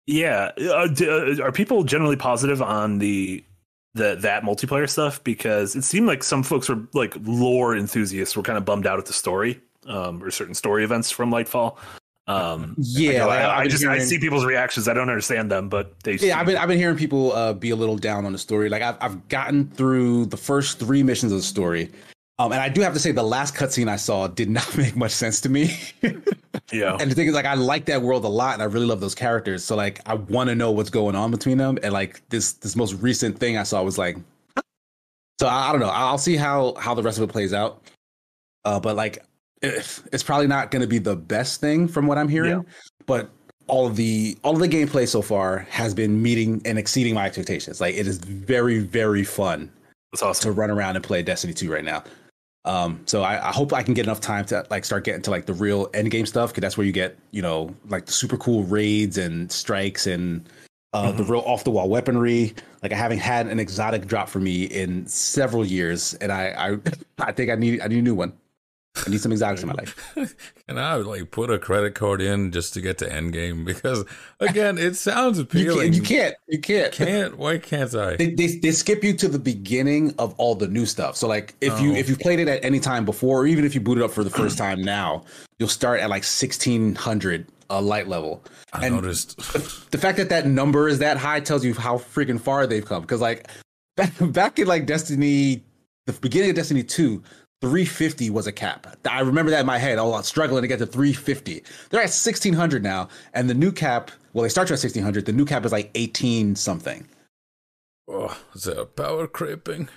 yeah. 0.06 0.52
Uh, 0.58 0.86
d- 0.88 1.08
uh, 1.08 1.42
are 1.44 1.52
people 1.52 1.84
generally 1.84 2.16
positive 2.16 2.62
on 2.62 2.98
the 2.98 3.44
the 3.94 4.16
that 4.20 4.42
multiplayer 4.42 4.88
stuff? 4.88 5.22
Because 5.24 5.74
it 5.76 5.82
seemed 5.82 6.06
like 6.06 6.22
some 6.22 6.42
folks 6.42 6.68
were 6.68 6.82
like 6.94 7.14
lore 7.22 7.76
enthusiasts 7.76 8.36
were 8.36 8.42
kind 8.42 8.58
of 8.58 8.64
bummed 8.64 8.86
out 8.86 8.98
at 8.98 9.06
the 9.06 9.12
story 9.12 9.60
um, 9.86 10.22
or 10.22 10.30
certain 10.30 10.54
story 10.54 10.84
events 10.84 11.10
from 11.10 11.30
Lightfall. 11.30 11.76
Um, 12.26 12.74
Yeah, 12.76 13.24
I, 13.24 13.26
like, 13.26 13.38
I, 13.38 13.62
been 13.62 13.70
just 13.70 13.84
I 13.86 13.98
see 13.98 14.18
people's 14.18 14.44
reactions. 14.44 14.86
I 14.86 14.92
don't 14.92 15.08
understand 15.08 15.50
them, 15.50 15.70
but 15.70 15.98
they 16.00 16.16
Yeah, 16.16 16.38
I've 16.38 16.44
been 16.44 16.56
I've 16.58 16.68
been 16.68 16.76
hearing 16.76 16.96
people 16.96 17.32
uh, 17.32 17.54
be 17.54 17.70
a 17.70 17.76
little 17.76 17.96
down 17.96 18.26
on 18.26 18.32
the 18.32 18.38
story. 18.38 18.68
Like 18.68 18.82
I've 18.82 18.98
I've 19.00 19.28
gotten 19.28 19.70
through 19.70 20.26
the 20.26 20.36
first 20.36 20.78
three 20.78 21.02
missions 21.02 21.32
of 21.32 21.38
the 21.38 21.44
story, 21.44 21.90
um, 22.40 22.52
and 22.52 22.60
I 22.60 22.68
do 22.68 22.80
have 22.82 22.94
to 22.94 23.00
say 23.00 23.10
the 23.10 23.22
last 23.22 23.54
cutscene 23.54 23.88
I 23.88 23.96
saw 23.96 24.28
did 24.28 24.48
not 24.48 24.76
make 24.78 24.94
much 24.94 25.10
sense 25.10 25.40
to 25.40 25.48
me. 25.48 25.76
yeah. 26.72 26.96
and 27.00 27.10
the 27.10 27.14
thing 27.14 27.26
is, 27.26 27.34
like, 27.34 27.46
I 27.46 27.54
like 27.54 27.86
that 27.86 28.02
world 28.02 28.24
a 28.24 28.28
lot, 28.28 28.54
and 28.54 28.62
I 28.62 28.66
really 28.66 28.86
love 28.86 29.00
those 29.00 29.14
characters. 29.14 29.64
So 29.64 29.74
like, 29.74 30.00
I 30.06 30.14
want 30.14 30.48
to 30.48 30.54
know 30.54 30.70
what's 30.70 30.90
going 30.90 31.16
on 31.16 31.30
between 31.30 31.58
them. 31.58 31.78
And 31.82 31.92
like 31.92 32.22
this 32.28 32.52
this 32.52 32.76
most 32.76 32.94
recent 32.94 33.38
thing 33.38 33.56
I 33.56 33.64
saw 33.64 33.82
was 33.82 33.98
like, 33.98 34.16
so 35.40 35.46
I, 35.46 35.68
I 35.68 35.72
don't 35.72 35.80
know. 35.80 35.88
I'll 35.88 36.18
see 36.18 36.36
how 36.36 36.74
how 36.74 36.94
the 36.94 37.02
rest 37.02 37.18
of 37.18 37.24
it 37.28 37.32
plays 37.32 37.52
out. 37.52 37.82
Uh, 38.64 38.78
but 38.78 38.94
like, 38.94 39.18
it, 39.60 40.00
it's 40.12 40.22
probably 40.22 40.46
not 40.46 40.70
going 40.70 40.82
to 40.82 40.88
be 40.88 40.98
the 40.98 41.16
best 41.16 41.60
thing 41.60 41.88
from 41.88 42.06
what 42.06 42.18
I'm 42.18 42.28
hearing. 42.28 42.50
Yeah. 42.50 42.62
But 43.06 43.30
all 43.66 43.86
of 43.86 43.96
the 43.96 44.38
all 44.44 44.54
of 44.54 44.60
the 44.60 44.68
gameplay 44.68 45.08
so 45.08 45.22
far 45.22 45.58
has 45.70 45.92
been 45.92 46.22
meeting 46.22 46.62
and 46.64 46.78
exceeding 46.78 47.14
my 47.14 47.26
expectations. 47.26 47.80
Like, 47.80 47.96
it 47.96 48.06
is 48.06 48.18
very 48.18 48.78
very 48.78 49.24
fun 49.24 49.72
That's 50.12 50.22
awesome. 50.22 50.54
to 50.54 50.60
run 50.60 50.70
around 50.70 50.94
and 50.94 51.04
play 51.04 51.24
Destiny 51.24 51.52
2 51.52 51.72
right 51.72 51.84
now. 51.84 52.04
Um, 52.64 53.00
so 53.06 53.22
I, 53.22 53.48
I 53.48 53.52
hope 53.52 53.72
I 53.72 53.82
can 53.82 53.94
get 53.94 54.04
enough 54.04 54.20
time 54.20 54.44
to 54.46 54.66
like 54.70 54.84
start 54.84 55.04
getting 55.04 55.22
to 55.22 55.30
like 55.30 55.46
the 55.46 55.54
real 55.54 55.88
end 55.94 56.10
game 56.10 56.26
stuff 56.26 56.50
because 56.50 56.60
that's 56.62 56.76
where 56.76 56.86
you 56.86 56.92
get 56.92 57.16
you 57.30 57.40
know 57.40 57.74
like 57.88 58.06
the 58.06 58.12
super 58.12 58.36
cool 58.36 58.64
raids 58.64 59.16
and 59.16 59.50
strikes 59.50 60.06
and 60.06 60.48
uh, 60.92 61.12
the 61.12 61.22
Mhm. 61.22 61.28
real 61.30 61.40
off 61.46 61.64
the 61.64 61.70
wall 61.70 61.88
weaponry. 61.88 62.54
Like 62.82 62.92
I 62.92 62.96
haven't 62.96 63.18
had 63.18 63.46
an 63.46 63.58
exotic 63.60 64.06
drop 64.06 64.28
for 64.28 64.40
me 64.40 64.64
in 64.64 65.06
several 65.06 65.64
years, 65.64 66.14
and 66.14 66.32
I 66.32 66.48
I, 66.72 66.78
I 67.28 67.32
think 67.32 67.50
I 67.50 67.54
need 67.54 67.80
I 67.80 67.86
need 67.88 67.98
a 67.98 68.02
new 68.02 68.14
one. 68.14 68.32
I 69.06 69.10
need 69.10 69.20
some 69.20 69.32
exotics 69.32 69.62
in 69.62 69.68
my 69.68 69.74
life. 69.74 69.94
Can 70.68 70.78
I 70.78 70.94
like 70.96 71.30
put 71.30 71.50
a 71.50 71.58
credit 71.58 71.94
card 71.94 72.20
in 72.20 72.50
just 72.52 72.74
to 72.74 72.80
get 72.80 72.98
to 72.98 73.08
endgame? 73.08 73.64
Because 73.64 74.04
again, 74.40 74.78
it 74.78 74.96
sounds 74.96 75.38
You 75.38 75.44
appealing. 75.44 75.92
can't, 75.92 75.94
you 75.94 76.02
can't 76.02 76.34
you 76.48 76.58
can't. 76.60 76.92
Can't. 76.92 77.38
Why 77.38 77.58
can't 77.58 77.94
I? 77.94 78.16
They, 78.16 78.30
they, 78.34 78.46
they 78.58 78.70
skip 78.72 79.02
you 79.04 79.12
to 79.14 79.28
the 79.28 79.38
beginning 79.38 80.14
of 80.18 80.34
all 80.38 80.54
the 80.54 80.68
new 80.68 80.86
stuff. 80.86 81.16
So 81.16 81.28
like 81.28 81.54
if 81.60 81.80
you 81.80 81.92
Oh. 81.92 81.96
if 81.96 82.08
you 82.08 82.16
played 82.16 82.40
it 82.40 82.48
at 82.48 82.64
any 82.64 82.80
time 82.80 83.04
before, 83.04 83.40
or 83.42 83.46
even 83.46 83.64
if 83.64 83.74
you 83.74 83.80
boot 83.80 83.98
it 83.98 84.04
up 84.04 84.10
for 84.10 84.24
the 84.24 84.30
first 84.30 84.58
time 84.64 84.82
now, 84.82 85.24
you'll 85.58 85.68
start 85.68 86.00
at 86.00 86.10
like 86.10 86.24
sixteen 86.24 86.94
hundred 86.94 87.46
uh, 87.70 87.80
light 87.80 88.08
level. 88.08 88.42
I 88.72 88.86
and- 88.86 88.94
noticed. 88.94 89.36
The 89.90 89.98
fact 89.98 90.18
that 90.18 90.28
that 90.30 90.46
number 90.46 90.88
is 90.88 90.98
that 90.98 91.16
high 91.16 91.40
tells 91.40 91.64
you 91.64 91.74
how 91.74 91.96
freaking 91.98 92.40
far 92.40 92.66
they've 92.66 92.84
come. 92.84 93.02
Because 93.02 93.20
like 93.20 93.48
back, 93.96 94.12
back 94.20 94.58
in 94.58 94.66
like 94.66 94.86
Destiny, 94.86 95.62
the 96.06 96.12
beginning 96.14 96.50
of 96.50 96.56
Destiny 96.56 96.82
two. 96.82 97.22
350 97.60 98.30
was 98.30 98.46
a 98.46 98.52
cap. 98.52 98.86
I 99.10 99.20
remember 99.20 99.50
that 99.50 99.60
in 99.60 99.66
my 99.66 99.78
head. 99.78 99.98
Oh, 99.98 100.14
I'm 100.14 100.22
struggling 100.22 100.62
to 100.62 100.68
get 100.68 100.78
to 100.78 100.86
350. 100.86 101.64
They're 101.90 102.00
at 102.00 102.04
1600 102.04 102.82
now, 102.82 103.08
and 103.34 103.50
the 103.50 103.54
new 103.54 103.72
cap. 103.72 104.10
Well, 104.32 104.42
they 104.42 104.48
start 104.48 104.68
you 104.68 104.74
at 104.74 104.82
1600. 104.82 105.26
The 105.26 105.32
new 105.32 105.44
cap 105.44 105.64
is 105.64 105.72
like 105.72 105.90
18 105.94 106.54
something. 106.54 107.08
Oh, 108.06 108.36
is 108.54 108.62
that 108.62 108.94
power 108.96 109.26
creeping? 109.26 109.88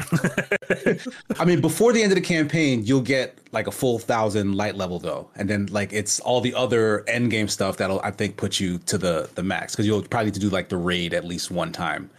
I 1.38 1.44
mean, 1.44 1.60
before 1.60 1.92
the 1.92 2.02
end 2.02 2.12
of 2.12 2.16
the 2.16 2.24
campaign, 2.24 2.84
you'll 2.84 3.00
get 3.02 3.38
like 3.52 3.66
a 3.66 3.70
full 3.70 3.98
thousand 3.98 4.54
light 4.54 4.74
level 4.74 4.98
though, 4.98 5.30
and 5.36 5.48
then 5.48 5.66
like 5.66 5.92
it's 5.92 6.20
all 6.20 6.40
the 6.40 6.54
other 6.54 7.06
end 7.08 7.30
game 7.30 7.48
stuff 7.48 7.76
that'll 7.76 8.00
I 8.00 8.10
think 8.10 8.36
put 8.36 8.60
you 8.60 8.78
to 8.78 8.96
the 8.96 9.28
the 9.34 9.42
max 9.42 9.74
because 9.74 9.86
you'll 9.86 10.02
probably 10.02 10.26
need 10.26 10.34
to 10.34 10.40
do 10.40 10.48
like 10.48 10.68
the 10.70 10.76
raid 10.76 11.12
at 11.12 11.24
least 11.24 11.50
one 11.50 11.72
time 11.72 12.10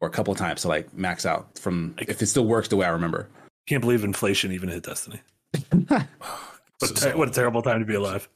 or 0.00 0.08
a 0.08 0.10
couple 0.10 0.32
of 0.32 0.38
times 0.38 0.62
to 0.62 0.68
like 0.68 0.92
max 0.94 1.24
out 1.24 1.58
from 1.58 1.94
if 1.98 2.20
it 2.20 2.26
still 2.26 2.46
works 2.46 2.68
the 2.68 2.76
way 2.76 2.86
I 2.86 2.90
remember. 2.90 3.28
Can't 3.70 3.82
believe 3.82 4.02
inflation 4.02 4.50
even 4.50 4.68
hit 4.68 4.82
Destiny. 4.82 5.20
what, 5.86 6.08
a 6.82 6.92
ter- 6.92 7.16
what 7.16 7.28
a 7.28 7.30
terrible 7.30 7.62
time 7.62 7.78
to 7.78 7.86
be 7.86 7.94
alive. 7.94 8.28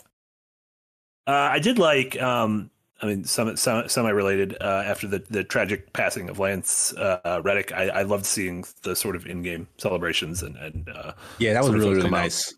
Uh, 1.26 1.32
I 1.32 1.58
did 1.58 1.76
like, 1.76 2.22
um, 2.22 2.70
I 3.02 3.06
mean, 3.06 3.24
some, 3.24 3.56
some 3.56 3.88
semi-related. 3.88 4.56
Uh, 4.60 4.84
after 4.86 5.08
the, 5.08 5.24
the 5.30 5.42
tragic 5.42 5.92
passing 5.92 6.28
of 6.30 6.38
Lance 6.38 6.94
uh, 6.94 7.42
Reddick, 7.44 7.72
I, 7.72 7.88
I 7.88 8.02
loved 8.02 8.26
seeing 8.26 8.64
the 8.82 8.94
sort 8.94 9.16
of 9.16 9.26
in-game 9.26 9.66
celebrations 9.76 10.44
and 10.44 10.54
and 10.56 10.88
uh, 10.88 11.14
yeah, 11.38 11.52
that 11.54 11.64
was 11.64 11.72
really 11.72 11.88
really 11.88 12.02
come 12.02 12.14
out. 12.14 12.22
nice. 12.22 12.54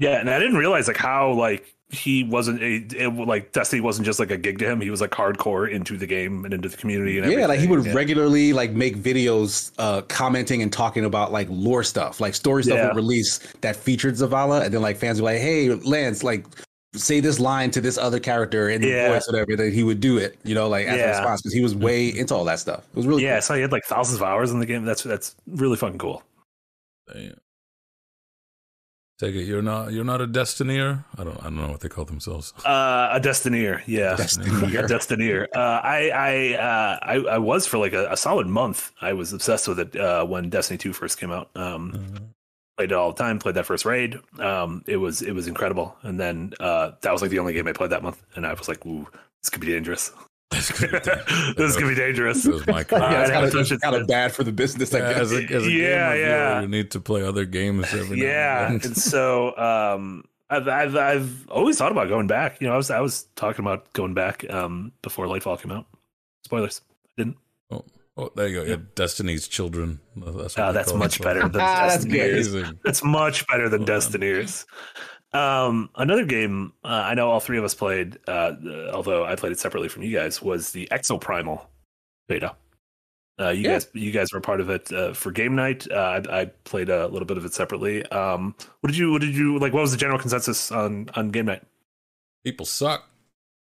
Yeah, 0.00 0.18
and 0.18 0.28
I 0.28 0.40
didn't 0.40 0.56
realize 0.56 0.88
like 0.88 0.96
how 0.96 1.30
like 1.30 1.75
he 1.90 2.24
wasn't 2.24 2.60
a, 2.60 2.76
it, 2.96 3.14
like 3.14 3.52
Destiny 3.52 3.80
wasn't 3.80 4.06
just 4.06 4.18
like 4.18 4.32
a 4.32 4.36
gig 4.36 4.58
to 4.58 4.68
him. 4.68 4.80
He 4.80 4.90
was 4.90 5.00
like 5.00 5.12
hardcore 5.12 5.70
into 5.70 5.96
the 5.96 6.06
game 6.06 6.44
and 6.44 6.52
into 6.52 6.68
the 6.68 6.76
community 6.76 7.18
and 7.18 7.30
Yeah, 7.30 7.46
like 7.46 7.60
he 7.60 7.68
would 7.68 7.84
Yeah. 7.86 7.92
regularly 7.92 8.52
like 8.52 8.72
make 8.72 8.96
videos 8.96 9.70
uh 9.78 10.02
commenting 10.02 10.62
and 10.62 10.72
talking 10.72 11.04
about 11.04 11.30
like 11.30 11.46
lore 11.48 11.84
stuff, 11.84 12.20
like 12.20 12.34
story 12.34 12.64
stuff 12.64 12.78
Yeah. 12.78 12.88
would 12.88 12.96
release 12.96 13.38
that 13.60 13.76
featured 13.76 14.14
Zavala, 14.14 14.64
and 14.64 14.74
then 14.74 14.82
like 14.82 14.96
fans 14.96 15.20
were 15.20 15.26
like, 15.26 15.40
"Hey, 15.40 15.70
Lance, 15.70 16.24
like 16.24 16.44
say 16.96 17.20
this 17.20 17.38
line 17.38 17.70
to 17.70 17.80
this 17.80 17.98
other 17.98 18.18
character 18.18 18.68
in 18.70 18.80
the 18.80 18.88
Yeah. 18.88 19.12
voice, 19.12 19.28
whatever." 19.28 19.54
That 19.54 19.72
he 19.72 19.84
would 19.84 20.00
do 20.00 20.18
it, 20.18 20.36
you 20.42 20.56
know, 20.56 20.68
like 20.68 20.88
as 20.88 21.00
a 21.00 21.06
response 21.06 21.40
because 21.42 21.52
he 21.54 21.62
was 21.62 21.76
way 21.76 22.08
into 22.08 22.34
all 22.34 22.44
that 22.46 22.58
stuff. 22.58 22.80
It 22.90 22.96
was 22.96 23.06
really 23.06 23.22
Yeah, 23.22 23.38
so 23.38 23.54
he 23.54 23.60
had 23.60 23.70
like 23.70 23.84
thousands 23.84 24.16
of 24.20 24.24
hours 24.26 24.50
in 24.50 24.58
the 24.58 24.66
game. 24.66 24.84
That's 24.84 25.04
that's 25.04 25.36
really 25.46 25.76
fucking 25.76 25.98
cool. 25.98 26.24
Damn. 27.12 27.34
Take 29.18 29.34
it. 29.34 29.44
You're 29.44 29.62
not. 29.62 29.92
You're 29.92 30.04
not 30.04 30.20
a 30.20 30.26
destineer. 30.26 31.02
I 31.16 31.24
don't. 31.24 31.38
I 31.40 31.44
don't 31.44 31.56
know 31.56 31.68
what 31.68 31.80
they 31.80 31.88
call 31.88 32.04
themselves. 32.04 32.52
Uh, 32.66 33.08
a 33.12 33.20
Destineer, 33.20 33.82
yeah, 33.86 34.14
Destineer. 34.14 34.84
a 34.84 34.86
Destineer. 34.86 35.46
Uh, 35.54 35.80
I 35.82 36.10
I, 36.10 36.54
uh, 36.54 36.98
I 37.02 37.14
I 37.36 37.38
was 37.38 37.66
for 37.66 37.78
like 37.78 37.94
a, 37.94 38.12
a 38.12 38.16
solid 38.16 38.46
month. 38.46 38.92
I 39.00 39.14
was 39.14 39.32
obsessed 39.32 39.68
with 39.68 39.80
it 39.80 39.96
uh, 39.96 40.24
when 40.26 40.50
Destiny 40.50 40.76
Two 40.76 40.92
first 40.92 41.18
came 41.18 41.30
out. 41.30 41.48
Um, 41.56 41.92
Uh, 41.94 42.20
played 42.76 42.92
it 42.92 42.94
all 42.94 43.10
the 43.12 43.16
time. 43.22 43.38
Played 43.38 43.54
that 43.54 43.64
first 43.64 43.86
raid. 43.86 44.20
Um, 44.38 44.84
it 44.86 44.98
was 44.98 45.22
it 45.22 45.32
was 45.32 45.48
incredible. 45.48 45.96
And 46.02 46.20
then 46.20 46.52
uh, 46.60 46.90
that 47.00 47.10
was 47.10 47.22
like 47.22 47.30
the 47.30 47.38
only 47.38 47.54
game 47.54 47.66
I 47.66 47.72
played 47.72 47.90
that 47.90 48.02
month. 48.02 48.22
And 48.34 48.46
I 48.46 48.52
was 48.52 48.68
like, 48.68 48.84
ooh, 48.84 49.06
this 49.42 49.48
could 49.48 49.62
be 49.62 49.68
dangerous. 49.68 50.12
This 50.50 50.70
could 50.70 50.90
be 50.92 50.98
dangerous. 51.00 51.54
this 51.56 51.76
could 51.76 51.88
be 51.88 51.94
dangerous. 51.94 52.42
That 52.44 52.52
was 52.52 52.66
my 52.66 52.72
yeah, 52.92 53.22
it's 53.22 53.30
kind 53.30 53.44
of, 53.46 53.52
touched 53.52 53.72
it 53.72 53.80
kind 53.80 53.96
of 53.96 54.06
bad 54.06 54.32
for 54.32 54.44
the 54.44 54.52
business, 54.52 54.94
I 54.94 54.98
Yeah, 54.98 55.08
guess. 55.12 55.20
as 55.22 55.32
a, 55.32 55.36
as 55.36 55.66
a 55.66 55.70
Yeah, 55.70 56.12
game 56.12 56.12
reviewer, 56.12 56.26
yeah. 56.28 56.60
you 56.62 56.68
need 56.68 56.90
to 56.92 57.00
play 57.00 57.22
other 57.22 57.44
games 57.44 57.92
every 57.92 58.18
yeah 58.20 58.26
now 58.26 58.66
and 58.74 58.80
then. 58.80 58.86
and 58.92 58.96
so 58.96 59.56
um 59.58 60.24
I've, 60.48 60.68
I've 60.68 60.96
i've 60.96 61.48
always 61.50 61.76
thought 61.76 61.90
about 61.90 62.08
going 62.08 62.28
back 62.28 62.60
you 62.60 62.68
know 62.68 62.74
i 62.74 62.76
was 62.76 62.88
i 62.92 63.00
was 63.00 63.24
talking 63.34 63.64
about 63.64 63.92
going 63.94 64.14
back 64.14 64.48
um 64.48 64.92
before 65.02 65.26
lightfall 65.26 65.60
came 65.60 65.72
out 65.72 65.86
spoilers 66.44 66.80
I 67.18 67.22
didn't 67.22 67.36
Oh, 68.18 68.30
there 68.34 68.48
you 68.48 68.54
go. 68.54 68.64
Yeah, 68.64 68.76
Destiny's 68.94 69.46
Children. 69.46 70.00
That's, 70.16 70.56
what 70.56 70.58
uh, 70.58 70.72
that's 70.72 70.94
much 70.94 71.18
themselves. 71.18 71.18
better 71.18 71.48
than 71.50 71.60
Ah, 71.60 71.86
that's 71.86 72.06
Destineers. 72.06 72.30
Amazing. 72.54 72.78
that's 72.82 73.04
much 73.04 73.46
better 73.46 73.68
than 73.68 73.82
Oh, 73.82 73.84
man. 73.84 73.88
Um, 75.32 75.90
another 75.96 76.24
game 76.24 76.72
uh, 76.84 76.88
I 76.88 77.14
know 77.14 77.28
all 77.30 77.40
three 77.40 77.58
of 77.58 77.64
us 77.64 77.74
played, 77.74 78.18
uh, 78.26 78.52
although 78.92 79.24
I 79.24 79.34
played 79.34 79.52
it 79.52 79.58
separately 79.58 79.88
from 79.88 80.02
you 80.02 80.16
guys, 80.16 80.40
was 80.40 80.70
the 80.70 80.88
Exoprimal 80.90 81.66
beta. 82.28 82.54
Uh, 83.38 83.50
you 83.50 83.64
Yeah. 83.64 83.72
guys, 83.74 83.88
you 83.92 84.12
guys 84.12 84.32
were 84.32 84.40
part 84.40 84.60
of 84.62 84.70
it 84.70 84.90
uh, 84.92 85.12
for 85.12 85.30
game 85.30 85.54
night. 85.54 85.86
Uh, 85.90 86.22
I, 86.30 86.40
I 86.40 86.44
played 86.64 86.88
a 86.88 87.06
little 87.08 87.26
bit 87.26 87.36
of 87.36 87.44
it 87.44 87.52
separately. 87.52 88.04
Um, 88.06 88.54
what 88.80 88.88
did 88.88 88.96
you, 88.96 89.12
what 89.12 89.20
did 89.20 89.34
you 89.36 89.58
like? 89.58 89.74
What 89.74 89.82
was 89.82 89.92
the 89.92 89.98
general 89.98 90.18
consensus 90.18 90.72
on 90.72 91.10
on 91.14 91.30
game 91.30 91.46
night? 91.46 91.62
People 92.44 92.64
suck. 92.64 93.04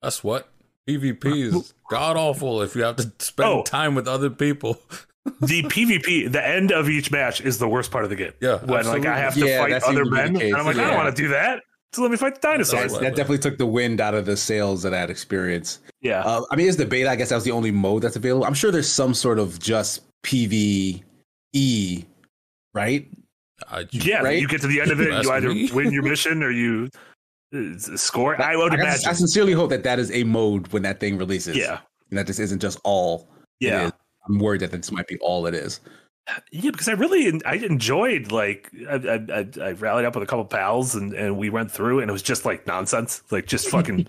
That's 0.00 0.24
what. 0.24 0.48
PvP 0.88 1.26
is 1.42 1.74
god 1.90 2.16
awful 2.16 2.62
if 2.62 2.74
you 2.74 2.82
have 2.82 2.96
to 2.96 3.12
spend 3.18 3.46
Oh. 3.50 3.62
time 3.62 3.94
with 3.94 4.08
other 4.08 4.30
people. 4.30 4.80
the 5.40 5.62
PvP, 5.64 6.30
the 6.30 6.46
end 6.46 6.72
of 6.72 6.88
each 6.88 7.10
match 7.10 7.40
is 7.40 7.58
the 7.58 7.68
worst 7.68 7.90
part 7.90 8.04
of 8.04 8.10
the 8.10 8.16
game. 8.16 8.32
Yeah, 8.40 8.58
when 8.64 8.86
like 8.86 9.06
I 9.06 9.18
have 9.18 9.34
to 9.34 9.46
Yeah, 9.46 9.58
fight 9.58 9.72
other 9.82 10.04
to 10.04 10.10
men, 10.10 10.36
and 10.40 10.54
I'm 10.56 10.64
like, 10.66 10.76
I 10.76 10.86
don't 10.88 10.96
want 10.96 11.14
to 11.14 11.22
do 11.22 11.28
that. 11.28 11.62
So 11.94 12.02
let 12.02 12.10
me 12.10 12.16
fight 12.18 12.34
the 12.34 12.40
dinosaurs. 12.42 12.92
That, 12.92 13.00
that 13.00 13.16
definitely 13.16 13.38
took 13.38 13.56
the 13.56 13.64
wind 13.66 14.00
out 14.00 14.14
of 14.14 14.26
the 14.26 14.36
sails 14.36 14.84
of 14.84 14.90
that 14.90 15.08
experience. 15.08 15.78
Yeah, 16.02 16.20
Uh, 16.22 16.42
I 16.50 16.56
mean, 16.56 16.68
it's 16.68 16.76
the 16.76 16.84
beta. 16.84 17.08
I 17.10 17.16
guess 17.16 17.30
that 17.30 17.36
was 17.36 17.44
the 17.44 17.50
only 17.50 17.70
mode 17.70 18.02
that's 18.02 18.16
available. 18.16 18.44
I'm 18.46 18.52
sure 18.54 18.70
there's 18.70 18.90
some 18.92 19.14
sort 19.14 19.38
of 19.38 19.58
just 19.58 20.02
PVE, 20.22 22.04
right? 22.74 23.08
I, 23.70 23.86
yeah. 23.90 24.20
right? 24.22 24.40
You 24.40 24.46
get 24.48 24.60
to 24.60 24.66
the 24.66 24.80
end 24.80 24.90
of 24.90 25.00
it, 25.00 25.10
Ask 25.12 25.24
you 25.24 25.32
either 25.32 25.48
me. 25.48 25.70
win 25.72 25.90
your 25.92 26.02
mission 26.02 26.42
or 26.42 26.50
you 26.50 26.90
uh, 27.54 27.78
score. 27.96 28.40
I 28.40 28.54
would 28.54 28.72
I, 28.72 28.74
imagine. 28.76 29.08
I 29.08 29.12
sincerely 29.14 29.52
hope 29.52 29.70
that 29.70 29.82
that 29.84 29.98
is 29.98 30.10
a 30.12 30.24
mode 30.24 30.68
when 30.68 30.82
that 30.82 31.00
thing 31.00 31.16
releases. 31.18 31.56
yeah, 31.56 31.80
and 32.10 32.18
that 32.18 32.26
this 32.26 32.38
isn't 32.38 32.60
just 32.60 32.78
all. 32.84 33.28
it 33.60 33.66
yeah. 33.68 33.90
Is. 34.28 34.34
I'm 34.34 34.38
worried 34.38 34.60
that 34.60 34.72
this 34.72 34.92
might 34.92 35.06
be 35.06 35.18
all 35.18 35.46
it 35.46 35.54
is. 35.54 35.80
Yeah, 36.52 36.70
because 36.70 36.88
I 36.88 36.92
really 36.92 37.40
I 37.46 37.54
enjoyed 37.54 38.32
like 38.32 38.70
I, 38.88 38.94
I, 38.94 39.14
I, 39.32 39.46
I 39.62 39.72
rallied 39.72 40.04
up 40.04 40.14
with 40.14 40.22
a 40.22 40.26
couple 40.26 40.44
pals 40.44 40.94
and, 40.94 41.14
and 41.14 41.38
we 41.38 41.48
went 41.48 41.70
through 41.70 42.00
and 42.00 42.10
it 42.10 42.12
was 42.12 42.22
just 42.22 42.44
like 42.44 42.66
nonsense, 42.66 43.22
like 43.30 43.46
just 43.46 43.68
fucking 43.70 44.06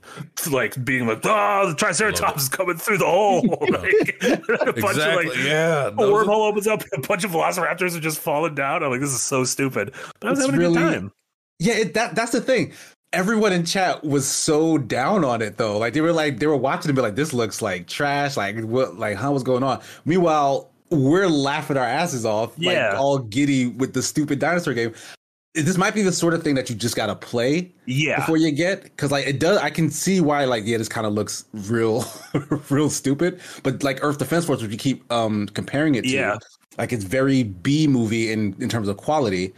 like 0.52 0.84
being 0.84 1.08
like, 1.08 1.22
oh, 1.24 1.70
the 1.70 1.76
Triceratops 1.76 2.44
is 2.44 2.50
coming 2.50 2.78
through 2.78 2.98
the 2.98 3.06
hole. 3.06 3.42
like, 3.62 4.18
a 4.60 4.74
bunch 4.74 4.98
exactly. 4.98 5.28
of 5.28 5.36
like 5.36 5.38
yeah. 5.38 5.88
a 5.88 5.92
those 5.92 6.10
are- 6.10 6.26
wormhole 6.26 6.50
opens 6.50 6.68
up, 6.68 6.84
a 6.94 7.00
bunch 7.00 7.24
of 7.24 7.32
velociraptors 7.32 7.96
are 7.96 8.02
just 8.02 8.20
falling 8.20 8.56
down. 8.56 8.84
I'm 8.84 8.92
like, 8.92 9.00
this 9.00 9.14
is 9.14 9.22
so 9.22 9.44
stupid, 9.46 9.94
but 10.20 10.28
I 10.28 10.32
was 10.32 10.40
It's 10.40 10.50
having 10.50 10.66
a 10.66 10.70
good 10.70 10.76
time. 10.76 11.12
Yeah, 11.60 11.76
it, 11.76 11.94
that 11.94 12.16
that's 12.16 12.32
the 12.32 12.42
thing. 12.42 12.74
Everyone 13.12 13.52
in 13.54 13.66
chat 13.66 14.04
was 14.04 14.28
so 14.28 14.78
down 14.78 15.26
on 15.26 15.42
it 15.42 15.58
though. 15.58 15.78
Like 15.80 15.94
they 15.94 16.02
were 16.02 16.14
like 16.14 16.38
they 16.40 16.46
were 16.46 16.56
watching 16.56 16.90
and 16.90 16.96
be 16.96 17.02
like, 17.02 17.16
"This 17.16 17.34
looks 17.34 17.60
like 17.62 17.88
trash." 17.88 18.38
Like 18.38 18.60
what? 18.62 19.00
Like 19.00 19.18
how 19.18 19.32
was 19.32 19.42
going 19.42 19.64
on? 19.64 19.82
Meanwhile, 20.06 20.70
we're 20.92 21.28
laughing 21.28 21.76
our 21.78 21.86
asses 21.86 22.24
off, 22.26 22.54
Yeah. 22.58 22.92
like 22.92 23.00
all 23.00 23.18
giddy 23.18 23.68
with 23.68 23.94
the 23.94 24.04
stupid 24.04 24.38
dinosaur 24.38 24.76
game. 24.76 24.94
This 25.56 25.78
might 25.78 25.96
be 25.96 26.04
the 26.04 26.12
sort 26.12 26.36
of 26.36 26.44
thing 26.44 26.54
that 26.54 26.70
you 26.70 26.76
just 26.76 26.96
gotta 26.96 27.16
play 27.16 27.72
Yeah, 27.88 28.18
before 28.20 28.38
you 28.38 28.52
get 28.52 28.84
because 28.84 29.12
like 29.12 29.26
it 29.26 29.40
does. 29.40 29.58
I 29.58 29.72
can 29.72 29.90
see 29.90 30.22
why 30.22 30.46
like 30.46 30.64
yeah, 30.68 30.78
this 30.78 30.88
kind 30.88 31.08
of 31.08 31.14
looks 31.14 31.46
real, 31.54 32.06
real 32.70 32.92
stupid. 32.92 33.40
But 33.64 33.82
like 33.82 34.04
Earth 34.04 34.20
Defense 34.20 34.46
Force, 34.46 34.62
which 34.62 34.70
you 34.72 34.78
keep 34.78 35.12
um 35.12 35.48
comparing 35.56 35.96
it 35.96 36.04
to, 36.04 36.10
Yeah. 36.10 36.38
like 36.78 36.94
it's 36.94 37.04
very 37.04 37.42
B 37.42 37.88
movie 37.88 38.32
in 38.32 38.56
in 38.60 38.70
terms 38.70 38.88
of 38.88 38.98
quality, 38.98 39.52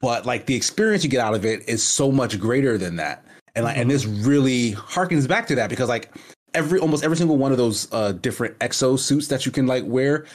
but 0.00 0.26
like 0.26 0.46
the 0.46 0.54
experience 0.54 1.04
you 1.04 1.10
get 1.10 1.20
out 1.20 1.34
of 1.34 1.44
it 1.44 1.68
is 1.68 1.82
so 1.82 2.10
much 2.10 2.38
greater 2.38 2.78
than 2.78 2.96
that. 2.96 3.24
And 3.54 3.64
like 3.64 3.76
and 3.76 3.90
this 3.90 4.06
really 4.06 4.72
harkens 4.72 5.26
back 5.28 5.46
to 5.48 5.54
that 5.56 5.70
because 5.70 5.88
like 5.88 6.14
every 6.54 6.78
almost 6.78 7.04
every 7.04 7.16
single 7.16 7.36
one 7.36 7.52
of 7.52 7.58
those 7.58 7.92
uh 7.92 8.12
different 8.12 8.58
exo 8.60 8.98
suits 8.98 9.28
that 9.28 9.44
you 9.46 9.52
can 9.52 9.66
like 9.66 9.84
wear 9.86 10.26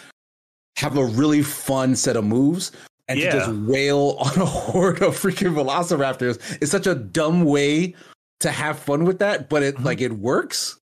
have 0.78 0.98
a 0.98 1.06
really 1.06 1.42
fun 1.42 1.96
set 1.96 2.16
of 2.18 2.24
moves. 2.26 2.72
And 3.08 3.20
Yeah. 3.20 3.32
to 3.32 3.38
just 3.40 3.52
wail 3.68 4.18
on 4.20 4.42
a 4.42 4.46
horde 4.46 5.02
of 5.04 5.16
freaking 5.16 5.54
velociraptors 5.54 6.62
is 6.62 6.72
such 6.72 6.88
a 6.88 6.96
dumb 6.96 7.46
way 7.46 7.94
to 8.42 8.52
have 8.52 8.80
fun 8.80 9.06
with 9.06 9.20
that, 9.20 9.48
but 9.48 9.62
it 9.64 9.76
Mhm. 9.78 9.86
like 9.86 10.02
it 10.02 10.14
works. 10.14 10.78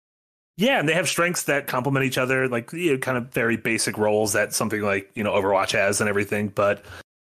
Yeah, 0.56 0.80
and 0.80 0.88
they 0.88 0.92
have 0.94 1.08
strengths 1.08 1.44
that 1.44 1.68
complement 1.68 2.04
each 2.04 2.18
other, 2.18 2.48
like 2.48 2.72
you 2.72 2.92
know, 2.92 2.98
kind 2.98 3.16
of 3.16 3.32
very 3.32 3.56
basic 3.56 3.96
roles 3.96 4.32
that 4.32 4.52
something 4.52 4.82
like 4.82 5.08
you 5.14 5.22
know 5.22 5.30
Overwatch 5.32 5.70
has 5.72 6.00
and 6.00 6.08
everything. 6.10 6.48
But 6.48 6.84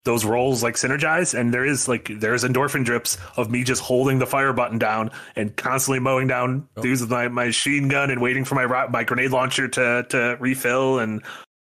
those 0.04 0.24
roles 0.24 0.62
like 0.62 0.74
synergize, 0.74 1.38
and 1.38 1.54
there 1.54 1.64
is 1.64 1.86
like 1.88 2.10
there's 2.18 2.42
endorphin 2.44 2.84
drips 2.84 3.18
of 3.36 3.50
me 3.50 3.62
just 3.64 3.80
holding 3.82 4.18
the 4.18 4.26
fire 4.26 4.52
button 4.52 4.78
down 4.78 5.10
and 5.36 5.56
constantly 5.56 6.00
mowing 6.00 6.26
down 6.26 6.68
Oh. 6.76 6.82
dudes 6.82 7.00
with 7.02 7.10
my, 7.10 7.28
my 7.28 7.46
machine 7.46 7.88
gun 7.88 8.10
and 8.10 8.20
waiting 8.20 8.44
for 8.44 8.54
my 8.56 8.86
my 8.88 9.04
grenade 9.04 9.30
launcher 9.30 9.68
to 9.68 10.04
to 10.08 10.36
refill. 10.40 10.98
And 10.98 11.22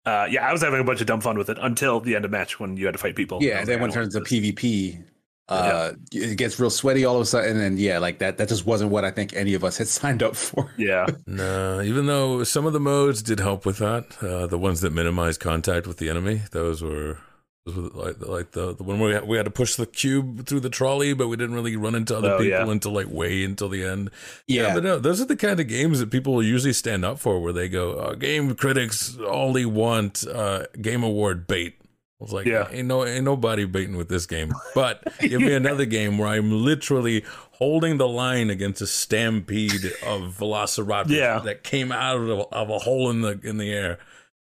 uh, 0.06 0.28
yeah, 0.30 0.48
I 0.48 0.52
was 0.54 0.62
having 0.62 0.80
a 0.80 0.84
bunch 0.84 1.02
of 1.02 1.08
dumb 1.08 1.22
fun 1.22 1.38
with 1.38 1.50
it 1.50 1.58
until 1.62 2.00
the 2.00 2.16
end 2.16 2.26
of 2.26 2.32
match 2.32 2.60
when 2.60 2.78
you 2.78 2.86
had 2.86 2.94
to 2.94 2.98
fight 2.98 3.16
people. 3.16 3.40
Yeah, 3.44 3.52
was 3.52 3.60
and 3.60 3.68
then 3.68 3.76
like, 3.76 3.82
when 3.82 3.90
it 3.92 3.94
turns 3.94 4.14
to 4.14 4.20
this. 4.22 4.30
PvP, 4.32 5.04
uh, 5.50 5.92
it 6.14 6.38
gets 6.38 6.58
real 6.60 6.70
sweaty 6.70 7.04
all 7.04 7.16
of 7.18 7.22
a 7.22 7.26
sudden, 7.26 7.60
and 7.60 7.78
yeah, 7.78 7.98
like 8.00 8.20
that. 8.20 8.38
That 8.38 8.48
just 8.48 8.66
wasn't 8.66 8.90
what 8.92 9.04
I 9.04 9.12
think 9.12 9.34
any 9.34 9.54
of 9.54 9.64
us 9.66 9.78
had 9.78 9.88
signed 10.00 10.24
up 10.24 10.36
for. 10.38 10.72
yeah, 10.78 11.06
No, 11.28 11.82
even 11.82 12.06
though 12.06 12.44
some 12.46 12.66
of 12.66 12.72
the 12.74 12.80
modes 12.80 13.22
did 13.22 13.42
help 13.42 13.66
with 13.66 13.78
that, 13.80 14.06
uh, 14.24 14.48
the 14.48 14.58
ones 14.58 14.80
that 14.82 14.92
minimize 14.94 15.38
contact 15.38 15.86
with 15.86 15.98
the 15.98 16.10
enemy, 16.10 16.42
those 16.52 16.82
were 16.82 17.20
like 17.66 18.20
like 18.26 18.52
the, 18.52 18.74
the 18.74 18.84
one 18.84 19.00
where 19.00 19.10
we 19.10 19.14
had, 19.14 19.28
we 19.28 19.38
had 19.38 19.46
to 19.46 19.52
push 19.52 19.76
the 19.76 19.86
cube 19.86 20.48
through 20.48 20.62
the 20.62 20.70
trolley, 20.70 21.14
but 21.14 21.28
we 21.28 21.38
didn't 21.38 21.54
really 21.56 21.76
run 21.76 21.94
into 21.96 22.18
other 22.18 22.32
Oh, 22.32 22.38
people 22.40 22.50
yeah. 22.66 22.70
until 22.72 22.92
like 22.92 23.08
way 23.10 23.44
until 23.44 23.70
the 23.70 23.84
end. 23.86 24.10
Yeah, 24.48 24.74
but 24.74 24.84
no, 24.84 24.98
those 24.98 25.22
are 25.22 25.26
the 25.26 25.36
kind 25.36 25.60
of 25.60 25.68
games 25.68 26.00
that 26.00 26.10
people 26.10 26.42
usually 26.42 26.74
stand 26.74 27.06
up 27.06 27.20
for, 27.20 27.40
where 27.40 27.54
they 27.54 27.70
go, 27.70 27.94
uh, 28.00 28.16
"Game 28.16 28.56
critics 28.56 29.16
only 29.28 29.66
want 29.66 30.26
uh, 30.28 30.66
game 30.82 31.04
award 31.04 31.46
bait." 31.46 31.76
I 32.20 32.24
was 32.24 32.34
like, 32.34 32.46
Yeah. 32.46 32.68
ain't 32.72 32.88
no, 32.88 33.04
ain't 33.06 33.26
nobody 33.26 33.66
baiting 33.66 33.98
with 33.98 34.08
this 34.10 34.26
game. 34.28 34.54
But 34.76 35.04
give 35.20 35.42
me 35.42 35.54
another 35.54 35.86
game 35.86 36.20
where 36.20 36.30
I'm 36.30 36.52
literally 36.52 37.24
holding 37.54 37.98
the 37.98 38.08
line 38.08 38.52
against 38.52 38.80
a 38.82 38.86
stampede 38.88 39.86
of 40.06 40.36
velociraptors 40.40 41.10
Yeah. 41.10 41.40
that 41.40 41.64
came 41.64 41.92
out 41.92 42.18
of 42.18 42.28
a, 42.30 42.42
of 42.56 42.70
a 42.70 42.78
hole 42.80 43.10
in 43.10 43.22
the 43.22 43.40
in 43.44 43.58
the 43.58 43.72
air. 43.72 43.98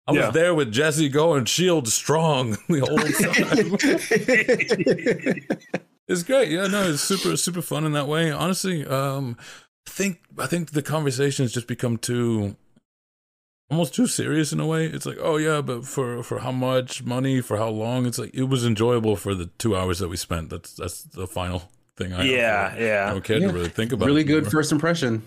I 0.06 0.12
was 0.12 0.20
Yeah. 0.20 0.30
there 0.30 0.54
with 0.54 0.72
Jesse 0.72 1.08
going 1.08 1.44
shield 1.44 1.86
strong 1.88 2.52
the 2.68 2.80
whole 2.80 2.98
time. 2.98 3.76
it's 6.08 6.22
great. 6.22 6.50
Yeah, 6.50 6.66
no, 6.66 6.90
it's 6.90 7.00
super 7.02 7.36
super 7.36 7.62
fun 7.62 7.84
in 7.84 7.92
that 7.92 8.08
way. 8.08 8.30
Honestly, 8.30 8.84
um, 8.86 9.36
I 9.86 9.90
think 9.90 10.20
I 10.38 10.46
think 10.46 10.70
the 10.72 10.82
conversations 10.82 11.52
just 11.52 11.66
become 11.68 11.96
too 11.98 12.56
almost 13.70 13.94
too 13.94 14.06
serious 14.06 14.52
in 14.52 14.60
a 14.60 14.66
way. 14.66 14.86
It's 14.86 15.06
like, 15.06 15.18
oh 15.20 15.36
yeah, 15.36 15.60
but 15.60 15.84
for 15.84 16.22
for 16.22 16.40
how 16.40 16.52
much 16.52 17.04
money, 17.04 17.40
for 17.40 17.56
how 17.56 17.68
long? 17.68 18.04
It's 18.06 18.18
like 18.18 18.34
it 18.34 18.44
was 18.44 18.64
enjoyable 18.66 19.16
for 19.16 19.34
the 19.34 19.46
two 19.58 19.76
hours 19.76 19.98
that 20.00 20.08
we 20.08 20.16
spent. 20.16 20.50
That's 20.50 20.74
that's 20.74 21.02
the 21.04 21.26
final 21.26 21.70
thing. 21.96 22.12
I 22.12 22.16
have. 22.18 22.26
yeah, 22.26 22.72
I 22.74 22.80
yeah, 22.80 23.10
don't 23.10 23.24
care 23.24 23.38
Yeah. 23.38 23.46
to 23.48 23.52
really 23.54 23.68
think 23.68 23.92
about. 23.92 24.06
really 24.06 24.22
it 24.22 24.24
good 24.24 24.50
first 24.50 24.72
impression. 24.72 25.22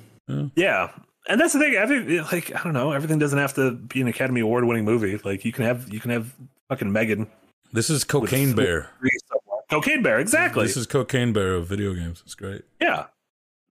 yeah. 0.55 0.89
And 1.27 1.39
that's 1.41 1.53
the 1.53 1.59
thing. 1.59 1.73
Every 1.75 2.19
like 2.21 2.53
I 2.55 2.63
don't 2.63 2.73
know. 2.73 2.91
Everything 2.91 3.17
doesn't 3.19 3.37
have 3.39 3.53
to 3.55 3.71
be 3.71 4.01
an 4.01 4.07
Academy 4.07 4.41
Award 4.41 4.65
winning 4.65 4.85
movie. 4.85 5.17
Like 5.23 5.43
you 5.45 5.51
can 5.51 5.65
have 5.65 5.91
you 5.91 5.99
can 5.99 6.11
have 6.11 6.33
fucking 6.69 6.91
Megan. 6.91 7.27
This 7.73 7.89
is 7.89 8.03
Cocaine 8.03 8.49
with- 8.49 8.57
Bear. 8.57 8.89
Cocaine 9.69 10.03
Bear, 10.03 10.19
exactly. 10.19 10.63
This 10.65 10.77
is 10.77 10.85
Cocaine 10.85 11.33
Bear 11.33 11.55
of 11.55 11.67
video 11.67 11.93
games. 11.93 12.21
It's 12.25 12.35
great. 12.35 12.61
Yeah. 12.79 13.07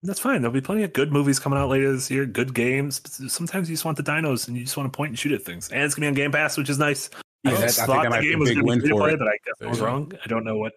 That's 0.02 0.18
fine. 0.20 0.43
There'll 0.43 0.52
be 0.52 0.60
plenty 0.60 0.82
of 0.82 0.93
good 0.93 1.12
movies 1.12 1.39
coming 1.39 1.59
out 1.59 1.70
later 1.70 1.90
this 1.93 2.10
year, 2.10 2.26
good 2.26 2.52
games. 2.52 2.98
But 3.01 3.12
sometimes 3.31 3.70
you 3.70 3.74
just 3.74 3.86
want 3.86 3.97
the 3.97 4.02
dinos 4.02 4.48
and 4.48 4.56
you 4.56 4.64
just 4.64 4.76
want 4.76 4.93
to 4.93 4.94
point 4.94 5.10
and 5.10 5.18
shoot 5.18 5.32
at 5.32 5.43
things. 5.43 5.70
And 5.70 5.82
it's 5.82 5.94
gonna 5.94 6.05
be 6.05 6.09
on 6.09 6.14
Game 6.14 6.32
Pass, 6.32 6.59
which 6.59 6.68
is 6.68 6.78
nice. 6.78 7.09
I 7.47 7.51
Yeah, 7.51 7.51
that- 7.52 7.59
I 7.62 7.66
just 7.66 7.76
think 7.78 7.86
thought 7.86 8.10
the 8.10 8.20
game 8.20 8.39
was 8.40 8.51
gonna 8.51 8.62
be 8.64 8.68
win 8.68 8.81
free 8.81 8.89
to 8.90 8.94
play, 8.97 9.12
it. 9.12 9.18
but 9.18 9.28
I 9.28 9.39
guess 9.47 9.55
I 9.62 9.66
was 9.66 9.81
wrong. 9.81 10.12
I 10.22 10.28
don't 10.28 10.44
know 10.44 10.56
what 10.59 10.72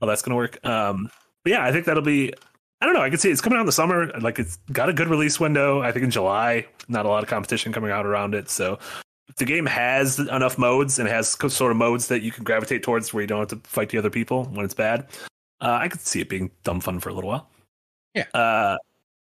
how 0.00 0.06
that's 0.06 0.22
gonna 0.22 0.36
work. 0.36 0.64
Um 0.64 1.10
but 1.44 1.50
yeah, 1.50 1.64
I 1.64 1.72
think 1.72 1.84
that'll 1.84 2.02
be 2.02 2.32
I 2.80 2.86
don't 2.86 2.94
know. 2.94 3.02
I 3.02 3.10
can 3.10 3.18
see 3.18 3.30
it's 3.30 3.40
coming 3.40 3.56
out 3.56 3.60
in 3.60 3.66
the 3.66 3.72
summer. 3.72 4.10
Like 4.20 4.38
it's 4.38 4.56
got 4.72 4.88
a 4.88 4.92
good 4.92 5.08
release 5.08 5.40
window. 5.40 5.80
I 5.80 5.92
think 5.92 6.04
in 6.04 6.10
July. 6.10 6.66
Not 6.88 7.06
a 7.06 7.08
lot 7.08 7.22
of 7.22 7.28
competition 7.28 7.72
coming 7.72 7.90
out 7.90 8.06
around 8.06 8.34
it. 8.34 8.48
So 8.50 8.78
if 9.28 9.36
the 9.36 9.44
game 9.44 9.66
has 9.66 10.18
enough 10.18 10.58
modes 10.58 10.98
and 10.98 11.08
has 11.08 11.30
sort 11.30 11.70
of 11.70 11.76
modes 11.76 12.08
that 12.08 12.22
you 12.22 12.30
can 12.30 12.44
gravitate 12.44 12.82
towards 12.82 13.12
where 13.12 13.22
you 13.22 13.26
don't 13.26 13.50
have 13.50 13.62
to 13.62 13.68
fight 13.68 13.88
the 13.88 13.98
other 13.98 14.10
people 14.10 14.44
when 14.46 14.64
it's 14.64 14.74
bad, 14.74 15.06
uh, 15.60 15.78
I 15.80 15.88
could 15.88 16.00
see 16.00 16.20
it 16.20 16.28
being 16.28 16.50
dumb 16.64 16.80
fun 16.80 17.00
for 17.00 17.08
a 17.08 17.14
little 17.14 17.30
while. 17.30 17.48
Yeah. 18.14 18.26
Uh, 18.34 18.78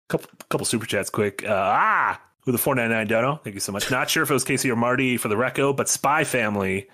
couple 0.09 0.31
couple 0.49 0.65
super 0.65 0.87
chats 0.87 1.11
quick. 1.11 1.45
Uh, 1.45 1.55
ah, 1.55 2.21
with 2.47 2.55
the 2.55 2.59
four 2.59 2.75
ninety 2.75 2.95
nine 2.95 3.07
dono. 3.07 3.41
Thank 3.45 3.55
you 3.55 3.61
so 3.61 3.73
much. 3.73 3.91
Not 3.91 4.09
sure 4.09 4.23
if 4.23 4.31
it 4.31 4.35
was 4.35 4.45
Casey 4.45 4.71
or 4.71 4.77
Marty 4.77 5.17
for 5.17 5.29
the 5.29 5.35
Reco, 5.35 5.77
but 5.77 5.89
Spy 5.89 6.25
Family, 6.25 6.89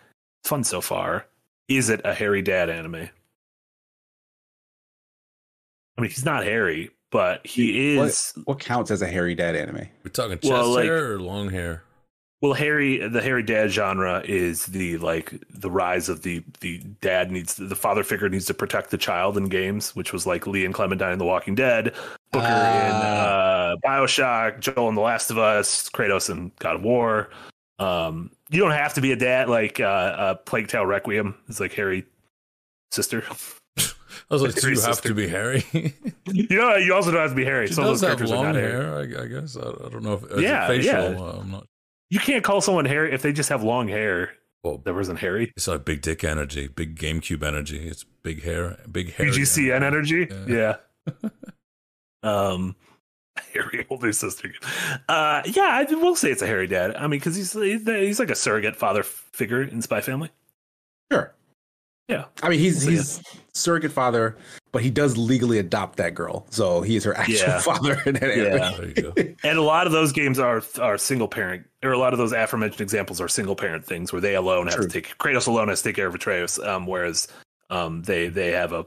fun 0.45 0.65
so 0.65 0.81
far. 0.81 1.27
Is 1.69 1.89
it 1.89 2.01
a 2.05 2.13
hairy 2.13 2.43
Dad 2.43 2.69
anime? 2.69 3.09
I 5.97 6.01
mean, 6.01 6.11
he's 6.11 6.25
not 6.25 6.45
hairy, 6.45 6.91
but 7.11 7.47
he 7.47 7.97
is. 7.97 8.33
What 8.45 8.59
counts 8.59 8.91
as 8.91 9.03
a 9.03 9.07
hairy 9.07 9.35
dad 9.35 9.55
anime? 9.55 9.89
We're 10.05 10.11
talking 10.11 10.39
chest 10.39 10.53
Well, 10.53 10.71
like- 10.75 10.85
hair 10.85 11.13
or 11.15 11.21
long 11.21 11.51
hair. 11.51 11.85
Well, 12.45 12.53
Harry, 12.53 12.99
the 12.99 13.23
hairy 13.23 13.43
dad 13.43 13.71
genre 13.71 14.21
is 14.27 14.67
the 14.67 14.99
like 14.99 15.33
the 15.49 15.71
rise 15.71 16.11
of 16.11 16.25
the 16.25 16.45
the 16.61 16.77
dad 17.01 17.31
needs 17.31 17.55
the 17.55 17.75
father 17.75 18.05
figure 18.05 18.29
needs 18.29 18.45
to 18.47 18.53
protect 18.53 18.91
the 18.91 18.99
child 18.99 19.39
in 19.39 19.49
games, 19.49 19.97
which 19.97 20.13
was 20.13 20.27
like 20.27 20.47
Lee 20.47 20.67
and 20.67 20.75
Clementine 20.75 21.13
in 21.13 21.19
The 21.19 21.25
Walking 21.25 21.55
Dead, 21.55 21.95
Booker 22.33 22.45
in 22.45 22.53
uh, 22.53 23.77
Bioshock, 23.83 24.61
Joel 24.61 24.91
in 24.91 24.95
The 24.95 25.01
Last 25.01 25.31
of 25.31 25.39
Us, 25.39 25.89
Kratos 25.89 26.29
in 26.29 26.53
God 26.59 26.77
of 26.77 26.83
War. 26.83 27.31
Um, 27.79 28.31
you 28.51 28.61
don't 28.61 28.73
have 28.73 28.93
to 28.93 29.01
be 29.01 29.13
a 29.13 29.17
dad 29.17 29.49
like 29.49 29.81
uh, 29.81 29.85
uh, 29.85 30.35
Plague 30.35 30.69
Tale 30.69 30.85
Requiem 30.85 31.35
is 31.49 31.61
like 31.61 31.73
Harry 31.73 32.05
sister. 32.91 33.25
I 34.31 34.35
was 34.35 34.43
like, 34.43 34.55
do 34.55 34.69
you 34.69 34.75
have 34.81 34.95
sister. 34.95 35.09
to 35.11 35.15
be 35.15 35.29
hairy? 35.29 35.61
she 35.61 35.95
you 36.33 36.57
know, 36.59 36.77
you 36.77 36.95
also 36.95 37.11
don't 37.11 37.21
have 37.21 37.31
to 37.31 37.37
be 37.37 37.45
Harry. 37.45 37.69
Some 37.69 37.85
of 37.85 37.91
does 37.91 38.01
those 38.01 38.09
have 38.09 38.19
characters 38.19 38.31
are 38.33 38.37
long 38.37 38.45
not 38.47 38.55
Harry. 38.57 38.73
hair, 38.73 39.21
I, 39.21 39.25
I 39.25 39.27
guess. 39.41 39.57
I, 39.57 39.61
I 39.61 39.89
don't 39.91 40.03
know 40.03 40.15
if 40.15 40.25
it's 40.25 40.41
Yeah, 40.41 40.67
facial. 40.67 40.93
yeah. 41.13 41.21
Uh, 41.21 41.39
I'm 41.41 41.51
not. 41.51 41.67
You 42.11 42.21
can't 42.21 42.45
call 42.45 42.61
someone 42.61 42.85
hairy 42.85 43.13
if 43.13 43.23
they 43.23 43.33
just 43.33 43.49
have 43.49 43.63
long 43.63 43.89
hair. 43.89 44.33
Well, 44.63 44.79
That 44.79 44.95
wasn't 44.95 45.19
Harry. 45.19 45.53
it's 45.57 45.69
like 45.69 45.85
big 45.85 46.01
dick 46.01 46.25
energy, 46.25 46.69
big 46.69 46.99
GameCube 46.99 47.43
energy. 47.43 47.87
It's 47.87 48.05
big 48.23 48.43
hair, 48.43 48.79
big 48.91 49.13
hair. 49.13 49.27
BGCN 49.27 49.83
energy. 49.83 50.29
Yeah. 50.47 50.77
Yeah. 51.23 51.29
um, 52.23 52.77
hairy 53.53 53.87
older 53.91 54.13
sister. 54.13 54.53
Uh, 55.09 55.43
yeah, 55.47 55.85
I 55.89 55.93
will 55.95 56.17
say 56.17 56.31
it's 56.31 56.41
a 56.43 56.47
hairy 56.47 56.67
dad. 56.67 56.97
I 56.97 57.03
mean, 57.03 57.21
because 57.21 57.37
he's 57.37 57.53
he's 57.53 58.19
like 58.19 58.31
a 58.31 58.35
surrogate 58.35 58.77
father 58.77 59.03
figure 59.03 59.63
in 59.63 59.83
Spy 59.83 60.01
Family. 60.01 60.31
Sure. 61.13 61.35
Yeah. 62.09 62.25
I 62.43 62.49
mean, 62.51 62.59
he's 62.59 62.85
We'll 62.85 62.97
see 62.97 62.97
he's 62.97 63.23
surrogate 63.55 63.93
father, 63.93 64.37
but 64.73 64.83
he 64.83 64.91
does 64.91 65.17
legally 65.17 65.59
adopt 65.59 65.97
that 65.97 66.15
girl, 66.15 66.47
so 66.51 66.83
he 66.83 66.97
is 66.97 67.05
her 67.05 67.15
actual 67.19 67.35
Yeah. 67.37 67.61
father. 67.61 68.01
In 68.05 68.15
that. 68.15 68.37
Yeah. 68.37 68.75
There 68.77 68.89
you 68.89 68.95
go. 68.95 69.13
And 69.49 69.59
a 69.59 69.63
lot 69.63 69.87
of 69.87 69.93
those 69.93 70.13
games 70.13 70.39
are 70.39 70.63
are 70.81 70.99
single 70.99 71.29
parent, 71.29 71.67
or 71.83 71.93
a 71.93 71.99
lot 71.99 72.13
of 72.13 72.19
those 72.19 72.33
aforementioned 72.33 72.81
examples 72.83 73.21
are 73.21 73.29
single 73.29 73.57
parent 73.57 73.85
things 73.87 74.13
where 74.13 74.21
they 74.21 74.35
alone 74.35 74.67
have 74.69 74.81
to 74.81 74.89
take 74.89 75.17
Kratos 75.19 75.47
alone 75.47 75.69
has 75.69 75.81
to 75.83 75.89
take 75.89 75.97
care 75.97 76.07
of 76.07 76.15
Atreus, 76.15 76.59
um, 76.59 76.87
whereas 76.87 77.27
um, 77.71 78.03
they 78.03 78.29
they 78.29 78.51
have 78.53 78.73
a 78.73 78.85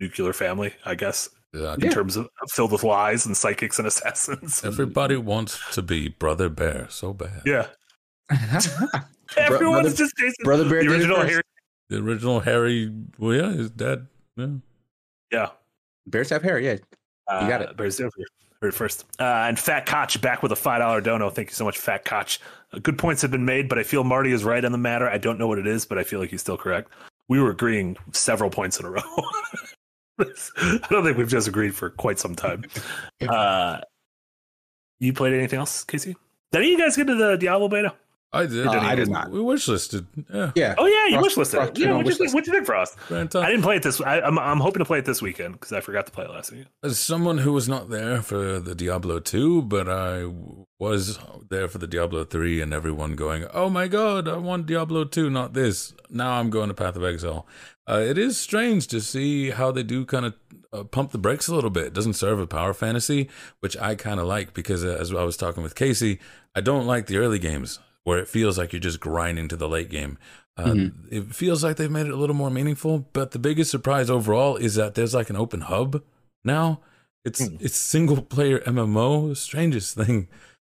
nuclear 0.00 0.32
family, 0.32 0.72
I 0.84 0.94
guess, 0.94 1.28
Yeah, 1.52 1.74
in 1.74 1.80
Yeah. 1.80 1.90
terms 1.90 2.16
of 2.16 2.28
filled 2.50 2.72
with 2.72 2.84
lies 2.84 3.26
and 3.26 3.36
psychics 3.36 3.78
and 3.78 3.86
assassins. 3.88 4.62
Everybody 4.64 5.16
wants 5.16 5.58
to 5.74 5.82
be 5.82 6.08
Brother 6.08 6.48
Bear 6.48 6.86
so 6.90 7.12
bad. 7.12 7.42
yeah, 7.44 7.66
Bro- 8.28 9.00
everyone's 9.36 9.82
brother, 9.82 9.96
just 9.96 10.16
Jason. 10.16 10.44
brother 10.44 10.68
Bear 10.68 10.82
the 10.84 10.90
original 10.90 11.16
first. 11.16 11.30
Harry. 11.30 11.42
The 11.88 11.98
original 11.98 12.40
Harry, 12.40 12.92
well, 13.18 13.34
yeah, 13.36 13.52
his 13.52 13.70
dad. 13.70 14.06
Yeah. 14.36 14.46
Yeah, 15.32 15.48
Bears 16.06 16.30
have 16.30 16.42
hair. 16.42 16.58
Yeah. 16.58 16.72
You 16.72 17.48
got 17.48 17.60
Uh, 17.62 17.64
it. 17.70 17.76
Bears 17.76 18.00
over. 18.00 18.10
Heard 18.62 18.68
it 18.68 18.74
first. 18.74 19.04
Uh, 19.20 19.24
and 19.24 19.58
Fat 19.58 19.86
Koch 19.86 20.20
back 20.20 20.42
with 20.42 20.50
a 20.52 20.56
five 20.56 20.80
dollar 20.80 21.00
dono. 21.00 21.28
Thank 21.30 21.48
you 21.50 21.54
so 21.54 21.64
much, 21.64 21.78
Fat 21.78 22.04
Koch. 22.04 22.38
Uh, 22.72 22.78
good 22.78 22.96
points 22.98 23.22
have 23.22 23.30
been 23.30 23.44
made, 23.44 23.68
but 23.68 23.78
I 23.78 23.82
feel 23.82 24.02
Marty 24.04 24.32
is 24.32 24.44
right 24.44 24.64
on 24.64 24.72
the 24.72 24.78
matter. 24.78 25.08
I 25.08 25.18
don't 25.18 25.38
know 25.38 25.46
what 25.46 25.58
it 25.58 25.66
is, 25.66 25.84
but 25.84 25.98
I 25.98 26.04
feel 26.04 26.20
like 26.20 26.30
he's 26.30 26.40
still 26.40 26.56
correct. 26.56 26.90
We 27.28 27.40
were 27.40 27.50
agreeing 27.50 27.96
several 28.12 28.50
points 28.50 28.78
in 28.80 28.86
a 28.86 28.90
row. 28.90 29.02
I 30.18 30.80
don't 30.90 31.04
think 31.04 31.18
we've 31.18 31.28
just 31.28 31.46
agreed 31.48 31.74
for 31.74 31.90
quite 31.90 32.18
some 32.18 32.34
time. 32.34 32.64
Uh, 33.28 33.80
you 35.00 35.12
played 35.12 35.34
anything 35.34 35.58
else, 35.58 35.84
Casey? 35.84 36.16
Did 36.52 36.58
any 36.62 36.72
of 36.74 36.78
you 36.78 36.84
guys 36.86 36.96
get 36.96 37.06
to 37.08 37.14
the 37.14 37.36
Diablo 37.36 37.68
beta? 37.68 37.94
I 38.36 38.46
did. 38.46 38.66
Uh, 38.66 38.70
I 38.72 38.94
did 38.94 39.08
not. 39.08 39.30
We 39.30 39.40
wish 39.40 39.66
listed. 39.68 40.06
Yeah. 40.32 40.52
Yeah. 40.54 40.74
Oh 40.78 40.86
yeah, 40.86 41.06
you 41.06 41.10
Frost- 41.12 41.22
wish 41.22 41.36
listed. 41.36 41.58
Frost- 41.60 41.78
Yeah, 41.78 41.80
you 41.82 41.88
know, 41.90 41.96
what'd 41.98 42.12
you, 42.12 42.18
think- 42.18 42.34
what'd 42.34 42.46
you 42.46 42.52
think, 42.52 42.66
Frost? 42.66 42.96
Grand 43.08 43.34
I 43.36 43.46
didn't 43.50 43.62
play 43.62 43.76
it 43.76 43.82
this. 43.82 44.00
I, 44.00 44.20
I'm 44.20 44.38
I'm 44.38 44.60
hoping 44.60 44.80
to 44.80 44.84
play 44.84 44.98
it 44.98 45.04
this 45.04 45.20
weekend 45.22 45.54
because 45.54 45.72
I 45.72 45.80
forgot 45.80 46.06
to 46.06 46.12
play 46.12 46.24
it 46.24 46.30
last 46.30 46.52
week. 46.52 46.66
As 46.82 46.98
someone 47.00 47.38
who 47.38 47.52
was 47.52 47.68
not 47.68 47.90
there 47.90 48.22
for 48.22 48.60
the 48.60 48.74
Diablo 48.74 49.18
2, 49.20 49.62
but 49.62 49.88
I 49.88 50.26
was 50.78 51.18
there 51.48 51.68
for 51.68 51.78
the 51.78 51.86
Diablo 51.86 52.24
3 52.24 52.60
and 52.60 52.72
everyone 52.74 53.14
going, 53.16 53.46
oh 53.54 53.70
my 53.70 53.88
god, 53.88 54.28
I 54.28 54.36
want 54.36 54.66
Diablo 54.66 55.04
2, 55.04 55.30
not 55.30 55.54
this. 55.54 55.94
Now 56.10 56.32
I'm 56.38 56.50
going 56.50 56.68
to 56.68 56.74
Path 56.74 56.96
of 56.96 57.04
Exile. 57.04 57.46
Uh, 57.88 57.98
it 58.04 58.18
is 58.18 58.38
strange 58.38 58.86
to 58.88 59.00
see 59.00 59.50
how 59.50 59.70
they 59.70 59.82
do 59.82 60.04
kind 60.04 60.26
of 60.26 60.34
uh, 60.72 60.82
pump 60.84 61.12
the 61.12 61.18
brakes 61.18 61.48
a 61.48 61.54
little 61.54 61.70
bit. 61.70 61.84
It 61.86 61.92
doesn't 61.94 62.14
serve 62.14 62.40
a 62.40 62.46
power 62.46 62.74
fantasy, 62.74 63.30
which 63.60 63.76
I 63.78 63.94
kind 63.94 64.18
of 64.20 64.26
like 64.26 64.52
because 64.54 64.84
uh, 64.84 64.98
as 65.00 65.14
I 65.14 65.22
was 65.22 65.36
talking 65.36 65.62
with 65.62 65.74
Casey, 65.76 66.18
I 66.54 66.60
don't 66.60 66.86
like 66.86 67.06
the 67.06 67.16
early 67.18 67.38
games 67.38 67.78
where 68.06 68.18
it 68.18 68.28
feels 68.28 68.56
like 68.56 68.72
you're 68.72 68.78
just 68.78 69.00
grinding 69.00 69.48
to 69.48 69.56
the 69.56 69.68
late 69.68 69.90
game. 69.90 70.16
Uh, 70.56 70.74
It 71.10 71.34
feels 71.34 71.64
like 71.64 71.76
they've 71.76 71.90
made 71.90 72.06
it 72.06 72.12
a 72.12 72.16
little 72.16 72.36
more 72.36 72.50
meaningful, 72.50 73.08
but 73.12 73.32
the 73.32 73.38
biggest 73.40 73.68
surprise 73.68 74.08
overall 74.08 74.54
is 74.54 74.76
that 74.76 74.94
there's 74.94 75.12
like 75.12 75.28
an 75.28 75.34
open 75.34 75.62
hub 75.62 76.04
now. 76.44 76.80
It's 77.24 77.40
it's 77.60 77.76
single 77.76 78.22
player 78.22 78.60
MMO, 78.60 79.36
strangest 79.36 79.96
thing 79.96 80.28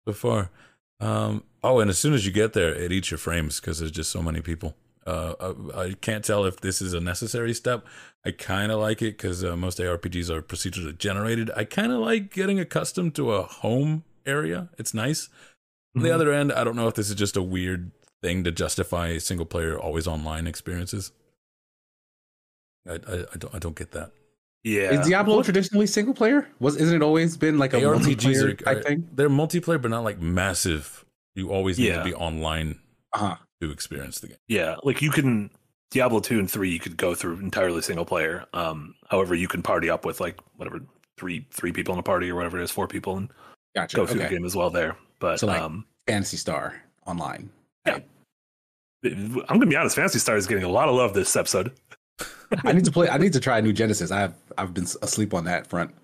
so 0.09 0.12
far. 0.12 0.51
Um, 0.98 1.44
oh, 1.62 1.78
and 1.78 1.89
as 1.89 1.98
soon 1.98 2.15
as 2.15 2.27
you 2.27 2.32
get 2.32 2.52
there, 2.52 2.74
it 2.74 2.90
eats 2.90 3.12
your 3.12 3.19
frames 3.19 3.61
because 3.61 3.78
there's 3.78 3.93
just 3.93 4.11
so 4.11 4.23
many 4.23 4.40
people. 4.40 4.74
Uh, 5.07 5.35
I, 5.40 5.81
I 5.82 5.93
can't 6.01 6.24
tell 6.24 6.44
if 6.44 6.61
this 6.61 6.82
is 6.82 6.93
a 6.93 7.01
necessary 7.01 7.55
step. 7.55 7.86
I 8.27 8.32
kind 8.32 8.73
of 8.73 8.81
like 8.81 9.01
it 9.01 9.16
because 9.16 9.44
uh, 9.44 9.57
most 9.57 9.78
ARPGs 9.78 10.28
are 10.31 10.43
procedurally 10.43 10.98
generated. 10.98 11.52
I 11.57 11.62
kind 11.65 11.93
of 11.93 12.01
like 12.01 12.35
getting 12.35 12.59
accustomed 12.59 13.15
to 13.15 13.32
a 13.32 13.43
home 13.43 14.02
area. 14.27 14.69
It's 14.77 14.93
nice. 14.93 15.28
On 15.97 16.03
the 16.03 16.09
Mhm. 16.11 16.15
other 16.15 16.33
end, 16.33 16.53
I 16.53 16.62
don't 16.65 16.77
know 16.77 16.87
if 16.89 16.95
this 16.95 17.09
is 17.09 17.17
just 17.17 17.37
a 17.37 17.43
weird 17.43 17.91
thing 18.23 18.45
to 18.45 18.53
justify 18.53 19.19
single 19.19 19.47
player 19.47 19.79
always 19.79 20.07
online 20.07 20.47
experiences. 20.47 21.12
I, 22.89 22.93
I, 22.95 23.25
I 23.33 23.37
don't 23.39 23.55
I 23.55 23.59
don't 23.59 23.77
get 23.77 23.93
that. 23.93 24.12
Yeah, 24.62 25.01
Is 25.01 25.07
Diablo 25.09 25.43
traditionally 25.43 25.87
single 25.87 26.12
player? 26.15 26.47
Was 26.61 26.77
isn't 26.77 26.95
it 26.95 27.03
always 27.03 27.37
been 27.37 27.59
like 27.59 27.73
a 27.73 27.81
ARPGs 27.81 28.17
multiplayer 28.17 28.45
are, 28.45 28.55
type 28.55 28.77
are 28.77 28.83
thing? 28.83 29.09
they're 29.15 29.31
multiplayer, 29.31 29.81
but 29.81 29.91
not 29.91 30.05
like 30.05 30.21
massive. 30.21 31.05
You 31.35 31.51
always 31.51 31.79
need 31.79 31.89
Yeah. 31.89 31.99
to 31.99 32.05
be 32.05 32.15
online 32.15 32.79
Uh-huh. 33.15 33.37
to 33.62 33.71
experience 33.71 34.21
the 34.21 34.29
game. 34.29 34.37
Yeah, 34.49 34.77
like 34.83 35.01
you 35.03 35.11
can 35.11 35.51
Diablo 35.91 36.21
two 36.21 36.39
and 36.39 36.49
three, 36.51 36.71
you 36.71 36.79
could 36.79 36.97
go 36.97 37.15
through 37.15 37.39
entirely 37.41 37.83
single 37.83 38.05
player. 38.05 38.47
Um, 38.53 38.95
however, 39.09 39.35
you 39.35 39.49
can 39.49 39.62
party 39.62 39.89
up 39.91 40.05
with 40.05 40.21
like 40.21 40.39
whatever 40.57 40.81
three 41.19 41.47
three 41.51 41.73
people 41.73 41.95
in 41.95 41.99
a 42.01 42.03
party 42.03 42.31
or 42.31 42.35
whatever 42.37 42.61
it 42.61 42.62
is, 42.62 42.71
four 42.71 42.87
people, 42.87 43.17
and 43.17 43.33
Gotcha. 43.75 43.97
go 43.97 44.07
through 44.07 44.21
okay. 44.21 44.29
the 44.29 44.35
game 44.37 44.45
as 44.45 44.55
well 44.55 44.71
there. 44.71 44.97
But 45.21 45.39
So, 45.39 45.47
like, 45.47 45.61
um, 45.61 45.85
Phantasy 46.07 46.37
Star 46.37 46.83
Online. 47.07 47.49
Yeah, 47.87 47.99
I'm 49.05 49.45
gonna 49.49 49.67
be 49.67 49.77
honest, 49.77 49.97
Phantasy 49.97 50.19
Star 50.19 50.37
is 50.37 50.47
getting 50.47 50.65
a 50.65 50.69
lot 50.69 50.89
of 50.89 50.97
love 50.97 51.15
this 51.15 51.37
episode. 51.37 51.73
I 52.65 52.73
need 52.73 52.85
to 52.85 52.91
play. 52.91 53.09
I 53.09 53.19
need 53.19 53.33
to 53.35 53.41
try 53.41 53.59
a 53.59 53.63
New 53.63 53.73
Genesis. 53.73 54.11
I've 54.11 54.35
I've 54.59 54.75
been 54.75 54.87
asleep 55.03 55.33
on 55.33 55.45
that 55.45 55.69
front. 55.69 55.95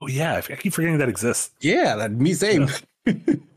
Oh 0.00 0.08
yeah, 0.08 0.36
I 0.36 0.56
keep 0.56 0.72
forgetting 0.72 0.98
that 0.98 1.08
exists. 1.08 1.50
Yeah, 1.60 1.96
that 1.96 2.10
me 2.10 2.34
same. 2.34 2.68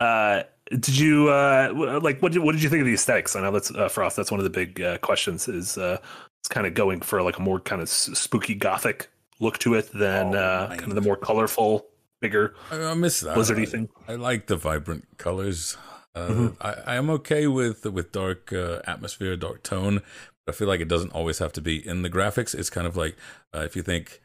Uh, 0.00 0.44
did 0.70 0.96
you 0.98 1.28
uh 1.28 2.00
like 2.02 2.22
what 2.22 2.32
did 2.32 2.38
what 2.38 2.52
did 2.52 2.62
you 2.62 2.70
think 2.70 2.80
of 2.80 2.86
the 2.86 2.94
aesthetics? 2.94 3.36
I 3.36 3.42
know 3.42 3.52
that's 3.52 3.70
uh, 3.70 3.88
Frost. 3.88 4.16
That's 4.16 4.30
one 4.30 4.40
of 4.40 4.44
the 4.44 4.50
big 4.50 4.80
uh, 4.80 4.96
questions. 4.98 5.46
Is 5.46 5.76
uh, 5.76 5.98
it's 6.40 6.48
kind 6.48 6.66
of 6.66 6.72
going 6.72 7.02
for 7.02 7.22
like 7.22 7.36
a 7.36 7.42
more 7.42 7.60
kind 7.60 7.82
of 7.82 7.88
spooky 7.90 8.54
gothic 8.54 9.10
look 9.40 9.58
to 9.58 9.74
it 9.74 9.90
than 9.92 10.34
Oh, 10.34 10.38
uh, 10.38 10.68
kind 10.68 10.88
of 10.88 10.94
the 10.94 11.02
more 11.02 11.16
colorful, 11.16 11.86
bigger 12.20 12.54
I, 12.70 12.82
I 12.84 12.94
miss 12.94 13.20
that. 13.20 13.36
blizzardy 13.36 13.62
I, 13.62 13.66
thing. 13.66 13.88
I 14.08 14.14
like 14.14 14.46
the 14.46 14.56
vibrant 14.56 15.06
colors. 15.18 15.76
Uh, 16.14 16.28
Mhm. 16.28 16.56
I, 16.60 16.72
I 16.92 16.96
am 16.96 17.08
okay 17.10 17.46
with 17.46 17.84
with 17.86 18.12
dark 18.12 18.52
uh, 18.52 18.80
atmosphere, 18.86 19.36
dark 19.36 19.62
tone. 19.62 20.02
But 20.46 20.54
I 20.54 20.58
feel 20.58 20.68
like 20.68 20.80
it 20.80 20.88
doesn't 20.88 21.12
always 21.12 21.38
have 21.38 21.52
to 21.54 21.60
be 21.60 21.86
in 21.86 22.02
the 22.02 22.10
graphics. 22.10 22.54
It's 22.54 22.70
kind 22.70 22.86
of 22.86 22.96
like 22.96 23.16
uh, 23.54 23.60
if 23.60 23.76
you 23.76 23.82
think 23.82 24.20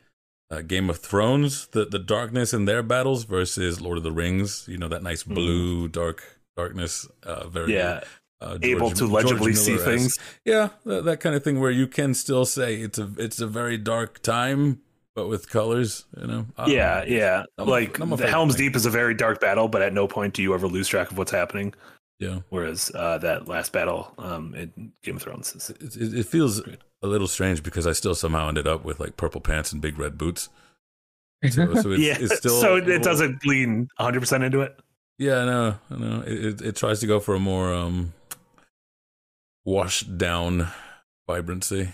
uh, 0.51 0.61
Game 0.61 0.89
of 0.89 0.97
Thrones, 0.97 1.67
the 1.67 1.85
the 1.85 1.99
darkness 1.99 2.53
in 2.53 2.65
their 2.65 2.81
battles 2.83 3.23
versus 3.25 3.81
Lord 3.81 3.97
of 3.97 4.03
the 4.03 4.11
Rings. 4.11 4.65
You 4.67 4.77
know 4.77 4.87
that 4.87 5.03
nice 5.03 5.23
blue 5.23 5.87
dark 5.87 6.39
darkness. 6.57 7.07
Uh, 7.23 7.47
very 7.47 7.73
Mm-hmm. 7.73 8.03
Yeah, 8.41 8.47
uh, 8.47 8.57
able 8.61 8.91
to 8.91 9.05
legibly 9.07 9.53
see 9.53 9.77
things. 9.77 10.17
Yeah, 10.43 10.69
that, 10.85 11.05
that 11.05 11.19
kind 11.19 11.35
of 11.35 11.43
thing 11.43 11.59
where 11.59 11.71
you 11.71 11.87
can 11.87 12.13
still 12.13 12.45
say 12.45 12.75
it's 12.81 12.97
a 12.97 13.11
it's 13.17 13.39
a 13.39 13.47
very 13.47 13.77
dark 13.77 14.21
time, 14.23 14.81
but 15.15 15.27
with 15.27 15.49
colors. 15.49 16.05
You 16.19 16.27
know. 16.27 16.45
Uh, 16.57 16.65
yeah, 16.67 17.03
yeah. 17.05 17.43
I'm 17.57 17.67
like 17.67 17.99
I'm 17.99 18.11
a 18.13 18.17
the 18.17 18.23
fan. 18.23 18.31
Helm's 18.31 18.55
Deep 18.55 18.75
is 18.75 18.85
a 18.85 18.89
very 18.89 19.13
dark 19.13 19.39
battle, 19.39 19.67
but 19.67 19.81
at 19.81 19.93
no 19.93 20.07
point 20.07 20.33
do 20.33 20.41
you 20.43 20.53
ever 20.53 20.67
lose 20.67 20.87
track 20.87 21.11
of 21.11 21.17
what's 21.17 21.31
happening. 21.31 21.73
yeah. 22.19 22.39
Whereas 22.49 22.91
uh, 22.93 23.17
that 23.19 23.47
last 23.47 23.71
battle 23.71 24.13
um, 24.17 24.53
in 24.55 24.91
Game 25.03 25.15
of 25.15 25.21
Thrones 25.23 25.55
is 25.55 25.69
It, 25.69 25.95
it, 25.95 26.19
it 26.19 26.25
feels 26.25 26.59
a 27.01 27.07
little 27.07 27.27
strange 27.27 27.63
because 27.63 27.87
I 27.87 27.93
still 27.93 28.15
somehow 28.15 28.47
ended 28.49 28.67
up 28.67 28.83
with 28.83 28.99
like 28.99 29.17
purple 29.17 29.41
pants 29.41 29.71
and 29.71 29.81
big 29.81 29.97
red 29.97 30.17
boots. 30.17 30.49
So, 31.49 31.73
so 31.81 31.91
it's, 31.91 32.01
yeah. 32.01 32.17
it's 32.19 32.37
still 32.37 32.59
so 32.59 32.75
a 32.75 32.87
it 32.89 33.03
doesn't 33.03 33.45
lean 33.45 33.87
100 33.97 34.19
percent 34.19 34.43
into 34.43 34.61
it. 34.61 34.77
Yeah, 35.17 35.37
I 35.39 35.45
know, 35.45 35.75
I 35.91 35.95
know. 35.95 36.23
It, 36.25 36.45
it, 36.45 36.61
it 36.61 36.75
tries 36.75 36.99
to 36.99 37.07
go 37.07 37.19
for 37.21 37.35
a 37.35 37.39
more 37.39 37.73
um 37.73 38.13
washed 39.63 40.17
down 40.17 40.67
vibrancy. 41.27 41.81
If 41.81 41.93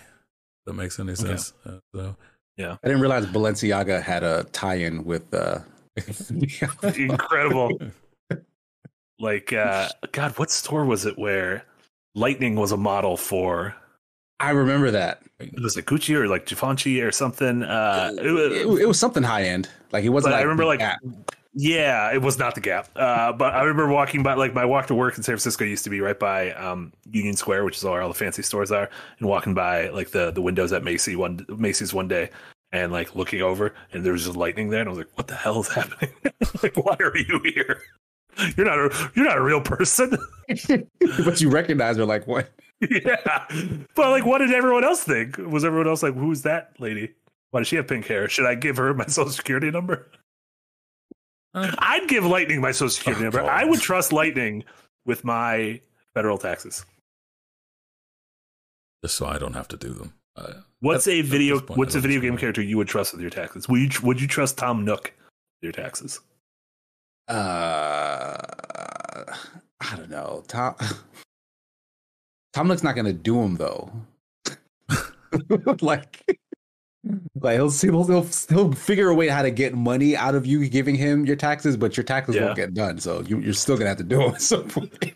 that 0.66 0.74
makes 0.74 0.98
any 0.98 1.12
Okay. 1.12 1.22
sense. 1.22 1.52
Uh, 1.64 1.78
so 1.94 2.16
I 2.58 2.76
didn't 2.84 3.00
realize 3.00 3.26
Balenciaga 3.26 4.02
had 4.02 4.22
a 4.22 4.44
tie-in 4.52 5.04
with. 5.04 5.32
uh 5.34 5.58
Incredible. 6.96 7.78
like 9.18 9.52
uh, 9.52 9.88
God, 10.12 10.38
what 10.38 10.50
store 10.50 10.84
was 10.84 11.06
it 11.06 11.18
where 11.18 11.64
Lightning 12.14 12.56
was 12.56 12.72
a 12.72 12.76
model 12.76 13.16
for? 13.16 13.74
I 14.40 14.50
remember 14.50 14.90
that. 14.90 15.22
It 15.38 15.60
was 15.60 15.76
like 15.76 15.86
Gucci 15.86 16.14
or 16.16 16.26
like 16.28 16.46
Givenchy 16.46 17.00
or 17.00 17.12
something. 17.12 17.62
Uh, 17.62 18.12
it 18.20 18.30
was- 18.30 18.52
It, 18.52 18.82
it 18.82 18.86
was 18.88 18.98
something 18.98 19.22
high 19.22 19.44
end. 19.44 19.68
Like 19.92 20.04
it 20.04 20.08
wasn't. 20.08 20.32
But 20.32 20.38
I 20.38 20.42
remember, 20.42 20.64
like, 20.64 20.80
that. 20.80 20.98
Yeah, 21.54 22.12
it 22.12 22.22
was 22.22 22.38
not 22.38 22.54
the 22.54 22.62
Gap. 22.62 22.88
Uh, 22.96 23.32
but 23.32 23.54
I 23.54 23.62
remember 23.62 23.92
walking 23.92 24.22
by, 24.22 24.34
like 24.34 24.54
my 24.54 24.64
walk 24.64 24.86
to 24.86 24.94
work 24.94 25.16
in 25.18 25.22
San 25.22 25.34
Francisco 25.34 25.64
used 25.64 25.84
to 25.84 25.90
be 25.90 26.00
right 26.00 26.18
by 26.18 26.52
um, 26.52 26.92
Union 27.10 27.36
Square, 27.36 27.64
which 27.64 27.76
is 27.76 27.84
where 27.84 28.00
all 28.00 28.08
the 28.08 28.14
fancy 28.14 28.42
stores 28.42 28.72
are, 28.72 28.88
and 29.18 29.28
walking 29.28 29.52
by 29.52 29.88
like 29.90 30.10
the 30.10 30.30
the 30.30 30.40
windows 30.40 30.72
at 30.72 30.82
Macy 30.82 31.14
one 31.14 31.44
Macy's 31.48 31.92
one 31.92 32.08
day, 32.08 32.30
and 32.72 32.90
like 32.90 33.14
looking 33.14 33.42
over, 33.42 33.74
and 33.92 34.04
there 34.04 34.14
was 34.14 34.24
just 34.24 34.36
lightning 34.36 34.70
there, 34.70 34.80
and 34.80 34.88
I 34.88 34.90
was 34.90 34.98
like, 34.98 35.10
"What 35.16 35.26
the 35.26 35.34
hell 35.34 35.60
is 35.60 35.68
happening? 35.68 36.10
like, 36.62 36.76
why 36.76 36.96
are 37.00 37.16
you 37.16 37.40
here? 37.44 37.82
You're 38.56 38.66
not 38.66 38.78
a 38.78 39.10
you're 39.14 39.26
not 39.26 39.36
a 39.36 39.42
real 39.42 39.60
person." 39.60 40.16
but 41.24 41.40
you 41.40 41.50
recognize 41.50 41.98
her 41.98 42.06
like 42.06 42.26
what? 42.26 42.50
yeah, 42.80 43.46
but 43.94 44.10
like, 44.10 44.24
what 44.24 44.38
did 44.38 44.52
everyone 44.52 44.84
else 44.84 45.04
think? 45.04 45.36
Was 45.36 45.66
everyone 45.66 45.86
else 45.86 46.02
like, 46.02 46.14
"Who's 46.14 46.42
that 46.42 46.72
lady? 46.78 47.12
Why 47.50 47.60
does 47.60 47.68
she 47.68 47.76
have 47.76 47.88
pink 47.88 48.06
hair? 48.06 48.26
Should 48.30 48.46
I 48.46 48.54
give 48.54 48.78
her 48.78 48.94
my 48.94 49.04
social 49.06 49.32
security 49.32 49.70
number?" 49.70 50.08
Uh, 51.54 51.70
I'd 51.78 52.08
give 52.08 52.24
Lightning 52.24 52.60
my 52.60 52.72
social 52.72 52.90
security 52.90 53.20
Oh, 53.20 53.24
number. 53.24 53.38
God. 53.40 53.48
I 53.48 53.64
would 53.64 53.80
trust 53.80 54.12
Lightning 54.12 54.64
with 55.04 55.24
my 55.24 55.80
federal 56.14 56.38
taxes. 56.38 56.84
just 59.04 59.16
so 59.16 59.26
I 59.26 59.38
don't 59.38 59.54
have 59.54 59.68
to 59.68 59.76
do 59.76 59.90
them. 59.90 60.12
Uh, 60.36 60.52
What's 60.80 61.06
a 61.08 61.20
video? 61.22 61.60
point, 61.60 61.78
What's 61.78 61.94
I 61.94 61.98
a 61.98 62.02
don't 62.02 62.08
video 62.10 62.20
game 62.22 62.34
know. 62.34 62.40
character 62.40 62.62
you 62.62 62.76
would 62.78 62.88
trust 62.88 63.12
with 63.12 63.20
your 63.20 63.30
taxes? 63.30 63.68
Would 63.68 63.80
you 63.94 64.00
Would 64.06 64.20
you 64.20 64.26
trust 64.26 64.56
Tom 64.58 64.84
Nook 64.84 65.12
with 65.60 65.62
your 65.62 65.72
taxes? 65.72 66.20
Uh, 67.28 68.36
I 69.80 69.96
don't 69.96 70.10
know. 70.10 70.42
Tom. 70.48 70.74
Tom 72.52 72.68
Nook's 72.68 72.82
not 72.82 72.94
gonna 72.96 73.12
do 73.12 73.34
them 73.40 73.56
though. 73.56 73.90
like, 75.80 76.24
like 77.40 77.54
he'll, 77.56 77.70
he'll 77.70 78.04
he'll 78.04 78.26
he'll 78.48 78.72
figure 78.72 79.08
a 79.08 79.14
way 79.14 79.28
how 79.28 79.42
to 79.42 79.50
get 79.50 79.74
money 79.74 80.16
out 80.16 80.34
of 80.34 80.46
you 80.46 80.68
giving 80.68 80.94
him 80.94 81.26
your 81.26 81.36
taxes, 81.36 81.76
but 81.76 81.96
your 81.96 82.04
taxes 82.04 82.36
Yeah. 82.36 82.44
won't 82.46 82.56
get 82.56 82.74
done. 82.74 82.98
So 82.98 83.22
you, 83.22 83.38
you're 83.40 83.54
still 83.54 83.76
gonna 83.76 83.88
have 83.88 83.98
to 83.98 84.04
do 84.04 84.18
them 84.18 84.30
at 84.34 84.40
some 84.42 84.68
point. 84.68 85.14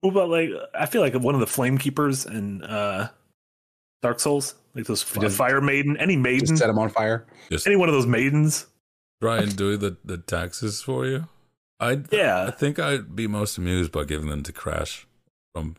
What 0.00 0.10
about 0.10 0.28
like? 0.30 0.50
I 0.74 0.86
feel 0.86 1.00
like 1.00 1.14
one 1.14 1.34
of 1.34 1.40
the 1.40 1.46
Flame 1.46 1.78
Keepers 1.78 2.26
in 2.26 2.62
uh, 2.64 3.08
Dark 4.02 4.18
Souls, 4.20 4.54
like 4.74 4.86
those 4.86 5.02
f- 5.02 5.20
Just- 5.20 5.36
Fire 5.36 5.60
Maiden, 5.60 5.96
any 5.96 6.16
maiden, 6.16 6.46
Just 6.48 6.58
set 6.60 6.68
him 6.70 6.78
on 6.78 6.88
fire. 6.88 7.26
just 7.50 7.66
any 7.66 7.76
one 7.76 7.88
of 7.88 7.94
those 7.94 8.06
maidens. 8.06 8.66
try 9.20 9.38
and 9.38 9.54
do 9.56 9.76
the, 9.76 9.96
the 10.04 10.18
taxes 10.18 10.82
for 10.82 11.06
you. 11.06 11.28
I 11.78 12.00
yeah. 12.10 12.46
I 12.46 12.50
think 12.50 12.78
I'd 12.78 13.14
be 13.14 13.26
most 13.26 13.58
amused 13.58 13.92
by 13.92 14.04
giving 14.04 14.28
them 14.28 14.42
to 14.44 14.52
Crash 14.52 15.06
from 15.54 15.76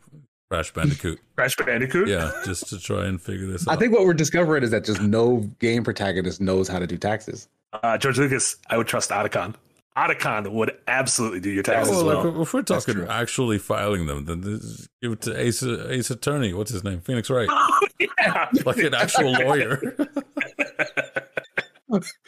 Crash 0.50 0.72
Bandicoot. 0.72 1.20
Crash 1.36 1.56
Bandicoot. 1.56 2.08
yeah, 2.08 2.30
just 2.44 2.68
to 2.68 2.78
try 2.78 3.06
and 3.06 3.20
figure 3.20 3.46
this 3.46 3.66
out. 3.66 3.74
I 3.74 3.78
think 3.78 3.92
what 3.92 4.04
we're 4.04 4.14
discovering 4.14 4.62
is 4.62 4.70
that 4.70 4.84
just 4.84 5.00
no 5.00 5.38
game 5.58 5.82
protagonist 5.84 6.40
knows 6.40 6.68
how 6.68 6.78
to 6.78 6.86
do 6.86 6.96
taxes. 6.96 7.48
Uh, 7.82 7.98
George 7.98 8.18
Lucas, 8.18 8.56
I 8.70 8.76
would 8.76 8.86
trust 8.86 9.10
Otacon. 9.10 9.54
Otacon 9.96 10.52
would 10.52 10.76
absolutely 10.88 11.40
do 11.40 11.50
your 11.50 11.62
taxes 11.62 11.94
well, 11.96 12.06
well. 12.06 12.24
like, 12.32 12.42
if 12.42 12.52
we're 12.52 12.62
talking 12.62 13.06
actually 13.08 13.58
filing 13.58 14.06
them, 14.06 14.24
then 14.24 14.40
this, 14.40 14.88
give 15.00 15.12
it 15.12 15.20
to 15.22 15.40
Ace 15.40 15.62
Ace 15.62 16.10
Attorney. 16.10 16.52
What's 16.52 16.72
his 16.72 16.82
name? 16.82 17.00
Phoenix 17.00 17.30
Wright, 17.30 17.48
yeah. 18.00 18.48
like 18.64 18.78
an 18.78 18.94
actual 18.94 19.32
lawyer. 19.44 19.96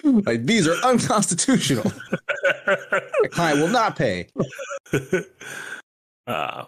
Like 0.04 0.46
these 0.46 0.68
are 0.68 0.76
unconstitutional. 0.84 1.90
The 2.66 3.28
client 3.32 3.58
will 3.58 3.68
not 3.68 3.96
pay. 3.96 4.28
uh, 6.28 6.64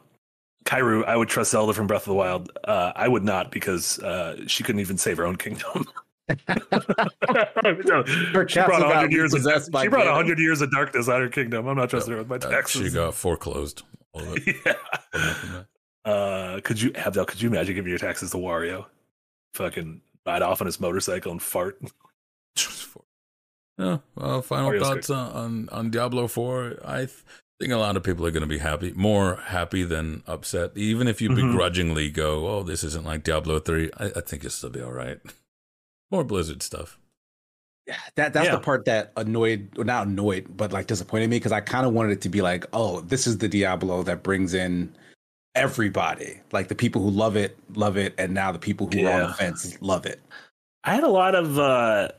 Kairu, 0.69 1.05
I 1.07 1.17
would 1.17 1.29
trust 1.29 1.51
Zelda 1.53 1.73
from 1.73 1.87
Breath 1.87 2.03
of 2.03 2.09
the 2.09 2.15
Wild. 2.15 2.51
Uh, 2.63 2.93
I 2.95 3.09
would 3.09 3.25
not 3.25 3.51
because 3.51 3.99
uh, 4.01 4.37
she 4.47 4.63
couldn't 4.63 4.81
even 4.81 4.99
save 4.99 5.17
her 5.17 5.25
own 5.27 5.37
kingdom. 5.37 5.87
No, 6.29 8.03
Her 8.35 8.47
she 8.47 8.61
brought 8.61 8.81
castle 8.81 8.93
hundred 8.93 9.13
years. 9.13 9.33
Of, 9.33 9.45
repossessed 9.45 9.71
by 9.73 9.85
she 9.85 9.89
brought 9.89 10.05
Ganon. 10.07 10.15
hundred 10.15 10.39
years 10.39 10.61
of 10.61 10.71
darkness 10.71 11.09
on 11.09 11.23
her 11.23 11.29
kingdom. 11.31 11.67
I'm 11.67 11.77
not 11.77 11.89
trusting 11.89 12.13
her 12.13 12.19
with 12.19 12.29
my 12.29 12.37
Uh, 12.37 12.51
taxes. 12.51 12.83
she 12.83 12.91
got 12.91 13.15
foreclosed. 13.15 13.83
All 14.13 14.21
of 14.23 14.37
it. 14.47 14.57
yeah. 14.67 14.73
for 15.11 15.19
nothing, 15.19 15.53
man. 15.53 15.67
Uh, 16.05 16.61
could 16.63 16.83
you 16.83 16.93
Abdel? 16.95 17.25
Could 17.25 17.41
you 17.41 17.49
imagine 17.49 17.75
giving 17.77 17.89
your 17.89 17.99
taxes 17.99 18.31
to 18.33 18.37
Wario? 18.37 18.85
Fucking 19.55 20.03
ride 20.27 20.43
off 20.43 20.61
on 20.61 20.67
his 20.67 20.79
motorcycle 20.81 21.33
and 21.33 21.43
fart. 21.43 21.81
Yeah. 23.79 23.99
Well, 24.17 24.43
final 24.43 24.67
Mario's 24.71 24.83
thoughts 24.89 25.09
on, 25.11 25.31
on 25.33 25.69
on 25.71 25.91
Diablo 25.91 26.27
Four. 26.27 26.79
I 26.85 26.97
th- 27.07 27.13
think 27.61 27.73
a 27.73 27.77
lot 27.77 27.97
of 27.97 28.03
people 28.03 28.25
are 28.27 28.31
going 28.31 28.43
to 28.43 28.47
be 28.47 28.59
happy, 28.59 28.93
more 28.95 29.37
happy 29.37 29.83
than 29.83 30.23
upset. 30.27 30.73
Even 30.77 31.09
if 31.09 31.21
you 31.21 31.29
Mhm. 31.31 31.37
begrudgingly 31.51 32.11
go, 32.11 32.47
"Oh, 32.49 32.63
this 32.63 32.85
isn't 32.85 33.05
like 33.05 33.25
Diablo 33.25 33.59
3, 33.59 33.91
I, 33.97 34.07
I 34.17 34.21
think 34.21 34.43
you'll 34.43 34.51
still 34.53 34.71
be 34.71 34.81
all 34.81 34.93
right. 34.93 35.19
More 36.11 36.25
Blizzard 36.25 36.63
stuff. 36.63 36.99
Yeah, 37.87 37.97
that 38.15 38.33
that's 38.33 38.47
Yeah. 38.47 38.53
the 38.57 38.61
part 38.61 38.85
that 38.85 39.13
annoyed, 39.17 39.71
or 39.77 39.85
not 39.85 40.07
annoyed, 40.07 40.47
but 40.57 40.73
like 40.73 40.87
disappointed 40.87 41.31
me 41.31 41.37
because 41.37 41.53
I 41.53 41.61
kind 41.61 41.87
of 41.87 41.93
wanted 41.93 42.13
it 42.13 42.21
to 42.23 42.29
be 42.29 42.43
like, 42.43 42.65
oh, 42.73 43.01
this 43.01 43.27
is 43.27 43.39
the 43.39 43.49
Diablo 43.49 44.03
that 44.05 44.23
brings 44.23 44.55
in 44.55 44.95
everybody, 45.55 46.41
like 46.53 46.69
the 46.69 46.75
people 46.75 47.03
who 47.03 47.11
love 47.11 47.35
it, 47.37 47.59
love 47.75 47.97
it, 47.97 48.15
and 48.19 48.33
now 48.35 48.53
the 48.53 48.59
people 48.59 48.87
who 48.93 49.07
are 49.07 49.23
on 49.23 49.29
the 49.29 49.35
fence 49.35 49.77
love 49.81 50.07
it. 50.07 50.21
I 50.85 50.95
had 50.95 51.03
a 51.05 51.09
lot 51.09 51.35
of 51.35 51.59
uh, 51.59 52.11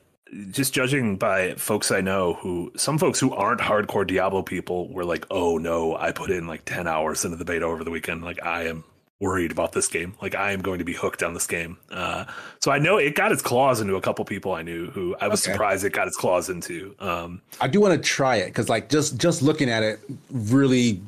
just 0.51 0.73
judging 0.73 1.15
by 1.17 1.53
folks 1.55 1.91
I 1.91 2.01
know 2.01 2.33
who 2.35 2.71
some 2.75 2.97
folks 2.97 3.19
who 3.19 3.33
aren't 3.33 3.61
hardcore 3.61 4.05
Diablo 4.05 4.41
people 4.43 4.87
were 4.93 5.05
like, 5.05 5.25
"Oh 5.31 5.57
no, 5.57 5.95
I 5.97 6.11
put 6.11 6.29
in 6.31 6.47
like 6.47 6.65
10 6.65 6.87
hours 6.87 7.25
into 7.25 7.37
the 7.37 7.45
beta 7.45 7.65
over 7.65 7.83
the 7.83 7.91
weekend. 7.91 8.23
Like 8.23 8.43
I 8.43 8.67
am 8.67 8.83
worried 9.21 9.51
about 9.51 9.73
this 9.73 9.87
game. 9.87 10.13
Like 10.21 10.35
I 10.35 10.51
am 10.51 10.61
going 10.61 10.79
to 10.79 10.85
be 10.85 10.93
hooked 10.93 11.23
on 11.23 11.33
this 11.33 11.47
game." 11.47 11.77
Uh, 11.91 12.25
so 12.61 12.71
I 12.71 12.79
know 12.79 12.97
it 12.97 13.15
got 13.15 13.31
its 13.31 13.41
claws 13.41 13.81
into 13.81 13.95
a 13.95 14.01
couple 14.01 14.23
people 14.25 14.53
I 14.53 14.61
knew 14.61 14.89
who 14.91 15.15
I 15.19 15.27
was 15.27 15.43
Okay. 15.43 15.53
surprised 15.53 15.83
it 15.83 15.93
got 15.93 16.07
its 16.07 16.15
claws 16.17 16.49
into. 16.49 16.95
Um, 16.99 17.41
I 17.59 17.67
do 17.67 17.81
want 17.81 17.93
to 18.01 18.07
try 18.09 18.35
it 18.37 18.47
because 18.47 18.69
like 18.69 18.89
just 18.89 19.17
just 19.17 19.41
looking 19.41 19.69
at 19.69 19.83
it 19.83 19.99
really 20.31 21.01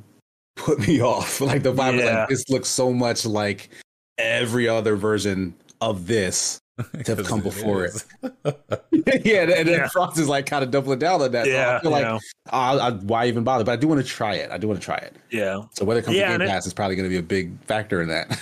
put 0.56 0.80
me 0.88 1.00
off. 1.14 1.42
Like 1.42 1.64
the 1.64 1.74
vibe 1.74 2.00
Yeah. 2.00 2.22
like 2.22 2.30
this 2.30 2.50
looks 2.50 2.70
so 2.70 2.92
much 2.92 3.26
like 3.26 3.70
every 4.18 4.68
other 4.68 4.96
version 4.96 5.54
of 5.80 6.08
this 6.08 6.60
to 7.06 7.16
have 7.16 7.26
come 7.26 7.42
before 7.42 7.86
it. 7.86 8.04
yeah, 9.26 9.42
and, 9.44 9.52
and 9.52 9.68
then 9.68 9.80
Yeah. 9.80 9.88
Frost 9.88 10.18
is 10.18 10.28
like 10.28 10.46
kind 10.46 10.64
of 10.64 10.72
doubling 10.72 11.00
down 11.00 11.22
on 11.22 11.32
that. 11.32 11.46
so 11.46 11.52
yeah, 11.52 11.78
I 11.78 11.82
feel 11.82 11.92
like 11.92 12.22
I, 12.52 12.74
I, 12.78 12.92
why 12.92 13.28
even 13.28 13.44
bother? 13.44 13.64
But 13.64 13.74
I 13.74 13.76
do 13.76 13.88
want 13.88 14.02
to 14.02 14.08
try 14.08 14.36
it. 14.36 14.52
I 14.52 14.58
do 14.58 14.68
want 14.68 14.80
to 14.80 14.86
try 14.86 14.98
it. 14.98 15.16
yeah, 15.32 15.64
So 15.74 15.86
whether 15.86 16.00
it 16.00 16.04
comes 16.04 16.18
Yeah, 16.18 16.32
to 16.34 16.38
Game 16.40 16.48
Pass 16.48 16.66
is 16.66 16.74
probably 16.74 16.96
going 16.96 17.10
to 17.10 17.14
be 17.14 17.18
a 17.18 17.24
big 17.24 17.60
factor 17.66 18.02
in 18.02 18.10
that. 18.10 18.40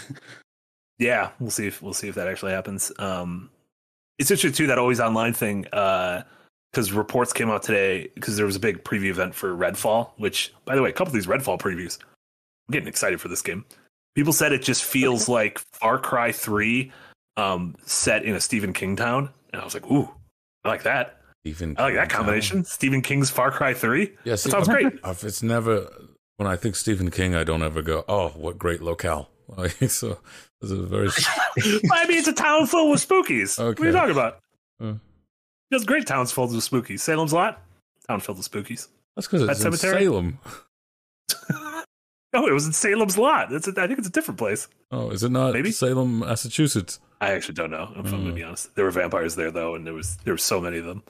yeah. 0.98 1.30
We'll 1.40 1.52
see 1.52 1.68
if 1.68 1.82
we'll 1.82 1.94
see 1.94 2.08
if 2.08 2.16
that 2.16 2.28
actually 2.28 2.52
happens. 2.52 2.92
Um, 3.00 3.50
it's 4.18 4.32
interesting 4.32 4.54
too 4.54 4.68
that 4.68 4.78
always 4.78 5.00
online 5.00 5.34
thing. 5.34 5.66
Uh, 5.74 6.24
because 6.72 6.92
reports 6.92 7.34
came 7.34 7.50
out 7.50 7.64
today 7.64 8.10
because 8.14 8.38
there 8.38 8.46
was 8.46 8.56
a 8.56 8.60
big 8.60 8.84
preview 8.84 9.10
event 9.10 9.34
for 9.34 9.56
Redfall. 9.56 10.12
Which, 10.18 10.54
by 10.66 10.76
the 10.76 10.82
way, 10.82 10.90
a 10.90 10.94
couple 10.94 11.08
of 11.10 11.14
these 11.14 11.26
Redfall 11.28 11.60
previews, 11.60 11.98
I'm 12.68 12.72
getting 12.74 12.88
excited 12.88 13.20
for 13.20 13.28
this 13.28 13.42
game. 13.42 13.66
People 14.16 14.34
said 14.34 14.52
it 14.52 14.62
just 14.62 14.84
feels 14.84 15.28
like 15.30 15.60
Far 15.74 15.98
Cry 15.98 16.32
Three, 16.32 16.92
um, 17.40 17.76
set 17.86 18.24
in 18.24 18.36
a 18.36 18.42
Stephen 18.42 18.74
King 18.74 18.96
town, 18.96 19.30
and 19.52 19.62
I 19.62 19.66
was 19.66 19.74
like, 19.74 19.90
ooh, 19.90 20.10
I 20.64 20.70
like 20.70 20.84
that. 20.84 21.16
Stephen 21.44 21.76
I 21.78 21.84
like 21.84 21.96
that 21.96 22.10
combination. 22.10 22.66
Stephen 22.66 23.02
King's 23.02 23.30
Far 23.30 23.50
Cry 23.52 23.74
Three. 23.74 24.12
Yes, 24.26 24.44
That 24.44 24.52
sounds 24.52 24.68
great. 24.68 24.88
If 25.06 25.24
it's 25.24 25.42
never 25.42 25.88
when 26.38 26.48
I 26.48 26.56
think 26.58 26.76
Stephen 26.76 27.10
King, 27.12 27.34
I 27.36 27.44
don't 27.44 27.64
ever 27.64 27.82
go, 27.82 28.04
"Oh, 28.08 28.30
what 28.30 28.58
great 28.58 28.82
locale." 28.82 29.30
Like, 29.58 29.72
so 29.90 30.20
this 30.62 30.70
is 30.70 30.78
a 30.78 30.84
very 30.84 31.08
I 31.92 32.06
mean, 32.08 32.20
it's 32.20 32.28
a 32.28 32.34
town 32.34 32.68
full 32.68 32.92
with 32.92 33.08
spookies. 33.08 33.58
What 33.58 33.80
are 33.80 33.86
you 33.86 33.92
talking 33.92 34.12
about? 34.12 34.38
Uh. 34.80 34.94
There's 35.72 35.86
great 35.86 36.06
towns 36.06 36.32
filled 36.32 36.54
with 36.54 36.64
spookies. 36.70 37.00
Salem's 37.00 37.34
Lot, 37.34 37.60
town 38.08 38.20
filled 38.20 38.38
with 38.38 38.52
spookies. 38.52 38.90
that's 39.16 39.28
because 39.28 39.42
it's 39.50 39.66
in 39.66 39.72
Cemetery? 39.76 40.04
Salem. 40.04 40.38
No, 42.32 42.46
it 42.48 42.54
was 42.54 42.68
in 42.68 42.74
Salem's 42.74 43.18
Lot. 43.18 43.50
That's 43.50 43.68
a, 43.68 43.72
I 43.72 43.88
think 43.88 43.98
it's 43.98 44.08
a 44.08 44.12
different 44.12 44.38
place. 44.38 44.68
Oh, 44.92 45.10
is 45.10 45.24
it 45.24 45.32
not 45.32 45.54
Maybe. 45.54 45.72
Salem, 45.72 46.20
Massachusetts? 46.20 47.00
I 47.22 47.32
actually 47.32 47.56
don't 47.56 47.72
know. 47.72 47.92
If 47.98 48.14
I'm 48.14 48.20
Mm. 48.20 48.24
gonna 48.24 48.34
be 48.34 48.44
honest, 48.44 48.76
there 48.76 48.86
were 48.86 48.92
vampires 48.92 49.36
there 49.36 49.52
though, 49.52 49.76
and 49.76 49.86
there 49.86 49.94
was 49.94 50.18
there 50.24 50.34
were 50.34 50.38
so 50.38 50.62
many 50.62 50.78
of 50.78 50.86
them. 50.86 51.04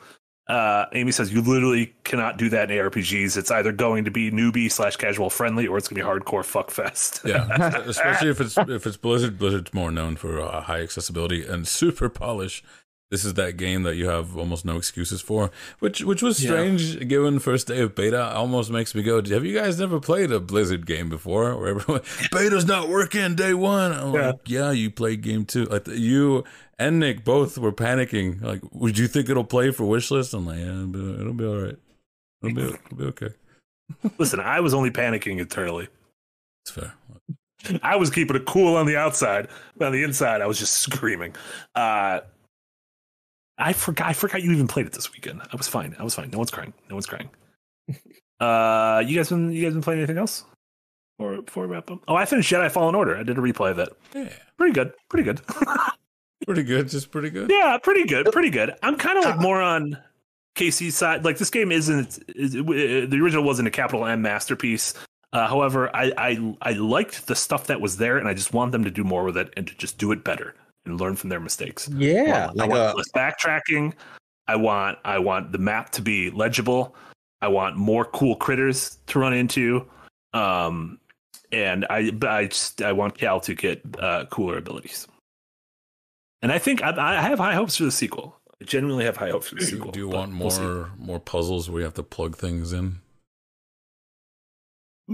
Uh, 0.48 0.88
Amy 0.94 1.12
says 1.12 1.32
you 1.32 1.42
literally 1.44 1.94
cannot 2.04 2.38
do 2.38 2.50
that 2.50 2.72
in 2.72 2.78
ARPGs. 2.80 3.38
It's 3.38 3.52
either 3.52 3.72
going 3.72 4.06
to 4.06 4.10
be 4.12 4.32
newbie 4.32 4.72
slash 4.72 4.96
casual 4.96 5.30
friendly, 5.30 5.68
or 5.68 5.78
it's 5.78 5.88
gonna 5.88 6.02
be 6.04 6.08
hardcore 6.08 6.44
fuck 6.44 6.72
fest. 6.72 7.22
Yeah, 7.24 7.46
especially 7.86 8.30
if 8.32 8.42
it's 8.42 8.58
if 8.58 8.88
it's 8.88 8.98
Blizzard. 8.98 9.38
Blizzard's 9.38 9.74
more 9.76 9.92
known 9.92 10.16
for 10.16 10.42
uh, 10.42 10.62
high 10.62 10.82
accessibility 10.82 11.46
and 11.46 11.68
super 11.68 12.10
polish. 12.10 12.64
This 13.12 13.26
is 13.26 13.34
that 13.36 13.58
game 13.58 13.82
that 13.84 13.96
you 13.96 14.08
have 14.08 14.38
almost 14.38 14.66
no 14.66 14.78
excuses 14.78 15.20
for, 15.20 15.50
which 15.80 16.04
which 16.04 16.22
was 16.22 16.44
Yeah. 16.44 16.52
strange 16.52 17.08
given 17.08 17.40
first 17.40 17.66
day 17.68 17.80
of 17.82 17.96
beta. 17.96 18.24
Almost 18.36 18.70
makes 18.70 18.94
me 18.94 19.02
go, 19.02 19.16
"Have 19.24 19.44
you 19.44 19.58
guys 19.58 19.80
never 19.80 20.00
played 20.00 20.32
a 20.32 20.40
Blizzard 20.40 20.86
game 20.86 21.10
before?" 21.10 21.58
Where 21.58 21.70
everyone 21.70 22.02
beta's 22.32 22.66
not 22.68 22.88
working 22.88 23.34
day 23.36 23.56
one. 23.56 23.94
I'm 23.94 24.14
Yeah. 24.14 24.28
like, 24.28 24.40
yeah, 24.46 24.72
you 24.72 24.92
played 24.92 25.22
game 25.24 25.46
two. 25.46 25.66
Like 25.66 25.88
you 25.88 26.44
and 26.78 27.00
Nick 27.00 27.24
both 27.24 27.58
were 27.58 27.72
panicking. 27.72 28.44
Like, 28.44 28.62
would 28.72 28.98
you 29.00 29.08
think 29.08 29.28
it'll 29.28 29.44
play 29.44 29.72
for 29.72 29.86
wishlist? 29.86 30.36
I'm 30.36 30.46
like, 30.46 30.60
yeah, 30.60 30.66
it'll 30.66 30.88
be, 30.88 31.20
it'll 31.22 31.34
be 31.34 31.46
all 31.46 31.58
right. 31.58 31.78
It'll 32.44 32.56
be 32.56 32.62
it'll 32.62 32.96
be 32.98 33.06
okay. 33.06 33.30
Listen, 34.20 34.40
I 34.40 34.60
was 34.60 34.76
only 34.76 34.92
panicking 34.92 35.40
internally. 35.40 35.88
It's 36.64 36.72
fair. 36.76 36.94
I 37.82 37.96
was 37.96 38.12
keeping 38.12 38.36
it 38.36 38.46
cool 38.46 38.76
on 38.76 38.86
the 38.86 38.96
outside, 38.98 39.48
but 39.78 39.88
on 39.88 39.94
the 39.94 40.04
inside, 40.04 40.42
I 40.42 40.46
was 40.46 40.60
just 40.60 40.74
screaming. 40.78 41.36
Uh, 41.74 42.20
I 43.60 43.74
forgot. 43.74 44.08
I 44.08 44.14
forgot 44.14 44.42
you 44.42 44.52
even 44.54 44.68
played 44.68 44.86
it 44.88 44.94
this 44.94 45.12
weekend. 45.14 45.42
I 45.42 45.56
was 45.56 45.68
fine. 45.68 45.96
I 46.00 46.04
was 46.04 46.16
fine. 46.16 46.30
No 46.32 46.38
one's 46.38 46.52
crying. 46.52 46.74
No 46.90 46.96
one's 46.96 47.06
crying. 47.06 47.30
Uh, 48.40 49.04
you 49.06 49.18
guys 49.18 49.28
been 49.28 49.52
you 49.52 49.62
guys 49.62 49.74
been 49.74 49.82
playing 49.82 50.00
anything 50.00 50.18
else? 50.18 50.46
Or 51.18 51.42
before 51.42 51.68
we 51.68 51.74
wrap 51.74 51.92
up? 51.92 52.00
Oh, 52.08 52.16
I 52.16 52.24
finished 52.24 52.50
Jedi 52.50 52.72
Fallen 52.72 52.96
Order. 52.96 53.18
I 53.18 53.24
did 53.24 53.38
a 53.38 53.42
replay 53.42 53.72
of 53.72 53.80
it. 53.80 53.90
Yeah, 54.16 54.30
Pretty 54.58 54.74
good. 54.74 54.94
Pretty 55.10 55.26
good. 55.26 55.42
pretty 56.46 56.64
good. 56.64 56.88
Just 56.88 57.12
pretty 57.12 57.30
good. 57.30 57.50
yeah, 57.50 57.78
pretty 57.84 58.06
good. 58.06 58.32
Pretty 58.32 58.50
good. 58.50 58.74
I'm 58.82 58.96
kind 58.96 59.18
of 59.18 59.26
like 59.26 59.40
more 59.40 59.62
on 59.62 59.98
Casey's 60.56 60.96
side. 60.96 61.26
Like 61.26 61.38
this 61.38 61.50
game 61.50 61.74
isn't 61.74 62.24
is, 62.34 62.54
the 62.54 63.20
original 63.22 63.44
wasn't 63.44 63.68
a 63.68 63.72
capital 63.72 64.06
M 64.06 64.22
masterpiece. 64.22 64.94
Uh, 65.34 65.48
however, 65.48 65.94
I, 65.94 66.14
I 66.18 66.56
I 66.62 66.72
liked 66.76 67.28
the 67.28 67.36
stuff 67.36 67.68
that 67.68 67.82
was 67.82 67.98
there, 67.98 68.18
and 68.18 68.28
I 68.28 68.34
just 68.34 68.54
want 68.54 68.72
them 68.72 68.86
to 68.86 68.92
do 68.92 69.04
more 69.04 69.26
with 69.26 69.36
it 69.36 69.54
and 69.58 69.68
to 69.68 69.76
just 69.76 69.98
do 69.98 70.14
it 70.14 70.24
better 70.24 70.56
and 70.90 71.00
learn 71.00 71.16
from 71.16 71.30
their 71.30 71.40
mistakes. 71.40 71.90
Yeah, 71.90 72.22
I 72.24 72.46
want, 72.46 72.58
like 72.58 72.72
I 72.72 72.76
a 72.76 72.80
want 72.86 72.98
less 72.98 73.12
backtracking. 73.12 73.94
I 74.48 74.56
want 74.56 74.98
I 75.06 75.20
want 75.20 75.52
the 75.52 75.58
map 75.58 75.92
to 75.92 76.02
be 76.02 76.32
legible. 76.32 76.96
I 77.42 77.48
want 77.48 77.78
more 77.78 78.06
cool 78.06 78.36
critters 78.36 78.98
to 79.08 79.20
run 79.20 79.34
into. 79.34 79.86
Um, 80.34 81.00
and 81.52 81.86
I 81.90 82.12
but 82.12 82.30
I 82.30 82.48
just 82.48 82.82
I 82.82 82.92
want 82.92 83.18
Cal 83.18 83.40
to 83.42 83.56
get 83.56 83.82
uh, 84.00 84.26
cooler 84.26 84.58
abilities. 84.58 85.08
And 86.42 86.52
I 86.52 86.58
think 86.58 86.84
I, 86.84 87.18
I 87.18 87.22
have 87.22 87.40
high 87.40 87.54
hopes 87.54 87.76
for 87.76 87.84
the 87.84 87.92
sequel. 87.92 88.40
I 88.62 88.66
genuinely 88.66 89.06
have 89.06 89.18
high 89.18 89.30
hopes 89.30 89.50
for 89.50 89.56
the 89.56 89.66
sequel. 89.66 89.92
do 89.92 90.00
you 90.00 90.10
but 90.10 90.18
want 90.18 90.38
we'll 90.38 90.60
more 90.60 90.92
more 90.98 91.20
puzzles 91.20 91.70
where 91.70 91.80
you 91.80 91.86
have 91.86 91.94
to 91.96 92.04
plug 92.04 92.38
things 92.38 92.74
in? 92.74 93.00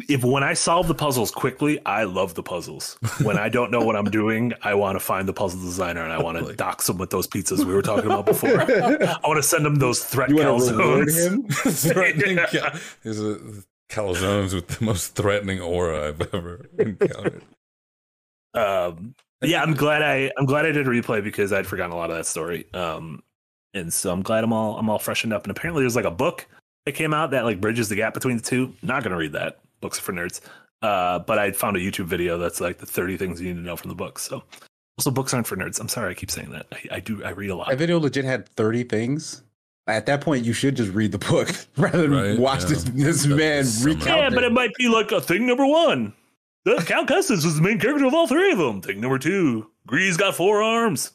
If 0.10 0.24
when 0.24 0.44
I 0.44 0.54
solve 0.54 0.88
the 0.88 0.96
puzzles 0.96 1.32
quickly, 1.32 1.80
I 1.86 2.04
love 2.04 2.34
the 2.36 2.44
puzzles. 2.44 2.98
When 3.24 3.38
I 3.38 3.48
don't 3.50 3.72
know 3.72 3.82
what 3.82 3.96
I'm 3.96 4.06
doing, 4.12 4.52
I 4.62 4.74
want 4.74 4.96
to 4.98 5.00
find 5.00 5.28
the 5.28 5.34
puzzle 5.34 5.62
designer 5.62 6.02
and 6.04 6.12
I 6.12 6.22
want 6.22 6.38
to 6.38 6.44
Like- 6.46 6.58
dox 6.58 6.90
him 6.90 6.98
with 6.98 7.12
those 7.12 7.28
pizzas 7.28 7.64
we 7.64 7.74
were 7.74 7.82
talking 7.82 8.06
about 8.12 8.26
before. 8.26 8.60
I 8.62 9.18
want 9.24 9.38
to 9.38 9.44
send 9.44 9.66
him 9.66 9.76
those 9.76 10.04
threat 10.04 10.30
you 10.30 10.36
want 10.38 10.64
to 10.68 10.76
reward 10.76 11.08
calzones. 11.08 11.92
threatening 11.94 12.38
Yeah. 12.38 12.46
cal- 12.48 12.80
These 13.04 13.22
are 13.22 13.40
calzones 13.90 14.54
with 14.54 14.68
the 14.68 14.84
most 14.84 15.16
threatening 15.16 15.62
aura 15.62 16.10
I've 16.10 16.22
ever 16.34 16.66
encountered. 16.78 17.44
um 18.54 19.14
yeah 19.42 19.62
i'm 19.62 19.74
glad 19.74 20.02
i 20.02 20.32
i'm 20.38 20.46
glad 20.46 20.66
i 20.66 20.72
did 20.72 20.88
a 20.88 20.90
replay 20.90 21.24
because 21.24 21.52
i'd 21.54 21.68
forgotten 21.68 21.92
a 21.92 21.96
lot 21.96 22.10
of 22.10 22.16
that 22.18 22.26
story 22.26 22.66
um 22.74 23.22
and 23.74 23.94
so 23.94 24.12
i'm 24.12 24.22
glad 24.24 24.44
i'm 24.44 24.54
all 24.54 24.78
i'm 24.78 24.90
all 24.90 24.98
freshened 24.98 25.34
up 25.34 25.44
and 25.44 25.52
apparently 25.52 25.84
there's 25.84 25.96
like 25.96 26.06
a 26.06 26.12
book 26.12 26.48
that 26.86 26.94
came 26.94 27.14
out 27.14 27.32
that 27.32 27.44
like 27.46 27.60
bridges 27.62 27.90
the 27.90 27.96
gap 27.96 28.14
between 28.14 28.38
the 28.38 28.44
two 28.44 28.74
not 28.82 29.04
gonna 29.04 29.18
read 29.18 29.34
that 29.34 29.60
books 29.86 30.00
for 30.00 30.14
nerds 30.14 30.42
uh 30.82 31.20
but 31.20 31.38
i 31.40 31.52
found 31.52 31.78
a 31.78 31.80
youtube 31.80 32.06
video 32.16 32.38
that's 32.38 32.60
like 32.60 32.78
the 32.80 32.86
30 32.86 33.18
things 33.18 33.40
you 33.42 33.48
need 33.54 33.60
to 33.62 33.66
know 33.66 33.76
from 33.76 33.90
the 33.90 33.96
book 33.96 34.20
so 34.20 34.44
also 34.98 35.12
books 35.12 35.34
aren't 35.34 35.48
for 35.48 35.56
nerds 35.56 35.80
i'm 35.80 35.88
sorry 35.88 36.12
i 36.12 36.14
keep 36.14 36.32
saying 36.32 36.50
that 36.52 36.66
i, 36.74 36.96
I 36.98 37.00
do 37.00 37.24
i 37.24 37.30
read 37.30 37.50
a 37.52 37.56
lot 37.56 37.70
That 37.70 37.78
video 37.78 38.00
legit 38.00 38.26
had 38.26 38.48
30 38.50 38.84
things. 38.86 39.42
At 39.88 40.08
that 40.08 40.22
point, 40.22 40.44
you 40.44 40.54
should 40.54 40.76
just 40.76 40.92
read 40.94 41.12
the 41.12 41.20
book 41.20 41.48
rather 41.78 42.08
than 42.08 42.12
Right, 42.12 42.40
watch 42.40 42.62
yeah. 42.64 42.70
this 42.70 42.84
this 42.86 43.24
That's 43.24 43.28
man 43.28 43.64
the 43.64 43.70
summary. 43.70 43.96
recount. 43.96 44.20
yeah 44.22 44.30
but 44.32 44.44
it 44.44 44.52
might 44.52 44.74
be 44.80 44.88
like 44.88 45.12
a 45.12 45.22
thing 45.22 45.46
number 45.46 45.66
one 45.68 46.14
the 46.66 46.76
cal 46.88 47.06
Kestis 47.06 47.46
was 47.46 47.56
the 47.58 47.62
main 47.62 47.80
character 47.80 48.06
of 48.06 48.14
all 48.16 48.28
three 48.28 48.52
of 48.52 48.58
them 48.58 48.82
thing 48.82 49.00
number 49.00 49.20
two 49.20 49.70
Greez 49.88 50.18
got 50.18 50.34
four 50.36 50.64
arms 50.64 51.12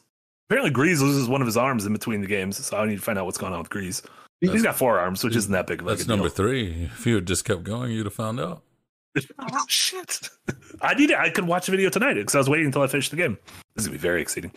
apparently 0.47 0.71
Greez 0.71 1.01
loses 1.01 1.27
one 1.27 1.41
of 1.41 1.47
his 1.47 1.57
arms 1.57 1.85
in 1.85 1.91
between 1.91 2.21
the 2.21 2.27
games 2.37 2.55
so 2.65 2.77
i 2.77 2.85
need 2.87 2.95
to 2.95 3.01
find 3.01 3.19
out 3.19 3.25
what's 3.25 3.37
going 3.37 3.51
on 3.51 3.59
with 3.59 3.69
Greez 3.69 4.01
He's 4.41 4.63
got 4.63 4.75
four 4.75 4.97
arms, 4.99 5.23
which 5.23 5.35
isn't 5.35 5.51
that 5.51 5.67
big. 5.67 5.81
Of 5.81 5.85
like 5.87 5.93
That's 5.97 6.03
a 6.03 6.07
deal. 6.07 6.17
number 6.17 6.29
three. 6.29 6.89
If 6.91 7.05
you 7.05 7.15
had 7.15 7.27
just 7.27 7.45
kept 7.45 7.63
going, 7.63 7.91
you'd 7.91 8.05
have 8.07 8.13
found 8.13 8.39
out. 8.39 8.63
Oh 9.39 9.65
shit! 9.67 10.29
I 10.81 10.93
need. 10.93 11.11
I 11.13 11.29
could 11.29 11.45
watch 11.45 11.65
the 11.65 11.71
video 11.71 11.89
tonight 11.89 12.13
because 12.15 12.33
I 12.33 12.37
was 12.37 12.47
waiting 12.49 12.67
until 12.67 12.81
I 12.81 12.87
finished 12.87 13.11
the 13.11 13.17
game. 13.17 13.37
This 13.75 13.83
is 13.83 13.87
gonna 13.87 13.97
be 13.97 14.01
very 14.01 14.21
exciting. 14.21 14.51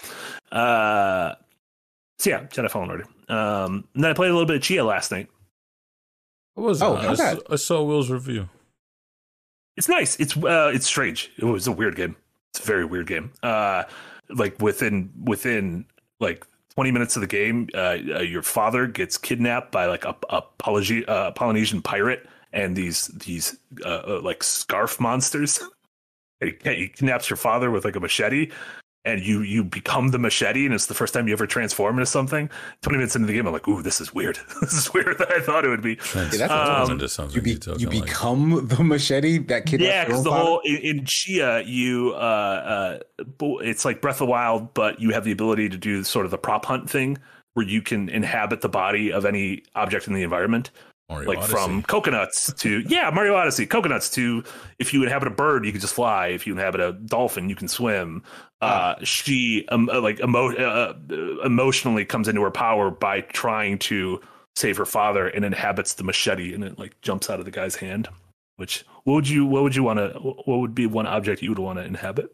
Uh, 0.52 1.34
so 2.20 2.30
yeah, 2.30 2.44
Jedi 2.44 2.70
Fallen 2.70 2.88
Order. 2.90 3.04
Um, 3.28 3.84
and 3.94 4.04
then 4.04 4.10
I 4.12 4.14
played 4.14 4.30
a 4.30 4.32
little 4.32 4.46
bit 4.46 4.56
of 4.56 4.62
Tchia 4.62 4.86
last 4.86 5.10
night. 5.10 5.28
What 6.54 6.68
was 6.68 6.80
Oh, 6.82 6.94
that? 6.94 7.00
I, 7.02 7.06
how's 7.08 7.18
that? 7.18 7.42
I 7.50 7.56
saw 7.56 7.82
Will's 7.82 8.10
review. 8.10 8.48
It's 9.76 9.88
nice. 9.88 10.14
It's 10.20 10.36
uh, 10.36 10.70
it's 10.72 10.86
strange. 10.86 11.32
It 11.36 11.44
was 11.44 11.66
a 11.66 11.72
weird 11.72 11.96
game. 11.96 12.14
It's 12.52 12.60
a 12.62 12.66
very 12.66 12.84
weird 12.84 13.08
game. 13.08 13.32
Uh, 13.42 13.82
like 14.30 14.60
within 14.62 15.10
within 15.24 15.84
like 16.20 16.46
20 16.76 16.90
minutes 16.90 17.16
of 17.16 17.20
the 17.20 17.28
game, 17.28 17.68
uh, 17.74 17.78
uh, 17.78 18.20
your 18.20 18.42
father 18.42 18.86
gets 18.86 19.16
kidnapped 19.16 19.70
by 19.70 19.86
like 19.86 20.04
a, 20.04 20.16
a 20.28 20.42
Polygi- 20.58 21.08
uh, 21.08 21.30
Polynesian 21.30 21.80
pirate 21.80 22.26
and 22.52 22.76
these 22.76 23.08
these 23.08 23.56
uh, 23.84 24.02
uh, 24.06 24.20
like 24.22 24.42
scarf 24.42 24.98
monsters. 25.00 25.60
He 26.40 26.52
kidnaps 26.52 27.30
your 27.30 27.36
father 27.36 27.70
with 27.70 27.84
like 27.84 27.96
a 27.96 28.00
machete, 28.00 28.50
and 29.06 29.20
you 29.24 29.42
you 29.42 29.62
become 29.62 30.08
the 30.08 30.18
machete, 30.18 30.64
and 30.64 30.74
it's 30.74 30.86
the 30.86 30.94
first 30.94 31.12
time 31.14 31.26
you 31.28 31.32
ever 31.34 31.46
transform 31.46 31.96
into 31.98 32.06
something. 32.06 32.48
20 32.82 32.96
minutes 32.98 33.14
into 33.16 33.26
the 33.26 33.34
game, 33.34 33.46
I'm 33.46 33.52
like, 33.52 33.68
ooh, 33.68 33.82
this 33.82 34.00
is 34.00 34.14
weird. 34.14 34.38
this 34.60 34.72
is 34.72 34.92
weirder 34.94 35.14
than 35.14 35.28
I 35.30 35.40
thought 35.40 35.64
it 35.64 35.68
would 35.68 35.82
be. 35.82 35.96
that's 35.96 36.14
Um, 36.16 36.30
Transform 36.38 36.90
into 36.92 37.08
something 37.08 37.36
You, 37.36 37.42
be, 37.42 37.50
you're 37.50 37.58
talking 37.58 37.80
you 37.80 37.88
like- 37.90 38.04
become 38.06 38.66
the 38.68 38.82
machete 38.82 39.38
that 39.38 39.66
kid. 39.66 39.80
Yeah, 39.80 40.04
because 40.06 40.24
the 40.24 40.32
whole 40.32 40.60
in, 40.64 40.76
in 40.76 41.00
Tchia, 41.04 41.64
you 41.66 42.12
uh, 42.14 42.98
uh, 43.18 43.58
it's 43.62 43.84
like 43.84 44.00
Breath 44.00 44.16
of 44.16 44.26
the 44.26 44.26
Wild, 44.26 44.72
but 44.74 45.00
you 45.00 45.10
have 45.10 45.24
the 45.24 45.32
ability 45.32 45.68
to 45.68 45.76
do 45.76 46.02
sort 46.04 46.24
of 46.24 46.30
the 46.30 46.38
prop 46.38 46.64
hunt 46.64 46.88
thing, 46.88 47.18
where 47.52 47.66
you 47.66 47.82
can 47.82 48.08
inhabit 48.08 48.62
the 48.62 48.68
body 48.68 49.12
of 49.12 49.24
any 49.24 49.62
object 49.74 50.08
in 50.08 50.14
the 50.14 50.22
environment, 50.22 50.70
Mario 51.08 51.28
like 51.28 51.38
Odyssey. 51.38 51.52
from 51.52 51.82
coconuts 51.82 52.52
to 52.54 52.80
yeah, 52.86 53.10
Mario 53.10 53.34
Odyssey, 53.34 53.66
coconuts 53.66 54.08
to 54.10 54.42
if 54.78 54.94
you 54.94 55.02
inhabit 55.02 55.28
a 55.28 55.30
bird, 55.30 55.66
you 55.66 55.72
can 55.72 55.80
just 55.80 55.94
fly. 55.94 56.28
If 56.28 56.46
you 56.46 56.54
inhabit 56.54 56.80
a 56.80 56.92
dolphin, 56.92 57.48
you 57.48 57.56
can 57.56 57.68
swim. 57.68 58.22
Uh, 58.60 58.94
she 59.02 59.66
um, 59.68 59.90
uh, 59.92 60.00
like 60.00 60.20
emo- 60.20 60.56
uh, 60.56 60.94
uh, 61.10 61.40
emotionally 61.44 62.06
comes 62.06 62.28
into 62.28 62.40
her 62.40 62.50
power 62.50 62.90
by 62.90 63.20
trying 63.20 63.78
to 63.78 64.20
save 64.56 64.78
her 64.78 64.86
father 64.86 65.28
and 65.28 65.44
inhabits 65.44 65.94
the 65.94 66.04
machete, 66.04 66.54
and 66.54 66.64
it 66.64 66.78
like 66.78 66.98
jumps 67.02 67.28
out 67.28 67.38
of 67.38 67.44
the 67.44 67.50
guy's 67.50 67.76
hand. 67.76 68.08
Which 68.56 68.84
what 69.02 69.14
would 69.14 69.28
you 69.28 69.44
what 69.44 69.62
would 69.62 69.76
you 69.76 69.82
want 69.82 69.98
to 69.98 70.18
what 70.18 70.60
would 70.60 70.74
be 70.74 70.86
one 70.86 71.06
object 71.06 71.42
you 71.42 71.50
would 71.50 71.58
want 71.58 71.78
to 71.78 71.84
inhabit? 71.84 72.30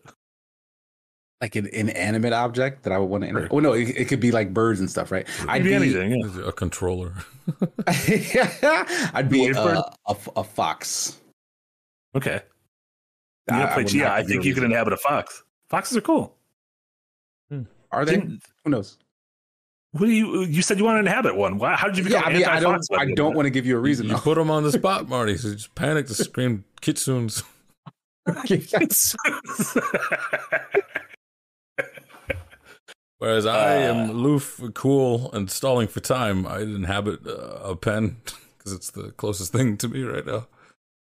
Like 1.40 1.56
an 1.56 1.66
inanimate 1.68 2.32
object 2.32 2.82
that 2.82 2.92
I 2.92 2.98
would 2.98 3.06
want 3.06 3.24
to. 3.24 3.30
Sure. 3.30 3.48
Oh 3.50 3.60
no, 3.60 3.72
it, 3.72 3.88
it 3.96 4.04
could 4.08 4.20
be 4.20 4.30
like 4.30 4.52
birds 4.52 4.80
and 4.80 4.90
stuff, 4.90 5.10
right? 5.10 5.26
I'd 5.48 5.64
Maybe 5.64 5.90
be, 5.90 5.98
anything. 5.98 6.20
Yeah. 6.36 6.48
a 6.48 6.52
controller. 6.52 7.14
I'd 7.86 9.28
be 9.30 9.46
a, 9.48 9.54
bird? 9.54 9.78
a, 9.78 9.92
f- 10.10 10.28
a 10.36 10.44
fox. 10.44 11.18
Okay. 12.14 12.40
You 13.48 13.56
I- 13.56 13.58
gonna 13.58 13.70
I 13.70 13.74
play 13.74 13.84
would 13.84 14.02
I 14.02 14.22
think 14.22 14.44
you 14.44 14.54
can 14.54 14.64
inhabit 14.64 14.92
a 14.92 14.96
fox. 14.98 15.42
Foxes 15.68 15.96
are 15.96 16.00
cool. 16.02 16.36
Hmm. 17.50 17.62
Are 17.90 18.04
they? 18.04 18.16
Didn't- 18.16 18.42
Who 18.64 18.70
knows? 18.70 18.98
What 19.92 20.06
do 20.06 20.12
you? 20.12 20.42
You 20.44 20.62
said 20.62 20.78
you 20.78 20.84
want 20.84 20.96
to 20.96 21.00
inhabit 21.00 21.34
one. 21.36 21.58
Why, 21.58 21.74
how 21.74 21.88
did 21.88 21.98
you 21.98 22.04
become? 22.04 22.22
Yeah, 22.22 22.28
I 22.28 22.32
mean, 22.32 22.44
I 22.44 22.60
don't, 22.60 22.80
I 22.96 23.06
don't 23.12 23.34
want 23.34 23.46
to 23.46 23.50
give 23.50 23.66
you 23.66 23.76
a 23.76 23.80
reason. 23.80 24.08
You 24.08 24.14
put 24.18 24.36
them 24.36 24.48
on 24.48 24.62
the 24.62 24.70
spot, 24.78 25.08
Marty. 25.08 25.36
So 25.36 25.48
you 25.48 25.54
just 25.54 25.74
panic 25.74 26.06
to 26.06 26.14
scream 26.14 26.64
kitsunes. 26.80 27.42
Whereas 33.20 33.44
I 33.46 33.74
am 33.76 34.08
Uh. 34.08 34.12
aloof, 34.12 34.60
cool, 34.74 35.30
and 35.32 35.50
stalling 35.50 35.88
for 35.88 36.00
time. 36.00 36.46
I 36.46 36.60
inhabit 36.60 37.20
uh, 37.26 37.58
a 37.62 37.76
pen 37.76 38.16
because 38.58 38.72
it's 38.72 38.90
the 38.90 39.12
closest 39.12 39.52
thing 39.52 39.76
to 39.76 39.88
me 39.88 40.02
right 40.02 40.24
now. 40.26 40.46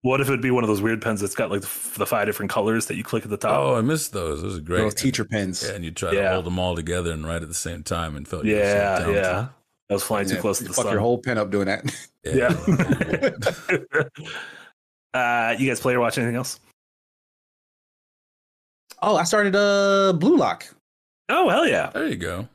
what 0.03 0.21
if 0.21 0.27
it 0.27 0.31
would 0.31 0.41
be 0.41 0.51
one 0.51 0.63
of 0.63 0.67
those 0.67 0.81
weird 0.81 1.01
pens 1.01 1.21
that's 1.21 1.33
got 1.33 1.49
like 1.49 1.61
the, 1.61 2.05
five 2.05 2.25
different 2.27 2.51
colors 2.51 2.85
that 2.85 2.95
you 2.97 3.03
click 3.03 3.23
at 3.23 3.29
the 3.31 3.37
top? 3.37 3.57
Oh, 3.59 3.75
I 3.75 3.81
missed 3.81 4.13
those. 4.13 4.41
Those 4.43 4.57
are 4.59 4.61
great. 4.61 4.79
Those 4.81 4.93
teacher 4.93 5.25
pens. 5.25 5.63
Yeah, 5.67 5.73
and 5.75 5.83
you 5.83 5.89
try 5.91 6.11
to 6.13 6.29
hold 6.33 6.45
them 6.45 6.59
all 6.59 6.75
together 6.75 7.11
and 7.11 7.25
write 7.25 7.41
at 7.41 7.47
the 7.47 7.53
same 7.55 7.81
time 7.83 8.15
and 8.15 8.27
felt 8.27 8.45
you 8.45 8.53
were 8.55 8.59
yeah, 8.61 9.09
yeah. 9.09 9.47
I 9.89 9.93
was 9.93 10.03
flying 10.03 10.27
too 10.27 10.35
Yeah, 10.35 10.41
close 10.41 10.59
to 10.59 10.63
you 10.65 10.67
the 10.69 10.73
fuck 10.75 10.83
sun. 10.85 10.91
your 10.93 11.01
whole 11.01 11.17
pen 11.17 11.37
up 11.37 11.49
doing 11.51 11.65
that. 11.65 11.83
Yeah. 12.23 12.53
Uh, 15.13 15.55
you 15.59 15.67
guys 15.67 15.79
play 15.79 15.93
or 15.93 15.99
watch 15.99 16.17
anything 16.17 16.35
else? 16.35 16.59
Oh, 19.01 19.15
I 19.15 19.23
started 19.25 19.55
uh 19.55 20.13
Blue 20.13 20.37
Lock. 20.37 20.65
Oh 21.29 21.49
hell 21.49 21.67
yeah! 21.67 21.89
there 21.93 22.07
you 22.07 22.15
go. 22.15 22.47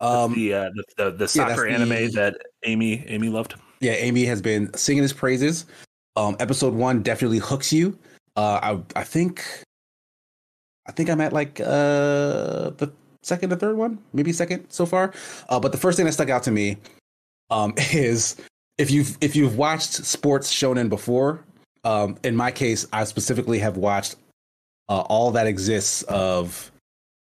Um, 0.00 0.34
the, 0.34 0.54
uh, 0.54 0.70
the 0.74 0.84
the 0.96 1.04
the 1.10 1.16
that's 1.18 1.32
soccer 1.32 1.66
anime 1.66 1.88
the- 1.88 2.10
that 2.14 2.36
Amy 2.64 3.04
Amy 3.08 3.28
loved. 3.28 3.54
yeah, 3.80 3.92
Amy 3.92 4.24
has 4.24 4.40
been 4.42 4.72
singing 4.74 5.02
his 5.02 5.12
praises. 5.12 5.66
Um, 6.16 6.36
episode 6.40 6.74
one 6.74 7.02
definitely 7.02 7.38
hooks 7.38 7.72
you. 7.72 7.98
Uh, 8.36 8.60
I 8.94 9.00
I 9.00 9.04
think, 9.04 9.44
I 10.86 10.92
think 10.92 11.08
I'm 11.10 11.20
at 11.20 11.32
like 11.32 11.60
uh 11.60 12.70
the 12.78 12.92
second 13.22 13.52
or 13.52 13.56
third 13.56 13.76
one, 13.76 13.98
maybe 14.12 14.32
second 14.32 14.66
so 14.68 14.86
far. 14.86 15.12
Uh, 15.48 15.58
but 15.60 15.72
the 15.72 15.78
first 15.78 15.96
thing 15.96 16.06
that 16.06 16.12
stuck 16.12 16.30
out 16.30 16.42
to 16.44 16.50
me, 16.50 16.76
um, 17.50 17.74
is 17.92 18.36
if 18.78 18.90
you've 18.90 19.16
if 19.20 19.34
you've 19.36 19.56
watched 19.56 19.92
sports 20.04 20.52
shonen 20.52 20.88
before. 20.88 21.44
Um, 21.84 22.18
in 22.24 22.34
my 22.34 22.50
case, 22.50 22.86
I 22.92 23.04
specifically 23.04 23.60
have 23.60 23.76
watched 23.76 24.16
uh, 24.88 25.00
all 25.02 25.30
that 25.30 25.46
exists 25.46 26.02
of 26.02 26.70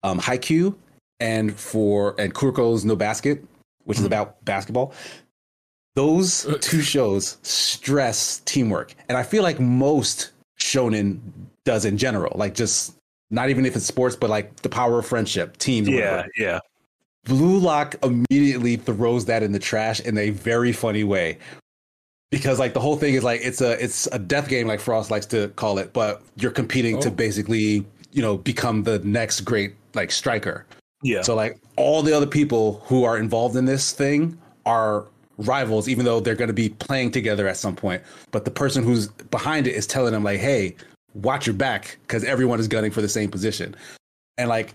um, 0.05 0.21
Haikyuu 0.21 0.75
and 1.19 1.59
for 1.59 2.15
and 2.19 2.33
Kuroko's 2.35 2.85
No 2.85 2.95
Basket, 2.95 3.45
which 3.85 3.99
is 3.99 4.05
Mhm. 4.05 4.09
about 4.09 4.45
basketball. 4.45 4.93
Those 5.97 6.47
two 6.61 6.83
shows 6.83 7.39
stress 7.43 8.41
teamwork, 8.45 8.95
and 9.09 9.17
I 9.19 9.23
feel 9.23 9.43
like 9.43 9.59
most 9.61 10.31
shonen 10.61 11.19
does 11.65 11.85
in 11.85 11.97
general. 11.99 12.33
Like 12.39 12.55
just 12.55 12.95
not 13.31 13.49
even 13.51 13.65
if 13.67 13.75
it's 13.77 13.87
sports, 13.87 14.17
but 14.17 14.31
like 14.31 14.57
the 14.63 14.69
power 14.69 14.99
of 14.99 15.07
friendship, 15.07 15.57
teams. 15.57 15.89
Yeah, 15.89 16.11
whatever. 16.17 16.29
yeah. 16.37 16.59
Blue 17.25 17.59
Lock 17.59 17.95
immediately 18.03 18.77
throws 18.77 19.25
that 19.27 19.43
in 19.43 19.53
the 19.53 19.59
trash 19.59 19.99
in 20.01 20.19
a 20.19 20.31
very 20.31 20.73
funny 20.73 21.05
way. 21.05 21.39
Because 22.31 22.59
like 22.59 22.75
the 22.75 22.81
whole 22.81 22.97
thing 22.97 23.15
is 23.15 23.23
like 23.23 23.41
it's 23.43 23.61
a 23.61 23.83
it's 23.83 24.07
a 24.13 24.19
death 24.19 24.49
game 24.49 24.67
like 24.67 24.81
Frost 24.81 25.11
likes 25.11 25.27
to 25.27 25.49
call 25.51 25.79
it, 25.79 25.93
but 25.93 26.23
you're 26.37 26.51
competing 26.51 27.01
to 27.01 27.09
Oh. 27.09 27.13
basically, 27.13 27.87
you 28.13 28.21
know, 28.23 28.37
become 28.37 28.83
the 28.83 28.99
next 29.01 29.43
great 29.43 29.75
like 29.95 30.11
striker. 30.11 30.67
Yeah. 31.03 31.23
So 31.23 31.35
like 31.35 31.59
all 31.77 32.03
the 32.03 32.17
other 32.17 32.27
people 32.27 32.83
who 32.87 33.05
are 33.05 33.19
involved 33.19 33.57
in 33.57 33.65
this 33.65 33.93
thing 33.93 34.39
are 34.67 35.07
rivals, 35.39 35.89
even 35.89 36.05
though 36.05 36.21
they're 36.21 36.35
going 36.35 36.49
to 36.49 36.55
be 36.55 36.71
playing 36.71 37.11
together 37.11 37.47
at 37.47 37.57
some 37.57 37.77
point. 37.77 38.03
But 38.31 38.45
the 38.45 38.51
person 38.51 38.85
who's 38.85 39.09
behind 39.09 39.67
it 39.67 39.75
is 39.75 39.87
telling 39.87 40.13
them 40.13 40.25
like, 40.25 40.41
"Hey, 40.41 40.77
watch 41.15 41.47
your 41.47 41.55
back," 41.55 41.99
because 42.03 42.25
everyone 42.25 42.61
is 42.61 42.69
gunning 42.69 42.91
for 42.91 43.03
the 43.03 43.09
same 43.09 43.31
position. 43.31 43.75
And 44.39 44.49
like, 44.49 44.75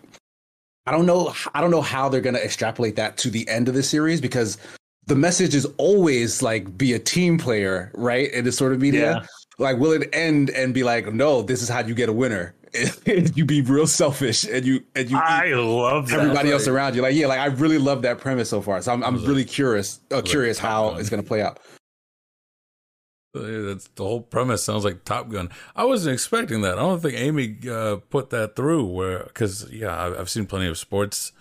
I 0.86 0.91
don't 0.91 1.06
know, 1.06 1.34
I 1.54 1.62
don't 1.62 1.72
know 1.72 1.82
how 1.82 2.10
they're 2.10 2.22
going 2.22 2.36
to 2.36 2.44
extrapolate 2.44 2.96
that 2.96 3.18
to 3.18 3.30
the 3.30 3.48
end 3.50 3.68
of 3.68 3.74
the 3.74 3.84
series 3.84 4.22
because 4.22 4.58
the 5.08 5.16
message 5.16 5.56
is 5.56 5.66
always 5.78 6.41
like 6.41 6.78
be 6.78 6.94
a 6.94 7.00
team 7.00 7.38
player, 7.38 7.91
right? 7.96 8.32
In 8.32 8.46
this 8.46 8.58
sort 8.58 8.74
of 8.74 8.80
media. 8.80 9.14
Yeah. 9.14 9.26
Like, 9.60 9.77
will 9.77 9.91
it 9.91 10.10
end 10.14 10.49
and 10.49 10.73
be 10.73 10.84
like, 10.84 11.14
no, 11.14 11.41
this 11.41 11.61
is 11.61 11.69
how 11.69 11.81
you 11.81 11.94
get 11.94 12.10
a 12.10 12.14
winner? 12.14 12.56
you 13.06 13.45
be 13.45 13.61
real 13.61 13.88
selfish 13.88 14.44
and 14.45 14.64
you 14.65 14.84
and 14.95 15.10
you 15.10 15.18
I 15.18 15.48
love 15.53 16.10
that. 16.10 16.19
everybody 16.19 16.52
else 16.52 16.65
like- 16.68 16.73
around 16.76 16.95
you. 16.95 17.02
Like, 17.02 17.15
yeah, 17.15 17.27
like 17.27 17.40
I 17.40 17.48
really 17.48 17.77
love 17.80 18.03
that 18.03 18.19
premise 18.19 18.49
so 18.49 18.61
far. 18.61 18.81
So 18.81 18.94
I'm, 18.94 19.03
I'm 19.03 19.14
was 19.15 19.27
really 19.27 19.44
curious, 19.45 19.99
uh, 20.11 20.22
curious 20.22 20.57
Top 20.60 20.69
how 20.69 20.90
Gun. 20.91 20.99
it's 20.99 21.10
gonna 21.10 21.23
play 21.23 21.41
out. 21.41 21.60
Uh, 23.36 23.41
That's 23.41 23.88
the 23.90 24.03
whole 24.03 24.22
premise. 24.22 24.64
Sounds 24.64 24.84
like 24.86 25.03
Top 25.03 25.30
Gun. 25.30 25.49
I 25.76 25.84
wasn't 25.84 26.14
expecting 26.14 26.61
that. 26.61 26.73
I 26.80 26.81
don't 26.81 26.99
think 27.02 27.15
Amy 27.15 27.57
uh, 27.69 27.98
put 28.10 28.30
that 28.31 28.56
through. 28.56 28.86
Where 28.86 29.23
because 29.23 29.69
yeah, 29.72 29.95
I- 29.95 30.19
I've 30.19 30.30
seen 30.30 30.45
plenty 30.45 30.68
of 30.68 30.77
sports 30.77 31.31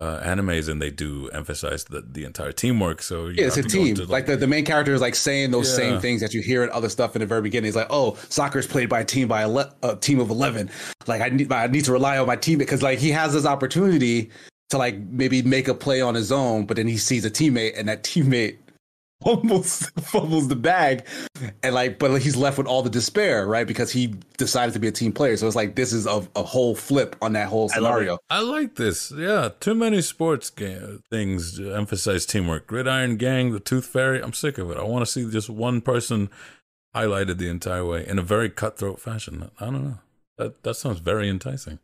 uh, 0.00 0.18
animes 0.24 0.68
and 0.68 0.80
they 0.80 0.90
do 0.90 1.28
emphasize 1.30 1.84
the, 1.84 2.00
the 2.00 2.24
entire 2.24 2.52
teamwork. 2.52 3.02
So 3.02 3.26
Yeah, 3.26 3.46
it's 3.46 3.56
a 3.56 3.62
have 3.62 3.70
to 3.70 3.76
go 3.76 3.84
team. 3.84 3.88
into, 3.96 4.04
Like 4.06 4.26
the, 4.26 4.36
the 4.36 4.46
main 4.46 4.64
character 4.64 4.94
is 4.94 5.00
like 5.00 5.14
saying 5.14 5.50
those 5.50 5.68
Yeah. 5.70 5.76
same 5.76 6.00
things 6.00 6.20
that 6.22 6.32
you 6.32 6.40
hear 6.40 6.64
in 6.64 6.70
other 6.70 6.88
stuff 6.88 7.14
in 7.16 7.20
the 7.20 7.26
very 7.26 7.42
beginning. 7.42 7.68
It's 7.68 7.76
like, 7.76 7.88
oh, 7.90 8.16
soccer 8.30 8.58
is 8.58 8.66
played 8.66 8.88
by 8.88 9.00
a 9.00 9.04
team 9.04 9.28
by 9.28 9.42
a, 9.42 9.48
le- 9.48 9.74
a 9.82 9.96
team 9.96 10.18
of 10.18 10.30
eleven. 10.30 10.70
Like 11.06 11.20
I 11.20 11.28
need 11.28 11.52
I 11.52 11.66
need 11.66 11.84
to 11.84 11.92
rely 11.92 12.16
on 12.18 12.26
my 12.26 12.36
team 12.36 12.58
because 12.58 12.82
like 12.82 12.98
he 12.98 13.10
has 13.10 13.32
this 13.34 13.44
opportunity 13.44 14.30
to 14.70 14.78
like 14.78 14.96
maybe 14.98 15.42
make 15.42 15.68
a 15.68 15.74
play 15.74 16.00
on 16.00 16.14
his 16.14 16.30
own, 16.32 16.64
but 16.64 16.76
then 16.76 16.86
he 16.86 16.96
sees 16.96 17.24
a 17.24 17.30
teammate 17.30 17.78
and 17.78 17.88
that 17.88 18.02
teammate 18.10 18.56
almost 19.24 19.90
fumbles 20.00 20.48
the 20.48 20.56
bag 20.56 21.06
and 21.62 21.74
like 21.74 21.98
but 21.98 22.16
he's 22.22 22.36
left 22.36 22.56
with 22.56 22.66
all 22.66 22.82
the 22.82 22.88
despair 22.88 23.46
right 23.46 23.66
because 23.66 23.92
he 23.92 24.14
decided 24.38 24.72
to 24.72 24.78
be 24.78 24.88
a 24.88 24.92
team 24.92 25.12
player 25.12 25.36
so 25.36 25.46
it's 25.46 25.56
like 25.56 25.74
this 25.74 25.92
is 25.92 26.06
a, 26.06 26.26
a 26.34 26.42
whole 26.42 26.74
flip 26.74 27.14
on 27.20 27.34
that 27.34 27.46
whole 27.48 27.70
I 27.70 27.74
scenario 27.74 28.18
I 28.30 28.40
like 28.40 28.76
this. 28.76 29.12
Yeah, 29.14 29.50
too 29.60 29.74
many 29.74 30.00
sports 30.02 30.50
ga- 30.50 30.98
things 31.10 31.60
emphasize 31.60 32.24
teamwork. 32.24 32.66
Gridiron 32.66 33.16
Gang, 33.16 33.52
the 33.52 33.60
Tooth 33.60 33.86
Fairy. 33.86 34.22
I'm 34.22 34.32
sick 34.32 34.56
of 34.58 34.70
it. 34.70 34.78
I 34.78 34.82
want 34.84 35.04
to 35.04 35.10
see 35.10 35.30
just 35.30 35.50
one 35.50 35.80
person 35.80 36.30
highlighted 36.94 37.38
the 37.38 37.48
entire 37.48 37.84
way 37.84 38.06
in 38.06 38.18
a 38.18 38.22
very 38.22 38.48
cutthroat 38.48 39.00
fashion. 39.00 39.50
I 39.60 39.64
don't 39.66 39.84
know. 39.84 39.98
That 40.38 40.62
that 40.62 40.74
sounds 40.74 41.00
very 41.00 41.28
enticing. 41.28 41.78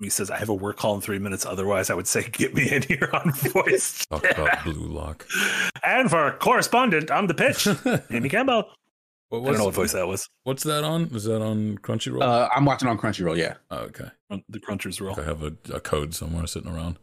He 0.00 0.10
says, 0.10 0.30
I 0.30 0.36
have 0.38 0.48
a 0.48 0.54
work 0.54 0.76
call 0.76 0.94
in 0.94 1.00
three 1.00 1.18
minutes. 1.18 1.44
Otherwise, 1.44 1.90
I 1.90 1.94
would 1.94 2.06
say, 2.06 2.28
get 2.32 2.54
me 2.54 2.70
in 2.70 2.82
here 2.82 3.10
on 3.12 3.32
voice. 3.32 4.06
Talk 4.10 4.24
about 4.30 4.62
Blue 4.64 4.86
Lock. 4.86 5.26
and 5.84 6.08
for 6.08 6.30
correspondent 6.38 7.10
on 7.10 7.26
the 7.26 7.34
pitch, 7.34 7.66
Amy 8.10 8.28
Campbell. 8.28 8.70
What 9.30 9.42
I 9.42 9.44
don't 9.46 9.58
know 9.58 9.64
what 9.66 9.74
voice 9.74 9.92
that 9.92 10.06
was. 10.06 10.26
What's 10.44 10.62
that 10.62 10.84
on? 10.84 11.02
Is 11.12 11.24
that 11.24 11.42
on 11.42 11.76
Crunchyroll? 11.78 12.22
uh 12.22 12.48
i'm 12.54 12.64
watching 12.64 12.88
on 12.88 12.96
crunchyroll 12.96 13.36
yeah 13.36 13.56
oh, 13.70 13.80
okay. 13.80 14.08
The 14.48 14.58
Crunchers 14.58 15.00
roll. 15.02 15.20
I 15.20 15.24
have 15.24 15.42
a, 15.42 15.52
a 15.70 15.80
code 15.80 16.14
somewhere 16.14 16.46
sitting 16.46 16.70
around. 16.70 16.98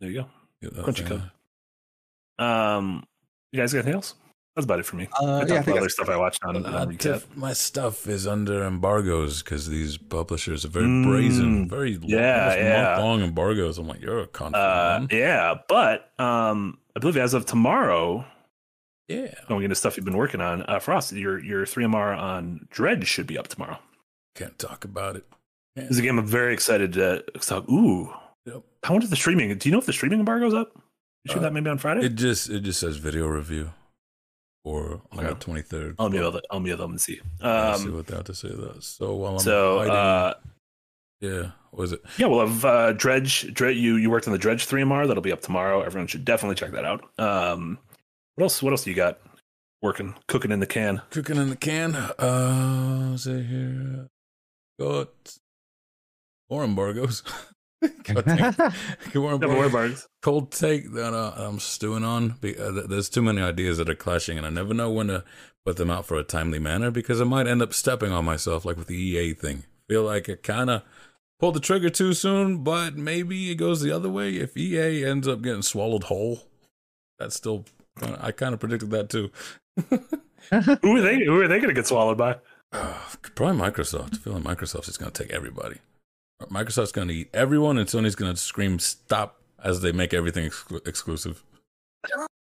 There 0.00 0.10
you 0.10 0.24
Get 0.60 0.74
that 0.74 0.84
Crunchy 0.86 0.96
thing. 0.96 1.06
code. 1.06 1.30
go. 2.38 2.44
Um, 2.44 3.04
you 3.52 3.60
guys 3.60 3.72
got 3.72 3.80
anything 3.80 3.94
else? 3.94 4.14
That's 4.60 4.66
about 4.66 4.78
it 4.80 4.86
for 4.86 4.96
me. 4.96 5.08
uh 5.20 5.24
I 5.24 5.46
yeah 5.46 5.54
i 5.58 5.62
think 5.62 5.76
other 5.78 5.88
stuff 5.88 6.08
I 6.08 6.16
watched 6.16 6.42
on, 6.44 6.64
Uh, 6.64 6.70
on. 6.80 6.96
Tiff, 6.96 7.26
my 7.36 7.52
stuff 7.52 8.06
is 8.06 8.26
under 8.26 8.64
embargoes 8.64 9.42
because 9.42 9.68
these 9.68 9.96
publishers 9.96 10.64
are 10.64 10.68
very 10.68 10.86
Mm, 10.86 11.04
brazen, 11.04 11.68
very 11.68 11.98
yeah, 12.02 12.54
yeah. 12.54 12.98
long 12.98 13.22
embargoes. 13.22 13.78
I'm 13.78 13.88
like, 13.88 14.00
you're 14.00 14.20
a 14.20 14.26
confident 14.26 14.62
Uh, 14.64 14.98
man. 15.00 15.08
yeah, 15.10 15.54
but 15.68 16.10
um, 16.20 16.78
I 16.96 17.00
believe 17.00 17.16
as 17.16 17.34
of 17.34 17.46
tomorrow, 17.46 18.24
Yeah, 19.08 19.34
going 19.48 19.64
into 19.64 19.74
stuff 19.74 19.96
you've 19.96 20.04
been 20.06 20.16
working 20.16 20.40
on, 20.40 20.62
uh, 20.68 20.78
Frost, 20.78 21.12
your 21.12 21.38
your 21.42 21.66
3MR 21.66 22.16
on 22.16 22.68
Dredge 22.70 23.06
should 23.08 23.26
be 23.26 23.36
up 23.38 23.48
tomorrow. 23.48 23.78
can't 24.36 24.56
talk 24.58 24.84
about 24.84 25.16
it. 25.16 25.24
Can't. 25.76 25.88
This 25.88 25.96
is 25.96 25.98
a 25.98 26.02
game 26.02 26.18
I'm 26.18 26.26
very 26.26 26.52
excited 26.54 26.92
to 26.94 27.24
talk. 27.40 27.68
Ooh, 27.68 28.12
Yep. 28.46 28.62
how 28.84 28.94
much 28.94 29.04
is 29.04 29.10
the 29.10 29.16
streaming? 29.16 29.56
Do 29.58 29.68
you 29.68 29.72
know 29.72 29.78
if 29.80 29.86
the 29.86 29.92
streaming 29.92 30.18
embargo's 30.20 30.54
up? 30.54 30.72
You 31.24 31.32
shoot 31.32 31.38
Uh, 31.38 31.42
that 31.42 31.52
maybe 31.52 31.68
on 31.68 31.78
Friday? 31.78 32.06
It 32.06 32.14
just 32.14 32.48
it 32.48 32.60
just 32.60 32.80
says 32.80 32.96
video 32.96 33.26
review, 33.26 33.72
or 34.64 35.00
on 35.12 35.24
the 35.24 35.34
twenty 35.34 35.62
third. 35.62 35.96
I'll 35.98 36.10
be 36.10 36.18
able 36.18 36.32
to, 36.32 36.42
I'll 36.50 36.60
be 36.60 36.70
able 36.70 36.88
to 36.92 36.98
see. 36.98 37.20
see 37.40 37.44
Um, 37.46 37.94
what 37.94 38.06
they 38.06 38.14
have 38.16 38.24
to 38.24 38.34
say. 38.34 38.48
That 38.48 38.82
so 38.82 39.14
while 39.14 39.32
I'm 39.34 39.38
so 39.40 39.78
hiding, 39.78 39.92
uh, 39.94 40.34
yeah, 41.20 41.50
what 41.70 41.80
was 41.80 41.92
it? 41.92 42.02
yeah, 42.18 42.26
we'll 42.26 42.46
have 42.46 42.64
uh, 42.64 42.92
Dredge. 42.92 43.52
Dredge, 43.54 43.76
you 43.76 43.96
you 43.96 44.10
worked 44.10 44.26
on 44.26 44.32
the 44.32 44.38
Dredge 44.38 44.66
3MR. 44.66 45.06
That'll 45.06 45.22
be 45.22 45.32
up 45.32 45.40
tomorrow. 45.42 45.82
Everyone 45.82 46.06
should 46.06 46.24
definitely 46.24 46.56
check 46.56 46.72
that 46.72 46.84
out. 46.84 47.04
Um, 47.18 47.78
what 48.34 48.44
else? 48.44 48.62
What 48.62 48.72
else 48.72 48.84
do 48.84 48.90
you 48.90 48.96
got? 48.96 49.18
Working, 49.82 50.14
cooking 50.28 50.50
in 50.52 50.60
the 50.60 50.66
can. 50.66 51.00
Cooking 51.10 51.36
in 51.38 51.48
the 51.48 51.56
can. 51.56 51.94
Uh, 51.96 53.16
say 53.16 53.42
here, 53.42 54.08
got 54.78 55.08
more 56.50 56.64
embargoes. 56.64 57.22
God 58.04 58.24
damn. 58.24 58.54
More 59.14 59.38
Never 59.38 59.64
embargoes. 59.64 60.06
cold 60.22 60.50
take 60.52 60.92
that 60.92 61.14
uh, 61.14 61.32
I'm 61.36 61.58
stewing 61.60 62.04
on. 62.04 62.30
Be- 62.40 62.58
uh, 62.58 62.72
th- 62.72 62.86
There's 62.86 63.08
too 63.08 63.22
many 63.22 63.40
ideas 63.40 63.78
that 63.78 63.88
are 63.88 63.94
clashing, 63.94 64.36
and 64.38 64.46
I 64.46 64.50
never 64.50 64.74
know 64.74 64.90
when 64.90 65.06
to 65.08 65.24
put 65.64 65.76
them 65.76 65.90
out 65.90 66.06
for 66.06 66.16
a 66.18 66.24
timely 66.24 66.58
manner 66.58 66.90
because 66.90 67.20
I 67.20 67.24
might 67.24 67.46
end 67.46 67.62
up 67.62 67.72
stepping 67.74 68.12
on 68.12 68.24
myself, 68.24 68.64
like 68.64 68.76
with 68.76 68.86
the 68.88 68.96
EA 69.00 69.32
thing. 69.34 69.64
Feel 69.88 70.02
like 70.04 70.28
I 70.28 70.34
kind 70.36 70.70
of 70.70 70.82
pulled 71.38 71.54
the 71.54 71.60
trigger 71.60 71.90
too 71.90 72.12
soon, 72.12 72.62
but 72.62 72.96
maybe 72.96 73.50
it 73.50 73.56
goes 73.56 73.80
the 73.80 73.92
other 73.92 74.08
way. 74.10 74.36
If 74.36 74.56
EA 74.56 75.04
ends 75.04 75.26
up 75.26 75.42
getting 75.42 75.62
swallowed 75.62 76.04
whole, 76.04 76.42
that's 77.18 77.36
still. 77.36 77.64
I 78.20 78.32
kind 78.32 78.54
of 78.54 78.60
predicted 78.60 78.90
that 78.90 79.08
too. 79.10 79.30
Who 80.50 80.96
are 80.96 81.00
they? 81.02 81.24
Who 81.24 81.40
are 81.40 81.48
they 81.48 81.58
going 81.58 81.68
to 81.68 81.74
get 81.74 81.86
swallowed 81.86 82.18
by? 82.18 82.36
Probably 83.34 83.56
Microsoft. 83.58 84.14
I 84.14 84.18
feel 84.18 84.32
like 84.34 84.42
Microsoft's 84.44 84.86
just 84.86 84.98
going 85.00 85.10
to 85.12 85.22
take 85.22 85.32
everybody. 85.32 85.78
Microsoft's 86.48 86.92
going 86.92 87.08
to 87.08 87.14
eat 87.14 87.30
everyone, 87.34 87.78
and 87.78 87.88
Sony's 87.88 88.14
going 88.14 88.32
to 88.32 88.36
scream 88.36 88.78
"Stop!" 88.78 89.40
as 89.62 89.80
they 89.80 89.92
make 89.92 90.14
everything 90.14 90.48
exclu- 90.48 90.86
exclusive. 90.86 91.44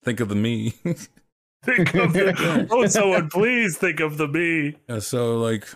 Think 0.04 0.20
of 0.20 0.30
the 0.30 0.36
me. 0.36 0.70
think 1.64 1.94
of 1.96 2.14
the, 2.14 2.68
oh, 2.70 2.86
someone 2.88 3.30
please 3.30 3.78
think 3.78 4.00
of 4.00 4.18
the 4.18 4.28
me. 4.28 4.76
Yeah, 4.88 5.00
so 5.00 5.38
like 5.40 5.68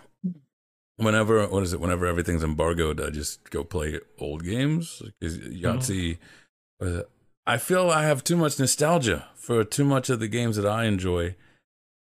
whenever 0.98 1.46
what 1.48 1.64
is 1.64 1.74
it? 1.74 1.80
Whenever 1.80 2.06
everything's 2.06 2.44
embargoed, 2.44 3.02
I 3.02 3.10
just 3.10 3.50
go 3.50 3.64
play 3.64 4.00
old 4.20 4.44
games. 4.44 5.02
Is 5.20 5.38
Yahtzee? 5.40 6.18
uh, 6.82 7.02
I 7.46 7.58
feel 7.58 7.90
I 7.90 8.04
have 8.04 8.24
too 8.24 8.38
much 8.38 8.60
nostalgia 8.60 9.28
for 9.36 9.64
too 9.64 9.84
much 9.84 10.10
of 10.10 10.20
the 10.20 10.28
games 10.28 10.56
that 10.56 10.66
I 10.66 10.86
enjoy. 10.86 11.36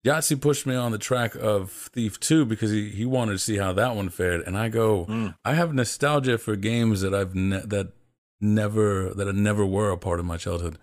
Yahtzee 0.04 0.40
pushed 0.40 0.66
me 0.66 0.74
on 0.74 0.90
the 0.90 0.98
track 0.98 1.34
of 1.36 1.70
Thief 1.70 2.18
2 2.18 2.44
because 2.44 2.70
he, 2.72 2.90
he 2.90 3.04
wanted 3.04 3.32
to 3.32 3.38
see 3.38 3.56
how 3.58 3.72
that 3.72 3.94
one 3.94 4.08
fared, 4.08 4.40
and 4.46 4.58
I 4.58 4.68
go, 4.68 5.06
Mm. 5.06 5.34
I 5.44 5.54
have 5.54 5.72
nostalgia 5.74 6.38
for 6.38 6.56
games 6.56 7.02
that 7.02 7.14
I've 7.14 7.34
ne- 7.34 7.64
that 7.66 7.92
never 8.40 9.14
that 9.14 9.32
never 9.34 9.64
were 9.64 9.90
a 9.90 9.96
part 9.98 10.18
of 10.18 10.26
my 10.26 10.36
childhood. 10.36 10.76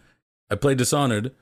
I 0.50 0.56
played 0.56 0.78
Dishonored, 0.78 1.34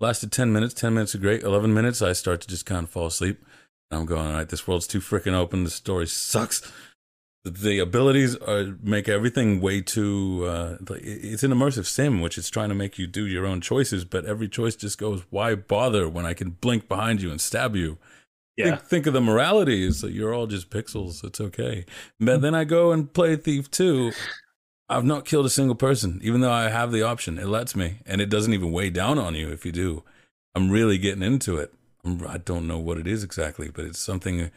lasted 0.00 0.32
ten 0.32 0.52
minutes. 0.52 0.74
Ten 0.74 0.94
minutes 0.94 1.14
are 1.14 1.18
great. 1.18 1.42
Eleven 1.44 1.72
minutes, 1.72 2.02
I 2.02 2.12
start 2.12 2.40
to 2.40 2.48
just 2.48 2.66
kind 2.66 2.84
of 2.84 2.90
fall 2.90 3.06
asleep. 3.06 3.44
And 3.90 4.00
I'm 4.00 4.06
going, 4.06 4.26
all 4.26 4.32
right, 4.32 4.48
this 4.48 4.66
world's 4.66 4.86
too 4.88 5.00
freaking 5.00 5.34
open. 5.34 5.62
The 5.64 5.70
story 5.70 6.06
sucks. 6.08 6.60
The, 7.44 7.80
abilities 7.80 8.36
are 8.36 8.76
make 8.82 9.08
everything 9.08 9.60
way 9.60 9.80
too. 9.80 10.44
Uh, 10.46 10.76
it's 10.90 11.42
an 11.42 11.50
immersive 11.50 11.86
sim, 11.86 12.20
which 12.20 12.38
is 12.38 12.48
trying 12.48 12.68
to 12.68 12.74
make 12.74 12.98
you 12.98 13.08
do 13.08 13.26
your 13.26 13.46
own 13.46 13.60
choices, 13.60 14.04
but 14.04 14.24
every 14.24 14.48
choice 14.48 14.76
just 14.76 14.96
goes, 14.96 15.24
why 15.30 15.56
bother 15.56 16.08
when 16.08 16.24
I 16.24 16.34
can 16.34 16.50
blink 16.50 16.88
behind 16.88 17.20
you 17.20 17.30
and 17.30 17.40
stab 17.40 17.74
you? 17.74 17.98
Yeah. 18.56 18.76
Think, 18.76 18.82
think 18.82 19.06
of 19.06 19.14
the 19.14 19.20
morality 19.20 19.84
is 19.84 20.02
that 20.02 20.12
you're 20.12 20.32
all 20.32 20.46
just 20.46 20.70
pixels. 20.70 21.24
It's 21.24 21.40
okay. 21.40 21.84
But 22.20 22.42
then 22.42 22.54
I 22.54 22.62
go 22.64 22.92
and 22.92 23.12
play 23.12 23.34
Thief 23.34 23.70
2. 23.70 24.12
I've 24.88 25.04
not 25.04 25.24
killed 25.24 25.46
a 25.46 25.50
single 25.50 25.74
person, 25.74 26.20
even 26.22 26.42
though 26.42 26.52
I 26.52 26.68
have 26.68 26.92
the 26.92 27.02
option. 27.02 27.38
It 27.38 27.46
lets 27.46 27.74
me, 27.74 28.00
and 28.04 28.20
it 28.20 28.28
doesn't 28.28 28.52
even 28.52 28.72
weigh 28.72 28.90
down 28.90 29.18
on 29.18 29.34
you 29.34 29.50
if 29.50 29.64
you 29.64 29.72
do. 29.72 30.04
I'm 30.54 30.70
really 30.70 30.98
getting 30.98 31.22
into 31.22 31.56
it. 31.56 31.72
I'm, 32.04 32.26
I 32.26 32.38
don't 32.38 32.68
know 32.68 32.78
what 32.78 32.98
it 32.98 33.06
is 33.06 33.24
exactly, 33.24 33.70
but 33.70 33.86
it's 33.86 33.98
something 33.98 34.50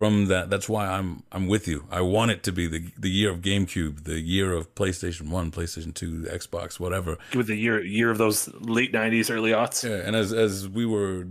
from 0.00 0.26
that. 0.26 0.48
That's 0.50 0.68
why 0.68 0.86
I'm 0.86 1.22
I'm 1.30 1.46
with 1.46 1.68
you. 1.68 1.84
I 1.90 2.00
want 2.00 2.32
it 2.32 2.42
to 2.44 2.52
be 2.52 2.66
the 2.66 2.90
the 2.98 3.10
year 3.10 3.30
of 3.30 3.42
GameCube, 3.42 4.04
the 4.04 4.18
year 4.18 4.52
of 4.52 4.74
PlayStation 4.74 5.28
One, 5.28 5.52
PlayStation 5.52 5.94
Two, 5.94 6.22
Xbox, 6.22 6.80
whatever. 6.80 7.18
With 7.36 7.46
the 7.46 7.56
year 7.56 7.84
year 7.84 8.10
of 8.10 8.18
those 8.18 8.48
late 8.54 8.92
nineties, 8.92 9.30
early 9.30 9.52
aughts. 9.52 9.88
Yeah, 9.88 10.04
and 10.04 10.16
as 10.16 10.32
as 10.32 10.66
we 10.66 10.86
were 10.86 11.26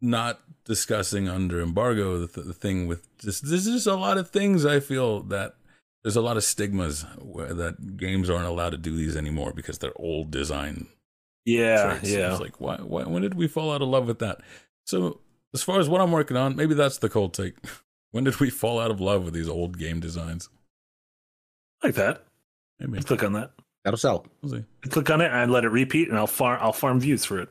not 0.00 0.40
discussing 0.64 1.28
under 1.28 1.60
embargo, 1.60 2.18
the, 2.18 2.28
th- 2.28 2.46
the 2.46 2.52
thing 2.54 2.86
with 2.86 3.06
this, 3.18 3.40
there's 3.40 3.66
just 3.66 3.86
a 3.86 3.94
lot 3.94 4.16
of 4.16 4.30
things 4.30 4.64
I 4.64 4.80
feel 4.80 5.22
that 5.24 5.56
there's 6.02 6.16
a 6.16 6.22
lot 6.22 6.36
of 6.36 6.44
stigmas 6.44 7.02
where 7.20 7.52
that 7.52 7.96
games 7.96 8.30
aren't 8.30 8.46
allowed 8.46 8.70
to 8.70 8.78
do 8.78 8.96
these 8.96 9.16
anymore 9.16 9.52
because 9.52 9.78
they're 9.78 9.92
old 9.96 10.30
design. 10.30 10.86
Yeah, 11.44 11.98
traits. 11.98 12.10
yeah. 12.10 12.30
It's 12.30 12.40
like 12.40 12.58
why, 12.58 12.76
why 12.76 13.04
when 13.04 13.20
did 13.22 13.34
we 13.34 13.48
fall 13.48 13.72
out 13.72 13.82
of 13.82 13.88
love 13.88 14.06
with 14.06 14.20
that? 14.20 14.40
So 14.86 15.20
as 15.52 15.62
far 15.62 15.78
as 15.78 15.88
what 15.90 16.00
I'm 16.00 16.12
working 16.12 16.36
on, 16.38 16.56
maybe 16.56 16.74
that's 16.74 16.98
the 16.98 17.10
cold 17.10 17.34
take. 17.34 17.54
When 18.12 18.24
did 18.24 18.40
we 18.40 18.50
fall 18.50 18.80
out 18.80 18.90
of 18.90 19.00
love 19.00 19.24
with 19.24 19.34
these 19.34 19.48
old 19.48 19.78
game 19.78 20.00
designs? 20.00 20.48
like 21.82 21.94
that. 21.94 22.24
Maybe. 22.80 23.02
Click 23.02 23.22
on 23.22 23.32
that. 23.34 23.52
That'll 23.84 23.98
sell. 23.98 24.24
Uh, 24.24 24.28
We'll 24.42 24.52
see. 24.52 24.64
Click 24.88 25.10
on 25.10 25.20
it 25.20 25.30
and 25.32 25.52
let 25.52 25.64
it 25.64 25.68
repeat, 25.68 26.08
and 26.08 26.18
I'll 26.18 26.26
farm. 26.26 26.58
I'll 26.60 26.72
farm 26.72 27.00
views 27.00 27.24
for 27.24 27.38
it. 27.40 27.48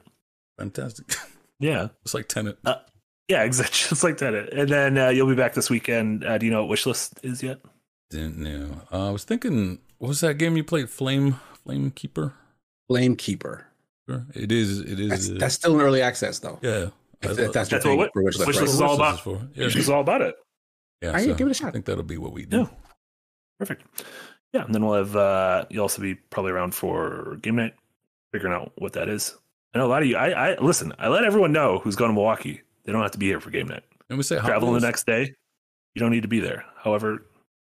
Fantastic. 0.58 1.16
Yeah, 1.60 1.88
it's 2.04 2.14
like 2.14 2.28
Tenet. 2.28 2.60
yeah, 3.28 3.42
exactly. 3.44 3.74
Just 3.90 4.04
like 4.04 4.20
that. 4.20 4.36
And 4.54 4.70
then 4.70 4.96
uh, 4.96 5.10
you'll 5.10 5.28
be 5.28 5.34
back 5.34 5.56
this 5.56 5.72
weekend. 5.72 6.24
Uh, 6.24 6.38
do 6.38 6.46
you 6.46 6.52
know 6.52 6.60
what 6.62 6.70
wish 6.70 6.86
list 6.86 7.20
is 7.24 7.42
yet? 7.42 7.58
Didn't 8.12 8.38
know. 8.38 8.82
Uh, 8.94 9.08
I 9.08 9.12
was 9.12 9.24
thinking, 9.24 9.80
what 9.98 10.10
was 10.10 10.22
that 10.22 10.36
game 10.36 10.56
you 10.56 10.64
played? 10.64 10.88
Flame, 10.88 11.40
Flame 11.64 11.90
Keeper. 11.90 12.36
Flame 12.88 13.16
Keeper. 13.16 13.66
Sure. 14.08 14.28
It 14.36 14.52
is. 14.52 14.82
It 14.82 15.00
is. 15.00 15.10
That's, 15.10 15.30
uh, 15.32 15.36
that's 15.40 15.56
still 15.56 15.74
an 15.74 15.82
early 15.82 16.04
access 16.04 16.38
though. 16.38 16.60
yeah. 16.62 16.70
If, 16.70 17.30
I 17.30 17.32
if 17.32 17.38
thought- 17.38 17.54
that's 17.54 17.70
That's 17.72 17.84
thing 17.84 17.98
what- 17.98 18.14
for 18.14 18.22
wish 18.22 18.38
list. 18.38 18.60
right? 18.60 18.68
is 18.70 18.80
all 18.80 18.94
about- 18.94 19.20
for. 19.22 19.42
Yeah. 19.56 19.64
Wish 19.64 19.78
is 19.78 19.90
all 19.90 20.02
about 20.02 20.22
it. 20.22 20.36
Yeah, 21.02 21.10
All 21.10 21.14
right, 21.15 21.26
so 21.26 21.34
give 21.36 21.48
it 21.48 21.52
a 21.52 21.53
shot. 21.53 21.68
I 21.68 21.72
think 21.72 21.86
that'll 21.86 22.03
be 22.03 22.18
what 22.18 22.34
we 22.34 22.45
do. 22.45 22.57
Yeah. 22.60 22.68
Perfect. 23.60 23.84
Yeah, 24.53 24.64
and 24.65 24.74
then 24.74 24.86
we'll 24.86 24.95
have 24.95 25.15
uh 25.15 25.65
you'll 25.69 25.84
also 25.84 26.02
be 26.02 26.15
probably 26.15 26.52
around 26.52 26.74
for 26.74 27.38
game 27.41 27.56
night, 27.56 27.74
figuring 28.32 28.53
out 28.53 28.72
what 28.78 28.94
that 28.94 29.10
is. 29.10 29.36
I 29.74 29.80
know 29.80 29.86
a 29.86 29.90
lot 29.90 30.02
of 30.02 30.07
you. 30.07 30.15
I, 30.18 30.52
I 30.52 30.60
listen. 30.60 30.94
I 30.98 31.07
let 31.10 31.24
everyone 31.24 31.52
know 31.52 31.80
who's 31.80 31.95
going 31.95 32.10
to 32.10 32.14
Milwaukee. 32.14 32.61
They 32.86 32.91
don't 32.91 33.02
have 33.02 33.11
to 33.11 33.18
be 33.18 33.28
here 33.28 33.40
for 33.41 33.49
game 33.52 33.68
night. 33.68 33.84
And 34.10 34.18
we 34.18 34.24
say 34.24 34.38
Hot 34.38 34.48
Traveling 34.48 34.74
the 34.74 34.80
next 34.80 35.06
day, 35.06 35.34
you 35.94 35.99
don't 35.99 36.11
need 36.11 36.22
to 36.22 36.28
be 36.30 36.40
there. 36.40 36.64
However, 36.78 37.26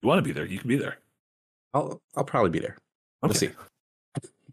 you 0.03 0.09
want 0.09 0.19
to 0.19 0.23
be 0.23 0.33
there, 0.33 0.47
you 0.47 0.59
can 0.59 0.69
be 0.69 0.77
there. 0.77 0.99
I'll 1.75 2.01
I'll 2.17 2.25
probably 2.25 2.51
be 2.51 2.61
there. 2.61 2.77
We'll 3.23 3.31
Okay. 3.33 3.53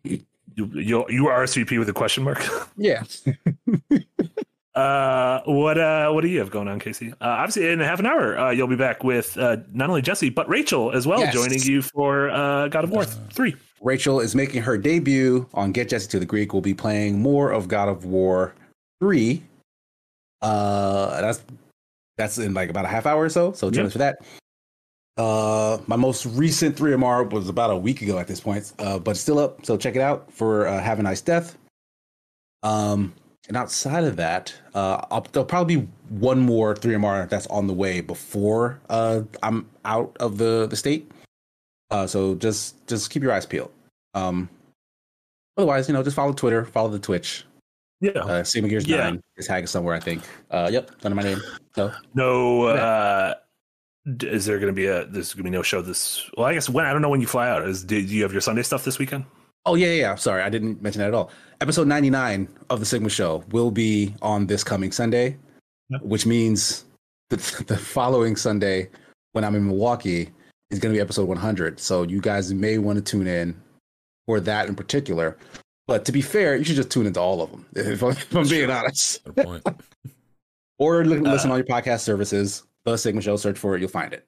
see. 0.04 0.22
You 0.56 0.66
you 0.74 1.06
you 1.10 1.28
are 1.28 1.44
RSVP 1.44 1.78
with 1.78 1.88
a 1.90 1.94
question 1.94 2.24
mark. 2.24 2.44
Yeah. 2.78 3.04
Uh, 4.78 5.42
what 5.46 5.78
uh, 5.78 6.12
what 6.12 6.22
do 6.22 6.28
you 6.28 6.38
have 6.40 6.52
going 6.52 6.68
on, 6.68 6.80
Casey? 6.80 7.12
Uh, 7.14 7.16
obviously, 7.20 7.68
in 7.70 7.80
half 7.80 8.00
an 8.00 8.06
hour, 8.06 8.38
uh, 8.38 8.52
you'll 8.52 8.68
be 8.68 8.76
back 8.76 9.04
with 9.04 9.36
uh, 9.38 9.58
not 9.74 9.90
only 9.90 10.02
Jesse 10.04 10.30
but 10.30 10.48
Rachel 10.48 10.92
as 10.92 11.08
well, 11.08 11.20
Yes. 11.20 11.34
joining 11.34 11.62
you 11.64 11.82
for 11.82 12.30
uh, 12.30 12.68
God 12.68 12.84
of 12.84 12.92
War 12.92 13.04
three. 13.06 13.56
Rachel 13.82 14.20
is 14.20 14.36
making 14.36 14.62
her 14.62 14.78
debut 14.78 15.48
on 15.54 15.72
Get 15.72 15.90
Jesse 15.90 16.08
to 16.10 16.20
the 16.20 16.26
Greek. 16.26 16.54
We'll 16.54 16.62
be 16.62 16.74
playing 16.76 17.20
more 17.22 17.52
of 17.52 17.68
God 17.68 17.90
of 17.90 18.06
War 18.06 18.54
3. 19.02 19.42
Uh 20.42 21.22
that's 21.22 21.42
that's 22.18 22.38
in 22.40 22.54
like 22.54 22.70
about 22.70 22.86
a 22.86 22.88
half 22.88 23.06
hour 23.06 23.24
or 23.24 23.30
so. 23.30 23.54
So 23.54 23.70
join 23.72 23.84
Yeah. 23.84 23.88
us 23.88 23.92
for 23.94 23.98
that. 24.00 24.20
Uh 25.18 25.78
my 25.88 25.96
most 25.96 26.26
recent 26.28 26.76
3MR 26.76 27.30
was 27.32 27.50
about 27.50 27.70
a 27.72 27.78
week 27.78 28.02
ago 28.02 28.18
at 28.20 28.28
this 28.28 28.40
point. 28.40 28.74
Uh 28.80 28.98
but 29.00 29.16
still 29.18 29.38
up. 29.40 29.66
So 29.66 29.78
check 29.78 29.96
it 29.96 30.02
out 30.02 30.32
for 30.34 30.68
uh, 30.68 30.80
Have 30.82 31.00
a 31.00 31.04
Nice 31.04 31.22
Death. 31.22 31.56
Um 32.64 33.14
and 33.48 33.58
outside 33.58 34.04
of 34.04 34.16
that, 34.18 34.54
uh 34.74 35.22
there'll 35.32 35.46
probably 35.46 35.78
be 35.78 35.88
one 36.10 36.40
more 36.40 36.74
3MR 36.76 37.30
that's 37.30 37.48
on 37.48 37.68
the 37.68 37.74
way 37.74 38.02
before 38.02 38.80
uh 38.90 39.22
I'm 39.44 39.70
out 39.86 40.16
of 40.20 40.38
the 40.38 40.68
the 40.68 40.76
state. 40.76 41.12
Uh, 41.90 42.06
so 42.06 42.36
just 42.36 42.86
just 42.88 43.10
keep 43.10 43.24
your 43.24 43.32
eyes 43.32 43.46
peeled. 43.46 43.72
Um, 44.14 44.50
otherwise, 45.56 45.88
you 45.88 45.94
know, 45.94 46.04
just 46.04 46.16
follow 46.16 46.34
Twitter, 46.34 46.66
follow 46.66 46.90
the 46.90 47.00
Twitch. 47.00 47.46
Yeah. 48.02 48.12
Uh, 48.12 48.44
Sigma 48.44 48.70
Gears 48.70 48.88
Yeah. 48.88 48.98
Nine 48.98 49.24
is 49.38 49.48
tagged 49.48 49.70
somewhere, 49.70 49.96
I 49.96 50.00
think. 50.00 50.24
Uh, 50.52 50.70
yep, 50.72 50.92
under 51.04 51.16
my 51.16 51.24
name. 51.24 51.42
So 51.76 51.92
No, 52.14 52.64
uh, 52.64 53.36
is 54.06 54.46
there 54.46 54.60
going 54.60 54.68
to 54.68 54.76
be 54.76 54.86
a? 54.88 55.06
There's 55.06 55.34
going 55.34 55.44
to 55.46 55.50
be 55.50 55.50
no 55.50 55.64
show 55.64 55.82
this. 55.82 56.30
Well, 56.38 56.46
I 56.46 56.54
guess 56.54 56.70
when 56.70 56.86
I 56.86 56.94
don't 56.94 57.02
know 57.02 57.10
when 57.10 57.22
you 57.22 57.28
fly 57.28 57.50
out. 57.50 57.68
Is 57.68 57.84
do 57.84 57.98
you 57.98 58.24
have 58.24 58.32
your 58.32 58.42
Sunday 58.42 58.64
stuff 58.64 58.84
this 58.84 59.00
weekend? 59.00 59.26
Oh 59.68 59.76
yeah, 59.76 59.88
yeah, 59.88 59.94
yeah. 59.94 60.16
Sorry, 60.16 60.42
I 60.42 60.50
didn't 60.50 60.82
mention 60.82 61.02
that 61.02 61.10
at 61.10 61.14
all. 61.14 61.30
Episode 61.62 61.88
99 61.88 62.48
of 62.70 62.80
the 62.80 62.86
Sigma 62.86 63.10
Show 63.10 63.44
will 63.52 63.70
be 63.72 64.16
on 64.22 64.48
this 64.48 64.64
coming 64.64 64.92
Sunday, 64.92 65.38
Yeah. 65.90 65.98
which 66.02 66.26
means 66.26 66.86
the, 67.30 67.36
the 67.68 67.78
following 67.78 68.36
Sunday 68.36 68.90
when 69.34 69.44
I'm 69.44 69.56
in 69.56 69.66
Milwaukee 69.68 70.30
is 70.72 70.80
going 70.80 70.94
to 70.94 70.98
be 70.98 71.02
episode 71.02 71.28
100. 71.28 71.80
So 71.80 72.04
you 72.04 72.22
guys 72.22 72.54
may 72.54 72.78
want 72.78 72.98
to 72.98 73.04
tune 73.04 73.28
in 73.28 73.56
for 74.26 74.40
that 74.40 74.68
in 74.70 74.76
particular. 74.76 75.38
But 75.86 76.06
to 76.06 76.12
be 76.12 76.22
fair, 76.22 76.56
you 76.56 76.64
should 76.64 76.76
just 76.76 76.90
tune 76.92 77.06
into 77.06 77.20
all 77.20 77.42
of 77.42 77.52
them. 77.52 77.66
If 77.76 78.04
I'm, 78.04 78.12
if 78.12 78.36
I'm 78.36 78.48
being 78.48 78.70
honest, 78.70 79.24
point. 79.36 79.64
or 80.80 81.04
li- 81.06 81.20
listen 81.20 81.50
Uh, 81.52 81.56
on 81.56 81.60
your 81.60 81.68
podcast 81.68 82.02
services. 82.02 82.64
The 82.86 82.98
Sigma 82.98 83.22
Show, 83.22 83.36
search 83.36 83.58
for 83.58 83.76
it, 83.76 83.82
you'll 83.82 83.90
find 83.90 84.14
it. 84.14 84.26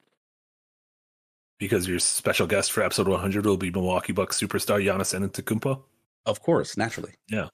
Because 1.60 1.86
your 1.86 2.00
special 2.00 2.48
guest 2.48 2.72
for 2.72 2.82
episode 2.82 3.06
100 3.06 3.46
will 3.46 3.56
be 3.56 3.70
Milwaukee 3.70 4.12
Bucks 4.12 4.40
superstar 4.40 4.84
Giannis 4.84 5.14
Antetokounmpo. 5.14 5.82
Of 6.26 6.42
course, 6.42 6.76
naturally. 6.76 7.12
Yeah, 7.28 7.48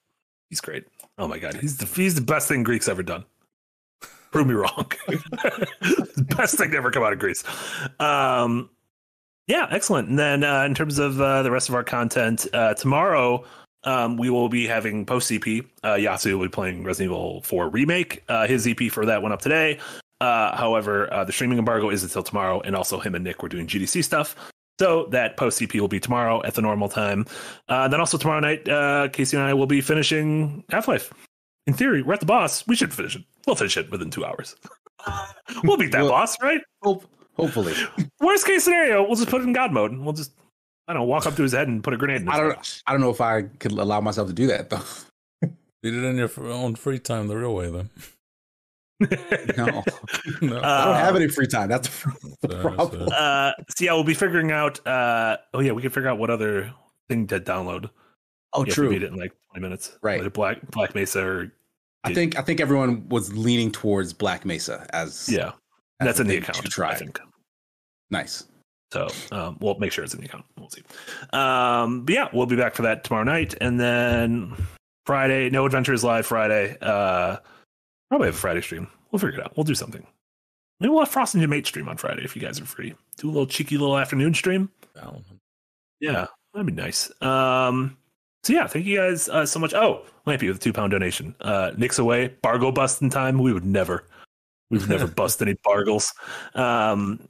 he's 0.49 0.61
great. 0.61 0.85
Oh 1.19 1.27
my 1.27 1.37
god, 1.37 1.55
he's 1.55 1.77
the 1.77 1.85
he's 1.85 2.15
the 2.15 2.21
best 2.21 2.47
thing 2.47 2.63
Greek's 2.63 2.87
ever 2.87 3.03
done. 3.03 3.25
Prove 4.31 4.47
me 4.47 4.55
wrong. 4.55 4.91
best 6.35 6.57
thing 6.57 6.71
to 6.71 6.77
ever 6.77 6.89
come 6.89 7.03
out 7.03 7.13
of 7.13 7.19
Greece. 7.19 7.43
Um, 7.99 8.69
yeah, 9.47 9.67
excellent. 9.71 10.09
And 10.09 10.17
then 10.17 10.43
uh, 10.43 10.63
in 10.63 10.73
terms 10.73 10.99
of 10.99 11.21
uh, 11.21 11.43
the 11.43 11.51
rest 11.51 11.69
of 11.69 11.75
our 11.75 11.83
content, 11.83 12.47
uh, 12.53 12.73
tomorrow 12.73 13.45
um, 13.83 14.17
we 14.17 14.29
will 14.29 14.49
be 14.49 14.67
having 14.67 15.05
post 15.05 15.31
EP. 15.31 15.43
Uh, 15.83 15.95
Yasu 15.95 16.33
will 16.33 16.45
be 16.45 16.49
playing 16.49 16.83
Resident 16.83 17.11
Evil 17.11 17.41
4 17.43 17.69
remake. 17.69 18.23
Uh, 18.27 18.45
his 18.45 18.67
EP 18.67 18.91
for 18.91 19.05
that 19.05 19.21
went 19.21 19.33
up 19.33 19.41
today. 19.41 19.79
Uh, 20.19 20.55
however, 20.57 21.11
uh, 21.13 21.23
the 21.23 21.31
streaming 21.31 21.59
embargo 21.59 21.89
is 21.89 22.03
until 22.03 22.23
tomorrow, 22.23 22.59
and 22.61 22.75
also 22.75 22.99
him 22.99 23.13
and 23.15 23.23
Nick 23.23 23.43
were 23.43 23.49
doing 23.49 23.67
GDC 23.67 24.03
stuff. 24.03 24.35
So 24.79 25.05
that 25.11 25.37
post 25.37 25.59
CP 25.59 25.79
will 25.79 25.87
be 25.87 25.99
tomorrow 25.99 26.43
at 26.43 26.53
the 26.53 26.61
normal 26.61 26.87
time. 26.89 27.25
Uh, 27.67 27.87
then 27.87 27.99
also 27.99 28.17
tomorrow 28.17 28.39
night, 28.39 28.67
uh, 28.69 29.09
Casey 29.11 29.35
and 29.37 29.45
I 29.45 29.53
will 29.53 29.65
be 29.67 29.81
finishing 29.81 30.63
Half 30.69 30.87
Life. 30.87 31.11
In 31.65 31.73
theory, 31.73 32.01
we're 32.03 32.13
at 32.13 32.19
the 32.19 32.25
boss. 32.27 32.65
We 32.67 32.75
should 32.75 32.93
finish 32.93 33.15
it. 33.15 33.23
We'll 33.45 33.55
finish 33.55 33.75
it 33.77 33.89
within 33.91 34.09
two 34.11 34.23
hours. 34.25 34.55
we'll 35.63 35.77
beat 35.77 35.91
that 35.91 36.01
Well- 36.03 36.11
boss, 36.11 36.39
right? 36.41 36.61
Hope, 36.83 37.05
hopefully. 37.35 37.73
Worst 38.19 38.45
case 38.45 38.63
scenario, 38.63 39.03
we'll 39.03 39.15
just 39.15 39.29
put 39.29 39.41
it 39.41 39.45
in 39.45 39.53
God 39.53 39.71
mode. 39.73 39.91
and 39.91 40.03
We'll 40.03 40.13
just, 40.13 40.31
I 40.87 40.93
don't 40.93 41.01
know, 41.01 41.07
walk 41.07 41.25
up 41.25 41.35
to 41.35 41.43
his 41.43 41.53
head 41.53 41.67
and 41.67 41.83
put 41.83 41.93
a 41.93 41.97
grenade 41.97 42.21
in 42.21 42.27
his 42.27 42.35
I 42.35 42.39
don't. 42.39 42.81
I 42.87 42.91
don't 42.91 43.01
know 43.01 43.09
if 43.09 43.19
I 43.21 43.43
could 43.43 43.71
allow 43.71 43.99
myself 44.01 44.27
to 44.27 44.33
do 44.33 44.47
that 44.47 44.69
though. 44.69 44.81
Did 45.83 45.93
it 45.95 46.03
in 46.03 46.17
your 46.17 46.29
own 46.51 46.75
free 46.75 46.99
time 46.99 47.27
the 47.27 47.37
real 47.37 47.53
way, 47.55 47.69
then. 47.69 47.89
No, 49.57 49.65
no. 49.65 49.83
I 50.41 50.41
don't 50.41 50.53
Uh, 50.63 50.93
have 50.95 51.15
any 51.15 51.27
free 51.27 51.47
time. 51.47 51.69
That's 51.69 51.87
the, 51.87 52.37
the 52.47 52.61
problem. 52.61 53.07
sorry. 53.09 53.11
uh, 53.15 53.51
so 53.69 53.85
yeah, 53.85 53.93
we'll 53.93 54.03
be 54.03 54.13
figuring 54.13 54.51
out. 54.51 54.85
Uh, 54.87 55.37
oh 55.53 55.59
yeah, 55.59 55.71
we 55.71 55.81
can 55.81 55.91
figure 55.91 56.09
out 56.09 56.17
what 56.17 56.29
other 56.29 56.71
thing 57.09 57.27
to 57.27 57.39
download. 57.39 57.89
Oh, 58.53 58.59
you 58.61 58.65
have 58.65 58.69
to 58.69 58.73
true. 58.73 58.89
beat 58.89 59.03
it 59.03 59.11
in 59.11 59.19
like 59.19 59.33
20 59.51 59.61
minutes. 59.61 59.97
Right. 60.01 60.23
Like 60.23 60.33
Black 60.33 60.71
Black 60.71 60.95
Mesa 60.95 61.23
or 61.25 61.51
I 62.03 62.13
think 62.13 62.37
I 62.39 62.41
think 62.41 62.59
everyone 62.59 63.07
was 63.09 63.33
leaning 63.35 63.71
towards 63.71 64.13
Black 64.13 64.45
Mesa 64.45 64.87
as 64.93 65.27
yeah. 65.29 65.51
as 65.99 66.05
That's 66.05 66.19
in 66.19 66.27
the 66.27 66.37
account. 66.37 66.57
to 66.63 66.69
try. 66.69 66.91
I 66.91 66.95
think. 66.95 67.19
Nice. 68.09 68.45
So 68.93 69.09
um, 69.33 69.57
we'll 69.59 69.77
make 69.79 69.91
sure 69.91 70.05
it's 70.05 70.13
in 70.13 70.21
the 70.21 70.27
account. 70.27 70.45
We'll 70.57 70.69
see. 70.69 70.81
Um, 71.33 72.05
but 72.05 72.15
yeah, 72.15 72.29
we'll 72.31 72.45
be 72.45 72.55
back 72.55 72.73
for 72.73 72.83
that 72.83 73.03
tomorrow 73.03 73.25
night, 73.25 73.53
and 73.59 73.77
then 73.79 74.53
Friday, 75.05 75.49
No 75.49 75.65
Adventures 75.65 76.03
Live 76.05 76.25
Friday. 76.25 76.77
Uh, 76.81 77.37
probably 78.09 78.27
have 78.27 78.35
a 78.35 78.39
Friday 78.39 78.61
stream. 78.61 78.87
We'll 79.11 79.19
figure 79.19 79.39
it 79.39 79.43
out. 79.43 79.55
We'll 79.55 79.63
do 79.63 79.75
something. 79.75 80.05
Maybe 80.79 80.89
we'll 80.89 80.99
have 80.99 81.09
Frost 81.09 81.33
and 81.33 81.41
your 81.41 81.49
Mate 81.49 81.65
stream 81.65 81.89
on 81.89 81.97
Friday 81.97 82.23
if 82.23 82.35
you 82.35 82.41
guys 82.41 82.59
are 82.61 82.65
free. 82.65 82.93
Do 83.17 83.27
a 83.27 83.31
little 83.31 83.47
cheeky 83.47 83.77
little 83.77 83.97
afternoon 83.97 84.33
stream. 84.33 84.69
Yeah, 85.99 86.27
that'd 86.53 86.67
be 86.67 86.73
nice. 86.73 87.11
Um, 87.21 87.97
so 88.43 88.53
yeah, 88.53 88.67
thank 88.67 88.85
you 88.85 88.97
guys 88.97 89.27
uh, 89.29 89.45
so 89.45 89.59
much. 89.59 89.73
Oh, 89.73 90.05
Lampy 90.27 90.47
with 90.47 90.57
a 90.57 90.59
two 90.59 90.73
pound 90.73 90.91
donation. 90.91 91.35
Uh, 91.41 91.71
Nick's 91.77 91.99
away. 91.99 92.27
Bargo 92.41 92.71
busting 92.71 93.09
time. 93.09 93.39
We 93.39 93.53
would 93.53 93.65
never, 93.65 94.05
we've 94.69 94.87
never 94.87 95.07
bust 95.15 95.41
any 95.41 95.55
bargles. 95.63 96.13
Um, 96.53 97.27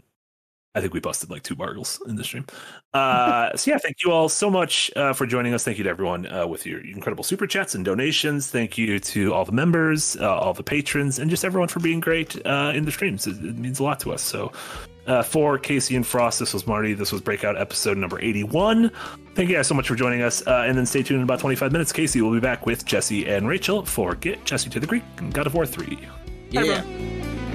I 0.77 0.81
think 0.81 0.93
we 0.93 0.99
busted 0.99 1.29
like 1.31 1.41
two 1.43 1.55
bargles 1.55 1.99
in 2.07 2.15
the 2.15 2.23
stream. 2.23 2.45
Uh, 2.93 3.55
so 3.57 3.71
yeah, 3.71 3.77
thank 3.79 4.03
you 4.03 4.11
all 4.11 4.29
so 4.29 4.49
much 4.49 4.91
uh, 4.95 5.11
for 5.13 5.25
joining 5.25 5.53
us. 5.53 5.63
Thank 5.63 5.77
you 5.79 5.83
to 5.85 5.89
everyone 5.89 6.31
uh, 6.31 6.45
with 6.45 6.65
your 6.65 6.79
incredible 6.85 7.23
super 7.23 7.47
chats 7.47 7.73
and 7.75 7.83
donations. 7.83 8.49
Thank 8.51 8.77
you 8.77 8.99
to 8.99 9.33
all 9.33 9.43
the 9.43 9.51
members, 9.51 10.15
uh, 10.17 10.37
all 10.37 10.53
the 10.53 10.63
patrons, 10.63 11.17
and 11.19 11.29
just 11.29 11.43
everyone 11.43 11.67
for 11.67 11.79
being 11.79 11.99
great 11.99 12.45
uh, 12.45 12.71
in 12.75 12.85
the 12.85 12.91
streams. 12.91 13.25
It, 13.27 13.43
it 13.43 13.57
means 13.57 13.79
a 13.79 13.83
lot 13.83 13.99
to 14.01 14.13
us. 14.13 14.21
So 14.21 14.51
uh, 15.07 15.23
for 15.23 15.57
Casey 15.57 15.95
and 15.95 16.05
Frost, 16.05 16.39
this 16.39 16.53
was 16.53 16.67
Marty. 16.67 16.93
This 16.93 17.11
was 17.11 17.21
Breakout 17.21 17.57
episode 17.57 17.97
number 17.97 18.19
81. 18.21 18.91
Thank 19.35 19.49
you 19.49 19.55
guys 19.55 19.65
so 19.67 19.73
much 19.73 19.87
for 19.87 19.95
joining 19.95 20.21
us. 20.21 20.45
Uh, 20.45 20.65
and 20.67 20.77
then 20.77 20.85
stay 20.85 21.01
tuned 21.01 21.17
in 21.19 21.23
about 21.23 21.39
25 21.39 21.71
minutes. 21.71 21.91
Casey 21.91 22.21
will 22.21 22.33
be 22.33 22.39
back 22.39 22.65
with 22.67 22.85
Jesse 22.85 23.25
and 23.27 23.47
Rachel 23.47 23.83
for 23.85 24.13
Get 24.15 24.45
Jesse 24.45 24.69
to 24.69 24.79
the 24.79 24.87
Greek 24.87 25.03
and 25.17 25.33
God 25.33 25.47
of 25.47 25.55
War 25.55 25.65
3. 25.65 25.85
Bye, 25.95 26.01
Yeah. 26.51 26.61
everyone. 26.61 27.46